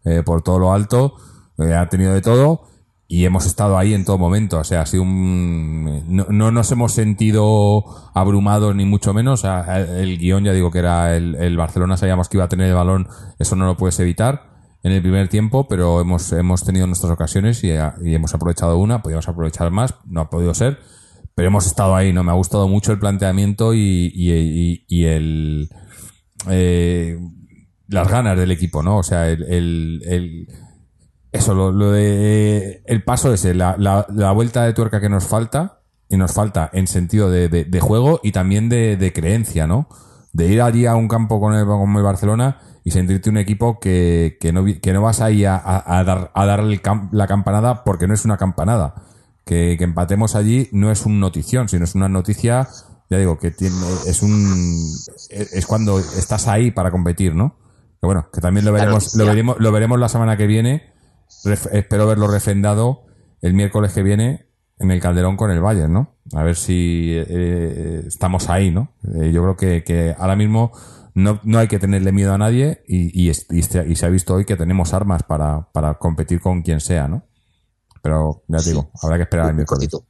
eh, 0.05 0.21
por 0.23 0.41
todo 0.43 0.57
lo 0.59 0.73
alto 0.73 1.15
ha 1.57 1.89
tenido 1.89 2.13
de 2.13 2.21
todo 2.21 2.63
y 3.07 3.25
hemos 3.25 3.45
estado 3.45 3.77
ahí 3.77 3.93
en 3.93 4.03
todo 4.03 4.17
momento 4.17 4.59
o 4.59 4.63
sea 4.63 4.81
ha 4.81 4.85
sido 4.85 5.03
un 5.03 6.03
no, 6.07 6.25
no 6.29 6.51
nos 6.51 6.71
hemos 6.71 6.93
sentido 6.93 7.85
abrumados 8.13 8.75
ni 8.75 8.85
mucho 8.85 9.13
menos 9.13 9.41
o 9.41 9.43
sea, 9.43 9.79
el, 9.79 10.17
guion 10.17 10.43
ya 10.43 10.53
digo 10.53 10.71
que 10.71 10.79
era 10.79 11.15
el, 11.15 11.35
el 11.35 11.55
Barcelona 11.55 11.97
sabíamos 11.97 12.29
que 12.29 12.37
iba 12.37 12.45
a 12.45 12.49
tener 12.49 12.67
el 12.67 12.73
balón 12.75 13.07
eso 13.37 13.55
no 13.55 13.65
lo 13.67 13.77
puedes 13.77 13.99
evitar 13.99 14.55
en 14.85 14.91
el 14.91 15.01
primer 15.01 15.29
tiempo, 15.29 15.67
pero 15.67 15.99
hemos, 15.99 16.31
hemos 16.31 16.63
tenido 16.63 16.85
nuestras 16.85 17.11
ocasiones 17.11 17.63
y, 17.63 17.71
hemos 17.71 18.35
aprovechado 18.35 18.77
una, 18.77 19.01
podíamos 19.01 19.27
aprovechar 19.27 19.71
más, 19.71 19.95
no 20.05 20.21
ha 20.21 20.29
podido 20.29 20.53
ser, 20.53 20.77
pero 21.33 21.47
hemos 21.47 21.65
estado 21.65 21.95
ahí, 21.95 22.13
¿no? 22.13 22.23
Me 22.23 22.31
ha 22.31 22.35
gustado 22.35 22.67
mucho 22.67 22.91
el 22.91 22.99
planteamiento 22.99 23.73
y, 23.73 24.11
y, 24.13 25.05
el 25.05 25.69
eh, 26.51 27.17
las 27.87 28.07
ganas 28.07 28.37
del 28.37 28.51
equipo, 28.51 28.83
¿no? 28.83 28.99
O 28.99 29.03
sea, 29.03 29.27
el- 29.27 30.03
el- 30.05 30.47
eso, 31.36 31.53
lo, 31.53 31.71
lo 31.71 31.91
de 31.91 32.81
el 32.86 33.03
paso 33.03 33.33
ese, 33.33 33.53
la, 33.53 33.75
la, 33.77 34.05
la 34.09 34.31
vuelta 34.31 34.63
de 34.63 34.73
tuerca 34.73 34.99
que 35.01 35.09
nos 35.09 35.25
falta, 35.25 35.81
y 36.09 36.17
nos 36.17 36.31
falta 36.33 36.69
en 36.73 36.88
sentido 36.88 37.29
de, 37.31 37.49
de- 37.49 37.65
de 37.65 37.79
juego 37.79 38.19
y 38.23 38.31
también 38.31 38.69
de, 38.69 38.95
de 38.97 39.11
creencia, 39.13 39.65
¿no? 39.67 39.88
De 40.33 40.47
ir 40.47 40.61
allí 40.61 40.86
a 40.86 40.95
un 40.95 41.07
campo 41.07 41.39
con 41.39 41.53
el, 41.55 41.65
como 41.65 41.97
el 41.97 42.03
Barcelona 42.05 42.59
y 42.83 42.91
sentirte 42.91 43.29
un 43.29 43.38
equipo 43.38 43.79
que, 43.79 44.38
que, 44.39 44.53
no, 44.53 44.63
que 44.65 44.93
no 44.93 45.01
vas 45.01 45.21
ahí 45.21 45.45
a, 45.45 45.55
a- 45.55 45.99
a 45.99 46.03
dar, 46.03 46.31
a 46.36 46.45
dar 46.45 46.59
el 46.59 46.81
cam- 46.81 47.09
la 47.11 47.25
campanada 47.25 47.83
porque 47.83 48.07
no 48.07 48.13
es 48.13 48.23
una 48.25 48.38
campanada. 48.38 48.93
Que, 49.45 49.75
que 49.77 49.83
empatemos 49.83 50.36
allí 50.36 50.69
no 50.71 50.91
es 50.91 51.05
un 51.05 51.19
notición, 51.19 51.69
sino 51.69 51.83
es 51.86 51.93
una 51.95 52.09
noticia, 52.09 52.67
ya 53.09 53.17
digo, 53.17 53.38
que 53.39 53.51
tiene, 53.51 53.75
es 54.07 54.21
un, 54.23 54.91
es 55.29 55.65
cuando 55.67 55.99
estás 55.99 56.47
ahí 56.47 56.71
para 56.71 56.91
competir, 56.91 57.33
¿no? 57.36 57.55
Que 58.01 58.05
bueno, 58.07 58.27
que 58.33 58.41
también 58.41 58.65
lo 58.65 58.71
veremos, 58.71 59.15
lo 59.15 59.25
veremos, 59.25 59.55
lo 59.59 59.71
veremos 59.71 59.99
la 59.99 60.09
semana 60.09 60.36
que 60.38 60.45
viene. 60.47 60.93
Ref- 61.43 61.69
espero 61.73 62.07
verlo 62.07 62.28
refrendado 62.28 63.03
el 63.41 63.53
miércoles 63.53 63.93
que 63.93 64.03
viene 64.03 64.47
en 64.80 64.91
el 64.91 64.99
Calderón 64.99 65.38
con 65.38 65.51
el 65.51 65.61
Bayern, 65.61 65.93
¿no? 65.93 66.15
A 66.34 66.43
ver 66.43 66.55
si 66.55 67.11
eh, 67.15 68.03
estamos 68.07 68.49
ahí, 68.49 68.71
¿no? 68.71 68.93
Eh, 69.21 69.32
yo 69.32 69.41
creo 69.43 69.55
que, 69.55 69.84
que 69.84 70.15
ahora 70.17 70.36
mismo 70.36 70.71
no, 71.13 71.39
no 71.43 71.59
hay 71.59 71.67
que 71.67 71.80
tenerle 71.80 72.11
miedo 72.11 72.34
a 72.34 72.38
nadie 72.38 72.84
y, 72.88 73.28
y, 73.28 73.30
y 73.30 73.61
se, 73.61 73.88
y 73.88 73.95
se 73.95 74.05
ha 74.05 74.09
visto 74.09 74.34
hoy 74.34 74.43
que 74.45 74.57
tenemos 74.57 74.93
armas 74.93 75.23
para, 75.23 75.71
para 75.71 75.93
competir 75.95 76.41
con 76.41 76.61
quien 76.61 76.80
sea, 76.82 77.07
¿no? 77.07 77.23
Pero 78.01 78.43
ya 78.47 78.57
te 78.57 78.69
digo, 78.69 78.91
habrá 79.01 79.17
que 79.17 79.23
esperar 79.23 79.49
el 79.49 79.55
miércoles. 79.55 79.89
cortito. 79.89 80.05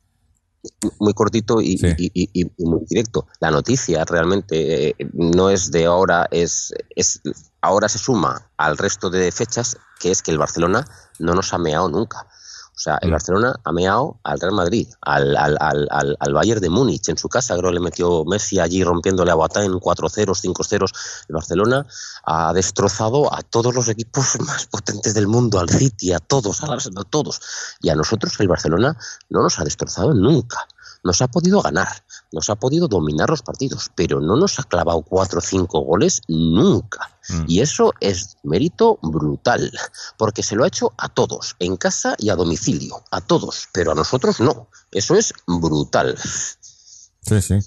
Muy 1.00 1.14
cortito 1.14 1.60
Sí. 1.60 1.78
y- 1.98 2.30
y 2.34 2.66
muy 2.66 2.82
directo. 2.90 3.28
La 3.40 3.52
noticia 3.52 4.04
realmente 4.04 4.90
eh, 4.90 4.96
no 5.14 5.52
es 5.52 5.70
de 5.70 5.86
ahora, 5.86 6.28
es, 6.32 6.74
es 6.96 7.22
ahora 7.62 7.88
se 7.88 8.00
suma 8.00 8.50
al 8.58 8.76
resto 8.78 9.12
de 9.12 9.32
fechas, 9.32 9.78
que 10.00 10.12
es 10.12 10.22
que 10.22 10.32
el 10.32 10.38
Barcelona 10.38 10.86
no 11.20 11.34
nos 11.34 11.54
ha 11.54 11.58
meado 11.58 11.90
nunca. 11.90 12.28
O 12.76 12.78
sea, 12.78 12.98
el 13.02 13.10
Mm. 13.10 13.12
Barcelona 13.14 13.56
ha 13.64 13.72
meado 13.72 14.20
al 14.24 14.40
Real 14.40 14.54
Madrid, 14.54 14.90
al, 15.00 15.38
al, 15.38 15.58
al, 15.62 16.18
al, 16.20 16.34
Bayern 16.34 16.60
de 16.60 16.70
Múnich 16.70 17.08
en 17.08 17.18
su 17.18 17.30
casa, 17.30 17.56
creo 17.56 17.70
que 17.70 17.76
le 17.76 17.80
metió 17.80 18.26
Messi 18.26 18.60
allí 18.60 18.84
rompiéndole 18.84 19.32
a 19.32 19.36
Boateng 19.36 19.80
4-0, 19.80 20.36
5-0. 20.36 20.92
El 21.30 21.34
Barcelona 21.34 21.88
ha 22.26 22.52
destrozado 22.52 23.34
a 23.34 23.44
todos 23.44 23.74
los 23.74 23.88
equipos 23.88 24.38
más 24.46 24.66
potentes 24.66 25.14
del 25.14 25.28
mundo, 25.28 25.58
al 25.58 25.70
City, 25.70 26.12
a 26.12 26.20
todos, 26.20 26.64
Arsenal, 26.64 27.06
a 27.08 27.10
todos. 27.10 27.40
Y 27.82 27.90
a 27.90 27.96
nosotros 27.96 28.38
el 28.42 28.50
Barcelona 28.50 28.98
no 29.30 29.42
nos 29.42 29.58
ha 29.60 29.64
destrozado 29.64 30.14
nunca. 30.14 30.68
Nos 31.06 31.22
ha 31.22 31.28
podido 31.28 31.62
ganar, 31.62 31.88
nos 32.34 32.50
ha 32.50 32.56
podido 32.56 32.90
dominar 32.90 33.30
los 33.30 33.42
partidos, 33.42 33.90
pero 33.96 34.20
no 34.20 34.36
nos 34.36 34.60
ha 34.60 34.64
clavado 34.64 35.02
cuatro 35.02 35.40
o 35.40 35.42
cinco 35.42 35.80
goles 35.80 36.22
nunca. 36.28 37.15
Mm. 37.30 37.46
Y 37.48 37.62
eso 37.62 37.94
es 38.00 38.38
mérito 38.44 39.00
brutal, 39.02 39.72
porque 40.18 40.44
se 40.44 40.56
lo 40.56 40.64
ha 40.64 40.68
hecho 40.68 40.94
a 40.98 41.10
todos, 41.10 41.56
en 41.60 41.78
casa 41.78 42.16
y 42.18 42.30
a 42.30 42.36
domicilio, 42.36 43.04
a 43.12 43.22
todos, 43.22 43.68
pero 43.74 43.92
a 43.92 43.96
nosotros 43.96 44.40
no. 44.40 44.70
Eso 44.92 45.16
es 45.16 45.34
brutal. 45.48 46.16
Sí, 46.18 47.42
sí. 47.42 47.60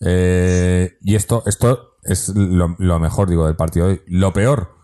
Eh, 0.00 0.96
y 1.02 1.14
esto, 1.14 1.42
esto 1.46 1.96
es 2.02 2.28
lo, 2.30 2.76
lo 2.78 2.98
mejor, 2.98 3.28
digo, 3.28 3.46
del 3.46 3.56
partido 3.56 3.86
de 3.86 3.92
hoy. 3.92 4.02
Lo 4.06 4.32
peor, 4.32 4.76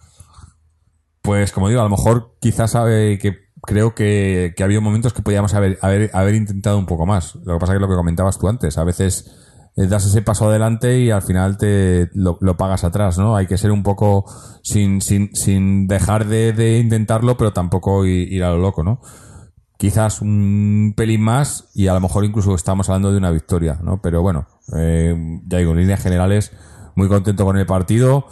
pues 1.23 1.53
como 1.53 1.69
digo, 1.69 1.81
a 1.81 1.85
lo 1.85 1.91
mejor 1.91 2.37
quizás 2.41 2.73
sabe 2.73 3.19
que 3.19 3.47
creo 3.63 3.95
que, 3.95 4.55
que 4.57 4.65
había 4.65 4.81
momentos 4.81 5.13
que 5.13 5.23
podíamos 5.23 5.55
haber, 5.55 5.79
haber, 5.83 6.11
haber 6.15 6.35
intentado 6.35 6.79
un 6.79 6.87
poco 6.87 7.07
más. 7.07 7.35
Lo 7.37 7.55
que 7.55 7.61
pasa 7.61 7.73
que 7.73 7.77
es 7.77 7.83
lo 7.83 7.89
que 7.89 7.95
comentabas 7.95 8.39
tú 8.39 8.49
antes, 8.49 8.79
a 8.79 8.85
veces 8.85 9.31
das 9.77 10.07
ese 10.07 10.23
paso 10.23 10.49
adelante 10.49 11.01
y 11.01 11.11
al 11.11 11.23
final 11.23 11.59
te 11.59 12.11
lo, 12.15 12.39
pagas 12.57 12.85
atrás, 12.85 13.19
¿no? 13.19 13.37
Hay 13.37 13.47
que 13.47 13.59
ser 13.59 13.71
un 13.71 13.83
poco 13.83 14.25
sin, 14.63 15.03
sin, 15.03 15.35
sin 15.35 15.87
dejar 15.87 16.27
de, 16.27 16.55
de 16.55 16.79
intentarlo, 16.79 17.37
pero 17.37 17.53
tampoco 17.53 18.07
ir, 18.07 18.43
a 18.43 18.51
lo 18.51 18.59
loco, 18.59 18.83
¿no? 18.83 19.01
quizás 19.79 20.23
un 20.23 20.95
pelín 20.97 21.21
más 21.21 21.69
y 21.75 21.89
a 21.89 21.95
lo 21.95 22.01
mejor 22.01 22.25
incluso 22.25 22.55
estamos 22.55 22.89
hablando 22.89 23.13
de 23.13 23.19
una 23.19 23.31
victoria, 23.31 23.79
¿no? 23.83 24.01
Pero 24.01 24.23
bueno, 24.23 24.47
eh, 24.75 25.15
ya 25.47 25.59
digo, 25.59 25.73
en 25.73 25.79
líneas 25.79 26.03
generales, 26.03 26.53
muy 26.95 27.09
contento 27.09 27.45
con 27.45 27.59
el 27.59 27.67
partido 27.67 28.27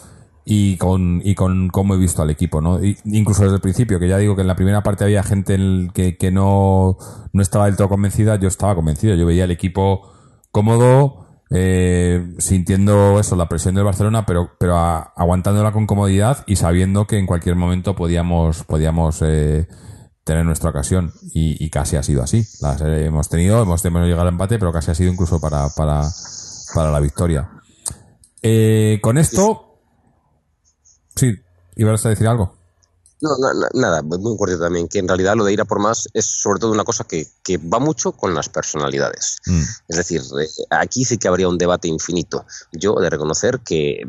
y 0.45 0.77
con, 0.77 1.21
y 1.25 1.35
con 1.35 1.69
cómo 1.69 1.95
he 1.95 1.99
visto 1.99 2.23
al 2.23 2.31
equipo, 2.31 2.61
¿no? 2.61 2.81
Incluso 3.05 3.43
desde 3.43 3.57
el 3.57 3.61
principio, 3.61 3.99
que 3.99 4.09
ya 4.09 4.19
digo 4.19 4.37
que 4.37 4.43
en 4.43 4.49
la 4.49 4.57
primera 4.57 4.83
parte 4.83 5.05
había 5.05 5.23
gente 5.23 5.55
en 5.55 5.91
que, 5.93 6.17
que 6.17 6.31
no, 6.31 6.97
no 7.33 7.43
estaba 7.43 7.67
del 7.67 7.77
todo 7.77 7.89
convencida, 7.89 8.37
yo 8.37 8.49
estaba 8.49 8.75
convencido, 8.75 9.15
yo 9.15 9.27
veía 9.27 9.45
el 9.45 9.51
equipo 9.51 10.13
cómodo, 10.51 11.24
eh, 11.51 12.35
sintiendo 12.39 13.21
eso, 13.21 13.37
la 13.37 13.49
presión 13.49 13.75
del 13.75 13.85
Barcelona, 13.85 14.27
pero, 14.27 14.53
pero 14.59 14.77
a- 14.77 15.13
aguantándola 15.17 15.73
con 15.73 15.87
comodidad 15.87 16.45
y 16.47 16.57
sabiendo 16.57 17.07
que 17.07 17.19
en 17.19 17.27
cualquier 17.27 17.55
momento 17.57 17.95
podíamos, 17.95 18.65
podíamos 18.65 19.21
eh, 19.23 19.69
tener 20.25 20.45
nuestra 20.45 20.71
ocasión. 20.71 21.13
Y, 21.33 21.63
y 21.65 21.71
casi 21.71 21.97
ha 21.97 22.03
sido 22.03 22.23
así. 22.23 22.45
Las 22.61 22.81
eh, 22.81 23.07
hemos 23.07 23.29
tenido, 23.29 23.63
hemos, 23.63 23.85
hemos 23.85 24.03
llegado 24.03 24.23
al 24.23 24.29
empate, 24.29 24.59
pero 24.59 24.73
casi 24.73 24.91
ha 24.91 24.95
sido 24.95 25.13
incluso 25.13 25.41
para, 25.41 25.69
para, 25.77 26.03
para 26.75 26.91
la 26.91 27.01
victoria. 27.01 27.49
Eh, 28.43 28.99
con 29.03 29.17
esto, 29.19 29.79
sí, 31.15 31.35
ibas 31.77 32.05
a 32.05 32.11
decir 32.11 32.27
algo. 32.27 32.57
No, 33.21 33.31
na- 33.39 33.55
na- 33.55 33.71
nada, 33.75 34.03
muy 34.03 34.37
cortito 34.37 34.61
también, 34.61 34.89
que 34.89 34.99
en 34.99 35.09
realidad 35.09 35.35
lo 35.37 35.45
de 35.45 35.53
ir 35.53 35.61
a 35.61 35.65
por 35.65 35.79
más 35.79 36.09
es 36.13 36.25
sobre 36.27 36.61
todo 36.61 36.73
una 36.73 36.85
cosa 36.85 37.05
que, 37.05 37.27
que 37.43 37.57
va 37.59 37.79
mucho 37.79 38.13
con 38.13 38.35
las 38.35 38.49
personalidades. 38.49 39.39
Mm. 39.47 39.63
Es 39.89 39.97
decir, 39.97 40.21
eh, 40.21 40.49
aquí 40.71 41.05
sí 41.05 41.17
que 41.17 41.29
habría 41.29 41.49
un 41.49 41.57
debate 41.57 41.89
infinito. 41.89 42.45
Yo 42.73 42.97
he 42.99 43.03
de 43.03 43.11
reconocer 43.11 43.61
que 43.61 44.03
eh, 44.03 44.09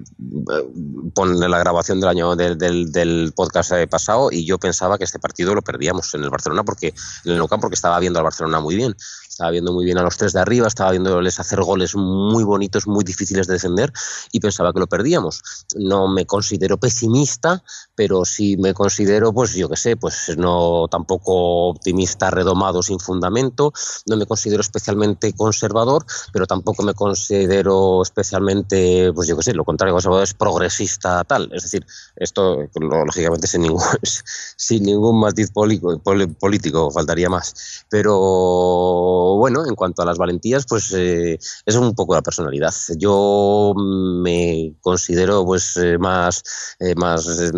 pon 1.13 1.39
la 1.39 1.59
grabación 1.59 1.99
del 1.99 2.09
año 2.09 2.35
del, 2.35 2.57
del, 2.57 2.91
del 2.91 3.31
podcast 3.35 3.71
pasado 3.89 4.29
y 4.31 4.45
yo 4.45 4.57
pensaba 4.57 4.97
que 4.97 5.03
este 5.05 5.19
partido 5.19 5.55
lo 5.55 5.61
perdíamos 5.61 6.13
en 6.13 6.23
el 6.23 6.29
Barcelona 6.29 6.63
porque 6.63 6.93
en 7.23 7.31
el 7.33 7.47
Camp 7.47 7.61
porque 7.61 7.75
estaba 7.75 7.99
viendo 7.99 8.19
al 8.19 8.23
Barcelona 8.25 8.59
muy 8.59 8.75
bien. 8.75 8.95
Estaba 9.35 9.51
viendo 9.51 9.73
muy 9.73 9.83
bien 9.83 9.97
a 9.97 10.01
los 10.01 10.15
tres 10.15 10.31
de 10.31 10.39
arriba, 10.39 10.65
estaba 10.67 10.91
viéndoles 10.91 11.41
hacer 11.41 11.59
goles 11.59 11.93
muy 11.93 12.45
bonitos, 12.45 12.87
muy 12.87 13.03
difíciles 13.03 13.47
de 13.47 13.55
defender 13.55 13.91
y 14.31 14.39
pensaba 14.39 14.71
que 14.71 14.79
lo 14.79 14.87
perdíamos. 14.87 15.41
No 15.75 16.07
me 16.07 16.25
considero 16.25 16.77
pesimista, 16.77 17.61
pero 17.95 18.23
sí 18.23 18.55
me 18.55 18.73
considero, 18.73 19.33
pues 19.33 19.53
yo 19.53 19.67
qué 19.67 19.75
sé, 19.75 19.97
pues 19.97 20.37
no 20.37 20.87
tampoco 20.89 21.67
optimista 21.67 22.29
redomado 22.31 22.81
sin 22.81 22.97
fundamento, 22.97 23.73
no 24.05 24.15
me 24.15 24.25
considero 24.25 24.61
especialmente 24.61 25.33
conservador, 25.33 26.05
pero 26.31 26.45
tampoco 26.47 26.83
me 26.83 26.93
considero 26.93 28.03
especialmente, 28.03 29.11
pues 29.11 29.27
yo 29.27 29.35
qué 29.35 29.43
sé, 29.43 29.53
lo 29.53 29.65
contrario, 29.65 29.93
conservador 29.95 30.23
es 30.23 30.33
progresista 30.33 31.25
tal. 31.25 31.49
Es 31.51 31.63
decir, 31.63 31.85
esto 32.15 32.59
lógicamente 32.79 33.47
sin 33.47 33.63
ningún, 33.63 33.81
sin 34.55 34.83
ningún 34.83 35.19
matiz 35.19 35.51
político, 35.51 35.99
poli- 35.99 36.27
político, 36.27 36.89
faltaría 36.89 37.29
más. 37.29 37.85
Pero 37.89 39.24
bueno, 39.37 39.65
en 39.67 39.75
cuanto 39.75 40.01
a 40.01 40.05
las 40.05 40.17
valentías, 40.17 40.65
pues 40.67 40.91
eh, 40.93 41.39
es 41.65 41.75
un 41.75 41.95
poco 41.95 42.13
la 42.13 42.21
personalidad. 42.21 42.73
Yo 42.97 43.73
me 43.75 44.75
considero 44.81 45.45
pues 45.45 45.75
eh, 45.77 45.97
más, 45.97 46.43
eh, 46.79 46.95
más, 46.95 47.27
eh, 47.27 47.51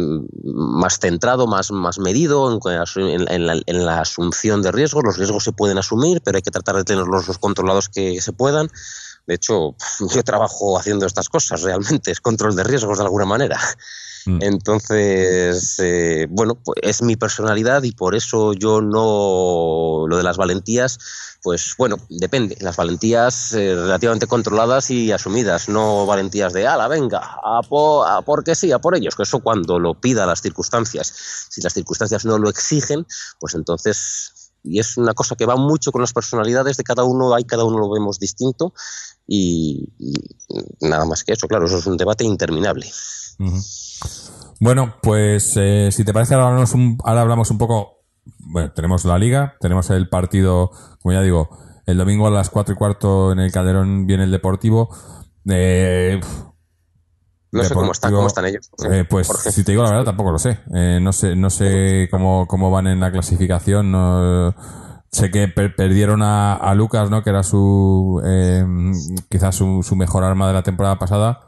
más 0.44 1.00
centrado, 1.00 1.48
más, 1.48 1.72
más 1.72 2.00
medido 2.00 2.52
en 2.52 3.46
la, 3.46 3.62
en 3.66 3.86
la 3.86 4.02
asunción 4.02 4.62
de 4.62 4.72
riesgos. 4.72 5.04
Los 5.04 5.18
riesgos 5.18 5.44
se 5.44 5.52
pueden 5.52 5.78
asumir, 5.78 6.22
pero 6.22 6.38
hay 6.38 6.42
que 6.42 6.52
tratar 6.52 6.76
de 6.76 6.84
tenerlos 6.84 7.28
los 7.28 7.38
controlados 7.38 7.90
que 7.90 8.22
se 8.22 8.34
puedan. 8.34 8.70
De 9.28 9.36
hecho, 9.36 9.76
yo 10.14 10.24
trabajo 10.24 10.80
haciendo 10.80 11.06
estas 11.06 11.30
cosas 11.30 11.62
realmente, 11.62 12.12
es 12.12 12.22
control 12.22 12.56
de 12.56 12.64
riesgos 12.64 12.98
de 12.98 13.04
alguna 13.04 13.26
manera. 13.26 13.60
Mm. 14.28 14.40
Entonces, 14.42 15.80
eh, 15.80 16.28
bueno, 16.30 16.56
pues 16.56 16.78
es 16.82 17.02
mi 17.02 17.16
personalidad 17.16 17.82
y 17.84 17.94
por 17.94 18.14
eso 18.14 18.54
yo 18.54 18.82
no. 18.82 20.06
Lo 20.08 20.18
de 20.18 20.24
las 20.24 20.38
valentías, 20.38 21.00
pues 21.42 21.76
bueno, 21.78 21.98
depende. 22.10 22.58
Las 22.60 22.76
valentías 22.76 23.54
eh, 23.54 23.74
relativamente 23.74 24.28
controladas 24.28 24.92
y 24.92 25.12
asumidas, 25.12 25.70
no 25.70 26.06
valentías 26.06 26.52
de 26.54 26.68
ala, 26.68 26.88
venga, 26.88 27.20
a, 27.20 27.62
po- 27.68 28.06
a 28.06 28.22
porque 28.22 28.54
sí, 28.54 28.72
a 28.72 28.80
por 28.80 28.96
ellos. 28.96 29.16
Que 29.16 29.24
eso 29.24 29.40
cuando 29.40 29.80
lo 29.80 30.00
pida 30.00 30.26
las 30.26 30.42
circunstancias. 30.42 31.14
Si 31.50 31.62
las 31.62 31.74
circunstancias 31.74 32.26
no 32.26 32.38
lo 32.38 32.50
exigen, 32.50 33.06
pues 33.40 33.56
entonces. 33.56 34.34
Y 34.64 34.80
es 34.80 34.98
una 34.98 35.14
cosa 35.14 35.36
que 35.38 35.46
va 35.46 35.56
mucho 35.56 35.94
con 35.94 36.02
las 36.02 36.12
personalidades 36.12 36.76
de 36.76 36.84
cada 36.84 37.06
uno, 37.06 37.34
hay 37.34 37.46
cada 37.46 37.64
uno 37.64 37.78
lo 37.78 37.90
vemos 37.90 38.20
distinto 38.20 38.74
y, 39.28 39.90
y 40.00 40.14
nada 40.82 41.06
más 41.06 41.24
que 41.24 41.34
eso, 41.34 41.48
claro, 41.48 41.66
eso 41.66 41.78
es 41.78 41.86
un 41.86 41.98
debate 41.98 42.24
interminable. 42.24 42.90
Bueno, 44.60 44.96
pues 45.02 45.54
eh, 45.58 45.90
si 45.92 46.04
te 46.04 46.14
parece, 46.14 46.34
ahora 46.34 46.48
hablamos, 46.48 46.74
un, 46.74 46.98
ahora 47.04 47.22
hablamos 47.22 47.52
un 47.52 47.58
poco. 47.58 47.98
Bueno, 48.40 48.72
tenemos 48.74 49.06
la 49.06 49.18
liga, 49.20 49.56
tenemos 49.60 49.90
el 49.90 50.10
partido, 50.10 50.72
como 51.02 51.14
ya 51.14 51.22
digo, 51.22 51.50
el 51.86 51.98
domingo 51.98 52.28
a 52.28 52.32
las 52.32 52.50
4 52.50 52.74
y 52.74 52.78
cuarto 52.78 53.32
en 53.32 53.40
el 53.40 53.52
Calderón 53.52 54.08
viene 54.08 54.24
el 54.24 54.32
Deportivo. 54.32 54.90
Eh, 55.50 56.20
No 57.52 57.64
sé 57.64 57.74
cómo, 57.74 57.92
está, 57.92 58.10
cómo 58.12 58.28
están 58.28 58.46
ellos. 58.48 58.70
eh, 58.92 59.06
pues 59.10 59.28
si 59.28 59.64
te 59.64 59.72
digo 59.72 59.84
la 59.84 59.92
verdad, 59.92 60.06
tampoco 60.06 60.32
lo 60.32 60.40
sé. 60.40 60.60
Eh, 60.74 61.00
no 61.02 61.14
sé, 61.14 61.36
no 61.36 61.50
sé 61.50 62.08
cómo, 62.12 62.48
cómo 62.48 62.72
van 62.72 62.88
en 62.88 63.00
la 63.00 63.12
clasificación. 63.12 63.92
No, 63.92 64.54
sé 65.18 65.32
que 65.32 65.48
per- 65.50 65.76
perdieron 65.76 66.22
a, 66.24 66.74
Lucas, 66.76 67.10
¿no? 67.10 67.24
Que 67.24 67.32
era 67.32 67.44
su, 67.44 68.22
eh, 68.26 68.64
quizás 69.30 69.56
su, 69.56 69.84
mejor 69.96 70.24
arma 70.24 70.48
de 70.48 70.54
la 70.54 70.64
temporada 70.64 70.98
pasada. 71.00 71.42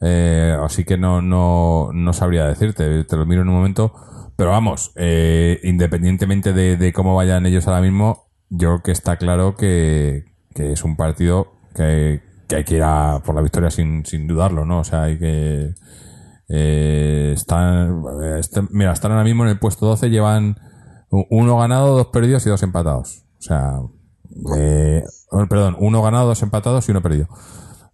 Eh, 0.00 0.56
así 0.62 0.84
que 0.84 0.96
no, 0.96 1.20
no, 1.20 1.90
no 1.92 2.12
sabría 2.14 2.46
decirte, 2.46 3.04
te 3.04 3.16
lo 3.16 3.26
miro 3.26 3.42
en 3.42 3.48
un 3.48 3.56
momento. 3.56 3.92
Pero 4.36 4.50
vamos, 4.50 4.92
eh, 4.96 5.60
independientemente 5.64 6.52
de, 6.54 6.92
cómo 6.94 7.14
vayan 7.14 7.44
ellos 7.44 7.66
ahora 7.68 7.82
mismo, 7.82 8.30
yo 8.48 8.68
creo 8.68 8.82
que 8.82 8.92
está 8.92 9.16
claro 9.16 9.54
que, 9.56 10.24
que 10.54 10.72
es 10.72 10.82
un 10.84 10.96
partido 10.96 11.52
que, 11.74 12.22
que 12.48 12.56
hay 12.56 12.64
que 12.64 12.76
ir 12.76 12.82
a 12.82 13.20
por 13.24 13.34
la 13.34 13.42
victoria 13.42 13.70
sin, 13.70 14.06
sin 14.06 14.26
dudarlo, 14.26 14.64
¿no? 14.64 14.78
O 14.80 14.84
sea, 14.84 15.02
hay 15.04 15.18
que... 15.18 15.74
Eh, 16.48 17.32
están, 17.34 18.02
están- 18.38 18.68
mira, 18.72 18.92
están 18.92 19.12
ahora 19.12 19.24
mismo 19.24 19.44
en 19.44 19.50
el 19.50 19.58
puesto 19.58 19.86
12, 19.86 20.10
llevan 20.10 20.56
uno 21.10 21.58
ganado, 21.58 21.96
dos 21.96 22.06
perdidos 22.08 22.46
y 22.46 22.50
dos 22.50 22.62
empatados. 22.62 23.24
O 23.38 23.42
sea, 23.42 23.80
eh, 24.56 25.02
oh, 25.30 25.46
perdón, 25.48 25.76
uno 25.80 26.02
ganado, 26.02 26.28
dos 26.28 26.42
empatados 26.42 26.88
y 26.88 26.92
uno 26.92 27.02
perdido. 27.02 27.28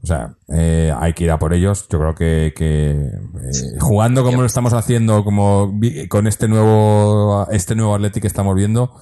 O 0.03 0.07
sea, 0.07 0.37
eh, 0.55 0.93
hay 0.97 1.15
que 1.15 1.25
ir 1.25 1.31
a 1.31 1.39
por 1.39 1.53
ellos. 1.55 1.89
Yo 1.89 1.99
creo 1.99 2.15
que, 2.15 2.53
que 2.55 2.91
eh, 2.93 3.79
jugando 3.81 4.23
como 4.23 4.41
lo 4.41 4.47
estamos 4.47 4.73
haciendo, 4.73 5.25
como 5.25 5.73
con 6.09 6.27
este 6.27 6.47
nuevo, 6.49 7.47
este 7.51 7.75
nuevo 7.75 7.95
Atleti 7.95 8.21
que 8.21 8.27
estamos 8.27 8.55
viendo, 8.55 8.93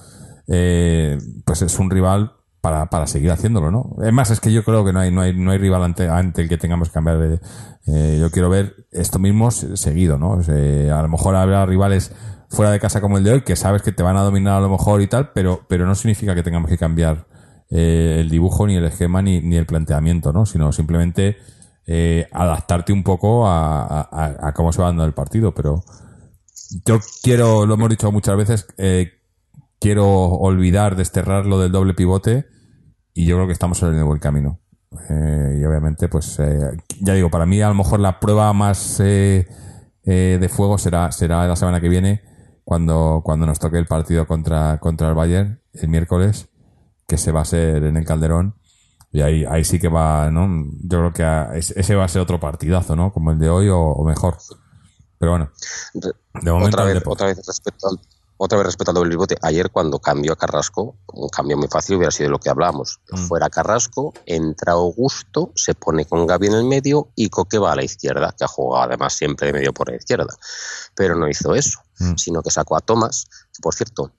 eh, 0.47 1.17
pues 1.45 1.61
es 1.61 1.77
un 1.77 1.89
rival 1.89 2.33
para, 2.61 2.89
para 2.89 3.05
seguir 3.05 3.29
haciéndolo, 3.31 3.69
¿no? 3.69 3.95
Es 4.03 4.11
más, 4.13 4.31
es 4.31 4.39
que 4.39 4.51
yo 4.51 4.63
creo 4.63 4.83
que 4.83 4.93
no 4.93 4.99
hay, 4.99 5.11
no 5.11 5.21
hay, 5.21 5.37
no 5.37 5.51
hay 5.51 5.59
rival 5.59 5.83
ante, 5.83 6.07
ante 6.09 6.41
el 6.41 6.49
que 6.49 6.57
tengamos 6.57 6.87
que 6.89 6.93
cambiar 6.93 7.19
de, 7.19 7.39
eh, 7.85 8.17
yo 8.19 8.31
quiero 8.31 8.49
ver 8.49 8.87
esto 8.91 9.19
mismo 9.19 9.51
se- 9.51 9.77
seguido, 9.77 10.17
¿no? 10.17 10.33
A 10.33 11.01
lo 11.03 11.07
mejor 11.09 11.35
habrá 11.35 11.63
rivales 11.67 12.11
fuera 12.49 12.71
de 12.71 12.79
casa 12.79 13.01
como 13.01 13.17
el 13.17 13.23
de 13.23 13.31
hoy 13.33 13.41
que 13.41 13.55
sabes 13.55 13.81
que 13.81 13.91
te 13.91 14.03
van 14.03 14.17
a 14.17 14.21
dominar 14.21 14.57
a 14.57 14.61
lo 14.61 14.69
mejor 14.69 15.01
y 15.01 15.07
tal, 15.07 15.31
pero, 15.33 15.65
pero 15.67 15.85
no 15.85 15.95
significa 15.95 16.35
que 16.35 16.43
tengamos 16.43 16.69
que 16.69 16.77
cambiar 16.77 17.27
eh, 17.69 18.17
el 18.21 18.29
dibujo, 18.29 18.67
ni 18.67 18.75
el 18.75 18.85
esquema, 18.85 19.21
ni, 19.21 19.41
ni 19.41 19.55
el 19.57 19.65
planteamiento, 19.65 20.31
¿no? 20.31 20.45
Sino 20.45 20.71
simplemente 20.71 21.37
eh, 21.87 22.27
adaptarte 22.31 22.93
un 22.93 23.03
poco 23.03 23.47
a, 23.47 24.01
a- 24.01 24.47
a 24.47 24.53
cómo 24.53 24.71
se 24.71 24.81
va 24.81 24.87
dando 24.87 25.03
el 25.05 25.13
partido. 25.13 25.53
Pero 25.53 25.83
yo 26.85 26.99
quiero, 27.23 27.65
lo 27.65 27.73
hemos 27.73 27.89
dicho 27.89 28.11
muchas 28.11 28.37
veces, 28.37 28.67
eh, 28.77 29.11
quiero 29.79 30.07
olvidar, 30.07 30.95
desterrar 30.95 31.45
lo 31.45 31.59
del 31.59 31.71
doble 31.71 31.93
pivote 31.93 32.45
y 33.13 33.25
yo 33.25 33.35
creo 33.35 33.47
que 33.47 33.53
estamos 33.53 33.81
en 33.83 33.95
el 33.95 34.03
buen 34.03 34.19
camino. 34.19 34.59
Eh, 35.09 35.57
y 35.59 35.65
obviamente, 35.65 36.07
pues, 36.07 36.39
ya 37.01 37.13
digo, 37.13 37.29
para 37.29 37.45
mí 37.45 37.61
a 37.61 37.67
lo 37.69 37.75
mejor 37.75 37.99
la 37.99 38.19
prueba 38.19 38.51
más 38.53 38.97
de 38.99 39.45
fuego 40.51 40.77
será, 40.77 41.11
será 41.11 41.47
la 41.47 41.55
semana 41.55 41.81
que 41.81 41.89
viene, 41.89 42.21
cuando, 42.65 43.21
cuando 43.23 43.45
nos 43.45 43.59
toque 43.59 43.77
el 43.77 43.85
partido 43.85 44.27
contra, 44.27 44.79
contra 44.79 45.07
el 45.07 45.15
Bayern, 45.15 45.61
el 45.73 45.87
miércoles, 45.87 46.49
que 47.07 47.17
se 47.17 47.31
va 47.31 47.41
a 47.41 47.45
ser 47.45 47.83
en 47.85 47.95
el 47.95 48.05
Calderón. 48.05 48.55
Y 49.11 49.21
ahí, 49.21 49.45
ahí 49.45 49.63
sí 49.63 49.79
que 49.79 49.87
va, 49.87 50.29
¿no? 50.29 50.65
Yo 50.83 50.97
creo 50.99 51.13
que 51.13 51.23
a- 51.23 51.55
es- 51.55 51.71
ese 51.71 51.95
va 51.95 52.03
a 52.03 52.09
ser 52.09 52.21
otro 52.21 52.39
partidazo, 52.39 52.97
¿no? 52.97 53.13
Como 53.13 53.31
el 53.31 53.39
de 53.39 53.49
hoy 53.49 53.69
o, 53.69 53.79
o 53.79 54.03
mejor. 54.03 54.37
Pero 55.17 55.31
bueno, 55.31 55.49
de 55.93 56.51
momento 56.51 56.75
otra, 56.77 56.83
vez, 56.83 57.03
otra 57.05 57.27
vez 57.27 57.37
respecto 57.47 57.87
al 57.87 57.99
otra 58.37 58.57
vez 58.57 58.65
respecto 58.65 58.91
al 58.91 58.95
doble 58.95 59.11
pivote, 59.11 59.37
ayer 59.43 59.71
cuando 59.71 59.99
cambió 59.99 60.33
a 60.33 60.35
Carrasco, 60.35 60.97
un 61.13 61.29
cambio 61.29 61.55
muy 61.55 61.69
fácil 61.69 61.95
hubiera 61.95 62.11
sido 62.11 62.29
lo 62.31 62.37
que 62.37 62.49
hablábamos. 62.49 62.99
Mm. 63.09 63.17
Fuera 63.27 63.49
Carrasco, 63.49 64.13
entra 64.25 64.73
Augusto, 64.73 65.53
se 65.55 65.73
pone 65.73 66.03
con 66.03 66.27
Gaby 66.27 66.47
en 66.47 66.53
el 66.55 66.65
medio 66.65 67.07
y 67.15 67.29
Coque 67.29 67.57
va 67.59 67.71
a 67.71 67.75
la 67.77 67.85
izquierda, 67.85 68.35
que 68.37 68.43
ha 68.43 68.47
jugado 68.49 68.83
además 68.89 69.13
siempre 69.13 69.47
de 69.47 69.53
medio 69.53 69.71
por 69.73 69.89
la 69.89 69.95
izquierda. 69.95 70.35
Pero 70.95 71.15
no 71.15 71.29
hizo 71.29 71.55
eso, 71.55 71.79
Mm. 71.99 72.15
sino 72.17 72.41
que 72.41 72.51
sacó 72.51 72.75
a 72.75 72.81
Tomás, 72.81 73.25
que 73.53 73.61
por 73.61 73.73
cierto, 73.73 74.11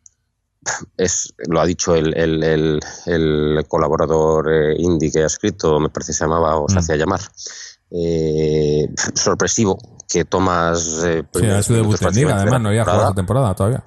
es, 0.97 1.33
lo 1.49 1.61
ha 1.61 1.67
dicho 1.67 1.95
el, 1.95 2.17
el- 2.17 2.43
el- 2.43 2.81
el 3.07 3.65
colaborador 3.69 4.53
eh, 4.53 4.75
indie 4.79 5.13
que 5.13 5.23
ha 5.23 5.27
escrito, 5.27 5.79
me 5.79 5.89
parece 5.91 6.11
que 6.11 6.15
se 6.19 6.25
llamaba 6.25 6.59
o 6.59 6.69
se 6.69 6.75
Mm. 6.75 6.79
hacía 6.79 6.97
llamar. 6.97 7.21
eh, 7.91 8.89
sorpresivo 9.15 9.79
que 10.09 10.25
Tomás 10.25 11.03
eh, 11.05 11.23
Sí, 11.33 11.63
su 11.63 11.75
debut 11.75 12.03
en 12.03 12.15
Liga, 12.15 12.37
además 12.37 12.61
no 12.61 12.69
había 12.71 12.83
jugado 12.85 13.03
esta 13.03 13.15
temporada 13.15 13.55
todavía. 13.55 13.85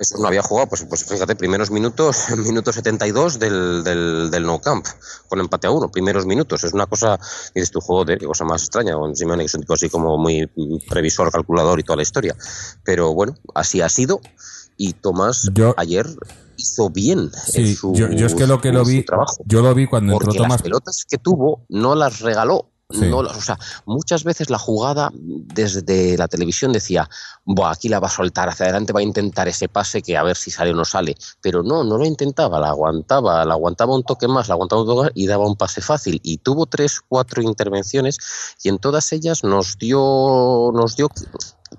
Eso 0.00 0.18
no 0.18 0.26
había 0.26 0.42
jugado, 0.42 0.68
pues, 0.68 0.84
pues 0.84 1.04
fíjate, 1.04 1.36
primeros 1.36 1.70
minutos, 1.70 2.16
minuto 2.38 2.72
72 2.72 3.38
del, 3.38 3.84
del, 3.84 4.30
del 4.30 4.42
No 4.44 4.60
Camp, 4.60 4.84
con 5.28 5.38
empate 5.38 5.66
a 5.68 5.70
uno, 5.70 5.90
primeros 5.90 6.26
minutos. 6.26 6.64
Es 6.64 6.72
una 6.72 6.86
cosa, 6.86 7.20
dices 7.54 7.70
tu 7.70 7.80
juego 7.80 8.04
de 8.04 8.18
qué 8.18 8.26
cosa 8.26 8.44
más 8.44 8.62
extraña, 8.62 8.94
con 8.94 9.14
Simeone 9.14 9.42
que 9.42 9.46
es 9.46 9.54
un 9.54 9.60
tipo 9.60 9.74
así 9.74 9.88
como 9.88 10.18
muy 10.18 10.46
previsor, 10.88 11.30
calculador 11.30 11.78
y 11.78 11.84
toda 11.84 11.96
la 11.98 12.02
historia. 12.02 12.34
Pero 12.84 13.14
bueno, 13.14 13.36
así 13.54 13.80
ha 13.80 13.88
sido. 13.88 14.20
Y 14.76 14.94
Tomás 14.94 15.50
Yo- 15.52 15.74
ayer 15.76 16.06
hizo 16.56 16.88
bien 16.90 17.18
en 17.54 17.66
Sí, 17.66 17.74
su, 17.74 17.92
yo, 17.94 18.08
yo 18.10 18.26
es 18.26 18.34
que 18.34 18.46
lo 18.46 18.60
que 18.60 18.72
lo 18.72 18.84
su 18.84 18.90
vi, 18.90 19.02
trabajo. 19.04 19.36
yo 19.44 19.60
lo 19.62 19.74
vi 19.74 19.86
cuando 19.86 20.14
entró 20.14 20.32
Tomás. 20.32 20.50
las 20.52 20.62
pelotas 20.62 21.04
que 21.08 21.18
tuvo 21.18 21.66
no 21.68 21.94
las 21.94 22.20
regaló. 22.20 22.70
Sí. 22.90 23.06
No 23.06 23.18
o 23.18 23.40
sea, 23.40 23.58
muchas 23.86 24.24
veces 24.24 24.50
la 24.50 24.58
jugada 24.58 25.10
desde 25.14 26.16
la 26.18 26.28
televisión 26.28 26.72
decía, 26.72 27.08
Buah, 27.44 27.72
aquí 27.72 27.88
la 27.88 28.00
va 28.00 28.08
a 28.08 28.10
soltar 28.10 28.48
hacia 28.48 28.64
adelante, 28.66 28.92
va 28.92 29.00
a 29.00 29.04
intentar 29.04 29.48
ese 29.48 29.68
pase 29.68 30.02
que 30.02 30.16
a 30.16 30.22
ver 30.22 30.36
si 30.36 30.50
sale 30.50 30.72
o 30.72 30.74
no 30.74 30.84
sale. 30.84 31.16
Pero 31.40 31.62
no, 31.62 31.84
no 31.84 31.98
lo 31.98 32.04
intentaba, 32.04 32.58
la 32.58 32.68
aguantaba, 32.68 33.44
la 33.44 33.54
aguantaba 33.54 33.94
un 33.94 34.02
toque 34.02 34.28
más, 34.28 34.48
la 34.48 34.54
aguantaba 34.54 34.82
un 34.82 34.88
toque 34.88 35.10
y 35.14 35.26
daba 35.26 35.46
un 35.46 35.56
pase 35.56 35.80
fácil. 35.80 36.20
Y 36.22 36.38
tuvo 36.38 36.66
tres, 36.66 37.00
cuatro 37.00 37.42
intervenciones 37.42 38.18
y 38.62 38.68
en 38.68 38.78
todas 38.78 39.12
ellas 39.12 39.44
nos 39.44 39.78
dio, 39.78 40.70
nos 40.74 40.96
dio 40.96 41.08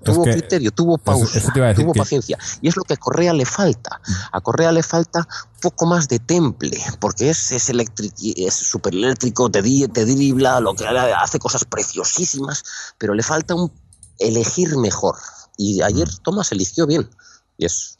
tuvo 0.04 0.24
que- 0.24 0.32
criterio, 0.32 0.70
tuvo 0.70 0.98
pausa, 0.98 1.38
eso 1.38 1.48
te 1.52 1.58
iba 1.58 1.66
a 1.66 1.68
decir 1.70 1.84
tuvo 1.84 1.92
que- 1.92 1.98
paciencia. 1.98 2.38
Y 2.60 2.68
es 2.68 2.76
lo 2.76 2.84
que 2.84 2.94
a 2.94 2.96
Correa 2.96 3.32
le 3.32 3.44
falta. 3.44 4.00
A 4.32 4.40
Correa 4.40 4.72
le 4.72 4.82
falta 4.82 5.26
poco 5.60 5.86
más 5.86 6.08
de 6.08 6.18
temple, 6.18 6.78
porque 7.00 7.30
es, 7.30 7.52
es, 7.52 7.70
es 7.70 8.54
súper 8.54 8.94
eléctrico, 8.94 9.50
te, 9.50 9.62
di- 9.62 9.88
te 9.88 10.04
dribla, 10.04 10.60
lo 10.60 10.74
que 10.74 10.86
hace 10.86 11.38
cosas 11.38 11.64
preciosísimas, 11.64 12.64
pero 12.98 13.14
le 13.14 13.22
falta 13.22 13.54
un 13.54 13.70
elegir 14.18 14.76
mejor. 14.78 15.16
Y 15.56 15.82
ayer 15.82 16.08
Tomás 16.22 16.50
eligió 16.52 16.86
bien. 16.86 17.08
Y 17.58 17.66
es. 17.66 17.98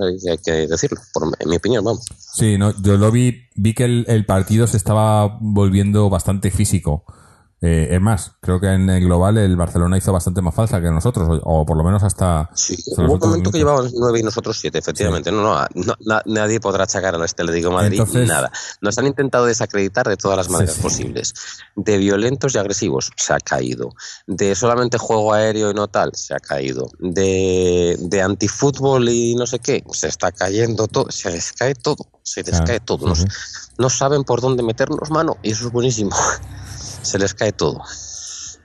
Hay 0.00 0.38
que 0.38 0.52
decirlo, 0.68 1.00
por, 1.12 1.24
en 1.40 1.48
mi 1.48 1.56
opinión, 1.56 1.84
vamos. 1.84 2.04
Sí, 2.16 2.56
no, 2.56 2.72
yo 2.82 2.96
lo 2.96 3.10
vi, 3.10 3.48
vi 3.56 3.74
que 3.74 3.84
el, 3.84 4.04
el 4.06 4.24
partido 4.24 4.68
se 4.68 4.76
estaba 4.76 5.38
volviendo 5.40 6.08
bastante 6.08 6.52
físico. 6.52 7.02
Eh, 7.60 7.88
es 7.90 8.00
más, 8.00 8.32
creo 8.40 8.60
que 8.60 8.68
en 8.68 8.88
el 8.88 9.02
global 9.04 9.36
el 9.36 9.56
Barcelona 9.56 9.98
hizo 9.98 10.12
bastante 10.12 10.40
más 10.40 10.54
falta 10.54 10.80
que 10.80 10.90
nosotros, 10.92 11.40
o, 11.42 11.60
o 11.62 11.66
por 11.66 11.76
lo 11.76 11.82
menos 11.82 12.04
hasta. 12.04 12.48
Sí, 12.54 12.74
hasta 12.74 13.02
hubo 13.02 13.14
un 13.14 13.18
momento 13.18 13.50
que 13.50 13.58
llevaban 13.58 13.90
nueve 13.96 14.20
y 14.20 14.22
nosotros 14.22 14.56
siete, 14.56 14.78
efectivamente. 14.78 15.32
No, 15.32 15.42
no, 15.42 15.66
no, 15.74 15.94
na- 16.06 16.22
nadie 16.24 16.60
podrá 16.60 16.84
achacar 16.84 17.16
al 17.16 17.22
Atlético 17.22 17.70
de 17.70 17.74
Madrid 17.74 17.98
Entonces- 17.98 18.28
nada. 18.28 18.52
Nos 18.80 18.96
han 18.98 19.06
intentado 19.08 19.46
desacreditar 19.46 20.06
de 20.08 20.16
todas 20.16 20.36
las 20.36 20.48
maneras 20.50 20.76
sí. 20.76 20.82
posibles. 20.82 21.34
De 21.74 21.98
violentos 21.98 22.54
y 22.54 22.58
agresivos, 22.58 23.10
se 23.16 23.32
ha 23.32 23.38
caído. 23.40 23.90
De 24.28 24.54
solamente 24.54 24.96
juego 24.96 25.32
aéreo 25.34 25.72
y 25.72 25.74
no 25.74 25.88
tal, 25.88 26.12
se 26.14 26.34
ha 26.34 26.38
caído. 26.38 26.88
De, 27.00 27.96
de 27.98 28.22
antifútbol 28.22 29.08
y 29.08 29.34
no 29.34 29.46
sé 29.46 29.58
qué, 29.58 29.82
se 29.90 30.06
está 30.06 30.30
cayendo 30.30 30.86
todo, 30.86 31.10
se 31.10 31.28
les 31.32 31.52
cae 31.52 31.74
todo, 31.74 32.06
se 32.22 32.42
les 32.42 32.50
Claro, 32.50 32.66
cae 32.66 32.78
todo. 32.80 33.12
no 33.78 33.90
saben 33.90 34.22
por 34.22 34.40
dónde 34.40 34.62
meternos 34.62 35.10
mano 35.10 35.38
y 35.42 35.50
eso 35.50 35.66
es 35.66 35.72
buenísimo. 35.72 36.14
Se 37.02 37.18
les 37.18 37.34
cae 37.34 37.52
todo. 37.52 37.80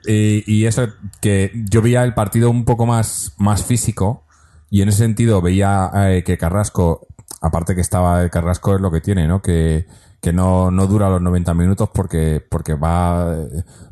Y, 0.06 0.44
y 0.52 0.66
eso, 0.66 0.86
que 1.20 1.50
yo 1.70 1.80
veía 1.82 2.04
el 2.04 2.14
partido 2.14 2.50
un 2.50 2.64
poco 2.64 2.86
más, 2.86 3.32
más 3.38 3.64
físico 3.64 4.24
y 4.70 4.82
en 4.82 4.88
ese 4.88 4.98
sentido 4.98 5.40
veía 5.40 5.90
eh, 5.94 6.22
que 6.24 6.36
Carrasco, 6.36 7.06
aparte 7.40 7.74
que 7.74 7.80
estaba 7.80 8.22
el 8.22 8.30
Carrasco 8.30 8.74
es 8.74 8.80
lo 8.80 8.90
que 8.90 9.00
tiene, 9.00 9.26
¿no? 9.26 9.40
Que, 9.40 9.86
que 10.20 10.32
no, 10.32 10.70
no 10.70 10.86
dura 10.86 11.08
los 11.08 11.22
90 11.22 11.54
minutos 11.54 11.88
porque, 11.94 12.44
porque 12.50 12.74
va, 12.74 13.34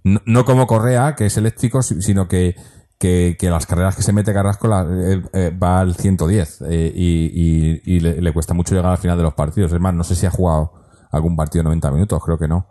no, 0.04 0.44
como 0.44 0.66
Correa, 0.66 1.14
que 1.14 1.26
es 1.26 1.36
eléctrico, 1.36 1.82
si- 1.82 2.02
sino 2.02 2.28
que, 2.28 2.56
que, 2.98 3.36
que 3.38 3.48
las 3.50 3.66
carreras 3.66 3.96
que 3.96 4.02
se 4.02 4.12
mete 4.12 4.32
Carrasco 4.34 4.68
eh, 4.90 5.22
eh, 5.32 5.50
va 5.62 5.80
al 5.80 5.94
110 5.94 6.62
eh, 6.68 6.92
y, 6.94 7.30
y, 7.34 7.82
y 7.96 8.00
le, 8.00 8.20
le 8.20 8.32
cuesta 8.32 8.52
mucho 8.54 8.74
llegar 8.74 8.92
al 8.92 8.98
final 8.98 9.16
de 9.16 9.22
los 9.24 9.34
partidos. 9.34 9.72
Es 9.72 9.80
más, 9.80 9.94
no 9.94 10.04
sé 10.04 10.14
si 10.14 10.26
ha 10.26 10.30
jugado 10.30 10.72
algún 11.10 11.36
partido 11.36 11.60
de 11.60 11.64
90 11.64 11.90
minutos, 11.92 12.22
creo 12.24 12.38
que 12.38 12.48
no. 12.48 12.66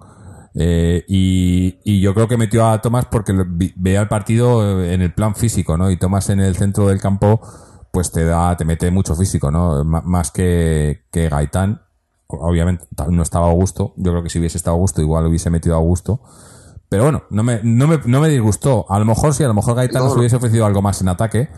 Eh, 0.53 1.05
y, 1.07 1.79
y 1.85 2.01
yo 2.01 2.13
creo 2.13 2.27
que 2.27 2.37
metió 2.37 2.67
a 2.67 2.81
Tomás 2.81 3.05
porque 3.05 3.33
veía 3.75 4.01
el 4.01 4.07
partido 4.07 4.81
eh, 4.81 4.93
en 4.93 5.01
el 5.01 5.13
plan 5.13 5.35
físico, 5.35 5.77
¿no? 5.77 5.89
Y 5.91 5.97
Tomás 5.97 6.29
en 6.29 6.39
el 6.41 6.55
centro 6.55 6.87
del 6.87 6.99
campo, 6.99 7.39
pues 7.91 8.11
te 8.11 8.25
da, 8.25 8.55
te 8.57 8.65
mete 8.65 8.91
mucho 8.91 9.15
físico, 9.15 9.49
¿no? 9.51 9.81
M- 9.81 10.01
más 10.03 10.31
que, 10.31 11.03
que 11.11 11.29
Gaitán. 11.29 11.81
Obviamente 12.27 12.85
no 13.09 13.23
estaba 13.23 13.49
a 13.49 13.53
gusto. 13.53 13.93
Yo 13.97 14.11
creo 14.11 14.23
que 14.23 14.29
si 14.29 14.39
hubiese 14.39 14.57
estado 14.57 14.75
a 14.77 14.79
gusto, 14.79 15.01
igual 15.01 15.25
hubiese 15.25 15.49
metido 15.49 15.75
a 15.75 15.79
gusto. 15.79 16.21
Pero 16.87 17.03
bueno, 17.03 17.23
no 17.29 17.43
me, 17.43 17.59
no 17.63 17.87
me, 17.87 17.99
no 18.05 18.19
me 18.21 18.29
disgustó. 18.29 18.85
A 18.89 18.99
lo 18.99 19.05
mejor 19.05 19.33
sí, 19.33 19.43
a 19.43 19.47
lo 19.47 19.53
mejor 19.53 19.75
Gaitán 19.75 19.99
No, 20.01 20.05
nos 20.05 20.13
no. 20.15 20.19
hubiese 20.19 20.35
ofrecido 20.37 20.65
algo 20.65 20.81
más 20.81 21.01
en 21.01 21.07
ataque. 21.09 21.49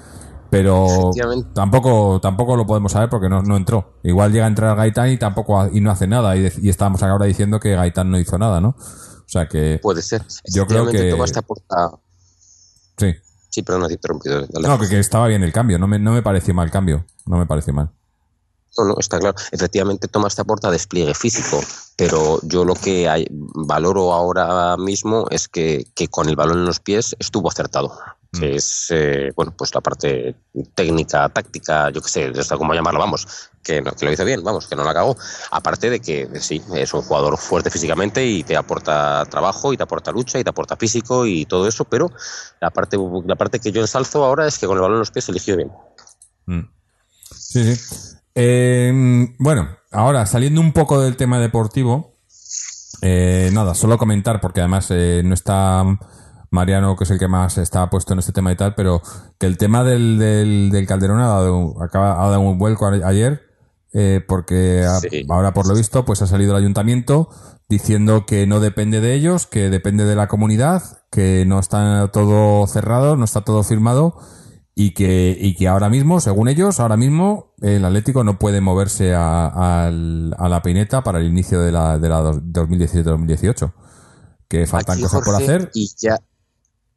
Pero 0.57 1.11
tampoco, 1.53 2.19
tampoco 2.21 2.55
lo 2.55 2.65
podemos 2.67 2.91
saber 2.91 3.09
porque 3.09 3.27
no, 3.29 3.41
no 3.41 3.57
entró. 3.57 3.95
Igual 4.03 4.31
llega 4.31 4.45
a 4.45 4.47
entrar 4.47 4.75
Gaitán 4.77 5.09
y 5.11 5.17
tampoco 5.17 5.59
ha- 5.59 5.69
y 5.73 5.81
no 5.81 5.89
hace 5.91 6.05
nada. 6.07 6.35
Y, 6.35 6.41
de- 6.43 6.53
y 6.61 6.69
estábamos 6.69 7.01
ahora 7.03 7.25
diciendo 7.25 7.59
que 7.59 7.75
Gaitán 7.75 8.11
no 8.11 8.19
hizo 8.19 8.37
nada, 8.37 8.61
¿no? 8.61 8.69
O 8.77 9.27
sea 9.33 9.47
que 9.47 9.79
Puede 9.81 10.01
ser. 10.03 10.23
Yo 10.53 10.67
creo 10.67 10.85
que- 10.85 11.09
Tomás 11.09 11.31
te 11.31 11.39
aporta. 11.39 11.91
sí. 12.97 13.13
Sí, 13.49 13.61
pero 13.61 13.77
no 13.77 13.85
te 13.87 13.93
he 13.93 13.95
interrumpido. 13.97 14.41
dale. 14.47 14.67
No, 14.67 14.79
que, 14.79 14.87
que 14.89 14.99
estaba 14.99 15.27
bien 15.27 15.43
el 15.43 15.53
cambio. 15.53 15.77
No 15.77 15.87
me, 15.87 15.99
no 15.99 16.11
me 16.11 16.21
pareció 16.23 16.53
mal 16.55 16.71
cambio. 16.71 17.05
No 17.27 17.37
me 17.37 17.45
pareció 17.45 17.71
mal. 17.73 17.89
No, 18.77 18.85
no, 18.85 18.95
está 18.99 19.19
claro. 19.19 19.35
Efectivamente, 19.51 20.07
Tomás 20.07 20.35
te 20.35 20.41
aporta 20.41 20.71
despliegue 20.71 21.13
físico, 21.13 21.59
pero 21.95 22.39
yo 22.43 22.65
lo 22.65 22.73
que 22.73 23.07
hay- 23.07 23.27
valoro 23.29 24.11
ahora 24.13 24.75
mismo 24.77 25.27
es 25.29 25.47
que, 25.47 25.85
que 25.93 26.07
con 26.07 26.29
el 26.29 26.35
balón 26.35 26.59
en 26.59 26.65
los 26.65 26.79
pies 26.79 27.15
estuvo 27.19 27.47
acertado. 27.49 27.91
Mm. 28.33 28.39
Que 28.39 28.55
es, 28.55 28.87
eh, 28.89 29.31
bueno, 29.35 29.53
pues 29.55 29.73
la 29.75 29.81
parte 29.81 30.35
técnica, 30.73 31.29
táctica, 31.29 31.91
yo 31.91 32.01
qué 32.01 32.09
sé, 32.09 32.29
no 32.29 32.43
sé 32.43 32.57
cómo 32.57 32.73
llamarla, 32.73 32.99
vamos, 32.99 33.27
que, 33.63 33.79
no- 33.79 33.91
que 33.91 34.05
lo 34.05 34.11
hizo 34.11 34.25
bien, 34.25 34.43
vamos, 34.43 34.67
que 34.67 34.75
no 34.75 34.83
la 34.83 34.93
cagó. 34.93 35.15
Aparte 35.51 35.89
de 35.91 35.99
que, 35.99 36.23
eh, 36.23 36.39
sí, 36.39 36.59
es 36.75 36.93
un 36.95 37.03
jugador 37.03 37.37
fuerte 37.37 37.69
físicamente 37.69 38.25
y 38.25 38.43
te 38.43 38.57
aporta 38.57 39.23
trabajo 39.29 39.71
y 39.71 39.77
te 39.77 39.83
aporta 39.83 40.11
lucha 40.11 40.39
y 40.39 40.43
te 40.43 40.49
aporta 40.49 40.75
físico 40.75 41.25
y 41.27 41.45
todo 41.45 41.67
eso, 41.67 41.85
pero 41.85 42.11
la 42.59 42.71
parte, 42.71 42.97
la 43.25 43.35
parte 43.35 43.59
que 43.59 43.71
yo 43.71 43.81
ensalzo 43.81 44.25
ahora 44.25 44.47
es 44.47 44.57
que 44.57 44.65
con 44.65 44.77
el 44.77 44.81
balón 44.81 44.95
en 44.95 44.99
los 44.99 45.11
pies 45.11 45.29
eligió 45.29 45.55
bien. 45.55 45.71
Mm. 46.47 46.61
Sí, 47.37 47.75
sí. 47.75 48.15
Eh, 48.35 48.91
bueno, 49.37 49.77
ahora 49.91 50.25
saliendo 50.25 50.59
un 50.59 50.73
poco 50.73 50.99
del 50.99 51.15
tema 51.17 51.39
deportivo, 51.39 52.15
eh, 53.03 53.51
nada, 53.53 53.75
solo 53.75 53.99
comentar, 53.99 54.41
porque 54.41 54.61
además 54.61 54.87
eh, 54.89 55.21
no 55.23 55.35
está 55.35 55.83
Mariano, 56.53 56.95
que 56.95 57.03
es 57.03 57.11
el 57.11 57.19
que 57.19 57.27
más 57.27 57.57
está 57.57 57.89
puesto 57.89 58.13
en 58.13 58.19
este 58.19 58.31
tema 58.31 58.51
y 58.51 58.55
tal, 58.55 58.75
pero 58.75 59.01
que 59.39 59.45
el 59.47 59.57
tema 59.57 59.83
del, 59.83 60.17
del, 60.19 60.69
del 60.71 60.87
Calderón 60.87 61.19
ha 61.19 61.27
dado, 61.27 61.81
acaba, 61.83 62.23
ha 62.23 62.29
dado 62.29 62.41
un 62.41 62.57
vuelco 62.57 62.85
a- 62.87 62.91
ayer, 63.07 63.41
eh, 63.93 64.21
porque 64.27 64.85
a- 64.85 64.99
Sí. 64.99 65.25
ahora 65.29 65.53
por 65.53 65.67
lo 65.67 65.75
visto 65.75 66.05
pues 66.05 66.21
ha 66.21 66.27
salido 66.27 66.51
el 66.55 66.63
ayuntamiento 66.63 67.29
diciendo 67.69 68.25
que 68.25 68.45
no 68.47 68.59
depende 68.59 69.01
de 69.01 69.13
ellos, 69.15 69.47
que 69.47 69.69
depende 69.69 70.05
de 70.05 70.15
la 70.15 70.27
comunidad, 70.27 70.83
que 71.11 71.43
no 71.45 71.59
está 71.59 72.07
todo 72.11 72.65
cerrado, 72.67 73.15
no 73.17 73.25
está 73.25 73.41
todo 73.41 73.63
firmado 73.63 74.15
y 74.75 74.93
que, 74.95 75.35
y 75.39 75.55
que 75.55 75.67
ahora 75.67 75.89
mismo, 75.89 76.19
según 76.19 76.47
ellos, 76.49 76.79
ahora 76.79 76.97
mismo 76.97 77.53
el 77.61 77.85
Atlético 77.85 78.23
no 78.23 78.37
puede 78.39 78.61
moverse 78.61 79.13
a, 79.15 79.85
al- 79.85 80.35
a 80.37 80.49
la 80.49 80.61
peineta 80.61 81.03
para 81.03 81.19
el 81.19 81.25
inicio 81.27 81.61
de 81.61 81.71
la, 81.71 81.97
de 81.99 82.09
la 82.09 82.19
dos- 82.21 82.41
2017-2018. 82.43 83.73
Que 84.47 84.67
faltan 84.67 84.95
Aquí, 84.95 85.03
cosas 85.03 85.21
por 85.23 85.35
hacer. 85.35 85.71
Y 85.73 85.89
ya, 85.99 86.17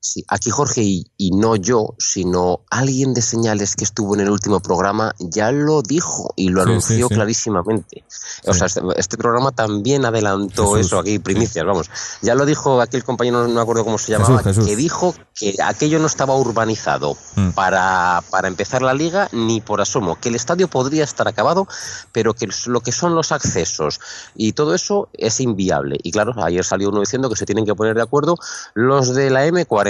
sí, 0.01 0.25
aquí 0.29 0.51
Jorge, 0.51 0.83
y, 0.83 1.07
y 1.17 1.31
no 1.33 1.57
yo, 1.57 1.95
sino 1.99 2.61
alguien 2.71 3.15
de 3.15 3.23
señales 3.23 3.77
que 3.77 3.85
estuvo 3.85 4.15
en 4.15 4.21
el 4.21 4.31
último 4.31 4.61
programa, 4.61 5.15
ya 5.19 5.51
lo 5.53 5.83
dijo 5.83 6.33
y 6.37 6.49
lo 6.49 6.63
Sí, 6.65 6.69
anunció 6.71 7.09
sí, 7.09 7.15
clarísimamente. 7.15 8.05
O 8.47 8.55
sea, 8.55 8.67
este, 8.67 8.81
este 8.97 9.17
programa 9.17 9.53
también 9.53 10.05
adelantó 10.05 10.73
Jesús, 10.73 10.87
eso 10.87 10.99
aquí, 10.99 11.19
primicias, 11.19 11.65
vamos. 11.65 11.91
Ya 12.23 12.35
lo 12.35 12.47
dijo 12.47 12.81
aquel 12.81 13.05
compañero, 13.05 13.47
no 13.47 13.55
me 13.55 13.61
acuerdo 13.61 13.85
cómo 13.85 13.99
se 13.99 14.13
llamaba, 14.13 14.43
Jesús. 14.43 14.65
que 14.67 14.77
dijo 14.77 15.15
que 15.35 15.55
aquello 15.65 15.99
no 15.99 16.07
estaba 16.07 16.35
urbanizado 16.37 17.17
Mm. 17.37 17.51
para, 17.51 18.23
para 18.31 18.49
empezar 18.49 18.81
la 18.83 18.95
liga 18.95 19.29
ni 19.33 19.61
por 19.61 19.81
asomo, 19.81 20.19
que 20.21 20.29
el 20.31 20.35
estadio 20.37 20.69
podría 20.69 21.05
estar 21.05 21.29
acabado, 21.29 21.67
pero 22.13 22.33
que 22.35 22.49
lo 22.67 22.81
que 22.81 22.93
son 22.93 23.15
los 23.15 23.31
accesos 23.33 24.01
y 24.35 24.53
todo 24.53 24.75
eso 24.75 25.09
es 25.13 25.41
inviable. 25.41 25.99
Y 26.03 26.13
claro, 26.13 26.33
ayer 26.43 26.65
salió 26.65 26.89
uno 26.89 27.01
diciendo 27.01 27.29
que 27.29 27.37
se 27.37 27.45
tienen 27.47 27.67
que 27.67 27.75
poner 27.75 27.95
de 27.95 28.03
acuerdo 28.03 28.37
los 28.75 29.15
de 29.15 29.31
la 29.31 29.47
M40, 29.47 29.86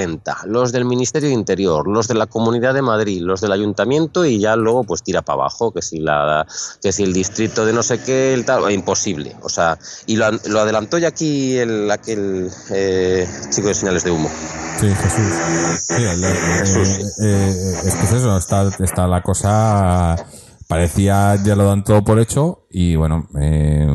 los 0.46 0.72
del 0.72 0.84
Ministerio 0.84 1.28
de 1.28 1.34
Interior, 1.34 1.88
los 1.88 2.08
de 2.08 2.14
la 2.14 2.26
Comunidad 2.26 2.74
de 2.74 2.82
Madrid, 2.82 3.20
los 3.22 3.40
del 3.40 3.52
Ayuntamiento 3.52 4.24
y 4.24 4.38
ya 4.38 4.56
luego 4.56 4.84
pues 4.84 5.02
tira 5.02 5.22
para 5.22 5.40
abajo, 5.40 5.72
que 5.72 5.82
si 5.82 5.98
la 6.00 6.46
que 6.82 6.92
si 6.92 7.02
el 7.04 7.12
distrito 7.12 7.64
de 7.64 7.72
no 7.72 7.82
sé 7.82 8.00
qué, 8.02 8.34
el 8.34 8.44
tal, 8.44 8.70
imposible. 8.72 9.34
O 9.42 9.48
sea, 9.48 9.78
y 10.06 10.16
lo, 10.16 10.30
lo 10.48 10.60
adelantó 10.60 10.98
ya 10.98 11.08
aquí 11.08 11.56
el 11.56 11.90
aquel 11.90 12.50
eh, 12.70 13.26
chico 13.50 13.68
de 13.68 13.74
señales 13.74 14.04
de 14.04 14.10
humo. 14.10 14.30
Sí, 14.80 14.88
Jesús. 14.88 15.34
Sí, 15.80 16.02
el- 16.02 16.24
eh, 16.24 16.34
Jesús. 16.60 16.88
eh, 16.98 17.04
eh, 17.24 17.74
es 17.86 17.94
que 17.94 18.04
es 18.04 18.12
eso, 18.12 18.36
está, 18.36 18.68
está 18.80 19.06
la 19.06 19.22
cosa. 19.22 20.16
Parecía 20.68 21.36
ya 21.44 21.54
lo 21.54 21.64
dan 21.66 21.84
todo 21.84 22.02
por 22.02 22.18
hecho 22.18 22.66
y 22.70 22.96
bueno, 22.96 23.28
eh, 23.40 23.86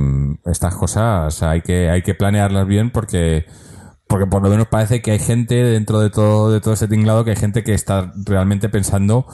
estas 0.46 0.74
cosas 0.76 1.44
hay 1.44 1.62
que, 1.62 1.90
hay 1.90 2.02
que 2.02 2.16
planearlas 2.16 2.66
bien 2.66 2.92
porque, 2.92 3.46
porque 4.12 4.28
por 4.28 4.44
lo 4.44 4.50
menos 4.50 4.68
parece 4.68 5.02
que 5.02 5.12
hay 5.12 5.20
gente 5.20 5.56
dentro 5.56 6.00
de 6.00 6.10
todo, 6.12 6.52
de 6.52 6.62
todo 6.62 6.74
ese 6.76 6.88
tinglado 6.88 7.24
que 7.24 7.32
hay 7.32 7.36
gente 7.38 7.64
que 7.64 7.74
está 7.74 8.12
realmente 8.26 8.70
pensando 8.70 9.26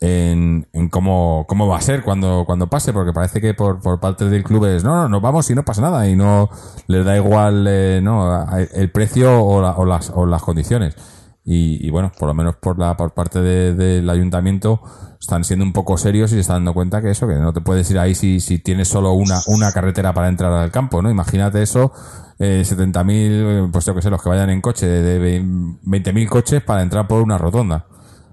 en, 0.00 0.66
cómo, 0.90 1.44
cómo 1.48 1.68
va 1.68 1.76
a 1.76 1.80
ser 1.80 2.02
cuando, 2.02 2.42
cuando 2.44 2.66
pase, 2.68 2.92
porque 2.92 3.12
parece 3.12 3.40
que 3.40 3.54
por, 3.54 3.80
por 3.80 4.00
parte 4.00 4.28
del 4.28 4.42
club 4.42 4.64
es, 4.64 4.82
no, 4.82 4.96
no, 4.96 5.08
nos 5.08 5.22
vamos 5.22 5.48
y 5.50 5.54
no 5.54 5.64
pasa 5.64 5.80
nada 5.82 6.08
y 6.08 6.16
no 6.16 6.50
les 6.88 7.04
da 7.04 7.16
igual 7.16 7.66
eh, 7.68 8.00
no, 8.02 8.44
el 8.74 8.90
precio 8.90 9.44
o, 9.44 9.62
la- 9.62 9.76
o 9.76 9.84
las, 9.84 10.10
o 10.12 10.26
las 10.26 10.42
condiciones. 10.42 10.96
Y, 11.44 11.84
y 11.84 11.90
bueno, 11.90 12.12
por 12.16 12.28
lo 12.28 12.34
menos 12.34 12.54
por 12.56 12.78
la 12.78 12.96
por 12.96 13.14
parte 13.14 13.40
de- 13.40 13.74
del 13.74 14.08
ayuntamiento 14.08 14.80
están 15.20 15.42
siendo 15.44 15.64
un 15.64 15.72
poco 15.72 15.98
serios 15.98 16.30
y 16.32 16.34
se 16.36 16.40
están 16.40 16.58
dando 16.58 16.74
cuenta 16.74 17.02
que 17.02 17.10
eso, 17.10 17.26
que 17.26 17.34
no 17.34 17.52
te 17.52 17.60
puedes 17.60 17.90
ir 17.90 17.98
ahí 17.98 18.14
si, 18.14 18.38
si 18.40 18.58
tienes 18.60 18.88
solo 18.88 19.12
una, 19.12 19.40
una 19.46 19.72
carretera 19.72 20.12
para 20.14 20.28
entrar 20.28 20.52
al 20.52 20.70
campo, 20.70 21.02
¿no? 21.02 21.10
Imagínate 21.10 21.60
eso, 21.62 21.92
eh, 22.38 22.62
70.000, 22.64 23.70
pues 23.72 23.84
yo 23.84 23.94
que 23.94 24.02
sé, 24.02 24.10
los 24.10 24.22
que 24.22 24.28
vayan 24.28 24.50
en 24.50 24.60
coche, 24.60 24.86
de, 24.86 25.02
de 25.18 25.40
20.000 25.42 26.28
coches 26.28 26.62
para 26.62 26.82
entrar 26.82 27.06
por 27.08 27.20
una 27.22 27.38
rotonda. 27.38 27.86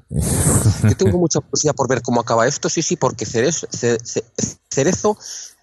Yo 0.09 0.95
tengo 0.97 1.17
mucha 1.19 1.39
curiosidad 1.39 1.75
por 1.75 1.87
ver 1.87 2.01
cómo 2.01 2.21
acaba 2.21 2.47
esto, 2.47 2.69
sí, 2.69 2.81
sí, 2.81 2.95
porque 2.95 3.25
Cerezo, 3.25 3.67
Ce- 3.71 3.99
Ce- 4.03 4.23
Cerezo 4.69 5.17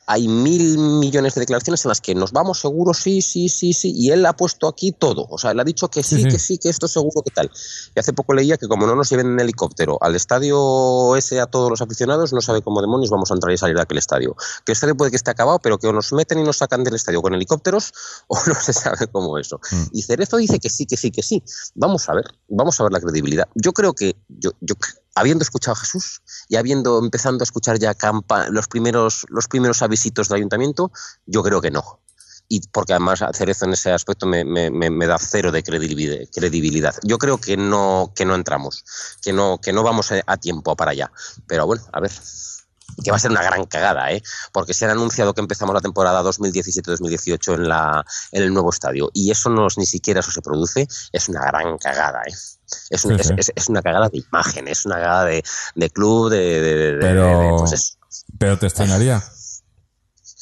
hay 0.07 0.29
mil 0.29 0.79
millones 0.79 1.35
de 1.35 1.41
declaraciones 1.41 1.85
en 1.85 1.89
las 1.89 2.01
que 2.01 2.15
nos 2.15 2.33
vamos 2.33 2.61
seguro, 2.61 2.95
sí, 2.95 3.23
sí, 3.23 3.49
sí, 3.49 3.73
sí, 3.73 3.93
y 3.95 4.11
él 4.11 4.25
ha 4.25 4.35
puesto 4.35 4.69
aquí 4.69 4.93
todo. 4.93 5.27
O 5.29 5.39
sea, 5.39 5.51
él 5.51 5.61
ha 5.61 5.65
dicho 5.65 5.89
que 5.89 6.03
sí, 6.03 6.17
Sí, 6.17 6.23
sí. 6.23 6.29
que 6.29 6.39
sí, 6.39 6.59
que 6.59 6.69
esto 6.69 6.89
seguro 6.89 7.23
que 7.23 7.31
tal. 7.31 7.51
Y 7.95 7.99
hace 7.99 8.13
poco 8.13 8.33
leía 8.33 8.57
que 8.57 8.69
como 8.69 8.87
no 8.87 8.95
nos 8.95 9.11
lleven 9.11 9.27
en 9.27 9.41
helicóptero 9.41 9.99
al 10.01 10.15
estadio 10.15 11.17
ese 11.17 11.41
a 11.41 11.47
todos 11.47 11.71
los 11.71 11.83
aficionados, 11.83 12.33
no 12.33 12.41
sabe 12.41 12.63
cómo 12.63 12.81
demonios 12.81 13.11
vamos 13.11 13.31
a 13.31 13.35
entrar 13.35 13.53
y 13.53 13.59
salir 13.59 13.77
de 13.77 13.83
aquel 13.83 13.99
estadio. 13.99 14.37
Que 14.65 14.73
el 14.73 14.75
estadio 14.75 14.97
puede 14.97 15.11
que 15.11 15.17
esté 15.17 15.31
acabado, 15.31 15.59
pero 15.59 15.79
que 15.79 15.89
o 15.89 15.93
nos 15.93 16.13
meten 16.13 16.39
y 16.39 16.45
nos 16.45 16.59
sacan 16.59 16.85
del 16.85 16.95
estadio 16.95 17.21
con 17.21 17.35
helicópteros 17.35 17.93
o 18.29 18.39
no 18.47 18.55
se 18.55 18.73
sabe 18.73 19.09
cómo 19.09 19.39
eso. 19.39 19.61
Mm. 19.71 19.85
Y 19.93 20.03
Cerezo 20.03 20.37
dice 20.37 20.59
que 20.59 20.71
sí, 20.71 20.87
que 20.87 20.97
sí, 20.97 21.11
que 21.11 21.23
sí. 21.23 21.43
Vamos 21.75 22.09
a 22.09 22.15
ver, 22.15 22.25
vamos 22.49 22.79
a 22.81 22.85
ver 22.85 22.93
la 22.93 23.01
credibilidad. 23.01 23.49
Yo 23.55 23.73
creo 23.73 23.93
que, 23.93 24.17
yo, 24.29 24.53
yo 24.61 24.75
habiendo 25.17 25.43
escuchado 25.43 25.73
a 25.73 25.81
Jesús 25.81 26.23
y 26.49 26.57
habiendo 26.57 26.99
empezando 26.99 27.43
a 27.43 27.45
escuchar 27.45 27.79
ya 27.79 27.97
los 28.51 28.69
primeros 28.69 29.27
los 29.29 29.49
primeros 29.49 29.83
avisitos 29.83 30.29
del 30.29 30.37
ayuntamiento, 30.37 30.93
yo 31.27 31.43
creo 31.43 31.61
que 31.61 31.71
no. 31.73 32.01
y 32.49 32.61
porque 32.69 32.93
además 32.93 33.25
Cerezo 33.35 33.65
en 33.65 33.73
ese 33.73 33.91
aspecto 33.91 34.27
me, 34.27 34.45
me, 34.45 34.71
me 34.71 35.07
da 35.07 35.19
cero 35.19 35.51
de 35.51 35.65
credibilidad. 35.65 36.95
Yo 37.03 37.19
creo 37.19 37.39
que 37.39 37.57
no, 37.57 38.13
que 38.15 38.25
no 38.25 38.37
entramos, 38.37 38.85
que 39.21 39.33
no, 39.33 39.59
que 39.61 39.73
no 39.73 39.83
vamos 39.83 40.13
a 40.13 40.37
tiempo 40.37 40.77
para 40.77 40.93
allá. 40.93 41.11
Pero 41.49 41.67
bueno, 41.67 41.83
a 41.93 41.99
ver 41.99 42.13
que 43.03 43.11
va 43.11 43.17
a 43.17 43.21
ser 43.21 43.31
una 43.31 43.43
gran 43.43 43.67
cagada, 43.67 44.11
¿eh? 44.13 44.23
porque 44.53 44.75
se 44.75 44.87
ha 44.87 44.91
anunciado 44.91 45.35
que 45.35 45.41
empezamos 45.41 45.75
la 45.75 45.81
temporada 45.81 46.23
2017-2018 46.23 47.55
en, 47.55 47.69
la, 47.69 48.05
en 48.33 48.43
el 48.43 48.53
nuevo 48.53 48.71
estadio 48.71 49.11
y 49.13 49.31
eso 49.31 49.51
no 49.51 49.67
ni 49.77 49.87
siquiera 49.87 50.21
eso 50.21 50.31
se 50.31 50.43
produce, 50.43 50.89
es 51.13 51.29
una 51.29 51.45
gran 51.45 51.77
cagada. 51.79 52.23
¿eh? 52.23 52.35
Es, 52.91 53.05
es, 53.05 53.53
es, 53.55 53.69
una 53.69 53.83
cagada 53.83 54.09
de 54.09 54.19
imagen, 54.19 54.69
es 54.69 54.85
una 54.87 54.97
cagada 54.97 55.25
de, 55.27 55.45
de 55.75 55.91
club, 55.91 56.31
de... 56.31 56.61
de, 56.61 56.99
pero, 57.01 57.57
pues 57.59 57.99
pero 58.39 58.59
te 58.59 58.67
extrañaría. 58.67 59.23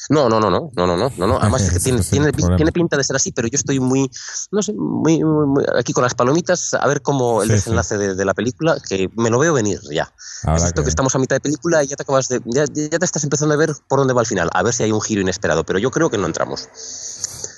No, 0.09 0.29
no, 0.29 0.39
no, 0.39 0.51
no, 0.51 0.71
no, 0.75 0.85
no, 0.85 0.97
no, 0.97 1.27
no, 1.27 1.37
Además 1.39 1.63
es 1.63 1.71
que 1.71 1.79
tiene, 1.83 2.01
tiene, 2.01 2.31
tiene, 2.31 2.71
pinta 2.71 2.95
de 2.97 3.03
ser 3.03 3.15
así, 3.15 3.31
pero 3.31 3.47
yo 3.47 3.55
estoy 3.55 3.79
muy, 3.79 4.09
no 4.51 4.61
sé, 4.61 4.73
muy, 4.73 5.23
muy, 5.23 5.63
aquí 5.77 5.93
con 5.93 6.03
las 6.03 6.13
palomitas 6.13 6.73
a 6.75 6.87
ver 6.87 7.01
cómo 7.01 7.41
el 7.41 7.49
desenlace 7.49 7.97
de, 7.97 8.15
de, 8.15 8.25
la 8.25 8.33
película, 8.33 8.77
que 8.87 9.09
me 9.15 9.29
lo 9.29 9.39
veo 9.39 9.53
venir 9.53 9.79
ya. 9.91 10.13
es 10.55 10.61
cierto 10.61 10.83
que... 10.83 10.89
estamos 10.89 11.15
a 11.15 11.19
mitad 11.19 11.37
de 11.37 11.39
película 11.39 11.83
y 11.83 11.87
ya 11.87 11.95
te 11.95 12.03
acabas 12.03 12.27
de, 12.27 12.39
ya, 12.45 12.65
ya, 12.65 12.99
te 12.99 13.05
estás 13.05 13.23
empezando 13.23 13.55
a 13.55 13.57
ver 13.57 13.71
por 13.87 13.99
dónde 13.99 14.13
va 14.13 14.21
el 14.21 14.27
final, 14.27 14.49
a 14.53 14.61
ver 14.63 14.73
si 14.73 14.83
hay 14.83 14.91
un 14.91 15.01
giro 15.01 15.21
inesperado, 15.21 15.63
pero 15.63 15.79
yo 15.79 15.89
creo 15.89 16.09
que 16.09 16.17
no 16.17 16.27
entramos. 16.27 16.69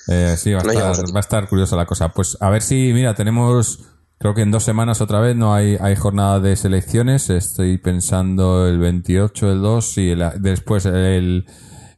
Eh, 0.08 0.38
sí, 0.38 0.54
va 0.54 0.62
a, 0.62 0.92
estar, 0.92 1.06
va 1.14 1.18
a 1.18 1.20
estar 1.20 1.50
curiosa 1.50 1.76
la 1.76 1.86
cosa. 1.86 2.10
Pues 2.10 2.38
a 2.40 2.50
ver 2.50 2.62
si, 2.62 2.94
mira, 2.94 3.14
tenemos 3.14 3.80
Creo 4.20 4.34
que 4.34 4.42
en 4.42 4.50
dos 4.50 4.64
semanas 4.64 5.00
otra 5.00 5.20
vez 5.20 5.36
no 5.36 5.54
hay, 5.54 5.78
hay 5.80 5.96
jornada 5.96 6.40
de 6.40 6.56
selecciones. 6.56 7.30
Estoy 7.30 7.78
pensando 7.78 8.68
el 8.68 8.80
28, 8.80 9.52
el 9.52 9.62
2 9.62 9.98
y 10.00 10.16
después 10.40 10.86
el, 10.86 11.46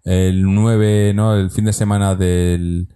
el 0.03 0.43
9, 0.43 1.13
¿no? 1.13 1.35
El 1.35 1.49
fin 1.49 1.63
de 1.63 1.71
semana 1.71 2.15
del, 2.15 2.89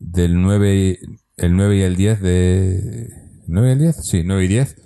del 0.00 0.42
9, 0.42 0.98
el 1.36 1.56
9 1.56 1.76
y 1.76 1.82
el 1.82 1.96
10 1.96 2.20
de... 2.20 3.08
¿9 3.46 3.68
y 3.68 3.70
el 3.70 3.78
10? 3.78 3.96
Sí, 4.04 4.22
9 4.24 4.44
y 4.44 4.48
10. 4.48 4.76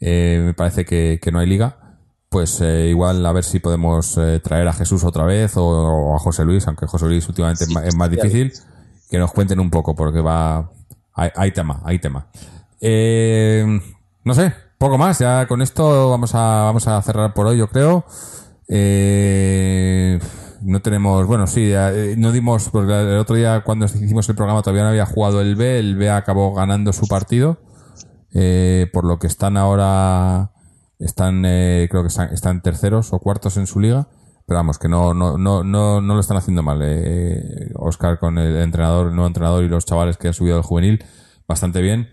Eh, 0.00 0.42
me 0.46 0.54
parece 0.54 0.86
que, 0.86 1.18
que, 1.20 1.30
no 1.30 1.40
hay 1.40 1.46
liga. 1.46 1.98
Pues 2.30 2.62
eh, 2.62 2.86
igual 2.88 3.24
a 3.26 3.32
ver 3.32 3.44
si 3.44 3.58
podemos 3.58 4.16
eh, 4.16 4.40
traer 4.42 4.68
a 4.68 4.72
Jesús 4.72 5.04
otra 5.04 5.24
vez 5.26 5.52
o, 5.56 6.14
a 6.14 6.18
José 6.18 6.46
Luis, 6.46 6.66
aunque 6.66 6.86
José 6.86 7.04
Luis 7.06 7.28
últimamente 7.28 7.64
es 7.84 7.94
más 7.94 8.10
difícil, 8.10 8.54
que 9.10 9.18
nos 9.18 9.32
cuenten 9.32 9.60
un 9.60 9.70
poco 9.70 9.94
porque 9.94 10.20
va... 10.20 10.72
Hay, 11.12 11.30
hay 11.34 11.52
tema, 11.52 11.82
hay 11.84 11.98
tema. 11.98 12.30
No 12.80 14.34
sé, 14.34 14.52
poco 14.78 14.98
más. 14.98 15.18
Ya 15.18 15.46
con 15.46 15.62
esto 15.62 16.10
vamos 16.10 16.34
a, 16.34 16.62
vamos 16.64 16.86
a 16.88 17.00
cerrar 17.02 17.34
por 17.34 17.46
hoy, 17.46 17.58
yo 17.58 17.68
creo. 17.68 18.04
Eh 18.68 20.18
no 20.62 20.80
tenemos, 20.80 21.26
bueno, 21.26 21.46
sí, 21.46 21.70
eh, 21.72 22.14
no 22.18 22.32
dimos, 22.32 22.68
porque 22.70 22.92
el 22.92 23.18
otro 23.18 23.36
día 23.36 23.62
cuando 23.64 23.86
hicimos 23.86 24.28
el 24.28 24.34
programa 24.34 24.62
todavía 24.62 24.82
no 24.82 24.90
había 24.90 25.06
jugado 25.06 25.40
el 25.40 25.56
B, 25.56 25.78
el 25.78 25.96
B 25.96 26.10
acabó 26.10 26.52
ganando 26.54 26.92
su 26.92 27.06
partido, 27.06 27.58
eh, 28.34 28.88
por 28.92 29.04
lo 29.04 29.18
que 29.18 29.26
están 29.26 29.56
ahora, 29.56 30.52
están, 30.98 31.44
eh, 31.46 31.88
creo 31.90 32.02
que 32.02 32.08
están, 32.08 32.62
terceros 32.62 33.12
o 33.12 33.18
cuartos 33.18 33.56
en 33.56 33.66
su 33.66 33.80
liga, 33.80 34.08
pero 34.46 34.58
vamos, 34.58 34.78
que 34.78 34.88
no, 34.88 35.14
no, 35.14 35.38
no, 35.38 35.62
no, 35.62 36.00
no 36.00 36.14
lo 36.14 36.20
están 36.20 36.36
haciendo 36.36 36.62
mal, 36.62 36.82
Oscar 37.74 38.18
con 38.18 38.38
el 38.38 38.56
entrenador, 38.56 39.08
el 39.08 39.14
nuevo 39.14 39.28
entrenador 39.28 39.64
y 39.64 39.68
los 39.68 39.84
chavales 39.84 40.16
que 40.16 40.28
han 40.28 40.34
subido 40.34 40.56
al 40.56 40.62
juvenil, 40.62 41.04
bastante 41.46 41.82
bien, 41.82 42.08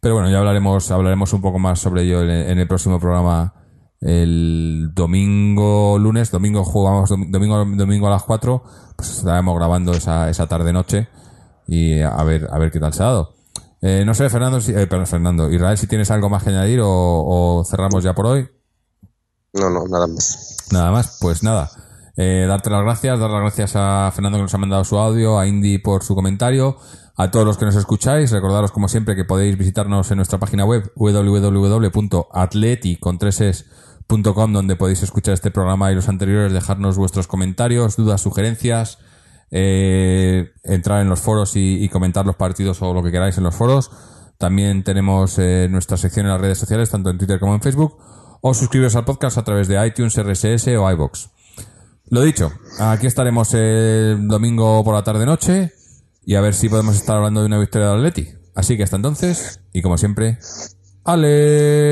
pero 0.00 0.14
bueno, 0.14 0.30
ya 0.30 0.38
hablaremos, 0.38 0.90
hablaremos 0.90 1.32
un 1.32 1.40
poco 1.40 1.58
más 1.58 1.78
sobre 1.78 2.02
ello 2.02 2.22
en 2.22 2.58
el 2.58 2.68
próximo 2.68 3.00
programa 3.00 3.54
el 4.00 4.90
domingo, 4.94 5.98
lunes, 5.98 6.30
domingo 6.30 6.64
jugamos 6.64 7.10
domingo, 7.10 7.64
domingo 7.64 8.06
a 8.06 8.10
las 8.10 8.24
4, 8.24 8.62
pues 8.96 9.10
estaremos 9.10 9.56
grabando 9.56 9.92
esa, 9.92 10.28
esa 10.28 10.46
tarde 10.46 10.72
noche 10.72 11.08
y 11.66 12.00
a 12.00 12.22
ver, 12.22 12.48
a 12.50 12.58
ver 12.58 12.70
qué 12.70 12.78
tal 12.78 12.92
se 12.92 13.02
ha 13.02 13.06
dado. 13.06 13.34
Eh, 13.82 14.04
no 14.04 14.14
sé, 14.14 14.28
Fernando, 14.30 14.60
si, 14.60 14.72
eh, 14.72 14.86
Fernando, 14.86 15.50
Israel, 15.50 15.78
si 15.78 15.86
tienes 15.86 16.10
algo 16.10 16.28
más 16.28 16.42
que 16.42 16.50
añadir 16.50 16.80
o, 16.82 17.64
cerramos 17.68 18.04
ya 18.04 18.14
por 18.14 18.26
hoy. 18.26 18.48
No, 19.52 19.70
no, 19.70 19.86
nada 19.86 20.06
más. 20.06 20.56
Nada 20.72 20.90
más, 20.90 21.18
pues 21.20 21.42
nada. 21.42 21.70
Eh, 22.16 22.46
darte 22.48 22.70
las 22.70 22.82
gracias, 22.82 23.18
dar 23.18 23.30
las 23.30 23.42
gracias 23.42 23.72
a 23.76 24.10
Fernando 24.14 24.38
que 24.38 24.42
nos 24.42 24.54
ha 24.54 24.58
mandado 24.58 24.84
su 24.84 24.96
audio, 24.96 25.38
a 25.38 25.46
Indy 25.46 25.78
por 25.78 26.02
su 26.02 26.14
comentario, 26.14 26.78
a 27.14 27.30
todos 27.30 27.44
los 27.44 27.58
que 27.58 27.66
nos 27.66 27.76
escucháis, 27.76 28.30
recordaros 28.30 28.72
como 28.72 28.88
siempre 28.88 29.14
que 29.14 29.24
podéis 29.24 29.58
visitarnos 29.58 30.10
en 30.10 30.16
nuestra 30.16 30.38
página 30.38 30.64
web 30.64 30.90
www.atleti 30.96 32.96
con 32.96 33.18
donde 34.52 34.76
podéis 34.76 35.02
escuchar 35.02 35.34
este 35.34 35.50
programa 35.50 35.92
y 35.92 35.94
los 35.94 36.08
anteriores, 36.08 36.52
dejarnos 36.52 36.96
vuestros 36.96 37.26
comentarios, 37.26 37.96
dudas, 37.96 38.22
sugerencias, 38.22 38.98
eh, 39.50 40.52
entrar 40.64 41.02
en 41.02 41.08
los 41.08 41.20
foros 41.20 41.52
y, 41.54 41.88
comentar 41.90 42.26
los 42.26 42.36
partidos 42.36 42.80
o 42.82 42.94
lo 42.94 43.02
que 43.02 43.10
queráis 43.10 43.36
en 43.36 43.44
los 43.44 43.54
foros. 43.54 43.90
También 44.38 44.84
tenemos 44.84 45.38
eh, 45.38 45.68
nuestra 45.70 45.96
sección 45.96 46.26
en 46.26 46.32
las 46.32 46.40
redes 46.40 46.58
sociales, 46.58 46.90
tanto 46.90 47.10
en 47.10 47.18
Twitter 47.18 47.40
como 47.40 47.54
en 47.54 47.60
Facebook, 47.60 47.98
o 48.40 48.54
suscribiros 48.54 48.96
al 48.96 49.04
podcast 49.04 49.38
a 49.38 49.44
través 49.44 49.68
de 49.68 49.84
iTunes, 49.86 50.16
RSS 50.16 50.68
o 50.68 50.90
iBox. 50.90 51.35
Lo 52.08 52.22
dicho, 52.22 52.52
aquí 52.78 53.08
estaremos 53.08 53.52
el 53.54 54.28
domingo 54.28 54.84
por 54.84 54.94
la 54.94 55.02
tarde-noche 55.02 55.72
y 56.24 56.36
a 56.36 56.40
ver 56.40 56.54
si 56.54 56.68
podemos 56.68 56.94
estar 56.94 57.16
hablando 57.16 57.40
de 57.40 57.46
una 57.46 57.58
victoria 57.58 57.88
de 57.88 57.94
Atleti. 57.94 58.28
Así 58.54 58.76
que 58.76 58.84
hasta 58.84 58.94
entonces, 58.94 59.60
y 59.72 59.82
como 59.82 59.98
siempre, 59.98 60.38
Aleti. 61.04 61.86